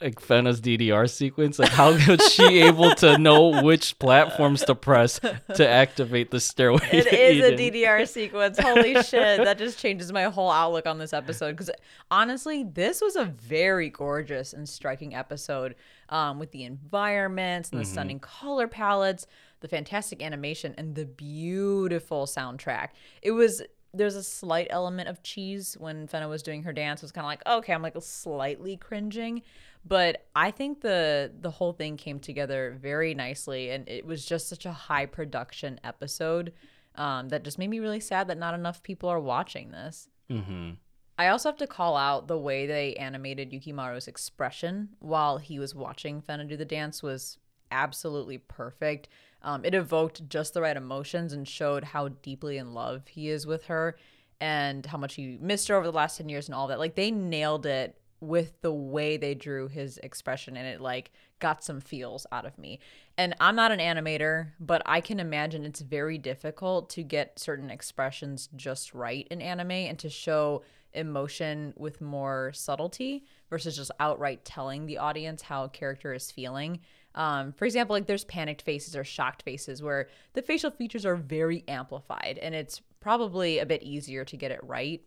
like 0.00 0.20
Fena's 0.20 0.60
DDR 0.60 1.08
sequence? 1.10 1.58
Like, 1.58 1.70
how 1.70 1.92
was 1.92 2.32
she 2.32 2.62
able 2.62 2.94
to 2.96 3.18
know 3.18 3.62
which 3.62 3.98
platforms 3.98 4.64
to 4.64 4.74
press 4.74 5.20
to 5.54 5.68
activate 5.68 6.30
the 6.30 6.40
stairway? 6.40 6.88
It 6.92 7.12
is 7.12 7.36
Eden? 7.38 7.54
a 7.54 7.56
DDR 7.56 8.08
sequence. 8.08 8.58
Holy 8.58 8.94
shit! 9.02 9.44
That 9.44 9.58
just 9.58 9.78
changes 9.78 10.12
my 10.12 10.24
whole 10.24 10.50
outlook 10.50 10.86
on 10.86 10.98
this 10.98 11.12
episode. 11.12 11.52
Because 11.52 11.70
honestly, 12.10 12.64
this 12.64 13.00
was 13.00 13.16
a 13.16 13.24
very 13.24 13.90
gorgeous 13.90 14.52
and 14.52 14.68
striking 14.68 15.14
episode 15.14 15.74
um, 16.08 16.38
with 16.38 16.52
the 16.52 16.64
environments 16.64 17.70
and 17.70 17.80
the 17.80 17.84
mm-hmm. 17.84 17.92
stunning 17.92 18.20
color 18.20 18.68
palettes, 18.68 19.26
the 19.60 19.68
fantastic 19.68 20.22
animation, 20.22 20.74
and 20.78 20.94
the 20.94 21.06
beautiful 21.06 22.26
soundtrack. 22.26 22.88
It 23.22 23.32
was 23.32 23.62
there's 23.94 24.16
a 24.16 24.22
slight 24.22 24.66
element 24.70 25.08
of 25.08 25.22
cheese 25.22 25.76
when 25.78 26.08
Fena 26.08 26.28
was 26.28 26.42
doing 26.42 26.62
her 26.62 26.72
dance. 26.72 27.02
It 27.02 27.04
was 27.04 27.12
kind 27.12 27.24
of 27.24 27.28
like, 27.28 27.46
okay, 27.46 27.72
I'm 27.72 27.82
like 27.82 27.96
slightly 28.00 28.76
cringing, 28.76 29.42
but 29.84 30.26
I 30.34 30.50
think 30.50 30.80
the 30.80 31.32
the 31.40 31.50
whole 31.50 31.72
thing 31.72 31.96
came 31.96 32.20
together 32.20 32.76
very 32.80 33.14
nicely, 33.14 33.70
and 33.70 33.88
it 33.88 34.04
was 34.04 34.24
just 34.24 34.48
such 34.48 34.66
a 34.66 34.72
high 34.72 35.06
production 35.06 35.80
episode 35.84 36.52
um, 36.96 37.28
that 37.30 37.44
just 37.44 37.58
made 37.58 37.70
me 37.70 37.80
really 37.80 38.00
sad 38.00 38.28
that 38.28 38.38
not 38.38 38.54
enough 38.54 38.82
people 38.82 39.08
are 39.08 39.20
watching 39.20 39.70
this. 39.70 40.08
Mm-hmm. 40.30 40.72
I 41.16 41.28
also 41.28 41.48
have 41.48 41.58
to 41.58 41.66
call 41.66 41.96
out 41.96 42.28
the 42.28 42.38
way 42.38 42.66
they 42.66 42.94
animated 42.94 43.50
Yukimaru's 43.50 44.06
expression 44.06 44.90
while 45.00 45.38
he 45.38 45.58
was 45.58 45.74
watching 45.74 46.22
Fena 46.22 46.48
do 46.48 46.56
the 46.56 46.64
dance 46.64 47.02
was 47.02 47.38
absolutely 47.70 48.38
perfect. 48.38 49.08
Um, 49.42 49.64
it 49.64 49.74
evoked 49.74 50.28
just 50.28 50.54
the 50.54 50.60
right 50.60 50.76
emotions 50.76 51.32
and 51.32 51.46
showed 51.46 51.84
how 51.84 52.08
deeply 52.08 52.58
in 52.58 52.74
love 52.74 53.06
he 53.08 53.28
is 53.28 53.46
with 53.46 53.66
her 53.66 53.96
and 54.40 54.84
how 54.86 54.98
much 54.98 55.14
he 55.14 55.38
missed 55.40 55.68
her 55.68 55.76
over 55.76 55.86
the 55.86 55.96
last 55.96 56.16
10 56.16 56.28
years 56.28 56.48
and 56.48 56.54
all 56.54 56.68
that. 56.68 56.78
Like 56.78 56.94
they 56.94 57.10
nailed 57.10 57.66
it 57.66 57.96
with 58.20 58.60
the 58.62 58.72
way 58.72 59.16
they 59.16 59.34
drew 59.34 59.68
his 59.68 59.98
expression 59.98 60.56
and 60.56 60.66
it 60.66 60.80
like 60.80 61.12
got 61.38 61.62
some 61.62 61.80
feels 61.80 62.26
out 62.32 62.44
of 62.44 62.58
me. 62.58 62.80
And 63.16 63.34
I'm 63.40 63.54
not 63.54 63.70
an 63.70 63.78
animator, 63.78 64.50
but 64.58 64.82
I 64.86 65.00
can 65.00 65.20
imagine 65.20 65.64
it's 65.64 65.80
very 65.80 66.18
difficult 66.18 66.90
to 66.90 67.02
get 67.02 67.38
certain 67.38 67.70
expressions 67.70 68.48
just 68.56 68.92
right 68.92 69.26
in 69.30 69.40
anime 69.40 69.70
and 69.70 69.98
to 70.00 70.10
show 70.10 70.62
emotion 70.94 71.74
with 71.76 72.00
more 72.00 72.50
subtlety 72.54 73.24
versus 73.50 73.76
just 73.76 73.90
outright 74.00 74.44
telling 74.44 74.86
the 74.86 74.98
audience 74.98 75.42
how 75.42 75.64
a 75.64 75.68
character 75.68 76.12
is 76.12 76.30
feeling. 76.30 76.80
Um, 77.14 77.52
for 77.52 77.64
example, 77.64 77.94
like 77.94 78.06
there's 78.06 78.24
panicked 78.24 78.62
faces 78.62 78.94
or 78.94 79.04
shocked 79.04 79.42
faces 79.42 79.82
where 79.82 80.08
the 80.34 80.42
facial 80.42 80.70
features 80.70 81.04
are 81.04 81.16
very 81.16 81.64
amplified 81.66 82.38
and 82.40 82.54
it's 82.54 82.80
probably 83.00 83.58
a 83.58 83.66
bit 83.66 83.82
easier 83.82 84.24
to 84.24 84.36
get 84.36 84.50
it 84.50 84.60
right 84.62 85.02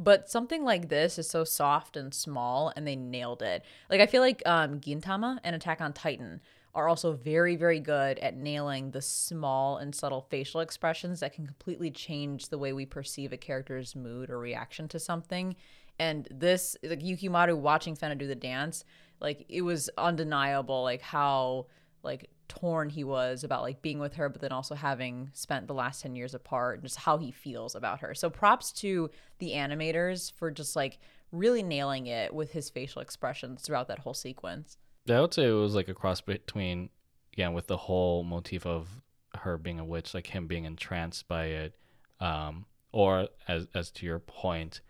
but 0.00 0.30
something 0.30 0.64
like 0.64 0.88
this 0.88 1.18
is 1.18 1.28
so 1.28 1.44
soft 1.44 1.94
and 1.94 2.14
small, 2.14 2.72
and 2.74 2.86
they 2.86 2.96
nailed 2.96 3.42
it. 3.42 3.62
Like 3.90 4.00
I 4.00 4.06
feel 4.06 4.22
like 4.22 4.42
um, 4.46 4.80
Gintama 4.80 5.38
and 5.44 5.54
Attack 5.54 5.82
on 5.82 5.92
Titan 5.92 6.40
are 6.74 6.88
also 6.88 7.12
very, 7.12 7.54
very 7.54 7.80
good 7.80 8.18
at 8.20 8.34
nailing 8.34 8.92
the 8.92 9.02
small 9.02 9.76
and 9.76 9.94
subtle 9.94 10.26
facial 10.30 10.60
expressions 10.60 11.20
that 11.20 11.34
can 11.34 11.46
completely 11.46 11.90
change 11.90 12.48
the 12.48 12.56
way 12.56 12.72
we 12.72 12.86
perceive 12.86 13.32
a 13.32 13.36
character's 13.36 13.94
mood 13.94 14.30
or 14.30 14.38
reaction 14.38 14.88
to 14.88 14.98
something. 14.98 15.54
And 15.98 16.26
this, 16.30 16.78
like 16.82 17.00
Yukimaru 17.00 17.58
watching 17.58 17.94
Fena 17.94 18.16
do 18.16 18.26
the 18.26 18.34
dance, 18.34 18.86
like 19.20 19.46
it 19.48 19.62
was 19.62 19.90
undeniable, 19.96 20.82
like 20.82 21.02
how 21.02 21.66
like 22.02 22.30
torn 22.48 22.88
he 22.88 23.04
was 23.04 23.44
about 23.44 23.62
like 23.62 23.80
being 23.80 24.00
with 24.00 24.14
her 24.14 24.28
but 24.28 24.40
then 24.40 24.50
also 24.50 24.74
having 24.74 25.30
spent 25.32 25.68
the 25.68 25.74
last 25.74 26.02
10 26.02 26.16
years 26.16 26.34
apart 26.34 26.78
and 26.78 26.82
just 26.82 26.98
how 26.98 27.16
he 27.16 27.30
feels 27.30 27.74
about 27.74 28.00
her. 28.00 28.14
So 28.14 28.28
props 28.28 28.72
to 28.72 29.10
the 29.38 29.52
animators 29.52 30.32
for 30.32 30.50
just 30.50 30.74
like 30.74 30.98
really 31.30 31.62
nailing 31.62 32.06
it 32.06 32.34
with 32.34 32.52
his 32.52 32.68
facial 32.68 33.02
expressions 33.02 33.62
throughout 33.62 33.86
that 33.88 34.00
whole 34.00 34.14
sequence. 34.14 34.78
Yeah, 35.06 35.18
i 35.18 35.20
would 35.20 35.34
say 35.34 35.48
it 35.48 35.52
was 35.52 35.74
like 35.74 35.88
a 35.88 35.94
cross 35.94 36.20
between 36.20 36.90
again 37.32 37.52
with 37.52 37.68
the 37.68 37.76
whole 37.76 38.22
motif 38.24 38.66
of 38.66 38.88
her 39.36 39.56
being 39.56 39.78
a 39.78 39.84
witch 39.84 40.12
like 40.12 40.26
him 40.26 40.46
being 40.46 40.64
entranced 40.64 41.28
by 41.28 41.46
it 41.46 41.74
um 42.20 42.66
or 42.92 43.28
as 43.46 43.68
as 43.74 43.90
to 43.92 44.06
your 44.06 44.18
point 44.18 44.80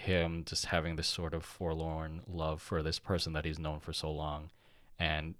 him 0.00 0.44
just 0.44 0.66
having 0.66 0.96
this 0.96 1.06
sort 1.06 1.34
of 1.34 1.44
forlorn 1.44 2.22
love 2.26 2.60
for 2.60 2.82
this 2.82 2.98
person 2.98 3.32
that 3.32 3.44
he's 3.44 3.58
known 3.58 3.80
for 3.80 3.92
so 3.92 4.10
long 4.10 4.50
and 4.98 5.34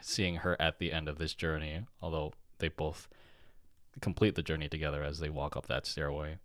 seeing 0.00 0.36
her 0.36 0.60
at 0.60 0.78
the 0.78 0.92
end 0.92 1.08
of 1.08 1.18
this 1.18 1.34
journey, 1.34 1.86
although 2.00 2.32
they 2.58 2.68
both 2.68 3.08
complete 4.00 4.34
the 4.34 4.42
journey 4.42 4.68
together 4.68 5.02
as 5.02 5.18
they 5.18 5.30
walk 5.30 5.56
up 5.56 5.66
that 5.66 5.86
stairway. 5.86 6.38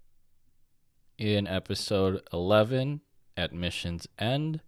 In 1.17 1.47
episode 1.47 2.21
11, 2.31 3.01
at 3.35 3.53
mission's 3.53 4.07
end, 4.17 4.61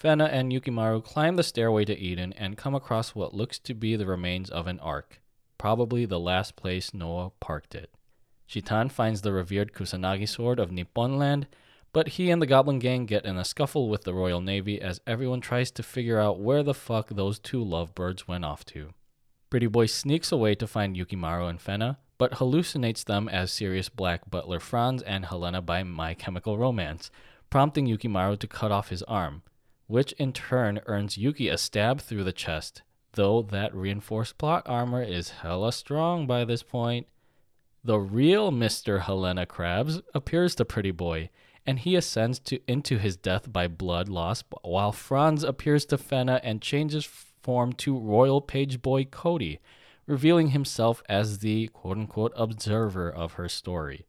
Fena 0.00 0.28
and 0.30 0.52
Yukimaru 0.52 1.02
climb 1.02 1.36
the 1.36 1.42
stairway 1.42 1.84
to 1.84 1.98
Eden 1.98 2.32
and 2.34 2.56
come 2.56 2.74
across 2.74 3.14
what 3.14 3.34
looks 3.34 3.58
to 3.58 3.74
be 3.74 3.96
the 3.96 4.06
remains 4.06 4.50
of 4.50 4.66
an 4.66 4.78
ark, 4.80 5.20
probably 5.56 6.04
the 6.04 6.20
last 6.20 6.56
place 6.56 6.94
Noah 6.94 7.30
parked 7.40 7.74
it. 7.74 7.90
Shitan 8.46 8.88
finds 8.88 9.22
the 9.22 9.32
revered 9.32 9.72
Kusanagi 9.72 10.28
sword 10.28 10.58
of 10.58 10.70
Nipponland 10.70 11.46
but 11.92 12.08
he 12.08 12.30
and 12.30 12.40
the 12.40 12.46
Goblin 12.46 12.78
Gang 12.78 13.06
get 13.06 13.24
in 13.24 13.36
a 13.36 13.44
scuffle 13.44 13.88
with 13.88 14.04
the 14.04 14.14
Royal 14.14 14.40
Navy 14.40 14.80
as 14.80 15.00
everyone 15.06 15.40
tries 15.40 15.70
to 15.72 15.82
figure 15.82 16.18
out 16.18 16.40
where 16.40 16.62
the 16.62 16.74
fuck 16.74 17.08
those 17.08 17.38
two 17.38 17.62
lovebirds 17.62 18.28
went 18.28 18.44
off 18.44 18.64
to. 18.66 18.90
Pretty 19.50 19.66
Boy 19.66 19.86
sneaks 19.86 20.30
away 20.30 20.54
to 20.56 20.66
find 20.66 20.96
Yukimaru 20.96 21.48
and 21.48 21.58
Fena, 21.58 21.96
but 22.18 22.32
hallucinates 22.32 23.04
them 23.04 23.28
as 23.28 23.50
serious 23.52 23.88
Black 23.88 24.30
Butler 24.30 24.60
Franz 24.60 25.02
and 25.02 25.24
Helena 25.24 25.62
by 25.62 25.82
My 25.82 26.14
Chemical 26.14 26.58
Romance, 26.58 27.10
prompting 27.48 27.86
Yukimaru 27.86 28.38
to 28.40 28.46
cut 28.46 28.70
off 28.70 28.90
his 28.90 29.02
arm. 29.04 29.42
which 29.88 30.12
in 30.12 30.32
turn 30.32 30.80
earns 30.86 31.16
Yuki 31.18 31.48
a 31.48 31.58
stab 31.58 32.00
through 32.00 32.22
the 32.22 32.32
chest, 32.32 32.82
though 33.14 33.42
that 33.42 33.74
reinforced 33.74 34.38
plot 34.38 34.62
armor 34.66 35.02
is 35.02 35.30
hella 35.30 35.72
strong 35.72 36.26
by 36.26 36.44
this 36.44 36.62
point. 36.62 37.06
The 37.82 37.98
real 37.98 38.52
Mr. 38.52 39.00
Helena 39.00 39.46
Krabs 39.46 40.02
appears 40.14 40.54
to 40.56 40.64
Pretty 40.64 40.90
Boy, 40.90 41.30
and 41.68 41.80
he 41.80 41.96
ascends 41.96 42.38
to 42.38 42.58
into 42.66 42.96
his 42.96 43.18
death 43.18 43.52
by 43.52 43.68
blood 43.68 44.08
loss, 44.08 44.42
while 44.62 44.90
Franz 44.90 45.44
appears 45.44 45.84
to 45.84 45.98
Fena 45.98 46.40
and 46.42 46.62
changes 46.62 47.04
form 47.04 47.74
to 47.74 47.98
Royal 47.98 48.40
Page 48.40 48.80
Boy 48.80 49.04
Cody, 49.04 49.60
revealing 50.06 50.48
himself 50.48 51.02
as 51.10 51.40
the 51.40 51.68
quote 51.68 51.98
unquote 51.98 52.32
observer 52.34 53.10
of 53.10 53.34
her 53.34 53.50
story. 53.50 54.06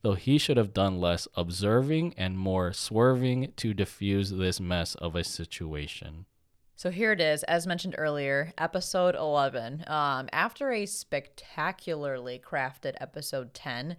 Though 0.00 0.14
he 0.14 0.38
should 0.38 0.56
have 0.56 0.72
done 0.72 0.98
less 0.98 1.28
observing 1.34 2.14
and 2.16 2.38
more 2.38 2.72
swerving 2.72 3.52
to 3.56 3.74
diffuse 3.74 4.30
this 4.30 4.58
mess 4.58 4.94
of 4.94 5.14
a 5.14 5.24
situation. 5.24 6.24
So 6.74 6.90
here 6.90 7.12
it 7.12 7.20
is, 7.20 7.42
as 7.42 7.66
mentioned 7.66 7.96
earlier, 7.98 8.54
episode 8.56 9.14
11. 9.14 9.84
Um, 9.88 10.30
after 10.32 10.72
a 10.72 10.86
spectacularly 10.86 12.40
crafted 12.42 12.94
episode 12.98 13.52
10, 13.52 13.98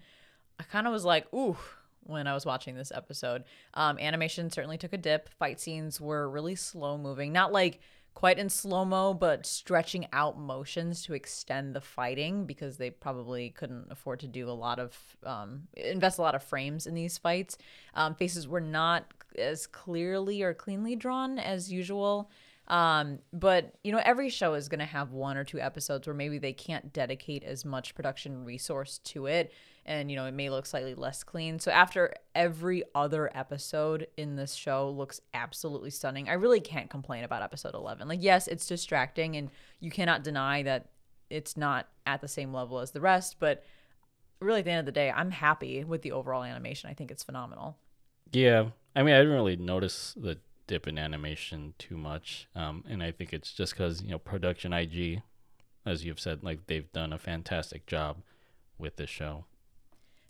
I 0.59 0.63
kind 0.63 0.87
of 0.87 0.93
was 0.93 1.05
like, 1.05 1.31
ooh, 1.31 1.57
when 2.05 2.27
I 2.27 2.33
was 2.33 2.45
watching 2.45 2.75
this 2.75 2.91
episode. 2.91 3.43
Um, 3.73 3.99
animation 3.99 4.49
certainly 4.49 4.77
took 4.77 4.93
a 4.93 4.97
dip. 4.97 5.29
Fight 5.29 5.59
scenes 5.59 5.99
were 5.99 6.29
really 6.29 6.55
slow 6.55 6.97
moving. 6.97 7.33
Not 7.33 7.51
like 7.51 7.79
quite 8.15 8.39
in 8.39 8.49
slow 8.49 8.85
mo, 8.85 9.13
but 9.13 9.45
stretching 9.45 10.07
out 10.13 10.39
motions 10.39 11.03
to 11.03 11.13
extend 11.13 11.75
the 11.75 11.81
fighting 11.81 12.45
because 12.45 12.77
they 12.77 12.89
probably 12.89 13.49
couldn't 13.49 13.87
afford 13.91 14.21
to 14.21 14.27
do 14.27 14.49
a 14.49 14.51
lot 14.51 14.79
of 14.79 14.97
um, 15.25 15.63
invest 15.75 16.17
a 16.17 16.21
lot 16.21 16.33
of 16.33 16.41
frames 16.41 16.87
in 16.87 16.95
these 16.95 17.17
fights. 17.17 17.57
Um, 17.93 18.15
faces 18.15 18.47
were 18.47 18.61
not 18.61 19.05
as 19.37 19.67
clearly 19.67 20.41
or 20.41 20.53
cleanly 20.53 20.95
drawn 20.95 21.37
as 21.37 21.71
usual. 21.71 22.31
Um, 22.67 23.19
but 23.31 23.75
you 23.83 23.91
know, 23.91 24.01
every 24.03 24.29
show 24.29 24.53
is 24.55 24.69
going 24.69 24.79
to 24.79 24.85
have 24.85 25.11
one 25.11 25.37
or 25.37 25.43
two 25.43 25.59
episodes 25.59 26.07
where 26.07 26.15
maybe 26.15 26.39
they 26.39 26.53
can't 26.53 26.91
dedicate 26.93 27.43
as 27.43 27.63
much 27.63 27.93
production 27.93 28.43
resource 28.43 28.99
to 29.03 29.27
it 29.27 29.51
and 29.85 30.09
you 30.09 30.17
know 30.17 30.25
it 30.25 30.33
may 30.33 30.49
look 30.49 30.65
slightly 30.65 30.95
less 30.95 31.23
clean. 31.23 31.59
So 31.59 31.71
after 31.71 32.13
every 32.35 32.83
other 32.93 33.31
episode 33.33 34.07
in 34.17 34.35
this 34.35 34.53
show 34.53 34.89
looks 34.89 35.21
absolutely 35.33 35.89
stunning 35.89 36.27
i 36.29 36.33
really 36.33 36.59
can't 36.59 36.89
complain 36.89 37.23
about 37.23 37.41
episode 37.41 37.73
11 37.73 38.07
like 38.07 38.21
yes 38.21 38.47
it's 38.47 38.67
distracting 38.67 39.35
and 39.37 39.49
you 39.79 39.89
cannot 39.89 40.23
deny 40.23 40.61
that 40.61 40.89
it's 41.29 41.55
not 41.55 41.87
at 42.05 42.21
the 42.21 42.27
same 42.27 42.53
level 42.53 42.79
as 42.79 42.91
the 42.91 43.01
rest 43.01 43.37
but 43.39 43.63
really 44.41 44.59
at 44.59 44.65
the 44.65 44.71
end 44.71 44.79
of 44.79 44.85
the 44.85 44.91
day 44.91 45.09
i'm 45.11 45.31
happy 45.31 45.83
with 45.83 46.01
the 46.01 46.11
overall 46.11 46.43
animation. 46.43 46.89
I 46.89 46.93
think 46.93 47.09
it's 47.09 47.23
phenomenal. 47.23 47.77
Yeah. 48.31 48.69
I 48.95 49.03
mean 49.03 49.15
i 49.15 49.19
didn't 49.19 49.33
really 49.33 49.55
notice 49.55 50.13
the 50.17 50.37
dip 50.67 50.87
in 50.87 50.97
animation 50.97 51.73
too 51.77 51.95
much 51.95 52.47
um, 52.55 52.83
and 52.89 53.03
i 53.03 53.11
think 53.11 53.31
it's 53.31 53.53
just 53.53 53.73
because 53.73 54.01
you 54.01 54.09
know 54.09 54.17
production 54.17 54.73
ig 54.73 55.21
as 55.85 56.03
you've 56.03 56.19
said 56.19 56.43
like 56.43 56.65
they've 56.65 56.91
done 56.91 57.13
a 57.13 57.19
fantastic 57.19 57.85
job 57.85 58.17
with 58.79 58.95
this 58.95 59.09
show 59.09 59.45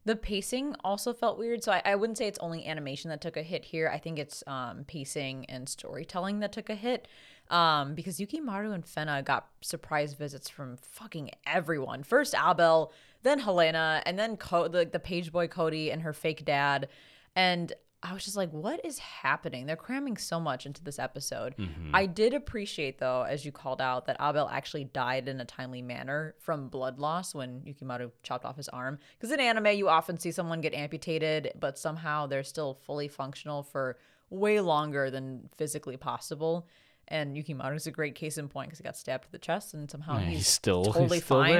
the 0.05 0.15
pacing 0.15 0.75
also 0.83 1.13
felt 1.13 1.37
weird. 1.37 1.63
So 1.63 1.71
I, 1.71 1.81
I, 1.83 1.95
wouldn't 1.95 2.17
say 2.17 2.27
it's 2.27 2.39
only 2.39 2.65
animation 2.65 3.09
that 3.09 3.21
took 3.21 3.37
a 3.37 3.41
hit 3.41 3.65
here. 3.65 3.89
I 3.91 3.97
think 3.97 4.19
it's 4.19 4.43
um, 4.45 4.85
pacing 4.85 5.45
and 5.49 5.67
storytelling 5.67 6.39
that 6.39 6.51
took 6.51 6.69
a 6.69 6.75
hit. 6.75 7.07
Um, 7.49 7.93
because 7.93 8.19
Yukimaru 8.19 8.73
and 8.73 8.85
Fena 8.85 9.23
got 9.23 9.47
surprise 9.61 10.13
visits 10.13 10.49
from 10.49 10.77
fucking 10.77 11.31
everyone. 11.45 12.03
First 12.03 12.33
Abel, 12.35 12.91
then 13.23 13.39
Helena, 13.39 14.01
and 14.05 14.17
then 14.17 14.37
Co- 14.37 14.67
the, 14.67 14.85
the 14.85 14.99
page 14.99 15.31
boy 15.31 15.47
Cody 15.47 15.91
and 15.91 16.01
her 16.03 16.13
fake 16.13 16.45
dad. 16.45 16.87
And 17.35 17.73
I 18.05 18.13
was 18.13 18.23
just 18.23 18.37
like, 18.37 18.51
what 18.51 18.85
is 18.85 18.99
happening? 18.99 19.65
They're 19.65 19.75
cramming 19.75 20.17
so 20.17 20.39
much 20.39 20.67
into 20.67 20.83
this 20.83 20.99
episode. 20.99 21.55
Mm-hmm. 21.57 21.95
I 21.95 22.05
did 22.05 22.35
appreciate, 22.35 22.99
though, 22.99 23.23
as 23.23 23.43
you 23.43 23.51
called 23.51 23.81
out, 23.81 24.05
that 24.05 24.17
Abel 24.21 24.47
actually 24.47 24.83
died 24.83 25.27
in 25.27 25.41
a 25.41 25.45
timely 25.45 25.81
manner 25.81 26.35
from 26.39 26.69
blood 26.69 26.99
loss 26.99 27.33
when 27.33 27.61
Yukimaru 27.61 28.11
chopped 28.21 28.45
off 28.45 28.57
his 28.57 28.69
arm. 28.69 28.99
Because 29.17 29.31
in 29.31 29.39
anime, 29.39 29.75
you 29.75 29.89
often 29.89 30.19
see 30.19 30.31
someone 30.31 30.61
get 30.61 30.75
amputated, 30.75 31.53
but 31.59 31.79
somehow 31.79 32.27
they're 32.27 32.43
still 32.43 32.75
fully 32.85 33.07
functional 33.07 33.63
for 33.63 33.97
way 34.29 34.59
longer 34.59 35.09
than 35.09 35.49
physically 35.57 35.97
possible. 35.97 36.67
And 37.07 37.35
Yukimaru 37.35 37.75
is 37.75 37.87
a 37.87 37.91
great 37.91 38.13
case 38.13 38.37
in 38.37 38.49
point 38.49 38.69
because 38.69 38.79
he 38.79 38.83
got 38.83 38.97
stabbed 38.97 39.25
to 39.25 39.31
the 39.31 39.39
chest 39.39 39.73
and 39.73 39.89
somehow 39.89 40.17
he's, 40.17 40.37
he's, 40.37 40.47
still 40.47 40.85
totally 40.85 41.17
he's 41.17 41.25
still 41.25 41.37
fine. 41.37 41.53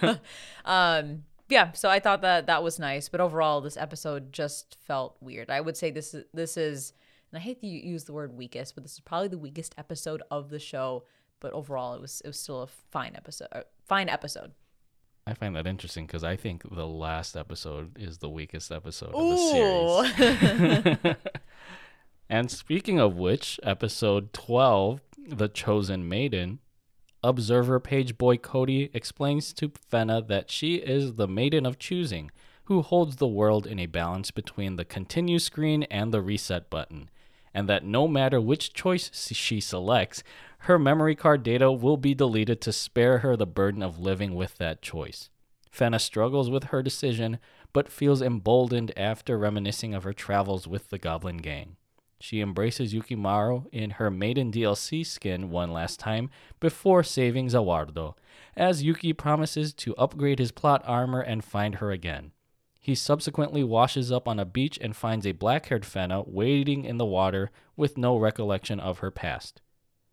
there. 0.00 0.20
um, 0.64 1.24
yeah, 1.52 1.72
so 1.72 1.90
I 1.90 2.00
thought 2.00 2.22
that 2.22 2.46
that 2.46 2.62
was 2.62 2.78
nice, 2.78 3.10
but 3.10 3.20
overall, 3.20 3.60
this 3.60 3.76
episode 3.76 4.32
just 4.32 4.78
felt 4.86 5.18
weird. 5.20 5.50
I 5.50 5.60
would 5.60 5.76
say 5.76 5.90
this 5.90 6.14
is 6.14 6.24
this 6.32 6.56
is, 6.56 6.94
and 7.30 7.38
I 7.38 7.42
hate 7.42 7.60
to 7.60 7.66
use 7.66 8.04
the 8.04 8.14
word 8.14 8.32
weakest, 8.32 8.74
but 8.74 8.84
this 8.84 8.94
is 8.94 9.00
probably 9.00 9.28
the 9.28 9.36
weakest 9.36 9.74
episode 9.76 10.22
of 10.30 10.48
the 10.48 10.58
show. 10.58 11.04
But 11.40 11.52
overall, 11.52 11.94
it 11.94 12.00
was 12.00 12.22
it 12.24 12.28
was 12.28 12.38
still 12.38 12.62
a 12.62 12.66
fine 12.66 13.12
episode. 13.14 13.48
Uh, 13.52 13.62
fine 13.86 14.08
episode. 14.08 14.52
I 15.26 15.34
find 15.34 15.54
that 15.54 15.66
interesting 15.66 16.06
because 16.06 16.24
I 16.24 16.36
think 16.36 16.62
the 16.68 16.86
last 16.86 17.36
episode 17.36 17.98
is 17.98 18.18
the 18.18 18.30
weakest 18.30 18.72
episode 18.72 19.14
Ooh. 19.14 20.00
of 20.00 20.16
the 20.16 20.94
series. 20.96 21.16
and 22.30 22.50
speaking 22.50 22.98
of 22.98 23.16
which, 23.16 23.60
episode 23.62 24.32
12, 24.32 25.00
The 25.28 25.48
Chosen 25.48 26.08
Maiden, 26.08 26.60
Observer 27.24 27.78
page 27.78 28.18
boy 28.18 28.36
Cody 28.36 28.90
explains 28.92 29.52
to 29.52 29.68
Fena 29.68 30.26
that 30.26 30.50
she 30.50 30.76
is 30.76 31.14
the 31.14 31.28
maiden 31.28 31.64
of 31.64 31.78
choosing, 31.78 32.32
who 32.64 32.82
holds 32.82 33.16
the 33.16 33.28
world 33.28 33.66
in 33.66 33.78
a 33.78 33.86
balance 33.86 34.30
between 34.30 34.76
the 34.76 34.84
continue 34.84 35.38
screen 35.38 35.84
and 35.84 36.12
the 36.12 36.20
reset 36.20 36.68
button, 36.68 37.10
and 37.54 37.68
that 37.68 37.84
no 37.84 38.08
matter 38.08 38.40
which 38.40 38.72
choice 38.72 39.10
she 39.32 39.60
selects, 39.60 40.24
her 40.60 40.78
memory 40.78 41.14
card 41.14 41.42
data 41.42 41.70
will 41.70 41.96
be 41.96 42.14
deleted 42.14 42.60
to 42.60 42.72
spare 42.72 43.18
her 43.18 43.36
the 43.36 43.46
burden 43.46 43.82
of 43.82 44.00
living 44.00 44.34
with 44.34 44.58
that 44.58 44.82
choice. 44.82 45.28
Fena 45.72 46.00
struggles 46.00 46.50
with 46.50 46.64
her 46.64 46.82
decision, 46.82 47.38
but 47.72 47.88
feels 47.88 48.20
emboldened 48.20 48.92
after 48.96 49.38
reminiscing 49.38 49.94
of 49.94 50.04
her 50.04 50.12
travels 50.12 50.66
with 50.66 50.90
the 50.90 50.98
Goblin 50.98 51.38
Gang. 51.38 51.76
She 52.22 52.40
embraces 52.40 52.94
Yukimaru 52.94 53.66
in 53.72 53.90
her 53.90 54.08
maiden 54.08 54.52
DLC 54.52 55.04
skin 55.04 55.50
one 55.50 55.72
last 55.72 55.98
time 55.98 56.30
before 56.60 57.02
saving 57.02 57.48
Zawardo, 57.48 58.14
as 58.56 58.84
Yuki 58.84 59.12
promises 59.12 59.74
to 59.74 59.96
upgrade 59.96 60.38
his 60.38 60.52
plot 60.52 60.84
armor 60.86 61.20
and 61.20 61.42
find 61.42 61.74
her 61.74 61.90
again. 61.90 62.30
He 62.78 62.94
subsequently 62.94 63.64
washes 63.64 64.12
up 64.12 64.28
on 64.28 64.38
a 64.38 64.44
beach 64.44 64.78
and 64.80 64.94
finds 64.94 65.26
a 65.26 65.32
black 65.32 65.66
haired 65.66 65.82
Fena 65.82 66.22
waiting 66.28 66.84
in 66.84 66.96
the 66.96 67.04
water 67.04 67.50
with 67.76 67.98
no 67.98 68.16
recollection 68.16 68.78
of 68.78 69.00
her 69.00 69.10
past. 69.10 69.60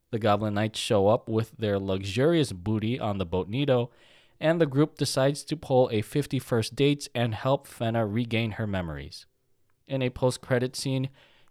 The 0.09 0.17
Goblin 0.17 0.55
Knights 0.55 0.79
show 0.79 1.09
up 1.09 1.29
with 1.29 1.51
their 1.57 1.77
luxurious 1.77 2.51
booty 2.51 2.99
on 2.99 3.19
the 3.19 3.25
boat 3.25 3.49
Nido, 3.49 3.91
and 4.39 4.59
the 4.59 4.65
group 4.65 4.97
decides 4.97 5.43
to 5.43 5.55
pull 5.55 5.87
a 5.89 6.01
51st 6.01 6.73
dates 6.73 7.07
and 7.13 7.35
help 7.35 7.67
Fena 7.67 8.11
regain 8.11 8.53
her 8.53 8.65
memories. 8.65 9.27
In 9.87 10.01
a 10.01 10.09
post 10.09 10.41
credit 10.41 10.75
scene, 10.75 11.09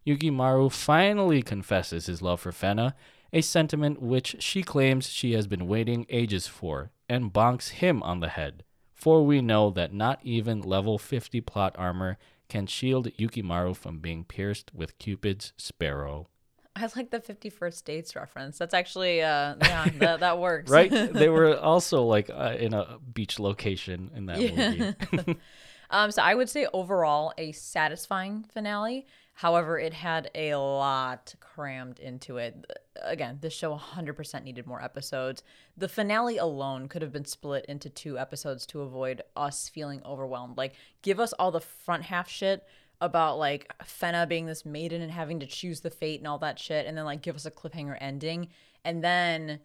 Yukimaru 0.08 0.72
finally 0.72 1.42
confesses 1.42 2.06
his 2.06 2.22
love 2.22 2.40
for 2.40 2.50
Fena, 2.50 2.94
a 3.30 3.42
sentiment 3.42 4.00
which 4.00 4.36
she 4.38 4.62
claims 4.62 5.10
she 5.10 5.32
has 5.32 5.46
been 5.46 5.68
waiting 5.68 6.06
ages 6.08 6.46
for, 6.46 6.90
and 7.10 7.32
bonks 7.32 7.68
him 7.68 8.02
on 8.02 8.20
the 8.20 8.30
head. 8.30 8.64
For 8.94 9.24
we 9.24 9.42
know 9.42 9.70
that 9.70 9.92
not 9.92 10.18
even 10.22 10.62
level 10.62 10.98
50 10.98 11.42
plot 11.42 11.74
armor 11.76 12.16
can 12.48 12.66
shield 12.66 13.12
Yukimaru 13.18 13.76
from 13.76 13.98
being 13.98 14.24
pierced 14.24 14.74
with 14.74 14.98
Cupid's 14.98 15.52
sparrow. 15.58 16.28
I 16.74 16.88
like 16.96 17.10
the 17.10 17.20
51st 17.20 17.84
dates 17.84 18.16
reference. 18.16 18.56
That's 18.56 18.72
actually, 18.72 19.20
uh, 19.20 19.56
yeah, 19.60 19.88
that, 19.98 20.20
that 20.20 20.38
works. 20.40 20.70
right? 20.70 20.90
They 20.90 21.28
were 21.38 21.58
also 21.58 22.04
like 22.04 22.30
uh, 22.30 22.56
in 22.58 22.72
a 22.72 22.98
beach 23.12 23.38
location 23.38 24.10
in 24.14 24.26
that 24.26 24.40
yeah. 24.40 24.92
movie. 25.10 25.36
um, 25.90 26.10
so 26.10 26.22
I 26.22 26.34
would 26.34 26.48
say 26.48 26.66
overall 26.72 27.34
a 27.36 27.52
satisfying 27.52 28.44
finale. 28.54 29.06
However, 29.38 29.78
it 29.78 29.94
had 29.94 30.32
a 30.34 30.56
lot 30.56 31.32
crammed 31.38 32.00
into 32.00 32.38
it. 32.38 32.66
Again, 33.00 33.38
this 33.40 33.54
show 33.54 33.72
100% 33.72 34.42
needed 34.42 34.66
more 34.66 34.82
episodes. 34.82 35.44
The 35.76 35.88
finale 35.88 36.38
alone 36.38 36.88
could 36.88 37.02
have 37.02 37.12
been 37.12 37.24
split 37.24 37.64
into 37.66 37.88
two 37.88 38.18
episodes 38.18 38.66
to 38.66 38.80
avoid 38.80 39.22
us 39.36 39.68
feeling 39.68 40.02
overwhelmed. 40.04 40.56
Like, 40.56 40.74
give 41.02 41.20
us 41.20 41.32
all 41.34 41.52
the 41.52 41.60
front 41.60 42.02
half 42.02 42.28
shit 42.28 42.66
about 43.00 43.38
like 43.38 43.72
Fena 43.84 44.28
being 44.28 44.46
this 44.46 44.66
maiden 44.66 45.02
and 45.02 45.12
having 45.12 45.38
to 45.38 45.46
choose 45.46 45.82
the 45.82 45.90
fate 45.90 46.18
and 46.18 46.26
all 46.26 46.38
that 46.38 46.58
shit, 46.58 46.84
and 46.84 46.98
then 46.98 47.04
like 47.04 47.22
give 47.22 47.36
us 47.36 47.46
a 47.46 47.52
cliffhanger 47.52 47.96
ending. 48.00 48.48
And 48.84 49.04
then, 49.04 49.60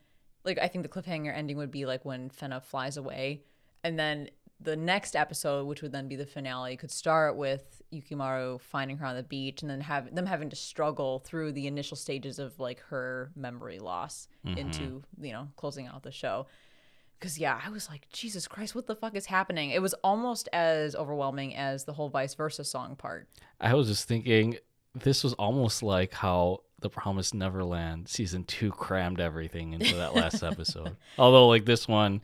like, 0.46 0.60
I 0.60 0.68
think 0.68 0.84
the 0.84 1.02
cliffhanger 1.02 1.36
ending 1.36 1.58
would 1.58 1.72
be 1.72 1.88
like 1.88 2.06
when 2.06 2.30
Fena 2.30 2.62
flies 2.62 2.96
away. 2.96 3.42
And 3.84 3.98
then 3.98 4.30
the 4.64 4.76
next 4.76 5.16
episode, 5.16 5.66
which 5.66 5.82
would 5.82 5.92
then 5.92 6.08
be 6.08 6.16
the 6.16 6.26
finale, 6.26 6.78
could 6.78 6.92
start 6.92 7.36
with 7.36 7.82
Yukimaru 7.92 8.60
finding 8.62 8.98
her 8.98 9.06
on 9.06 9.16
the 9.16 9.24
beach 9.24 9.62
and 9.62 9.70
then 9.70 9.82
have 9.82 10.14
them 10.14 10.26
having 10.26 10.50
to 10.50 10.56
struggle 10.56 11.20
through 11.20 11.52
the 11.52 11.68
initial 11.68 11.98
stages 11.98 12.40
of 12.40 12.60
like 12.60 12.80
her 12.90 13.32
memory 13.36 13.80
loss 13.80 14.28
mm-hmm. 14.46 14.58
into, 14.58 15.04
you 15.20 15.32
know, 15.32 15.50
closing 15.56 15.88
out 15.88 16.04
the 16.04 16.12
show. 16.12 16.48
Cause 17.20 17.38
yeah, 17.38 17.60
I 17.66 17.70
was 17.70 17.90
like, 17.90 18.10
Jesus 18.12 18.48
Christ, 18.48 18.76
what 18.76 18.86
the 18.86 18.96
fuck 18.96 19.16
is 19.16 19.28
happening? 19.28 19.70
It 19.70 19.82
was 19.82 19.94
almost 20.04 20.50
as 20.52 20.94
overwhelming 20.94 21.56
as 21.56 21.86
the 21.86 21.94
whole 21.94 22.10
vice 22.10 22.34
versa 22.34 22.66
song 22.66 22.96
part. 22.98 23.30
I 23.62 23.74
was 23.76 23.88
just 23.88 24.08
thinking 24.08 24.58
this 24.94 25.24
was 25.24 25.34
almost 25.36 25.84
like 25.84 26.14
how 26.14 26.64
The 26.80 26.90
Promised 26.90 27.34
Neverland 27.34 28.10
season 28.10 28.44
two 28.44 28.72
crammed 28.72 29.22
everything 29.22 29.74
into 29.74 29.96
that 29.96 30.16
last 30.16 30.44
episode. 30.44 30.98
Although 31.18 31.48
like 31.48 31.66
this 31.66 31.88
one 31.88 32.22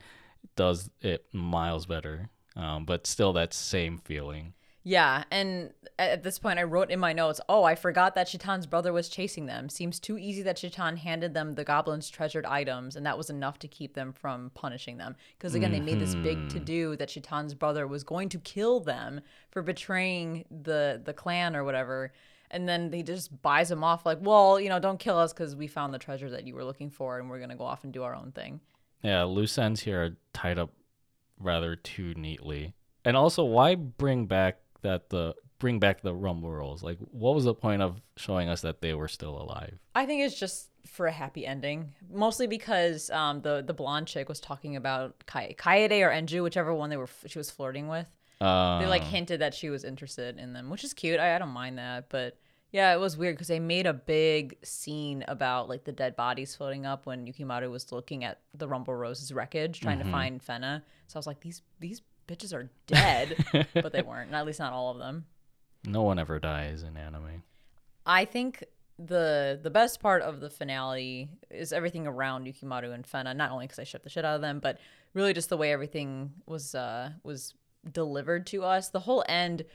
does 0.55 0.89
it 1.01 1.25
miles 1.33 1.85
better, 1.85 2.29
um, 2.55 2.85
but 2.85 3.07
still 3.07 3.33
that 3.33 3.53
same 3.53 3.97
feeling. 3.97 4.53
Yeah, 4.83 5.25
and 5.29 5.73
at 5.99 6.23
this 6.23 6.39
point, 6.39 6.57
I 6.57 6.63
wrote 6.63 6.89
in 6.89 6.99
my 6.99 7.11
notes, 7.11 7.41
"Oh, 7.49 7.63
I 7.63 7.75
forgot 7.75 8.15
that 8.15 8.27
Shitan's 8.27 8.65
brother 8.65 8.93
was 8.93 9.09
chasing 9.09 9.45
them. 9.45 9.67
Seems 9.67 9.99
too 9.99 10.17
easy 10.17 10.41
that 10.43 10.55
Chitan 10.55 10.97
handed 10.97 11.33
them 11.33 11.55
the 11.55 11.65
goblins' 11.65 12.09
treasured 12.09 12.45
items, 12.45 12.95
and 12.95 13.05
that 13.05 13.17
was 13.17 13.29
enough 13.29 13.59
to 13.59 13.67
keep 13.67 13.93
them 13.93 14.13
from 14.13 14.51
punishing 14.55 14.97
them. 14.97 15.15
Because 15.37 15.53
again, 15.53 15.71
they 15.71 15.81
made 15.81 15.99
this 15.99 16.15
big 16.15 16.49
to 16.49 16.59
do 16.59 16.95
that 16.95 17.09
Shitan's 17.09 17.53
brother 17.53 17.85
was 17.87 18.03
going 18.03 18.29
to 18.29 18.39
kill 18.39 18.79
them 18.79 19.21
for 19.51 19.61
betraying 19.61 20.45
the 20.49 21.01
the 21.03 21.13
clan 21.13 21.55
or 21.55 21.63
whatever." 21.63 22.13
And 22.49 22.67
then 22.67 22.91
he 22.91 23.03
just 23.03 23.41
buys 23.41 23.69
them 23.69 23.83
off, 23.83 24.05
like, 24.05 24.19
"Well, 24.21 24.59
you 24.59 24.69
know, 24.69 24.79
don't 24.79 24.99
kill 24.99 25.17
us 25.17 25.33
because 25.33 25.55
we 25.55 25.67
found 25.67 25.93
the 25.93 25.99
treasure 25.99 26.29
that 26.31 26.47
you 26.47 26.55
were 26.55 26.65
looking 26.65 26.89
for, 26.89 27.19
and 27.19 27.29
we're 27.29 27.39
gonna 27.39 27.55
go 27.55 27.65
off 27.65 27.83
and 27.83 27.93
do 27.93 28.03
our 28.03 28.15
own 28.15 28.31
thing." 28.31 28.61
Yeah, 29.03 29.23
loose 29.23 29.57
ends 29.57 29.81
here 29.81 30.03
are 30.03 30.17
tied 30.33 30.59
up 30.59 30.71
rather 31.39 31.75
too 31.75 32.13
neatly. 32.15 32.73
And 33.05 33.15
also, 33.15 33.43
why 33.45 33.75
bring 33.75 34.25
back 34.25 34.57
that 34.81 35.09
the 35.09 35.35
bring 35.59 35.79
back 35.79 36.01
the 36.01 36.13
Rumble 36.13 36.51
Rose? 36.51 36.83
Like, 36.83 36.97
what 36.99 37.35
was 37.35 37.45
the 37.45 37.53
point 37.53 37.81
of 37.81 38.01
showing 38.17 38.49
us 38.49 38.61
that 38.61 38.81
they 38.81 38.93
were 38.93 39.07
still 39.07 39.41
alive? 39.41 39.77
I 39.95 40.05
think 40.05 40.23
it's 40.23 40.37
just 40.37 40.69
for 40.85 41.07
a 41.07 41.11
happy 41.11 41.45
ending, 41.45 41.93
mostly 42.11 42.47
because 42.47 43.09
um, 43.11 43.41
the 43.41 43.63
the 43.65 43.73
blonde 43.73 44.07
chick 44.07 44.27
was 44.27 44.39
talking 44.39 44.75
about 44.75 45.25
Kai- 45.25 45.55
Kaede 45.57 46.01
or 46.05 46.09
Enju, 46.09 46.43
whichever 46.43 46.73
one 46.73 46.89
they 46.89 46.97
were 46.97 47.09
she 47.25 47.37
was 47.37 47.51
flirting 47.51 47.87
with. 47.87 48.07
Uh, 48.41 48.79
They 48.79 48.87
like 48.87 49.03
hinted 49.03 49.41
that 49.41 49.53
she 49.53 49.69
was 49.69 49.83
interested 49.83 50.37
in 50.37 50.53
them, 50.53 50.69
which 50.69 50.83
is 50.83 50.93
cute. 50.93 51.19
I, 51.19 51.35
I 51.35 51.39
don't 51.39 51.49
mind 51.49 51.77
that, 51.77 52.07
but 52.09 52.37
yeah, 52.71 52.93
it 52.93 52.99
was 52.99 53.17
weird 53.17 53.35
because 53.35 53.47
they 53.47 53.59
made 53.59 53.85
a 53.87 53.93
big 53.93 54.57
scene 54.63 55.23
about 55.27 55.69
like 55.69 55.83
the 55.85 55.91
dead 55.91 56.15
bodies 56.15 56.55
floating 56.55 56.85
up 56.85 57.05
when 57.05 57.25
Yukimaru 57.25 57.69
was 57.71 57.91
looking 57.91 58.23
at 58.23 58.39
the 58.53 58.67
Rumble 58.67 58.95
Rose's 58.95 59.33
wreckage, 59.33 59.79
trying 59.79 59.99
to 59.99 60.05
find 60.11 60.39
Fena. 60.45 60.81
So 61.07 61.17
I 61.17 61.19
was 61.19 61.27
like, 61.27 61.39
these 61.41 61.61
these 61.79 62.01
bitches 62.27 62.53
are 62.53 62.69
dead, 62.87 63.43
but 63.73 63.91
they 63.91 64.01
weren't. 64.03 64.31
At 64.33 64.45
least 64.45 64.59
not 64.59 64.73
all 64.73 64.91
of 64.91 64.97
them. 64.99 65.25
no 65.85 66.03
one 66.03 66.19
ever 66.19 66.39
dies 66.39 66.83
in 66.83 66.95
anime. 66.95 67.43
I 68.05 68.25
think 68.25 68.63
the 68.99 69.59
the 69.63 69.69
best 69.69 69.99
part 70.01 70.21
of 70.21 70.39
the 70.41 70.49
finale 70.49 71.29
is 71.49 71.71
everything 71.73 72.05
around 72.05 72.45
Yukimaru 72.45 72.93
and 72.93 73.05
Fena. 73.05 73.35
Not 73.35 73.49
only 73.51 73.65
because 73.65 73.79
I 73.79 73.83
shipped 73.83 74.03
the 74.03 74.09
shit 74.09 74.25
out 74.25 74.35
of 74.35 74.41
them, 74.41 74.59
but 74.59 74.77
really 75.15 75.33
just 75.33 75.49
the 75.49 75.57
way 75.57 75.71
everything 75.71 76.33
was 76.45 76.75
uh, 76.75 77.11
was 77.23 77.55
delivered 77.91 78.45
to 78.47 78.63
us. 78.63 78.89
The 78.89 78.99
whole 78.99 79.23
end 79.27 79.65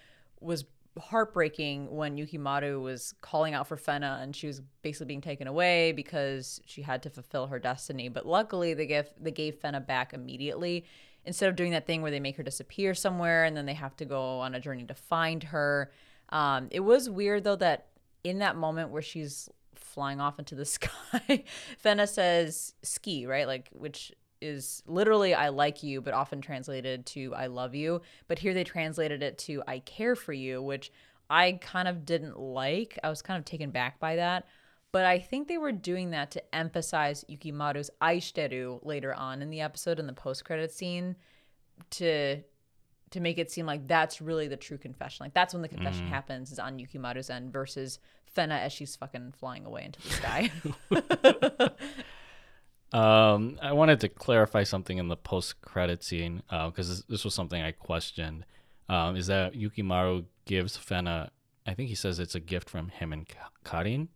was 0.40 0.64
heartbreaking 0.98 1.94
when 1.94 2.16
Yukimaru 2.16 2.80
was 2.80 3.14
calling 3.20 3.54
out 3.54 3.66
for 3.66 3.76
Fena 3.76 4.22
and 4.22 4.34
she 4.34 4.46
was 4.46 4.60
basically 4.82 5.06
being 5.06 5.20
taken 5.20 5.46
away 5.46 5.92
because 5.92 6.60
she 6.66 6.82
had 6.82 7.02
to 7.02 7.10
fulfill 7.10 7.48
her 7.48 7.58
destiny. 7.58 8.08
But 8.08 8.26
luckily, 8.26 8.74
they 8.74 8.86
gave 8.86 9.08
they 9.20 9.32
gave 9.32 9.60
Fena 9.60 9.84
back 9.84 10.12
immediately 10.12 10.84
instead 11.24 11.48
of 11.48 11.56
doing 11.56 11.72
that 11.72 11.86
thing 11.86 12.02
where 12.02 12.10
they 12.10 12.20
make 12.20 12.36
her 12.36 12.42
disappear 12.42 12.94
somewhere 12.94 13.44
and 13.44 13.56
then 13.56 13.66
they 13.66 13.74
have 13.74 13.96
to 13.96 14.04
go 14.04 14.40
on 14.40 14.54
a 14.54 14.60
journey 14.60 14.84
to 14.84 14.94
find 14.94 15.42
her. 15.44 15.90
Um, 16.28 16.68
it 16.70 16.80
was 16.80 17.10
weird 17.10 17.44
though 17.44 17.56
that 17.56 17.86
in 18.22 18.38
that 18.38 18.56
moment 18.56 18.90
where 18.90 19.02
she's 19.02 19.48
flying 19.74 20.20
off 20.20 20.38
into 20.38 20.54
the 20.54 20.64
sky, 20.64 21.44
Fena 21.82 22.08
says 22.08 22.74
ski, 22.82 23.26
right? 23.26 23.46
Like, 23.46 23.68
which 23.72 24.12
is 24.40 24.82
literally 24.86 25.34
I 25.34 25.48
like 25.48 25.82
you, 25.82 26.00
but 26.00 26.14
often 26.14 26.40
translated 26.40 27.06
to 27.06 27.34
I 27.34 27.46
love 27.46 27.74
you. 27.74 28.02
But 28.28 28.38
here 28.38 28.54
they 28.54 28.64
translated 28.64 29.22
it 29.22 29.38
to 29.38 29.62
I 29.66 29.78
care 29.80 30.16
for 30.16 30.32
you, 30.32 30.62
which 30.62 30.92
I 31.30 31.52
kind 31.60 31.88
of 31.88 32.04
didn't 32.04 32.38
like. 32.38 32.98
I 33.02 33.08
was 33.08 33.22
kind 33.22 33.38
of 33.38 33.44
taken 33.44 33.70
back 33.70 33.98
by 33.98 34.16
that. 34.16 34.46
But 34.92 35.06
I 35.06 35.18
think 35.18 35.48
they 35.48 35.58
were 35.58 35.72
doing 35.72 36.10
that 36.10 36.30
to 36.32 36.54
emphasize 36.54 37.24
Yukimaru's 37.28 37.90
aishiteru 38.00 38.84
later 38.84 39.12
on 39.12 39.42
in 39.42 39.50
the 39.50 39.60
episode 39.60 39.98
in 39.98 40.06
the 40.06 40.12
post 40.12 40.44
credit 40.44 40.70
scene 40.70 41.16
to 41.90 42.42
to 43.10 43.20
make 43.20 43.38
it 43.38 43.50
seem 43.50 43.64
like 43.64 43.86
that's 43.86 44.20
really 44.20 44.48
the 44.48 44.56
true 44.56 44.78
confession. 44.78 45.24
Like 45.24 45.34
that's 45.34 45.54
when 45.54 45.62
the 45.62 45.68
confession 45.68 46.06
mm. 46.06 46.10
happens 46.10 46.52
is 46.52 46.58
on 46.58 46.78
Yukimaru's 46.78 47.30
end 47.30 47.52
versus 47.52 47.98
Fena 48.36 48.60
as 48.60 48.72
she's 48.72 48.96
fucking 48.96 49.34
flying 49.38 49.64
away 49.64 49.84
into 49.84 50.00
the 50.02 50.08
sky. 50.10 50.50
Um, 52.94 53.58
I 53.60 53.72
wanted 53.72 54.00
to 54.00 54.08
clarify 54.08 54.62
something 54.62 54.98
in 54.98 55.08
the 55.08 55.16
post-credit 55.16 56.04
scene 56.04 56.42
because 56.48 56.88
this, 56.88 57.02
this 57.08 57.24
was 57.24 57.34
something 57.34 57.60
I 57.60 57.72
questioned. 57.72 58.44
Um, 58.88 59.16
is 59.16 59.26
that 59.26 59.54
Yukimaru 59.54 60.26
gives 60.44 60.78
Fena? 60.78 61.30
I 61.66 61.74
think 61.74 61.88
he 61.88 61.94
says 61.96 62.20
it's 62.20 62.36
a 62.36 62.40
gift 62.40 62.70
from 62.70 62.90
him 62.90 63.12
and 63.12 63.28
Ka- 63.28 63.50
Karin. 63.64 64.08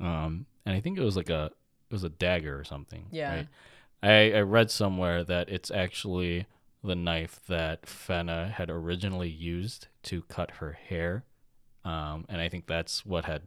Um, 0.00 0.46
and 0.64 0.74
I 0.74 0.80
think 0.80 0.96
it 0.96 1.04
was 1.04 1.16
like 1.16 1.28
a 1.28 1.50
it 1.90 1.94
was 1.94 2.04
a 2.04 2.08
dagger 2.08 2.58
or 2.58 2.64
something. 2.64 3.06
Yeah. 3.10 3.34
Right? 3.34 3.48
I 4.02 4.38
I 4.38 4.40
read 4.40 4.70
somewhere 4.70 5.22
that 5.24 5.48
it's 5.48 5.70
actually 5.70 6.46
the 6.82 6.94
knife 6.94 7.40
that 7.48 7.82
Fena 7.82 8.52
had 8.52 8.70
originally 8.70 9.28
used 9.28 9.88
to 10.04 10.22
cut 10.22 10.52
her 10.52 10.72
hair. 10.72 11.24
Um, 11.84 12.24
and 12.28 12.40
I 12.40 12.48
think 12.48 12.66
that's 12.66 13.04
what 13.04 13.24
had 13.24 13.42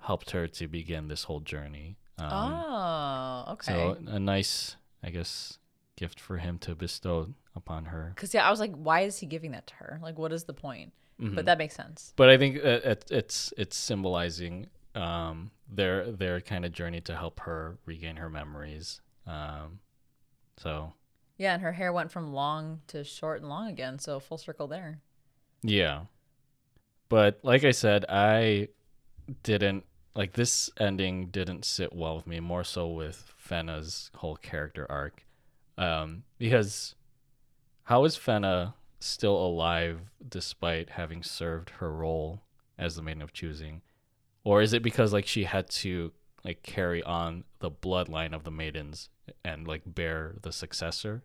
helped 0.00 0.30
her 0.30 0.46
to 0.46 0.68
begin 0.68 1.08
this 1.08 1.24
whole 1.24 1.40
journey. 1.40 1.96
Um, 2.18 2.28
oh, 2.30 3.44
okay. 3.52 3.72
so 3.72 3.96
a 4.06 4.18
nice, 4.20 4.76
I 5.02 5.10
guess, 5.10 5.58
gift 5.96 6.20
for 6.20 6.38
him 6.38 6.58
to 6.58 6.74
bestow 6.74 7.34
upon 7.56 7.86
her. 7.86 8.12
Because 8.14 8.34
yeah, 8.34 8.46
I 8.46 8.50
was 8.50 8.60
like, 8.60 8.74
why 8.74 9.00
is 9.00 9.18
he 9.18 9.26
giving 9.26 9.52
that 9.52 9.66
to 9.68 9.74
her? 9.74 9.98
Like, 10.02 10.18
what 10.18 10.32
is 10.32 10.44
the 10.44 10.52
point? 10.54 10.92
Mm-hmm. 11.20 11.34
But 11.34 11.46
that 11.46 11.58
makes 11.58 11.74
sense. 11.74 12.12
But 12.16 12.30
I 12.30 12.38
think 12.38 12.56
it, 12.56 12.84
it, 12.84 13.04
it's 13.10 13.52
it's 13.56 13.76
symbolizing 13.76 14.66
um, 14.94 15.50
their 15.68 16.10
their 16.10 16.40
kind 16.40 16.64
of 16.64 16.72
journey 16.72 17.00
to 17.02 17.14
help 17.16 17.40
her 17.40 17.78
regain 17.86 18.16
her 18.16 18.28
memories. 18.30 19.00
Um, 19.26 19.78
so 20.56 20.92
Yeah, 21.38 21.54
and 21.54 21.62
her 21.62 21.72
hair 21.72 21.92
went 21.92 22.10
from 22.10 22.32
long 22.32 22.80
to 22.88 23.04
short 23.04 23.40
and 23.40 23.48
long 23.48 23.68
again, 23.68 23.98
so 23.98 24.18
full 24.20 24.38
circle 24.38 24.66
there. 24.66 25.00
yeah, 25.62 26.02
but 27.08 27.38
like 27.42 27.62
I 27.64 27.70
said, 27.70 28.04
I 28.08 28.68
didn't 29.44 29.84
like 30.14 30.32
this 30.32 30.70
ending. 30.78 31.26
Didn't 31.26 31.64
sit 31.64 31.92
well 31.94 32.16
with 32.16 32.26
me. 32.26 32.40
More 32.40 32.64
so 32.64 32.88
with 32.88 33.32
Fena's 33.38 34.10
whole 34.16 34.36
character 34.36 34.86
arc, 34.90 35.24
um, 35.78 36.24
because 36.38 36.94
how 37.84 38.04
is 38.04 38.16
Fena 38.16 38.74
still 39.00 39.36
alive 39.36 40.00
despite 40.28 40.90
having 40.90 41.22
served 41.22 41.70
her 41.70 41.92
role 41.92 42.40
as 42.78 42.96
the 42.96 43.02
maiden 43.02 43.22
of 43.22 43.32
choosing? 43.32 43.82
Or 44.44 44.62
is 44.62 44.72
it 44.72 44.82
because 44.82 45.12
like 45.12 45.26
she 45.26 45.44
had 45.44 45.68
to 45.70 46.12
like 46.44 46.62
carry 46.62 47.02
on 47.02 47.44
the 47.60 47.70
bloodline 47.70 48.34
of 48.34 48.44
the 48.44 48.50
maidens 48.50 49.08
and 49.44 49.66
like 49.66 49.82
bear 49.86 50.34
the 50.42 50.52
successor? 50.52 51.22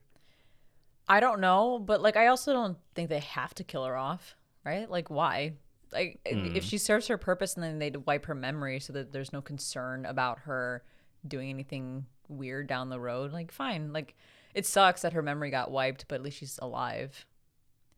I 1.07 1.19
don't 1.19 1.39
know, 1.39 1.80
but 1.80 2.01
like, 2.01 2.18
I 2.18 2.27
also 2.27 2.53
don't 2.53 2.77
think 2.93 3.09
they 3.09 3.19
have 3.19 3.53
to 3.55 3.64
kill 3.64 3.85
her 3.85 3.95
off, 3.95 4.35
right? 4.65 4.89
Like, 4.89 5.09
why? 5.09 5.53
Like, 5.91 6.19
if 6.26 6.64
she 6.64 6.77
serves 6.77 7.07
her 7.07 7.18
purpose 7.18 7.55
and 7.55 7.64
then 7.64 7.80
they 7.80 7.91
wipe 7.91 8.26
her 8.26 8.35
memory 8.35 8.80
so 8.80 8.93
that 8.93 9.11
there's 9.11 9.34
no 9.34 9.41
concern 9.41 10.05
about 10.05 10.39
her 10.39 10.84
doing 11.27 11.49
anything 11.49 12.05
weird 12.27 12.68
down 12.68 12.89
the 12.89 12.99
road, 12.99 13.31
like, 13.34 13.51
fine. 13.51 13.93
Like, 13.93 14.15
it 14.53 14.65
sucks 14.65 15.01
that 15.01 15.14
her 15.14 15.22
memory 15.22 15.49
got 15.49 15.72
wiped, 15.72 16.07
but 16.07 16.15
at 16.15 16.23
least 16.23 16.38
she's 16.38 16.59
alive. 16.61 17.26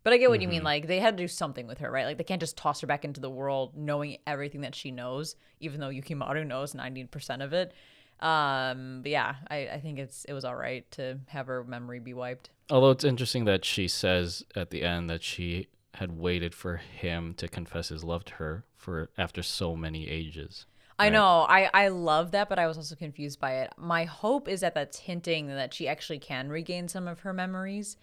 But 0.04 0.14
I 0.14 0.18
get 0.18 0.30
what 0.30 0.42
you 0.42 0.48
mean. 0.48 0.64
Like, 0.64 0.88
they 0.88 1.00
had 1.00 1.18
to 1.18 1.24
do 1.24 1.28
something 1.28 1.68
with 1.68 1.80
her, 1.80 1.92
right? 1.92 2.06
Like, 2.06 2.18
they 2.18 2.24
can't 2.24 2.40
just 2.40 2.58
toss 2.58 2.82
her 2.82 2.88
back 2.88 3.04
into 3.04 3.20
the 3.20 3.30
world 3.30 3.76
knowing 3.76 4.18
everything 4.26 4.62
that 4.62 4.76
she 4.76 4.92
knows, 4.92 5.36
even 5.60 5.80
though 5.80 5.90
Yukimaru 5.90 6.48
knows 6.48 6.74
90% 6.74 7.44
of 7.44 7.54
it. 7.54 7.74
Um, 8.20 9.00
but 9.02 9.12
yeah, 9.12 9.36
I, 9.50 9.68
I 9.68 9.80
think 9.80 9.98
it's 9.98 10.26
it 10.26 10.34
was 10.34 10.44
all 10.44 10.56
right 10.56 10.90
to 10.92 11.20
have 11.28 11.48
her 11.48 11.64
memory 11.64 12.00
be 12.00 12.14
wiped. 12.14 12.50
Although 12.70 12.92
it's 12.92 13.06
interesting 13.06 13.46
that 13.46 13.64
she 13.64 13.88
says 13.88 14.44
at 14.56 14.72
the 14.72 14.84
end 14.84 15.10
that 15.10 15.24
she 15.24 15.68
had 16.00 16.18
waited 16.18 16.56
for 16.56 16.78
him 16.78 17.34
to 17.36 17.48
confess 17.48 17.90
his 17.90 18.04
love 18.04 18.24
to 18.26 18.34
her 18.36 18.64
for 18.76 19.10
after 19.18 19.44
so 19.44 19.76
many 19.76 20.08
ages. 20.10 20.66
I 20.98 21.06
Right. 21.06 21.14
know. 21.14 21.46
I 21.48 21.70
I 21.74 21.88
love 21.90 22.32
that, 22.32 22.50
but 22.50 22.60
I 22.60 22.68
was 22.68 22.78
also 22.78 22.96
confused 22.96 23.40
by 23.40 23.56
it. 23.60 23.74
My 23.78 24.06
hope 24.06 24.48
is 24.48 24.62
that 24.62 24.74
that's 24.76 25.00
hinting 25.00 25.48
that 25.48 25.74
she 25.74 25.88
actually 25.88 26.20
can 26.20 26.50
regain 26.50 26.88
some 26.88 27.08
of 27.08 27.22
her 27.22 27.34
memories, 27.34 27.98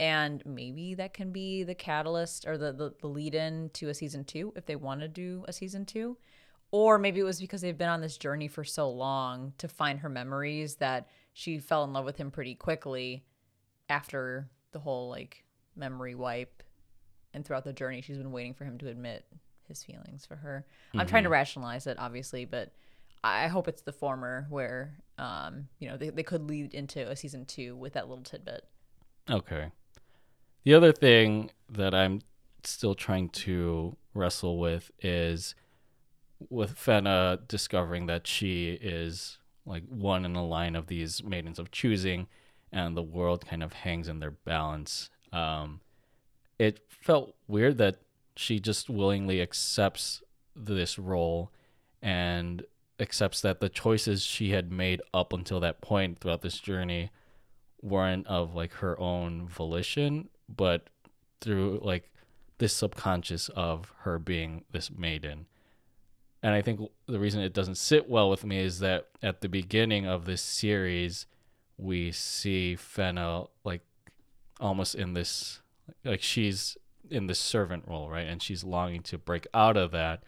and 0.00 0.44
maybe 0.46 0.94
that 0.94 1.14
can 1.14 1.30
be 1.32 1.62
the 1.62 1.74
catalyst 1.74 2.46
or 2.46 2.56
the 2.58 2.72
the, 2.72 2.94
the 3.00 3.06
lead 3.06 3.34
in 3.34 3.70
to 3.74 3.88
a 3.88 3.94
season 3.94 4.24
two 4.24 4.52
if 4.56 4.66
they 4.66 4.76
want 4.76 5.00
to 5.00 5.08
do 5.08 5.44
a 5.48 5.52
season 5.52 5.84
two, 5.86 6.16
or 6.70 6.98
maybe 6.98 7.20
it 7.20 7.24
was 7.24 7.40
because 7.40 7.60
they've 7.60 7.76
been 7.78 7.88
on 7.88 8.00
this 8.00 8.16
journey 8.18 8.48
for 8.48 8.64
so 8.64 8.90
long 8.90 9.52
to 9.58 9.68
find 9.68 10.00
her 10.00 10.08
memories 10.08 10.76
that 10.76 11.08
she 11.34 11.58
fell 11.58 11.84
in 11.84 11.92
love 11.92 12.04
with 12.06 12.16
him 12.16 12.30
pretty 12.30 12.54
quickly 12.54 13.24
after 13.88 14.48
the 14.72 14.78
whole 14.80 15.08
like 15.10 15.44
memory 15.76 16.14
wipe, 16.14 16.62
and 17.34 17.44
throughout 17.44 17.64
the 17.64 17.72
journey 17.72 18.00
she's 18.00 18.18
been 18.18 18.32
waiting 18.32 18.54
for 18.54 18.64
him 18.64 18.78
to 18.78 18.88
admit 18.88 19.24
his 19.68 19.82
feelings 19.82 20.26
for 20.26 20.36
her. 20.36 20.66
I'm 20.94 21.06
trying 21.06 21.22
to 21.24 21.28
rationalize 21.28 21.86
it, 21.86 21.98
obviously, 21.98 22.44
but 22.44 22.72
I 23.24 23.46
hope 23.48 23.68
it's 23.68 23.82
the 23.82 23.92
former 23.92 24.46
where, 24.50 24.98
um, 25.18 25.68
you 25.78 25.88
know, 25.88 25.96
they, 25.96 26.10
they 26.10 26.22
could 26.22 26.48
lead 26.48 26.74
into 26.74 27.08
a 27.08 27.14
season 27.16 27.44
two 27.44 27.76
with 27.76 27.92
that 27.94 28.08
little 28.08 28.24
tidbit. 28.24 28.64
Okay. 29.30 29.70
The 30.64 30.74
other 30.74 30.92
thing 30.92 31.50
that 31.70 31.94
I'm 31.94 32.20
still 32.64 32.94
trying 32.94 33.28
to 33.30 33.96
wrestle 34.14 34.58
with 34.58 34.90
is 35.00 35.54
with 36.50 36.76
Fena 36.76 37.46
discovering 37.46 38.06
that 38.06 38.26
she 38.26 38.72
is 38.72 39.38
like 39.64 39.84
one 39.88 40.24
in 40.24 40.34
a 40.34 40.44
line 40.44 40.74
of 40.74 40.88
these 40.88 41.22
maidens 41.22 41.58
of 41.58 41.70
choosing, 41.70 42.26
and 42.72 42.96
the 42.96 43.02
world 43.02 43.46
kind 43.46 43.62
of 43.62 43.72
hangs 43.72 44.08
in 44.08 44.18
their 44.18 44.32
balance. 44.32 45.08
Um, 45.32 45.80
it 46.62 46.78
felt 46.88 47.34
weird 47.48 47.76
that 47.78 47.96
she 48.36 48.60
just 48.60 48.88
willingly 48.88 49.40
accepts 49.42 50.22
this 50.54 50.96
role 50.96 51.50
and 52.00 52.64
accepts 53.00 53.40
that 53.40 53.58
the 53.58 53.68
choices 53.68 54.22
she 54.22 54.50
had 54.50 54.70
made 54.70 55.02
up 55.12 55.32
until 55.32 55.58
that 55.58 55.80
point 55.80 56.20
throughout 56.20 56.42
this 56.42 56.60
journey 56.60 57.10
weren't 57.82 58.28
of 58.28 58.54
like 58.54 58.74
her 58.74 58.98
own 59.00 59.48
volition, 59.48 60.28
but 60.48 60.88
through 61.40 61.80
like 61.82 62.12
this 62.58 62.72
subconscious 62.72 63.48
of 63.56 63.92
her 64.02 64.20
being 64.20 64.64
this 64.70 64.88
maiden. 64.88 65.46
And 66.44 66.54
I 66.54 66.62
think 66.62 66.80
the 67.08 67.18
reason 67.18 67.40
it 67.40 67.52
doesn't 67.52 67.74
sit 67.74 68.08
well 68.08 68.30
with 68.30 68.44
me 68.44 68.58
is 68.58 68.78
that 68.78 69.08
at 69.20 69.40
the 69.40 69.48
beginning 69.48 70.06
of 70.06 70.26
this 70.26 70.42
series, 70.42 71.26
we 71.76 72.12
see 72.12 72.76
Fena 72.78 73.48
like 73.64 73.82
almost 74.60 74.94
in 74.94 75.14
this 75.14 75.61
like 76.04 76.22
she's 76.22 76.76
in 77.10 77.26
the 77.26 77.34
servant 77.34 77.84
role, 77.86 78.08
right? 78.08 78.26
And 78.26 78.42
she's 78.42 78.64
longing 78.64 79.02
to 79.02 79.18
break 79.18 79.46
out 79.52 79.76
of 79.76 79.90
that 79.92 80.22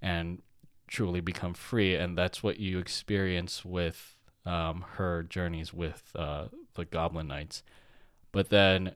and 0.00 0.42
truly 0.86 1.20
become 1.20 1.54
free. 1.54 1.94
And 1.94 2.16
that's 2.16 2.42
what 2.42 2.58
you 2.58 2.78
experience 2.78 3.64
with 3.64 4.16
um, 4.46 4.84
her 4.94 5.22
journeys 5.22 5.72
with 5.72 6.10
uh, 6.14 6.46
the 6.74 6.84
Goblin 6.84 7.28
Knights. 7.28 7.62
But 8.32 8.48
then 8.48 8.94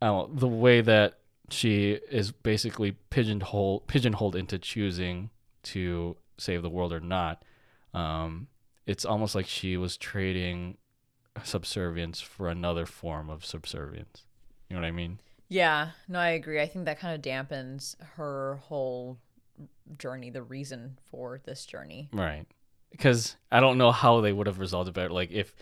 uh, 0.00 0.26
the 0.32 0.48
way 0.48 0.80
that 0.80 1.18
she 1.50 1.92
is 2.10 2.30
basically 2.30 2.92
pigeonholed 3.10 3.86
pigeonholed 3.86 4.36
into 4.36 4.58
choosing 4.58 5.30
to 5.62 6.16
save 6.36 6.62
the 6.62 6.70
world 6.70 6.92
or 6.92 7.00
not. 7.00 7.42
Um, 7.94 8.48
it's 8.86 9.04
almost 9.04 9.34
like 9.34 9.46
she 9.46 9.76
was 9.76 9.96
trading 9.96 10.76
subservience 11.42 12.20
for 12.20 12.48
another 12.48 12.86
form 12.86 13.30
of 13.30 13.44
subservience. 13.44 14.24
You 14.68 14.76
know 14.76 14.82
what 14.82 14.88
I 14.88 14.92
mean? 14.92 15.20
Yeah, 15.48 15.90
no, 16.08 16.18
I 16.18 16.30
agree. 16.30 16.60
I 16.60 16.66
think 16.66 16.84
that 16.84 17.00
kind 17.00 17.14
of 17.14 17.22
dampens 17.22 17.96
her 18.16 18.60
whole 18.64 19.18
journey, 19.96 20.30
the 20.30 20.42
reason 20.42 20.98
for 21.10 21.40
this 21.44 21.64
journey. 21.64 22.08
Right. 22.12 22.46
Because 22.90 23.36
I 23.50 23.60
don't 23.60 23.78
know 23.78 23.92
how 23.92 24.20
they 24.20 24.32
would 24.32 24.46
have 24.46 24.58
resolved 24.58 24.88
it 24.88 24.94
better. 24.94 25.12
Like 25.12 25.30
if 25.30 25.54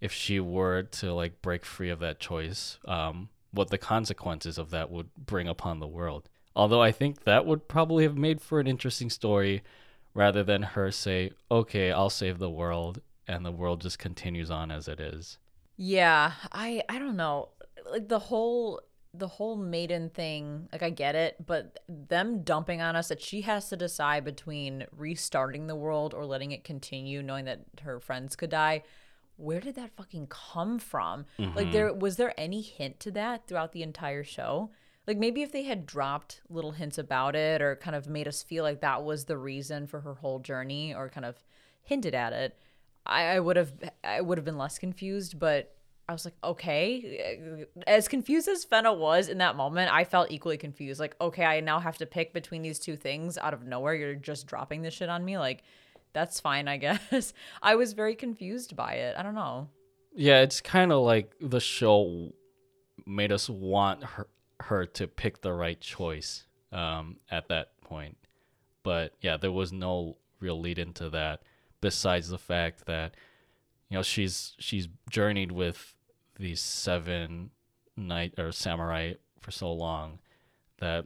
if 0.00 0.12
she 0.12 0.40
were 0.40 0.82
to 0.82 1.14
like 1.14 1.40
break 1.42 1.64
free 1.64 1.90
of 1.90 2.00
that 2.00 2.18
choice, 2.18 2.78
um, 2.86 3.28
what 3.52 3.70
the 3.70 3.78
consequences 3.78 4.58
of 4.58 4.70
that 4.70 4.90
would 4.90 5.14
bring 5.14 5.48
upon 5.48 5.78
the 5.78 5.86
world. 5.86 6.28
Although 6.56 6.82
I 6.82 6.92
think 6.92 7.24
that 7.24 7.46
would 7.46 7.68
probably 7.68 8.04
have 8.04 8.16
made 8.16 8.40
for 8.40 8.60
an 8.60 8.66
interesting 8.66 9.10
story 9.10 9.62
rather 10.12 10.42
than 10.42 10.62
her 10.62 10.90
say, 10.90 11.30
"Okay, 11.50 11.92
I'll 11.92 12.10
save 12.10 12.38
the 12.38 12.50
world," 12.50 13.00
and 13.26 13.44
the 13.46 13.52
world 13.52 13.80
just 13.80 13.98
continues 13.98 14.50
on 14.50 14.70
as 14.70 14.88
it 14.88 15.00
is. 15.00 15.38
Yeah, 15.76 16.32
I 16.52 16.82
I 16.88 16.98
don't 16.98 17.16
know. 17.16 17.50
Like 17.92 18.08
the 18.08 18.18
whole 18.18 18.80
the 19.14 19.28
whole 19.28 19.56
maiden 19.56 20.08
thing, 20.08 20.68
like 20.72 20.82
I 20.82 20.88
get 20.90 21.14
it, 21.14 21.36
but 21.44 21.80
them 21.86 22.42
dumping 22.42 22.80
on 22.80 22.96
us 22.96 23.08
that 23.08 23.20
she 23.20 23.42
has 23.42 23.68
to 23.68 23.76
decide 23.76 24.24
between 24.24 24.86
restarting 24.96 25.66
the 25.66 25.76
world 25.76 26.14
or 26.14 26.24
letting 26.24 26.52
it 26.52 26.64
continue 26.64 27.22
knowing 27.22 27.44
that 27.44 27.60
her 27.82 28.00
friends 28.00 28.36
could 28.36 28.50
die. 28.50 28.82
Where 29.36 29.60
did 29.60 29.74
that 29.74 29.94
fucking 29.96 30.28
come 30.28 30.78
from? 30.78 31.26
Mm-hmm. 31.38 31.56
Like 31.56 31.72
there 31.72 31.92
was 31.92 32.16
there 32.16 32.32
any 32.38 32.62
hint 32.62 33.00
to 33.00 33.10
that 33.12 33.46
throughout 33.46 33.72
the 33.72 33.82
entire 33.82 34.24
show? 34.24 34.70
Like 35.06 35.18
maybe 35.18 35.42
if 35.42 35.52
they 35.52 35.64
had 35.64 35.84
dropped 35.84 36.40
little 36.48 36.72
hints 36.72 36.96
about 36.96 37.36
it 37.36 37.60
or 37.60 37.76
kind 37.76 37.96
of 37.96 38.08
made 38.08 38.28
us 38.28 38.42
feel 38.42 38.64
like 38.64 38.80
that 38.80 39.04
was 39.04 39.24
the 39.24 39.36
reason 39.36 39.86
for 39.86 40.00
her 40.00 40.14
whole 40.14 40.38
journey 40.38 40.94
or 40.94 41.08
kind 41.08 41.26
of 41.26 41.36
hinted 41.82 42.14
at 42.14 42.32
it, 42.32 42.56
I, 43.04 43.24
I 43.24 43.40
would 43.40 43.56
have 43.56 43.72
I 44.02 44.22
would 44.22 44.38
have 44.38 44.44
been 44.44 44.58
less 44.58 44.78
confused, 44.78 45.38
but 45.38 45.74
I 46.08 46.12
was 46.12 46.24
like, 46.24 46.34
okay. 46.42 47.66
As 47.86 48.08
confused 48.08 48.48
as 48.48 48.66
Fena 48.66 48.96
was 48.96 49.28
in 49.28 49.38
that 49.38 49.56
moment, 49.56 49.92
I 49.92 50.04
felt 50.04 50.30
equally 50.30 50.56
confused. 50.58 51.00
Like, 51.00 51.16
okay, 51.20 51.44
I 51.44 51.60
now 51.60 51.78
have 51.78 51.98
to 51.98 52.06
pick 52.06 52.32
between 52.32 52.62
these 52.62 52.78
two 52.78 52.96
things 52.96 53.38
out 53.38 53.54
of 53.54 53.64
nowhere. 53.64 53.94
You're 53.94 54.14
just 54.14 54.46
dropping 54.46 54.82
this 54.82 54.94
shit 54.94 55.08
on 55.08 55.24
me. 55.24 55.38
Like, 55.38 55.62
that's 56.12 56.40
fine, 56.40 56.68
I 56.68 56.76
guess. 56.78 57.32
I 57.62 57.76
was 57.76 57.92
very 57.92 58.14
confused 58.14 58.76
by 58.76 58.94
it. 58.94 59.16
I 59.16 59.22
don't 59.22 59.34
know. 59.34 59.68
Yeah, 60.14 60.40
it's 60.40 60.60
kind 60.60 60.92
of 60.92 61.02
like 61.02 61.32
the 61.40 61.60
show 61.60 62.32
made 63.06 63.32
us 63.32 63.48
want 63.48 64.04
her 64.04 64.28
her 64.60 64.86
to 64.86 65.08
pick 65.08 65.40
the 65.40 65.52
right 65.52 65.80
choice 65.80 66.44
um, 66.70 67.16
at 67.30 67.48
that 67.48 67.80
point. 67.80 68.16
But 68.82 69.14
yeah, 69.20 69.36
there 69.36 69.50
was 69.50 69.72
no 69.72 70.18
real 70.40 70.60
lead 70.60 70.78
into 70.78 71.10
that 71.10 71.42
besides 71.80 72.28
the 72.28 72.38
fact 72.38 72.86
that 72.86 73.14
you 73.92 73.98
know 73.98 74.02
she's 74.02 74.54
she's 74.58 74.88
journeyed 75.10 75.52
with 75.52 75.94
these 76.38 76.62
seven 76.62 77.50
knight 77.94 78.32
or 78.38 78.50
samurai 78.50 79.12
for 79.38 79.50
so 79.50 79.70
long 79.70 80.18
that 80.78 81.04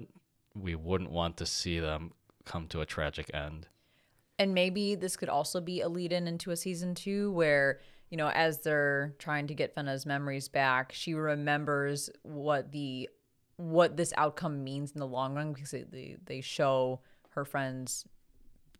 we 0.54 0.76
wouldn't 0.76 1.10
want 1.10 1.36
to 1.36 1.46
see 1.46 1.80
them 1.80 2.12
come 2.44 2.68
to 2.68 2.80
a 2.80 2.86
tragic 2.86 3.28
end. 3.34 3.66
And 4.38 4.54
maybe 4.54 4.94
this 4.94 5.16
could 5.16 5.28
also 5.28 5.60
be 5.60 5.80
a 5.80 5.88
lead 5.88 6.12
in 6.12 6.28
into 6.28 6.52
a 6.52 6.56
season 6.56 6.94
two 6.94 7.32
where, 7.32 7.80
you 8.08 8.16
know, 8.16 8.28
as 8.28 8.60
they're 8.60 9.16
trying 9.18 9.48
to 9.48 9.54
get 9.54 9.74
Fena's 9.74 10.06
memories 10.06 10.46
back, 10.46 10.92
she 10.92 11.12
remembers 11.12 12.08
what 12.22 12.70
the 12.70 13.08
what 13.56 13.96
this 13.96 14.12
outcome 14.16 14.62
means 14.62 14.92
in 14.92 15.00
the 15.00 15.08
long 15.08 15.34
run 15.34 15.52
because 15.52 15.72
they, 15.72 16.18
they 16.24 16.40
show 16.40 17.00
her 17.30 17.44
friends 17.44 18.04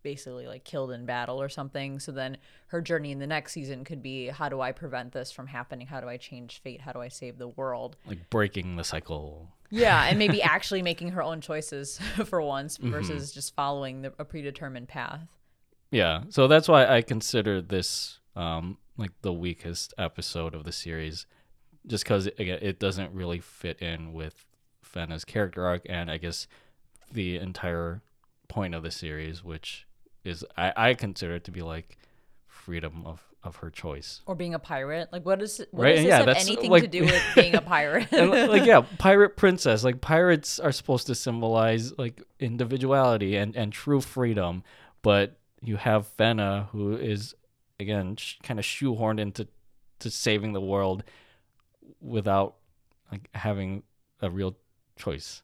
basically 0.07 0.47
like 0.47 0.63
killed 0.63 0.93
in 0.93 1.05
battle 1.05 1.43
or 1.43 1.49
something. 1.49 1.99
So 1.99 2.13
then 2.13 2.37
her 2.69 2.81
journey 2.81 3.11
in 3.11 3.19
the 3.19 3.27
next 3.27 3.53
season 3.53 3.83
could 3.83 4.05
be 4.05 4.29
how 4.29 4.49
do 4.49 4.61
I 4.61 4.71
prevent 4.71 5.11
this 5.11 5.33
from 5.33 5.49
happening? 5.49 5.89
How 5.89 6.01
do 6.01 6.09
I 6.09 6.17
change 6.17 6.61
fate? 6.63 6.81
How 6.81 6.93
do 6.93 7.01
I 7.01 7.09
save 7.09 7.39
the 7.39 7.49
world? 7.49 7.97
Like 8.07 8.31
breaking 8.31 8.77
the 8.77 8.85
cycle. 8.85 9.49
Yeah, 9.69 10.05
and 10.05 10.17
maybe 10.17 10.41
actually 10.55 10.81
making 10.81 11.09
her 11.09 11.23
own 11.25 11.41
choices 11.41 11.99
for 12.27 12.41
once 12.41 12.77
versus 12.77 13.33
just 13.33 13.57
following 13.57 14.03
the, 14.03 14.13
a 14.17 14.25
predetermined 14.25 14.87
path. 14.87 15.27
Yeah, 15.91 16.23
so 16.29 16.47
that's 16.47 16.69
why 16.69 16.87
I 16.87 17.03
consider 17.03 17.61
this 17.61 18.21
um, 18.37 18.79
like 18.97 19.11
the 19.23 19.33
weakest 19.33 19.93
episode 19.99 20.55
of 20.55 20.63
the 20.63 20.71
series, 20.71 21.27
just 21.85 22.05
because 22.05 22.29
again 22.29 22.61
it 22.63 22.79
doesn't 22.79 23.13
really 23.13 23.41
fit 23.41 23.83
in 23.83 24.13
with 24.13 24.47
Fena's 24.83 25.25
character 25.25 25.67
arc, 25.67 25.83
and 25.89 26.13
I 26.13 26.19
guess 26.19 26.47
the 27.11 27.39
entire 27.39 28.03
point 28.49 28.73
of 28.73 28.85
the 28.85 28.93
series, 28.93 29.43
which 29.43 29.87
is 30.27 30.45
I, 30.57 30.73
I 30.77 30.95
consider 30.95 31.37
it 31.37 31.45
to 31.45 31.51
be 31.51 31.63
like 31.63 31.97
freedom 32.47 33.03
of, 33.07 33.23
of 33.43 33.57
her 33.57 33.71
choice. 33.71 34.23
Or 34.27 34.35
being 34.35 34.55
a 34.55 34.59
pirate. 34.59 35.09
Like 35.13 35.25
what 35.25 35.41
is 35.43 35.59
what 35.71 35.83
Right, 35.85 35.91
does 35.97 36.01
this 36.05 36.09
yeah, 36.09 36.25
that's, 36.25 36.47
anything 36.47 36.71
like- 36.71 36.83
to 36.83 36.89
do 36.89 37.03
with 37.05 37.23
being 37.35 37.55
a 37.55 37.61
pirate? 37.63 38.09
and 38.13 38.31
like 38.49 38.65
yeah, 38.73 38.83
pirate 38.99 39.37
princess. 39.37 39.85
Like 39.85 40.01
pirates 40.01 40.59
are 40.59 40.73
supposed 40.73 41.07
to 41.09 41.15
symbolize 41.15 41.97
like 41.99 42.23
individuality 42.41 43.37
and 43.37 43.55
and 43.57 43.73
true 43.73 44.01
freedom, 44.01 44.63
but 45.03 45.39
you 45.63 45.77
have 45.77 46.07
Fena 46.17 46.69
who 46.71 46.97
is 46.97 47.35
again 47.81 48.17
sh- 48.17 48.37
kind 48.43 48.59
of 48.59 48.65
shoehorned 48.65 49.21
into 49.21 49.47
to 50.01 50.11
saving 50.11 50.53
the 50.53 50.61
world 50.61 51.05
without 52.01 52.57
like 53.11 53.29
having 53.35 53.83
a 54.21 54.31
real 54.31 54.57
choice. 54.97 55.43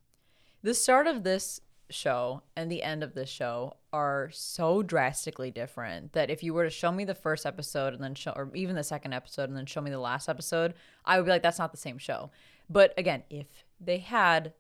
the 0.63 0.75
start 0.75 1.07
of 1.07 1.23
this 1.25 1.61
show 1.93 2.43
and 2.57 2.71
the 2.71 2.83
end 2.83 3.03
of 3.03 3.15
this 3.15 3.29
show 3.29 3.77
are 3.93 4.31
so 4.33 4.83
drastically 4.83 5.51
different 5.51 6.13
that 6.13 6.31
if 6.31 6.43
you 6.43 6.55
were 6.55 6.65
to 6.65 6.71
show 6.71 6.91
me 6.91 7.05
the 7.05 7.15
first 7.15 7.47
episode 7.47 7.93
and 7.95 8.03
then 8.03 8.15
show 8.15 8.33
or 8.33 8.51
even 8.55 8.75
the 8.75 8.83
second 8.83 9.13
episode 9.13 9.49
and 9.49 9.57
then 9.57 9.67
show 9.67 9.81
me 9.81 9.91
the 9.91 9.99
last 9.99 10.29
episode 10.29 10.75
i 11.05 11.17
would 11.17 11.25
be 11.25 11.31
like 11.31 11.43
that's 11.43 11.59
not 11.59 11.73
the 11.73 11.79
same 11.79 11.99
show. 11.99 12.31
But 12.71 12.95
again 12.97 13.23
if 13.31 13.47
they 13.81 13.99
had 13.99 14.55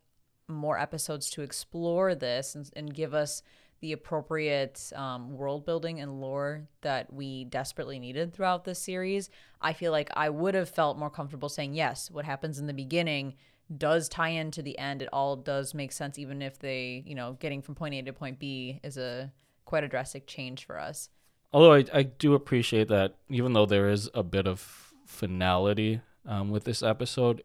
more 0.48 0.78
episodes 0.78 1.30
to 1.30 1.42
explore 1.42 2.14
this 2.14 2.54
and, 2.54 2.70
and 2.76 2.94
give 2.94 3.14
us 3.14 3.42
the 3.80 3.92
appropriate 3.92 4.92
um, 4.94 5.36
world 5.36 5.66
building 5.66 6.00
and 6.00 6.20
lore 6.20 6.68
that 6.82 7.12
we 7.12 7.44
desperately 7.44 7.98
needed 7.98 8.32
throughout 8.32 8.64
this 8.64 8.78
series 8.78 9.28
i 9.60 9.72
feel 9.72 9.90
like 9.90 10.08
i 10.14 10.30
would 10.30 10.54
have 10.54 10.68
felt 10.68 10.96
more 10.96 11.10
comfortable 11.10 11.48
saying 11.48 11.74
yes 11.74 12.08
what 12.10 12.24
happens 12.24 12.60
in 12.60 12.66
the 12.68 12.72
beginning 12.72 13.34
does 13.76 14.08
tie 14.08 14.28
into 14.28 14.62
the 14.62 14.78
end. 14.78 15.02
It 15.02 15.08
all 15.12 15.36
does 15.36 15.74
make 15.74 15.92
sense, 15.92 16.18
even 16.18 16.42
if 16.42 16.58
they, 16.58 17.02
you 17.06 17.14
know, 17.14 17.36
getting 17.40 17.62
from 17.62 17.74
point 17.74 17.94
A 17.94 18.02
to 18.02 18.12
point 18.12 18.38
B 18.38 18.80
is 18.82 18.96
a 18.96 19.32
quite 19.64 19.84
a 19.84 19.88
drastic 19.88 20.26
change 20.26 20.64
for 20.64 20.78
us. 20.78 21.08
Although 21.52 21.74
I, 21.74 21.84
I 21.92 22.02
do 22.02 22.34
appreciate 22.34 22.88
that, 22.88 23.16
even 23.28 23.52
though 23.52 23.66
there 23.66 23.88
is 23.88 24.08
a 24.14 24.22
bit 24.22 24.46
of 24.46 24.92
finality 25.06 26.00
um, 26.26 26.50
with 26.50 26.64
this 26.64 26.82
episode, 26.82 27.42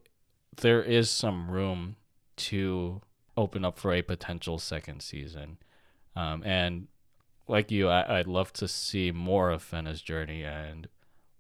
there 0.58 0.82
is 0.82 1.10
some 1.10 1.52
room 1.52 1.98
to 2.38 3.02
open 3.36 3.66
up 3.66 3.78
for 3.78 3.94
a 3.94 4.02
potential 4.02 4.58
second 4.58 5.02
season. 5.02 5.58
Um, 6.16 6.44
and 6.44 6.88
like 7.48 7.70
you, 7.72 7.90
I, 7.90 8.20
I'd 8.20 8.28
love 8.28 8.54
to 8.54 8.68
see 8.68 9.12
more 9.12 9.52
of 9.52 9.62
Fena's 9.62 10.02
journey 10.02 10.44
and 10.44 10.88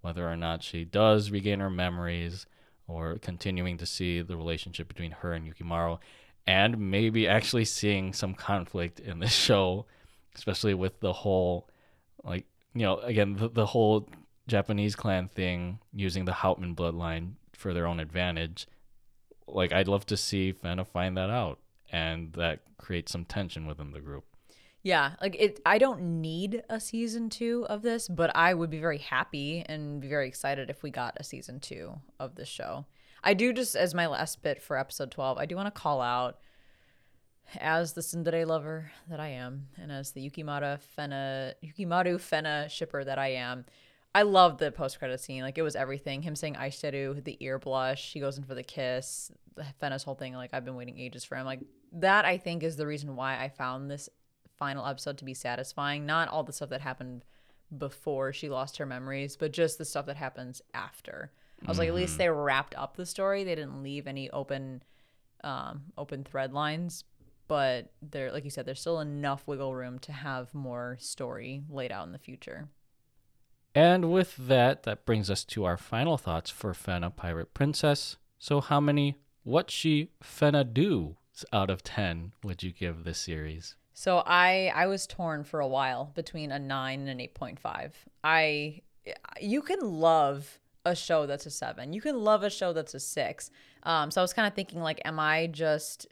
whether 0.02 0.30
or 0.30 0.38
not 0.38 0.64
she 0.64 0.86
does 0.86 1.32
regain 1.32 1.60
her 1.60 1.70
memories 1.70 2.45
or 2.88 3.18
continuing 3.20 3.78
to 3.78 3.86
see 3.86 4.22
the 4.22 4.38
relationship 4.38 4.88
between 4.88 5.12
her 5.12 5.34
and 5.34 5.54
Yukimaru 5.54 6.00
and 6.46 6.78
maybe 6.92 7.28
actually 7.28 7.66
seeing 7.66 8.14
some 8.14 8.34
conflict 8.34 9.00
in 9.00 9.20
this 9.20 9.34
show 9.48 9.86
especially 10.38 10.74
with 10.74 11.00
the 11.00 11.12
whole, 11.12 11.68
like 12.24 12.46
you 12.74 12.84
know, 12.84 13.00
again 13.00 13.36
the, 13.36 13.50
the 13.50 13.66
whole 13.66 14.08
Japanese 14.48 14.96
clan 14.96 15.28
thing 15.28 15.80
using 15.92 16.26
the 16.26 16.32
Houtman 16.32 16.76
bloodline 16.76 17.34
for 17.54 17.74
their 17.74 17.88
own 17.88 18.00
advantage. 18.00 18.68
Like 19.48 19.74
I'd 19.74 19.88
love 19.88 20.06
to 20.08 20.18
see 20.18 20.54
Fena 20.54 20.88
find 20.88 21.18
that 21.18 21.30
out, 21.30 21.60
and 21.92 22.34
that 22.34 22.60
creates 22.78 23.12
some 23.12 23.26
tension 23.26 23.66
within 23.66 23.92
the 23.92 24.00
group. 24.00 24.26
Yeah, 24.88 25.16
like 25.20 25.36
it 25.38 25.60
I 25.66 25.80
don't 25.80 26.22
need 26.22 26.64
a 26.70 26.80
season 26.80 27.30
2 27.30 27.66
of 27.68 27.82
this, 27.82 28.08
but 28.08 28.34
I 28.34 28.54
would 28.54 28.70
be 28.70 28.80
very 28.80 29.00
happy 29.00 29.66
and 29.68 30.00
be 30.00 30.08
very 30.08 30.30
excited 30.30 30.70
if 30.70 30.82
we 30.82 30.92
got 30.92 31.18
a 31.18 31.26
season 31.26 31.60
2 31.60 31.92
of 32.22 32.36
this 32.36 32.48
show. 32.48 32.86
I 33.22 33.34
do 33.34 33.52
just 33.52 33.76
as 33.76 33.94
my 33.94 34.08
last 34.08 34.42
bit 34.42 34.62
for 34.62 34.78
episode 34.78 35.12
12, 35.12 35.40
I 35.40 35.46
do 35.46 35.58
want 35.58 35.66
to 35.66 35.78
call 35.78 36.00
out 36.00 36.40
as 37.58 37.92
the 37.94 38.02
tsundere 38.02 38.48
lover 38.48 38.90
that 39.10 39.20
I 39.20 39.28
am 39.28 39.68
and 39.76 39.92
as 39.92 40.12
the 40.12 40.22
Yukimata 40.22 40.80
Fena 40.98 41.52
Yukimaru 41.62 42.16
Fena 42.16 42.70
shipper 42.70 43.04
that 43.04 43.20
I 43.20 43.34
am. 43.34 43.66
I 44.16 44.22
love 44.22 44.58
the 44.58 44.72
post 44.72 45.00
credit 45.00 45.20
scene. 45.20 45.42
Like 45.42 45.58
it 45.58 45.64
was 45.64 45.76
everything. 45.76 46.22
Him 46.22 46.38
saying 46.38 46.54
Aishiteru, 46.54 47.22
the 47.26 47.36
ear 47.42 47.60
blush, 47.60 48.14
he 48.14 48.22
goes 48.22 48.38
in 48.38 48.46
for 48.46 48.56
the 48.56 48.64
kiss, 48.64 49.34
Fena's 49.82 50.04
whole 50.04 50.16
thing, 50.16 50.34
like 50.34 50.52
I've 50.54 50.64
been 50.64 50.78
waiting 50.78 50.98
ages 50.98 51.26
for 51.26 51.36
him. 51.36 51.46
Like 51.46 51.60
that 51.92 52.24
I 52.24 52.38
think 52.38 52.64
is 52.64 52.78
the 52.78 52.88
reason 52.88 53.18
why 53.18 53.44
I 53.44 53.50
found 53.50 53.92
this 53.92 54.08
final 54.58 54.86
episode 54.86 55.18
to 55.20 55.26
be 55.26 55.34
satisfying. 55.34 56.06
Not 56.06 56.30
all 56.30 56.44
the 56.44 56.54
stuff 56.54 56.70
that 56.70 56.82
happened 56.82 57.24
before 57.76 58.34
she 58.34 58.50
lost 58.50 58.78
her 58.78 58.86
memories, 58.86 59.36
but 59.36 59.52
just 59.52 59.78
the 59.78 59.86
stuff 59.86 60.06
that 60.06 60.18
happens 60.18 60.62
after. 60.74 61.32
I 61.64 61.68
was 61.70 61.76
mm-hmm. 61.76 61.80
like, 61.80 61.90
at 61.90 61.96
least 61.96 62.14
mm-hmm. 62.14 62.18
they 62.20 62.30
wrapped 62.30 62.76
up 62.76 62.96
the 62.96 63.06
story. 63.06 63.44
They 63.44 63.56
didn't 63.56 63.84
leave 63.84 64.08
any 64.08 64.30
open 64.30 64.84
um, 65.44 65.84
open 65.98 66.24
thread 66.24 66.54
lines, 66.54 67.04
but 67.48 67.92
there, 68.02 68.32
like 68.32 68.44
you 68.44 68.50
said, 68.50 68.66
there's 68.66 68.82
still 68.82 69.00
enough 69.00 69.48
wiggle 69.48 69.76
room 69.76 70.00
to 70.00 70.12
have 70.12 70.54
more 70.54 70.98
story 71.00 71.64
laid 71.70 71.92
out 71.92 72.06
in 72.06 72.12
the 72.12 72.18
future. 72.18 72.70
And 73.76 74.12
with 74.12 74.36
that, 74.38 74.84
that 74.84 75.06
brings 75.06 75.30
us 75.30 75.44
to 75.46 75.66
our 75.66 75.78
final 75.78 76.18
thoughts 76.18 76.50
for 76.50 76.74
Fena 76.74 77.16
Pirate 77.16 77.54
Princess. 77.54 78.18
So, 78.40 78.62
how 78.62 78.80
many 78.80 79.18
what 79.44 79.70
she 79.70 80.10
Fena 80.22 80.74
do 80.74 81.18
out 81.54 81.70
of 81.70 81.84
10 81.84 82.32
would 82.44 82.64
you 82.64 82.72
give 82.72 83.04
this 83.04 83.20
series? 83.20 83.76
So 83.99 84.22
I 84.28 84.72
I 84.76 84.86
was 84.86 85.07
torn 85.07 85.44
for 85.44 85.60
a 85.60 85.68
while 85.68 86.11
between 86.14 86.52
a 86.52 86.60
9 86.60 86.99
and 86.99 87.10
an 87.10 87.18
8.5. 87.18 87.94
I 88.24 88.82
you 89.41 89.64
can 89.64 89.80
love 89.82 90.60
a 90.86 90.95
show 90.95 91.26
that's 91.26 91.48
a 91.48 91.49
7. 91.49 91.94
You 91.94 92.02
can 92.02 92.24
love 92.24 92.44
a 92.44 92.52
show 92.52 92.74
that's 92.74 92.94
a 92.94 92.99
6. 92.99 93.49
Um 93.82 94.11
so 94.11 94.22
I 94.22 94.24
was 94.24 94.34
kind 94.34 94.48
of 94.48 94.53
thinking 94.53 94.82
like 94.82 95.02
am 95.03 95.19
I 95.19 95.48
just 95.48 96.06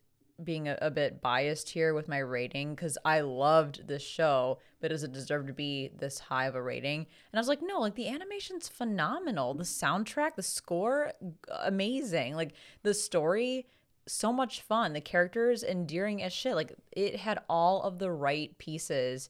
being 0.43 0.67
a, 0.67 0.79
a 0.81 0.89
bit 0.89 1.21
biased 1.21 1.69
here 1.69 1.93
with 1.93 2.07
my 2.07 2.17
rating 2.17 2.75
cuz 2.75 2.97
I 3.05 3.19
loved 3.21 3.87
this 3.87 4.01
show, 4.01 4.57
but 4.79 4.87
does 4.87 5.03
it 5.03 5.11
deserve 5.11 5.45
to 5.45 5.53
be 5.53 5.91
this 5.95 6.17
high 6.17 6.47
of 6.47 6.55
a 6.55 6.63
rating? 6.63 7.01
And 7.01 7.37
I 7.37 7.39
was 7.39 7.47
like, 7.47 7.61
no, 7.61 7.79
like 7.81 7.93
the 7.93 8.09
animation's 8.09 8.67
phenomenal. 8.67 9.53
The 9.53 9.63
soundtrack, 9.63 10.33
the 10.33 10.41
score 10.41 11.13
amazing. 11.61 12.33
Like 12.33 12.53
the 12.81 12.95
story 12.95 13.67
so 14.07 14.31
much 14.31 14.61
fun. 14.61 14.93
The 14.93 15.01
characters 15.01 15.63
endearing 15.63 16.21
as 16.21 16.33
shit. 16.33 16.55
Like 16.55 16.73
it 16.91 17.17
had 17.17 17.39
all 17.49 17.81
of 17.83 17.99
the 17.99 18.11
right 18.11 18.55
pieces 18.57 19.29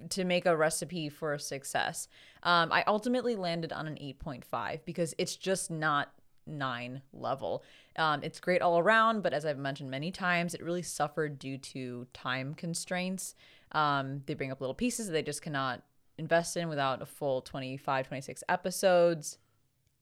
f- 0.00 0.08
to 0.10 0.24
make 0.24 0.46
a 0.46 0.56
recipe 0.56 1.08
for 1.08 1.38
success. 1.38 2.08
Um, 2.42 2.72
I 2.72 2.84
ultimately 2.86 3.36
landed 3.36 3.72
on 3.72 3.86
an 3.86 3.94
8.5 3.94 4.80
because 4.84 5.14
it's 5.18 5.36
just 5.36 5.70
not 5.70 6.12
nine 6.46 7.02
level. 7.12 7.62
Um, 7.96 8.20
it's 8.22 8.40
great 8.40 8.62
all 8.62 8.78
around, 8.78 9.22
but 9.22 9.32
as 9.32 9.46
I've 9.46 9.58
mentioned 9.58 9.90
many 9.90 10.10
times, 10.10 10.54
it 10.54 10.62
really 10.62 10.82
suffered 10.82 11.38
due 11.38 11.58
to 11.58 12.06
time 12.12 12.54
constraints. 12.54 13.34
Um, 13.72 14.22
they 14.26 14.34
bring 14.34 14.50
up 14.50 14.60
little 14.60 14.74
pieces 14.74 15.06
that 15.06 15.12
they 15.12 15.22
just 15.22 15.42
cannot 15.42 15.82
invest 16.18 16.56
in 16.56 16.68
without 16.68 17.00
a 17.00 17.06
full 17.06 17.40
25, 17.40 18.08
26 18.08 18.44
episodes. 18.48 19.38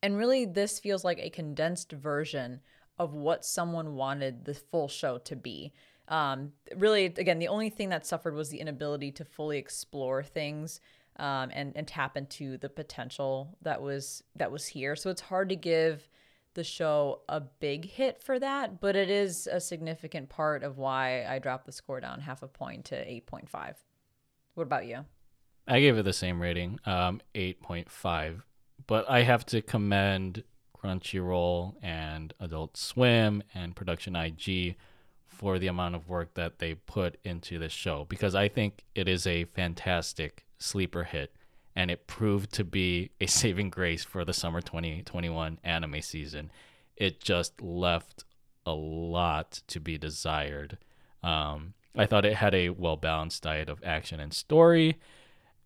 And 0.03 0.17
really, 0.17 0.47
this 0.47 0.79
feels 0.79 1.05
like 1.05 1.19
a 1.19 1.31
condensed 1.31 1.93
version 1.93 2.61
of 3.01 3.15
what 3.15 3.47
someone 3.47 3.95
wanted 3.95 4.45
the 4.45 4.53
full 4.53 4.87
show 4.87 5.17
to 5.17 5.35
be. 5.35 5.73
Um, 6.07 6.53
really, 6.77 7.07
again, 7.07 7.39
the 7.39 7.49
only 7.49 7.71
thing 7.71 7.89
that 7.89 8.05
suffered 8.05 8.35
was 8.35 8.51
the 8.51 8.61
inability 8.61 9.11
to 9.13 9.25
fully 9.25 9.57
explore 9.57 10.23
things 10.23 10.81
um, 11.17 11.51
and 11.55 11.73
and 11.75 11.89
tap 11.89 12.17
into 12.17 12.59
the 12.59 12.69
potential 12.69 13.57
that 13.63 13.81
was 13.81 14.23
that 14.37 14.53
was 14.53 14.67
here. 14.67 14.95
So 14.97 15.09
it's 15.09 15.23
hard 15.23 15.49
to 15.49 15.57
give 15.57 16.09
the 16.55 16.65
show 16.65 17.23
a 17.29 17.41
big 17.41 17.87
hit 17.87 18.23
for 18.23 18.39
that, 18.39 18.81
but 18.81 18.97
it 18.97 19.09
is 19.09 19.47
a 19.47 19.61
significant 19.61 20.29
part 20.29 20.63
of 20.63 20.77
why 20.77 21.25
I 21.25 21.39
dropped 21.39 21.65
the 21.65 21.73
score 21.73 22.01
down 22.01 22.21
half 22.21 22.43
a 22.43 22.49
point 22.49 22.85
to 22.87 23.11
eight 23.11 23.27
point 23.27 23.49
five. 23.49 23.77
What 24.55 24.65
about 24.65 24.87
you? 24.87 25.07
I 25.67 25.81
gave 25.81 25.97
it 25.97 26.03
the 26.03 26.13
same 26.13 26.39
rating, 26.39 26.79
um, 26.85 27.23
eight 27.35 27.63
point 27.63 27.89
five, 27.91 28.45
but 28.87 29.09
I 29.09 29.23
have 29.23 29.47
to 29.47 29.63
commend 29.63 30.45
Crunchyroll 30.83 31.75
and 31.83 32.33
Adult 32.41 32.77
Swim 32.77 33.43
and 33.55 33.77
Production 33.77 34.17
IG 34.17 34.77
for 35.29 35.59
the 35.59 35.67
amount 35.67 35.95
of 35.95 36.09
work 36.09 36.35
that 36.35 36.59
they 36.59 36.75
put 36.75 37.19
into 37.25 37.59
this 37.59 37.73
show 37.73 38.07
because 38.09 38.35
I 38.35 38.49
think 38.49 38.85
it 38.95 39.09
is 39.09 39.27
a 39.27 39.45
fantastic 39.45 40.45
sleeper 40.59 41.05
hit 41.05 41.35
and 41.75 41.91
it 41.91 42.07
proved 42.07 42.53
to 42.55 42.65
be 42.65 43.11
a 43.21 43.27
saving 43.27 43.71
grace 43.71 44.05
for 44.05 44.25
the 44.25 44.33
summer 44.33 44.61
2021 44.61 45.59
anime 45.65 46.03
season. 46.03 46.51
It 46.97 47.21
just 47.21 47.61
left 47.63 48.25
a 48.67 48.73
lot 48.73 49.63
to 49.69 49.81
be 49.81 49.97
desired. 49.97 50.79
Um, 51.23 51.75
I 51.97 52.07
thought 52.07 52.25
it 52.25 52.37
had 52.37 52.55
a 52.55 52.71
well 52.71 52.97
balanced 52.97 53.43
diet 53.43 53.69
of 53.69 53.83
action 53.85 54.21
and 54.21 54.33
story. 54.33 54.99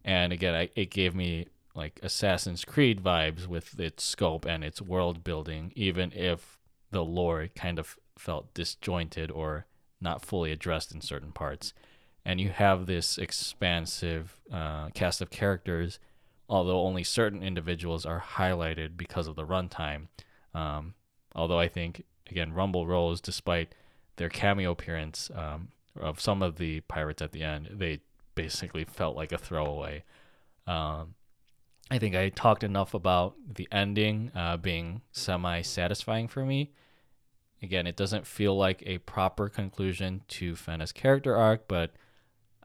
And 0.04 0.32
again, 0.32 0.54
I, 0.54 0.68
it 0.76 0.90
gave 0.90 1.14
me 1.14 1.48
like 1.74 1.98
Assassin's 2.02 2.64
Creed 2.64 3.02
vibes 3.02 3.46
with 3.46 3.78
its 3.80 4.04
scope 4.04 4.44
and 4.44 4.62
its 4.62 4.80
world 4.80 5.24
building, 5.24 5.72
even 5.74 6.12
if 6.12 6.58
the 6.90 7.04
lore 7.04 7.48
kind 7.54 7.78
of 7.78 7.98
felt 8.16 8.54
disjointed 8.54 9.30
or 9.30 9.66
not 10.00 10.24
fully 10.24 10.52
addressed 10.52 10.94
in 10.94 11.00
certain 11.00 11.32
parts. 11.32 11.72
And 12.24 12.40
you 12.40 12.50
have 12.50 12.86
this 12.86 13.18
expansive 13.18 14.40
uh, 14.52 14.88
cast 14.90 15.20
of 15.20 15.30
characters, 15.30 15.98
although 16.48 16.80
only 16.80 17.02
certain 17.02 17.42
individuals 17.42 18.06
are 18.06 18.22
highlighted 18.36 18.96
because 18.96 19.26
of 19.26 19.34
the 19.34 19.46
runtime. 19.46 20.06
Um, 20.54 20.94
although 21.34 21.58
I 21.58 21.68
think, 21.68 22.04
again, 22.30 22.52
Rumble 22.52 22.86
Rose, 22.86 23.20
despite 23.20 23.74
their 24.16 24.28
cameo 24.28 24.70
appearance 24.70 25.30
um, 25.34 25.68
of 25.98 26.20
some 26.20 26.42
of 26.42 26.56
the 26.56 26.80
pirates 26.82 27.20
at 27.20 27.32
the 27.32 27.42
end, 27.42 27.70
they 27.72 28.00
basically 28.34 28.84
felt 28.84 29.16
like 29.16 29.32
a 29.32 29.38
throwaway. 29.38 30.04
Um, 30.66 31.14
I 31.90 31.98
think 31.98 32.14
I 32.14 32.30
talked 32.30 32.64
enough 32.64 32.94
about 32.94 33.34
the 33.54 33.68
ending 33.70 34.30
uh, 34.34 34.56
being 34.56 35.02
semi 35.12 35.62
satisfying 35.62 36.28
for 36.28 36.44
me. 36.44 36.72
Again, 37.62 37.86
it 37.86 37.96
doesn't 37.96 38.26
feel 38.26 38.56
like 38.56 38.82
a 38.86 38.98
proper 38.98 39.48
conclusion 39.48 40.22
to 40.28 40.54
Fena's 40.54 40.92
character 40.92 41.36
arc, 41.36 41.66
but 41.68 41.92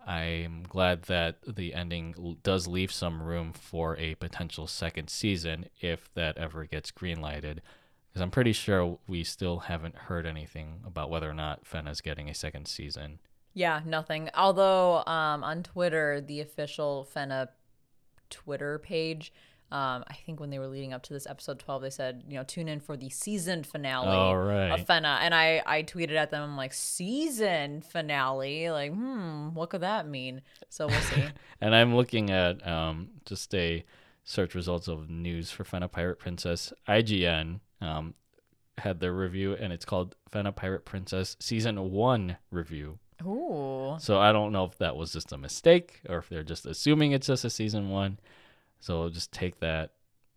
I'm 0.06 0.64
glad 0.64 1.04
that 1.04 1.38
the 1.48 1.74
ending 1.74 2.38
does 2.44 2.68
leave 2.68 2.92
some 2.92 3.22
room 3.22 3.54
for 3.54 3.96
a 3.98 4.16
potential 4.16 4.68
second 4.68 5.10
season 5.10 5.66
if 5.82 6.12
that 6.16 6.38
ever 6.38 6.66
gets 6.66 6.92
greenlighted. 6.92 7.60
Because 8.10 8.22
I'm 8.22 8.32
pretty 8.32 8.54
sure 8.54 8.98
we 9.08 9.24
still 9.24 9.60
haven't 9.60 9.96
heard 9.96 10.26
anything 10.26 10.82
about 10.86 11.10
whether 11.10 11.30
or 11.30 11.36
not 11.36 11.68
Fena's 11.68 12.02
getting 12.02 12.28
a 12.28 12.34
second 12.34 12.68
season. 12.68 13.20
Yeah, 13.54 13.82
nothing. 13.86 14.30
Although 14.34 15.04
um, 15.06 15.44
on 15.44 15.64
Twitter, 15.64 16.22
the 16.22 16.40
official 16.40 17.08
Fena 17.16 17.50
Twitter 18.30 18.80
page. 18.80 19.32
Um, 19.72 20.04
I 20.08 20.16
think 20.26 20.40
when 20.40 20.50
they 20.50 20.58
were 20.58 20.68
leading 20.68 20.94
up 20.94 21.04
to 21.04 21.14
this 21.14 21.28
episode 21.28 21.60
12, 21.60 21.84
they 21.84 21.90
said, 21.92 22.24
you 22.28 22.36
know, 22.36 22.44
tune 22.44 22.68
in 22.68 22.80
for 22.80 22.98
the 22.98 23.10
season 23.10 23.64
finale 23.64 24.36
right. 24.36 24.72
of 24.72 24.88
Fena. 24.88 25.20
And 25.22 25.36
I, 25.36 25.62
I 25.64 25.84
tweeted 25.84 26.16
at 26.16 26.32
them, 26.32 26.42
I'm 26.42 26.58
like, 26.58 26.74
season 26.74 27.82
finale? 27.82 28.72
Like, 28.72 28.92
hmm, 28.92 29.50
what 29.54 29.70
could 29.70 29.82
that 29.82 30.08
mean? 30.08 30.42
So 30.70 30.88
we'll 30.88 31.00
see. 31.02 31.24
and 31.62 31.76
I'm 31.76 31.96
looking 31.96 32.32
at 32.32 32.66
um, 32.68 33.10
just 33.26 33.54
a 33.54 33.86
search 34.24 34.56
results 34.56 34.88
of 34.88 35.08
news 35.08 35.52
for 35.52 35.64
Fena 35.64 35.92
Pirate 35.92 36.18
Princess. 36.18 36.74
IGN 36.88 37.60
um, 37.80 38.16
had 38.80 39.00
their 39.00 39.14
review, 39.14 39.54
and 39.54 39.72
it's 39.72 39.86
called 39.86 40.16
Fena 40.32 40.56
Pirate 40.56 40.86
Princess 40.86 41.38
Season 41.40 41.92
1 41.92 42.38
Review. 42.50 42.98
Ooh. 43.26 43.96
So 44.00 44.20
I 44.20 44.32
don't 44.32 44.52
know 44.52 44.66
if 44.66 44.78
that 44.78 44.96
was 44.96 45.12
just 45.12 45.32
a 45.32 45.38
mistake 45.38 46.02
or 46.08 46.18
if 46.18 46.30
they're 46.30 46.44
just 46.44 46.66
assuming 46.66 47.12
it's 47.12 47.28
just 47.28 47.46
a 47.46 47.50
season 47.50 47.90
one. 47.90 48.20
So 48.80 49.10
just 49.10 49.32
take 49.32 49.60
that 49.60 49.92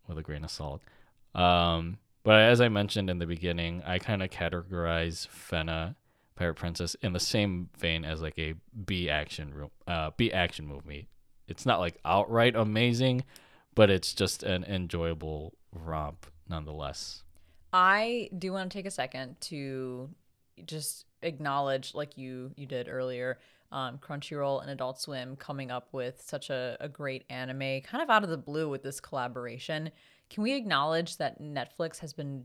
with 0.08 0.18
a 0.18 0.22
grain 0.22 0.44
of 0.44 0.50
salt. 0.50 0.82
Um, 1.34 1.98
but 2.24 2.40
as 2.40 2.60
I 2.60 2.68
mentioned 2.68 3.10
in 3.10 3.18
the 3.18 3.26
beginning, 3.26 3.82
I 3.86 3.98
kind 3.98 4.22
of 4.22 4.30
categorize 4.30 5.26
Fena 5.28 5.94
Pirate 6.34 6.54
Princess 6.54 6.94
in 7.02 7.12
the 7.12 7.20
same 7.20 7.68
vein 7.78 8.04
as 8.04 8.20
like 8.20 8.38
a 8.38 8.54
B 8.84 9.08
action 9.08 9.70
uh, 9.86 10.10
B 10.16 10.32
action 10.32 10.66
movie. 10.66 11.08
It's 11.48 11.66
not 11.66 11.80
like 11.80 11.98
outright 12.04 12.56
amazing, 12.56 13.24
but 13.74 13.90
it's 13.90 14.12
just 14.12 14.42
an 14.42 14.64
enjoyable 14.64 15.54
romp 15.72 16.26
nonetheless. 16.48 17.22
I 17.72 18.28
do 18.36 18.52
want 18.52 18.70
to 18.70 18.78
take 18.78 18.86
a 18.86 18.90
second 18.90 19.40
to 19.42 20.10
just 20.66 21.06
acknowledge 21.22 21.94
like 21.94 22.16
you 22.16 22.52
you 22.56 22.66
did 22.66 22.88
earlier 22.88 23.38
um, 23.72 23.98
Crunchyroll 23.98 24.60
and 24.60 24.70
Adult 24.70 25.00
Swim 25.00 25.34
coming 25.36 25.70
up 25.70 25.88
with 25.92 26.20
such 26.20 26.50
a, 26.50 26.76
a 26.78 26.88
great 26.88 27.24
anime, 27.30 27.80
kind 27.80 28.02
of 28.02 28.10
out 28.10 28.22
of 28.22 28.28
the 28.28 28.36
blue 28.36 28.68
with 28.68 28.82
this 28.82 29.00
collaboration. 29.00 29.90
Can 30.28 30.42
we 30.42 30.54
acknowledge 30.54 31.16
that 31.16 31.40
Netflix 31.40 31.98
has 31.98 32.12
been 32.12 32.44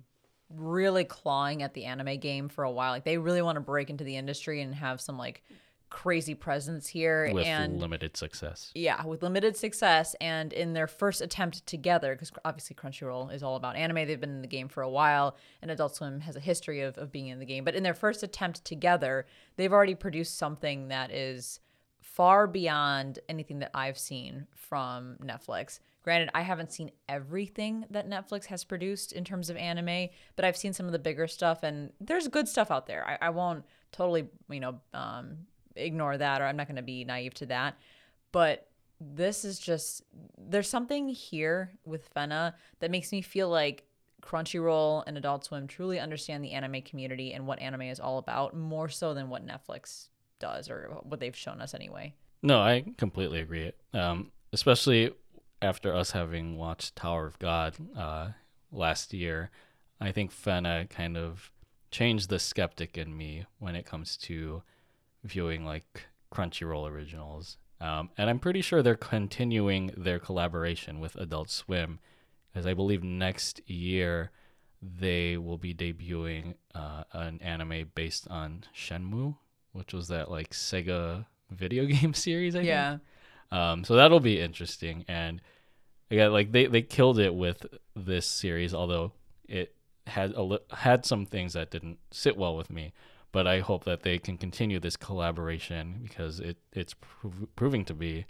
really 0.50 1.04
clawing 1.04 1.62
at 1.64 1.74
the 1.74 1.84
anime 1.84 2.20
game 2.20 2.48
for 2.48 2.64
a 2.64 2.72
while? 2.72 2.92
Like 2.92 3.04
they 3.04 3.18
really 3.18 3.42
want 3.42 3.58
to 3.58 3.62
break 3.62 3.90
into 3.90 4.06
the 4.06 4.16
industry 4.16 4.62
and 4.62 4.74
have 4.74 5.02
some 5.02 5.18
like 5.18 5.44
crazy 5.90 6.36
presence 6.36 6.88
here 6.88 7.30
with 7.34 7.46
and 7.46 7.80
limited 7.80 8.18
success. 8.18 8.72
yeah, 8.76 9.06
with 9.06 9.24
limited 9.24 9.56
success 9.56 10.16
and 10.20 10.54
in 10.54 10.74
their 10.74 10.88
first 10.88 11.22
attempt 11.22 11.66
together, 11.66 12.14
because 12.14 12.32
obviously 12.44 12.76
Crunchyroll 12.76 13.34
is 13.34 13.44
all 13.44 13.56
about 13.56 13.76
anime. 13.76 14.08
They've 14.08 14.20
been 14.20 14.32
in 14.32 14.42
the 14.42 14.48
game 14.48 14.68
for 14.68 14.84
a 14.84 14.90
while, 14.90 15.38
and 15.62 15.72
Adult 15.72 15.96
Swim 15.96 16.20
has 16.22 16.36
a 16.36 16.42
history 16.42 16.82
of, 16.82 16.98
of 16.98 17.12
being 17.12 17.28
in 17.28 17.40
the 17.40 17.46
game. 17.46 17.64
But 17.64 17.76
in 17.76 17.84
their 17.84 17.94
first 17.94 18.24
attempt 18.24 18.66
together, 18.66 19.26
they've 19.56 19.74
already 19.74 19.96
produced 19.96 20.38
something 20.38 20.90
that 20.90 21.12
is 21.12 21.60
far 22.02 22.48
beyond 22.48 23.20
anything 23.30 23.60
that 23.60 23.72
I've 23.74 23.98
seen 23.98 24.48
from 24.56 25.18
Netflix. 25.24 25.80
Granted, 26.04 26.30
I 26.34 26.42
haven't 26.42 26.72
seen 26.72 26.92
everything 27.10 27.86
that 27.92 28.10
Netflix 28.10 28.46
has 28.46 28.64
produced 28.64 29.12
in 29.12 29.24
terms 29.24 29.50
of 29.50 29.58
anime, 29.58 30.08
but 30.36 30.46
I've 30.46 30.58
seen 30.58 30.74
some 30.74 30.86
of 30.86 30.94
the 30.94 31.00
bigger 31.00 31.28
stuff, 31.28 31.64
and 31.64 31.92
there's 32.00 32.28
good 32.28 32.48
stuff 32.48 32.72
out 32.72 32.88
there. 32.88 33.06
I, 33.06 33.28
I 33.28 33.30
won't 33.30 33.66
totally, 33.92 34.28
you 34.50 34.60
know, 34.60 34.80
um, 34.94 35.40
ignore 35.78 36.18
that, 36.18 36.42
or 36.42 36.46
I'm 36.46 36.58
not 36.58 36.68
going 36.68 36.78
to 36.78 36.82
be 36.82 37.04
naive 37.04 37.34
to 37.36 37.46
that. 37.48 37.78
But 38.32 38.68
this 39.00 39.46
is 39.46 39.60
just 39.60 40.04
there's 40.38 40.70
something 40.70 41.08
here 41.08 41.72
with 41.86 42.14
Fena 42.14 42.54
that 42.80 42.92
makes 42.92 43.12
me 43.12 43.22
feel 43.22 43.50
like 43.50 43.84
Crunchyroll 44.22 45.04
and 45.06 45.18
Adult 45.18 45.46
Swim 45.46 45.68
truly 45.68 46.00
understand 46.00 46.44
the 46.44 46.52
anime 46.52 46.82
community 46.82 47.34
and 47.34 47.46
what 47.46 47.60
anime 47.60 47.84
is 47.84 48.00
all 48.00 48.18
about 48.18 48.56
more 48.56 48.90
so 48.90 49.14
than 49.14 49.30
what 49.30 49.46
Netflix 49.46 50.08
does 50.40 50.70
or 50.70 50.98
what 51.04 51.20
they've 51.20 51.36
shown 51.36 51.62
us 51.62 51.74
anyway. 51.74 52.14
No, 52.42 52.60
I 52.60 52.86
completely 52.98 53.40
agree. 53.40 53.72
Um, 53.94 54.32
especially 54.52 55.12
after 55.62 55.94
us 55.94 56.12
having 56.12 56.58
watched 56.58 56.96
Tower 56.96 57.28
of 57.28 57.40
God 57.40 57.76
uh, 57.96 58.30
last 58.72 59.14
year, 59.14 59.50
I 60.00 60.12
think 60.12 60.32
Fena 60.32 60.90
kind 60.90 61.18
of 61.18 61.52
changed 61.90 62.30
the 62.30 62.40
skeptic 62.40 62.98
in 62.98 63.16
me 63.16 63.46
when 63.60 63.76
it 63.76 63.86
comes 63.86 64.18
to 64.18 64.62
viewing 65.28 65.66
like 65.66 66.06
Crunchyroll 66.34 66.90
originals. 66.90 67.58
Um, 67.80 68.10
and 68.18 68.30
I'm 68.30 68.40
pretty 68.40 68.62
sure 68.62 68.82
they're 68.82 68.96
continuing 68.96 69.92
their 69.96 70.18
collaboration 70.20 71.00
with 71.00 71.16
Adult 71.16 71.50
Swim, 71.50 72.00
because 72.52 72.66
I 72.66 72.74
believe 72.74 73.04
next 73.04 73.62
year 73.70 74.32
they 74.82 75.38
will 75.38 75.58
be 75.58 75.74
debuting 75.74 76.56
uh, 76.74 77.04
an 77.14 77.40
anime 77.42 77.92
based 77.96 78.28
on 78.30 78.64
Shenmue, 78.76 79.36
which 79.74 79.94
was 79.94 80.08
that 80.08 80.32
like 80.32 80.52
Sega 80.52 81.26
video 81.52 81.86
game 81.96 82.14
series. 82.14 82.56
I 82.56 82.62
Yeah. 82.62 82.90
think. 82.92 83.02
Um, 83.50 83.84
so 83.84 83.96
that'll 83.96 84.20
be 84.20 84.42
interesting, 84.42 85.06
and 85.08 85.40
again, 86.12 86.34
like 86.34 86.52
they 86.52 86.66
they 86.66 86.82
killed 86.82 87.18
it 87.18 87.34
with 87.34 87.66
this 87.96 88.26
series, 88.28 88.74
although 88.74 89.14
it 89.48 89.74
had 90.06 90.34
a 90.34 90.42
li- 90.42 90.60
had 90.72 91.06
some 91.06 91.26
things 91.26 91.54
that 91.54 91.72
didn't 91.72 92.00
sit 92.12 92.36
well 92.36 92.58
with 92.58 92.70
me. 92.70 92.92
But 93.38 93.46
I 93.46 93.60
hope 93.60 93.84
that 93.84 94.02
they 94.02 94.18
can 94.18 94.36
continue 94.36 94.80
this 94.80 94.98
collaboration 94.98 96.00
because 96.02 96.40
it 96.40 96.58
it's 96.74 96.96
prov- 96.96 97.56
proving 97.56 97.86
to 97.86 97.94
be 97.94 98.26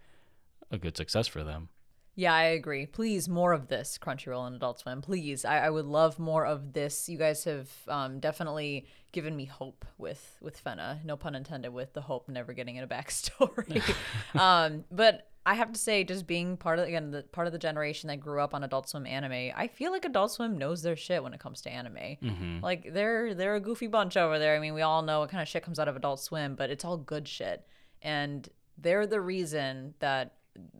a 0.70 0.78
good 0.78 0.98
success 0.98 1.28
for 1.28 1.46
them. 1.46 1.70
Yeah, 2.16 2.34
I 2.34 2.44
agree. 2.44 2.88
Please, 2.88 3.30
more 3.30 3.54
of 3.54 3.70
this, 3.70 3.98
Crunchyroll 3.98 4.48
and 4.48 4.58
Adult 4.58 4.80
Swim. 4.80 5.02
Please, 5.02 5.46
I, 5.46 5.60
I 5.60 5.70
would 5.70 5.86
love 5.86 6.20
more 6.20 6.46
of 6.46 6.74
this. 6.74 7.08
You 7.08 7.18
guys 7.18 7.46
have 7.46 7.70
um, 7.88 8.20
definitely 8.20 8.86
given 9.14 9.34
me 9.34 9.46
hope 9.46 9.86
with 9.98 10.38
with 10.42 10.62
Fena. 10.62 11.02
No 11.06 11.16
pun 11.16 11.36
intended 11.36 11.72
with 11.72 11.94
the 11.94 12.02
hope 12.02 12.28
never 12.28 12.52
getting 12.52 12.76
in 12.76 12.84
a 12.84 12.88
backstory. 12.88 13.82
um, 14.38 14.84
but 14.92 15.30
I 15.48 15.54
have 15.54 15.72
to 15.72 15.80
say, 15.80 16.04
just 16.04 16.28
being 16.28 16.58
part 16.58 16.78
of 16.78 16.90
again 16.90 17.12
the 17.12 17.24
part 17.24 17.48
of 17.48 17.54
the 17.54 17.60
generation 17.60 18.10
that 18.10 18.20
grew 18.20 18.42
up 18.42 18.54
on 18.54 18.66
Adult 18.66 18.90
Swim 18.90 19.06
anime, 19.06 19.54
I 19.56 19.68
feel 19.68 19.94
like 19.94 20.04
Adult 20.04 20.34
Swim 20.34 20.58
knows 20.58 20.82
their 20.82 20.98
shit 20.98 21.24
when 21.24 21.34
it 21.34 21.40
comes 21.40 21.62
to 21.62 21.70
anime. 21.70 21.96
Mm-hmm. 21.96 22.60
Like 22.62 22.94
they're 22.94 23.34
they're 23.34 23.56
a 23.56 23.62
goofy 23.62 23.88
bunch 23.88 24.18
over 24.18 24.40
there. 24.40 24.58
I 24.58 24.60
mean, 24.60 24.74
we 24.74 24.82
all 24.82 25.04
know 25.04 25.22
what 25.22 25.30
kind 25.30 25.42
of 25.42 25.48
shit 25.48 25.64
comes 25.64 25.80
out 25.80 25.88
of 25.88 25.96
Adult 25.96 26.20
Swim, 26.20 26.56
but 26.56 26.70
it's 26.70 26.84
all 26.84 26.98
good 26.98 27.30
shit, 27.30 27.66
and 28.02 28.50
they're 28.78 29.08
the 29.08 29.22
reason 29.22 29.94
that 30.00 30.34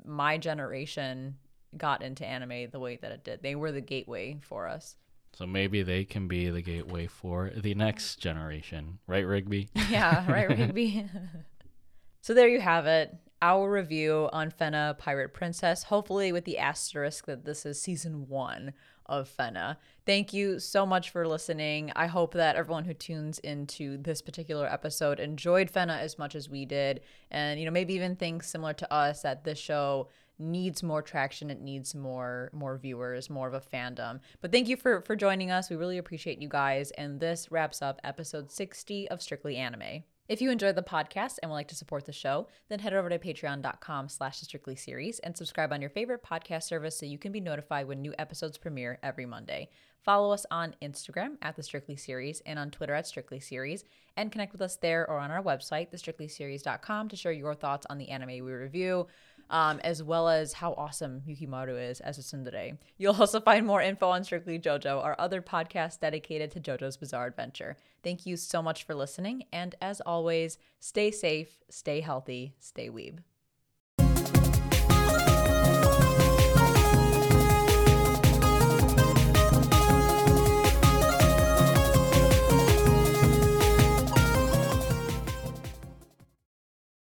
my 0.04 0.38
generation 0.38 1.38
got 1.78 2.04
into 2.04 2.26
anime 2.26 2.70
the 2.70 2.80
way 2.80 2.98
that 3.02 3.14
it 3.14 3.24
did. 3.24 3.42
They 3.42 3.56
were 3.56 3.72
the 3.72 3.80
gateway 3.80 4.38
for 4.42 4.68
us. 4.68 4.98
So 5.34 5.46
maybe 5.46 5.82
they 5.82 6.04
can 6.04 6.28
be 6.28 6.50
the 6.50 6.62
gateway 6.62 7.08
for 7.08 7.52
the 7.56 7.74
next 7.74 8.18
generation, 8.18 9.00
right, 9.08 9.26
Rigby? 9.26 9.70
Yeah, 9.90 10.30
right, 10.30 10.50
Rigby. 10.50 11.06
so 12.22 12.34
there 12.34 12.50
you 12.50 12.60
have 12.60 12.86
it. 12.86 13.16
Our 13.42 13.70
review 13.70 14.30
on 14.34 14.50
Fena 14.50 14.98
Pirate 14.98 15.34
Princess, 15.34 15.84
hopefully 15.84 16.32
with 16.32 16.46
the 16.46 16.58
asterisk 16.58 17.28
that 17.28 17.46
this 17.46 17.68
is 17.68 17.80
season 17.80 18.28
one 18.28 18.74
of 19.06 19.30
Fena. 19.30 19.78
Thank 20.08 20.34
you 20.34 20.60
so 20.60 20.88
much 20.88 21.12
for 21.12 21.28
listening. 21.28 21.92
I 21.96 22.08
hope 22.08 22.34
that 22.34 22.56
everyone 22.56 22.86
who 22.86 22.96
tunes 22.96 23.38
into 23.40 23.98
this 23.98 24.24
particular 24.24 24.66
episode 24.66 25.20
enjoyed 25.20 25.72
Fena 25.72 26.00
as 26.00 26.18
much 26.18 26.34
as 26.34 26.50
we 26.50 26.66
did. 26.66 27.02
And, 27.30 27.60
you 27.60 27.66
know, 27.68 27.72
maybe 27.72 27.94
even 27.94 28.16
thinks 28.16 28.50
similar 28.50 28.74
to 28.74 28.92
us 28.92 29.22
that 29.22 29.44
this 29.44 29.60
show 29.60 30.10
needs 30.40 30.84
more 30.84 31.02
traction 31.02 31.50
it 31.50 31.60
needs 31.62 31.96
more 31.96 32.52
more 32.54 32.78
viewers 32.78 33.28
more 33.28 33.48
of 33.48 33.56
a 33.56 33.60
fandom 33.60 34.20
but 34.40 34.52
thank 34.52 34.68
you 34.68 34.78
for 34.78 35.02
for 35.02 35.16
joining 35.16 35.50
us 35.50 35.68
we 35.68 35.76
really 35.76 35.98
appreciate 35.98 36.40
you 36.40 36.48
guys 36.48 36.92
and 36.92 37.20
this 37.20 37.52
wraps 37.52 37.82
up 37.82 38.00
episode 38.04 38.52
60 38.52 39.10
of 39.10 39.20
strictly 39.20 39.58
anime 39.58 40.04
if 40.28 40.42
you 40.42 40.52
enjoyed 40.52 40.76
the 40.76 40.82
podcast 40.82 41.38
and 41.42 41.50
would 41.50 41.56
like 41.56 41.70
to 41.70 41.76
support 41.76 42.06
the 42.06 42.12
show, 42.12 42.48
then 42.70 42.80
head 42.80 42.94
over 42.94 43.10
to 43.10 43.18
patreon.com 43.18 44.10
slash 44.10 44.40
strictly 44.42 44.76
series 44.76 45.20
and 45.20 45.38
subscribe 45.38 45.72
on 45.72 45.80
your 45.80 45.90
favorite 45.90 46.24
podcast 46.24 46.64
service 46.64 46.98
so 46.98 47.06
you 47.06 47.18
can 47.18 47.32
be 47.32 47.40
notified 47.40 47.88
when 47.88 48.02
new 48.02 48.14
episodes 48.20 48.58
premiere 48.58 49.00
every 49.02 49.26
Monday. 49.26 49.70
Follow 50.04 50.32
us 50.32 50.46
on 50.52 50.76
Instagram 50.82 51.36
at 51.42 51.56
the 51.56 51.64
Strictly 51.64 51.96
Series 51.96 52.42
and 52.46 52.58
on 52.60 52.72
Twitter 52.72 52.94
at 52.94 53.08
Strictly 53.08 53.40
Series, 53.40 53.84
and 54.16 54.32
connect 54.32 54.52
with 54.52 54.62
us 54.62 54.78
there 54.78 55.10
or 55.10 55.20
on 55.20 55.32
our 55.32 55.44
website, 55.44 55.92
thestrictlyseries.com, 55.92 57.10
to 57.10 57.16
share 57.16 57.32
your 57.32 57.56
thoughts 57.56 57.86
on 57.90 57.98
the 57.98 58.10
anime 58.10 58.30
we 58.30 58.40
review 58.40 59.08
um, 59.50 59.80
as 59.84 60.04
well 60.04 60.28
as 60.30 60.54
how 60.54 60.74
awesome 60.74 61.22
Yukimaru 61.28 61.90
is 61.90 62.00
as 62.02 62.18
a 62.18 62.22
tsundere. 62.22 62.78
You'll 62.98 63.16
also 63.16 63.40
find 63.40 63.66
more 63.66 63.82
info 63.82 64.10
on 64.10 64.24
Strictly 64.24 64.60
JoJo, 64.60 65.04
our 65.04 65.16
other 65.20 65.42
podcast 65.42 66.00
dedicated 66.00 66.52
to 66.52 66.60
JoJo's 66.60 66.98
Bizarre 66.98 67.28
Adventure. 67.28 67.78
Thank 68.04 68.26
you 68.26 68.38
so 68.38 68.62
much 68.62 68.84
for 68.84 68.96
listening, 68.96 69.44
and 69.52 69.76
as 69.82 70.02
always, 70.02 70.58
stay 70.80 71.12
safe, 71.12 71.60
stay 71.70 72.02
healthy, 72.02 72.56
stay 72.60 72.90
weeb. 72.90 73.20